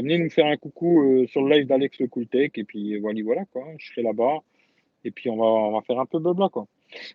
venez 0.01 0.19
nous 0.19 0.31
faire 0.31 0.47
un 0.47 0.57
coucou 0.57 1.03
euh, 1.03 1.27
sur 1.27 1.43
le 1.43 1.55
live 1.55 1.67
d'Alex 1.67 1.99
Le 1.99 2.09
Cooltech 2.09 2.57
et 2.59 2.65
puis 2.65 2.99
voilà, 2.99 3.23
voilà 3.23 3.45
quoi. 3.47 3.65
Je 3.79 3.87
serai 3.89 4.03
là-bas 4.03 4.39
et 5.05 5.11
puis 5.11 5.31
on 5.31 5.37
va, 5.37 5.45
on 5.45 5.73
va 5.73 5.83
faire 5.83 5.99
un 5.99 6.07
peu 6.07 6.19
blabla 6.19 6.49
quoi. 6.49 6.67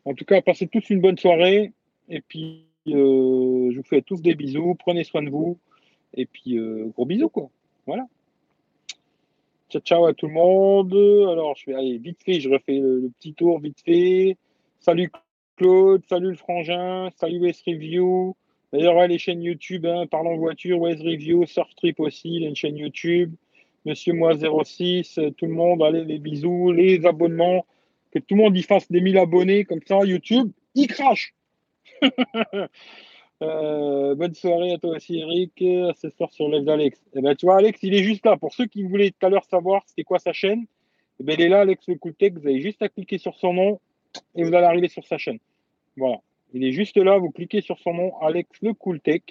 En 0.05 0.13
tout 0.13 0.25
cas, 0.25 0.41
passez 0.41 0.67
tous 0.67 0.89
une 0.89 1.01
bonne 1.01 1.17
soirée 1.17 1.73
et 2.09 2.21
puis 2.21 2.65
euh, 2.87 3.71
je 3.71 3.77
vous 3.77 3.83
fais 3.83 4.01
tous 4.01 4.21
des 4.21 4.35
bisous. 4.35 4.75
Prenez 4.75 5.03
soin 5.03 5.23
de 5.23 5.29
vous 5.29 5.57
et 6.13 6.25
puis 6.25 6.57
gros 6.93 7.05
bisous 7.05 7.29
quoi. 7.29 7.49
Voilà. 7.85 8.07
Ciao, 9.69 9.81
ciao 9.81 10.05
à 10.05 10.13
tout 10.13 10.27
le 10.27 10.33
monde. 10.33 10.93
Alors, 11.29 11.55
je 11.57 11.65
vais 11.69 11.75
aller 11.75 11.97
vite 11.97 12.23
fait, 12.23 12.39
je 12.39 12.49
refais 12.49 12.79
le, 12.79 13.11
petit 13.19 13.33
tour 13.33 13.59
vite 13.59 13.81
fait. 13.83 14.37
Salut 14.79 15.11
Claude, 15.57 16.03
salut 16.07 16.29
le 16.29 16.35
frangin, 16.35 17.09
salut 17.17 17.39
West 17.39 17.63
Review, 17.67 18.35
D'ailleurs, 18.73 19.07
les 19.07 19.17
chaînes 19.17 19.41
YouTube, 19.41 19.85
hein, 19.85 20.07
Parlons 20.07 20.37
Voiture, 20.37 20.79
Waze 20.79 21.01
Review, 21.01 21.45
Surf 21.45 21.73
Trip 21.75 21.99
aussi, 21.99 22.29
il 22.35 22.43
y 22.43 22.45
une 22.45 22.55
chaîne 22.55 22.77
YouTube. 22.77 23.33
Monsieur 23.85 24.13
Moi 24.13 24.33
06, 24.35 25.17
euh, 25.17 25.31
tout 25.31 25.45
le 25.45 25.53
monde, 25.53 25.81
allez, 25.81 26.03
les 26.03 26.19
bisous, 26.19 26.73
les 26.73 27.05
abonnements, 27.05 27.65
que 28.11 28.19
tout 28.19 28.35
le 28.35 28.43
monde 28.43 28.57
y 28.57 28.63
fasse 28.63 28.91
des 28.91 28.99
1000 28.99 29.17
abonnés, 29.17 29.63
comme 29.63 29.79
ça, 29.85 29.99
YouTube, 30.03 30.51
il 30.75 30.87
crache. 30.87 31.33
Euh, 33.43 34.15
bonne 34.15 34.33
soirée 34.33 34.73
à 34.73 34.79
toi 34.79 34.95
aussi, 34.95 35.19
Eric. 35.19 35.63
Soir 36.17 36.33
sur 36.33 36.49
live 36.49 36.63
d'Alex. 36.63 36.99
Eh 37.13 37.21
ben, 37.21 37.35
tu 37.35 37.45
vois, 37.45 37.57
Alex, 37.57 37.77
il 37.83 37.93
est 37.93 38.01
juste 38.01 38.25
là. 38.25 38.35
Pour 38.35 38.51
ceux 38.51 38.65
qui 38.65 38.81
voulaient 38.81 39.11
tout 39.11 39.27
à 39.27 39.29
l'heure 39.29 39.45
savoir 39.45 39.83
c'était 39.85 40.03
quoi 40.03 40.17
sa 40.17 40.33
chaîne, 40.33 40.65
eh 41.19 41.23
ben, 41.23 41.35
il 41.37 41.43
est 41.43 41.49
là, 41.49 41.59
Alex 41.59 41.85
le 41.87 41.97
Cooltech. 41.97 42.33
Vous 42.33 42.47
avez 42.47 42.59
juste 42.61 42.81
à 42.81 42.89
cliquer 42.89 43.19
sur 43.19 43.35
son 43.35 43.53
nom 43.53 43.79
et 44.33 44.43
vous 44.43 44.55
allez 44.55 44.65
arriver 44.65 44.87
sur 44.87 45.05
sa 45.05 45.19
chaîne. 45.19 45.37
Voilà. 45.95 46.17
Il 46.53 46.63
est 46.63 46.71
juste 46.71 46.97
là, 46.97 47.17
vous 47.17 47.31
cliquez 47.31 47.61
sur 47.61 47.79
son 47.79 47.93
nom, 47.93 48.17
Alex 48.21 48.49
Le 48.61 48.73
Cool 48.73 48.99
Tech, 48.99 49.21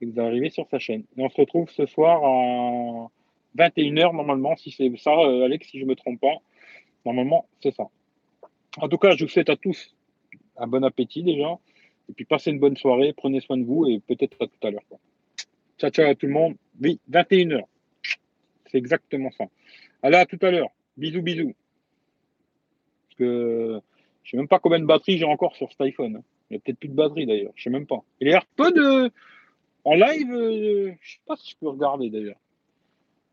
et 0.00 0.06
vous 0.06 0.20
arrivez 0.20 0.50
sur 0.50 0.66
sa 0.68 0.78
chaîne. 0.78 1.04
Et 1.16 1.22
on 1.22 1.28
se 1.28 1.40
retrouve 1.40 1.70
ce 1.70 1.86
soir 1.86 2.22
à 2.24 3.10
21h 3.56 4.14
normalement, 4.14 4.56
si 4.56 4.70
c'est 4.70 4.94
ça, 4.96 5.12
euh, 5.12 5.44
Alex, 5.44 5.68
si 5.68 5.78
je 5.78 5.84
ne 5.84 5.90
me 5.90 5.94
trompe 5.94 6.20
pas. 6.20 6.36
Normalement, 7.04 7.46
c'est 7.62 7.74
ça. 7.74 7.84
En 8.78 8.88
tout 8.88 8.98
cas, 8.98 9.14
je 9.16 9.24
vous 9.24 9.30
souhaite 9.30 9.50
à 9.50 9.56
tous 9.56 9.94
un 10.56 10.66
bon 10.66 10.84
appétit 10.84 11.22
déjà. 11.22 11.58
Et 12.08 12.12
puis 12.12 12.24
passez 12.24 12.50
une 12.50 12.58
bonne 12.58 12.76
soirée, 12.76 13.12
prenez 13.12 13.40
soin 13.40 13.56
de 13.56 13.64
vous 13.64 13.86
et 13.86 14.00
peut-être 14.00 14.36
à 14.42 14.46
tout 14.46 14.66
à 14.66 14.70
l'heure. 14.70 14.82
Ciao, 15.78 15.90
ciao 15.90 16.06
à 16.10 16.14
tout 16.14 16.26
le 16.26 16.32
monde. 16.32 16.56
Oui, 16.80 17.00
21h. 17.10 17.62
C'est 18.66 18.78
exactement 18.78 19.30
ça. 19.30 19.44
Allez, 20.02 20.16
à 20.16 20.26
tout 20.26 20.38
à 20.42 20.50
l'heure. 20.50 20.68
Bisous, 20.96 21.22
bisous. 21.22 21.54
Parce 23.06 23.18
que 23.18 23.80
je 24.22 24.28
ne 24.28 24.30
sais 24.30 24.36
même 24.36 24.48
pas 24.48 24.58
combien 24.58 24.80
de 24.80 24.84
batteries 24.84 25.18
j'ai 25.18 25.24
encore 25.24 25.56
sur 25.56 25.70
cet 25.70 25.80
iPhone. 25.80 26.22
Il 26.50 26.54
n'y 26.54 26.56
a 26.58 26.60
peut-être 26.60 26.78
plus 26.78 26.88
de 26.88 26.94
batterie 26.94 27.26
d'ailleurs, 27.26 27.52
je 27.56 27.64
sais 27.64 27.70
même 27.70 27.86
pas. 27.86 28.02
Et 28.20 28.26
les 28.26 28.32
AirPods 28.32 28.78
euh, 28.78 29.08
en 29.84 29.94
live, 29.94 30.28
je 30.30 30.34
euh, 30.34 30.92
je 31.00 31.12
sais 31.12 31.20
pas 31.26 31.36
si 31.36 31.50
je 31.52 31.56
peux 31.58 31.68
regarder 31.68 32.10
d'ailleurs. 32.10 32.38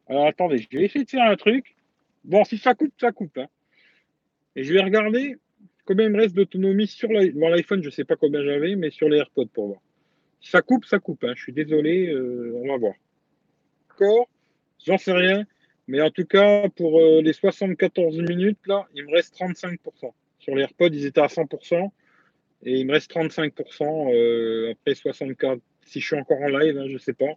Alors 0.07 0.27
attendez, 0.27 0.57
je 0.57 0.77
vais 0.77 0.85
essayer 0.85 1.05
de 1.05 1.09
faire 1.09 1.29
un 1.29 1.35
truc. 1.35 1.75
Bon, 2.23 2.43
si 2.43 2.57
ça 2.57 2.73
coupe, 2.73 2.93
ça 2.99 3.11
coupe. 3.11 3.37
Hein. 3.37 3.47
Et 4.55 4.63
je 4.63 4.73
vais 4.73 4.81
regarder 4.81 5.37
combien 5.85 6.05
il 6.05 6.11
me 6.11 6.19
reste 6.19 6.35
d'autonomie 6.35 6.87
sur 6.87 7.09
l'iPhone 7.09 7.81
Je 7.81 7.87
ne 7.87 7.91
sais 7.91 8.03
pas 8.03 8.15
combien 8.15 8.43
j'avais, 8.43 8.75
mais 8.75 8.91
sur 8.91 9.09
les 9.09 9.17
AirPods 9.17 9.47
pour 9.47 9.67
voir. 9.67 9.79
Ça 10.41 10.61
coupe, 10.61 10.85
ça 10.85 10.99
coupe. 10.99 11.23
Hein. 11.23 11.33
Je 11.35 11.43
suis 11.43 11.53
désolé, 11.53 12.07
euh, 12.07 12.53
on 12.63 12.67
va 12.67 12.77
voir. 12.77 12.93
D'accord 13.89 14.27
J'en 14.85 14.97
sais 14.97 15.13
rien. 15.13 15.45
Mais 15.87 16.01
en 16.01 16.09
tout 16.09 16.25
cas, 16.25 16.69
pour 16.69 16.99
euh, 16.99 17.21
les 17.21 17.33
74 17.33 18.17
minutes, 18.21 18.59
là, 18.65 18.87
il 18.95 19.05
me 19.05 19.11
reste 19.11 19.35
35%. 19.37 19.77
Sur 20.39 20.55
les 20.55 20.63
AirPods, 20.63 20.89
ils 20.93 21.05
étaient 21.05 21.21
à 21.21 21.27
100%. 21.27 21.91
Et 22.63 22.79
il 22.79 22.87
me 22.87 22.93
reste 22.93 23.11
35% 23.11 24.13
euh, 24.13 24.71
après 24.71 24.95
64. 24.95 25.59
Si 25.85 25.99
je 25.99 26.05
suis 26.05 26.15
encore 26.15 26.41
en 26.41 26.47
live, 26.47 26.77
hein, 26.77 26.87
je 26.87 26.93
ne 26.93 26.97
sais 26.97 27.13
pas. 27.13 27.33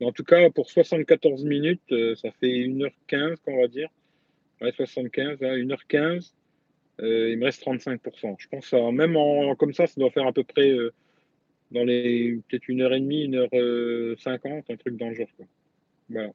Mais 0.00 0.06
en 0.06 0.12
tout 0.12 0.24
cas, 0.24 0.48
pour 0.50 0.70
74 0.70 1.44
minutes, 1.44 1.82
ça 2.16 2.30
fait 2.40 2.46
1h15, 2.46 3.36
qu'on 3.44 3.60
va 3.60 3.68
dire. 3.68 3.88
Ouais, 4.60 4.72
75, 4.72 5.40
1h15. 5.40 6.32
il 7.00 7.38
me 7.38 7.44
reste 7.44 7.62
35%. 7.64 8.36
Je 8.38 8.48
pense 8.48 8.70
que 8.70 8.90
même 8.90 9.16
en, 9.16 9.54
comme 9.56 9.74
ça, 9.74 9.86
ça 9.86 10.00
doit 10.00 10.10
faire 10.10 10.26
à 10.26 10.32
peu 10.32 10.44
près 10.44 10.72
dans 11.70 11.84
les 11.84 12.40
peut-être 12.48 12.68
une 12.68 12.82
heure 12.82 12.92
et 12.92 13.00
demie, 13.00 13.24
une 13.24 13.36
heure 13.36 13.48
euh, 13.52 14.16
cinquante, 14.18 14.64
un 14.70 14.76
truc 14.76 14.96
dans 14.96 15.08
le 15.08 15.14
genre. 15.14 15.28
Voilà. 16.08 16.30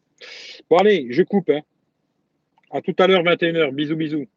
Bon 0.70 0.78
allez, 0.78 1.08
je 1.10 1.24
coupe. 1.24 1.50
Hein. 1.50 1.62
À 2.72 2.82
tout 2.82 2.96
à 3.00 3.08
l'heure, 3.08 3.24
21h. 3.24 3.72
Bisous, 3.72 3.96
bisous. 3.96 4.28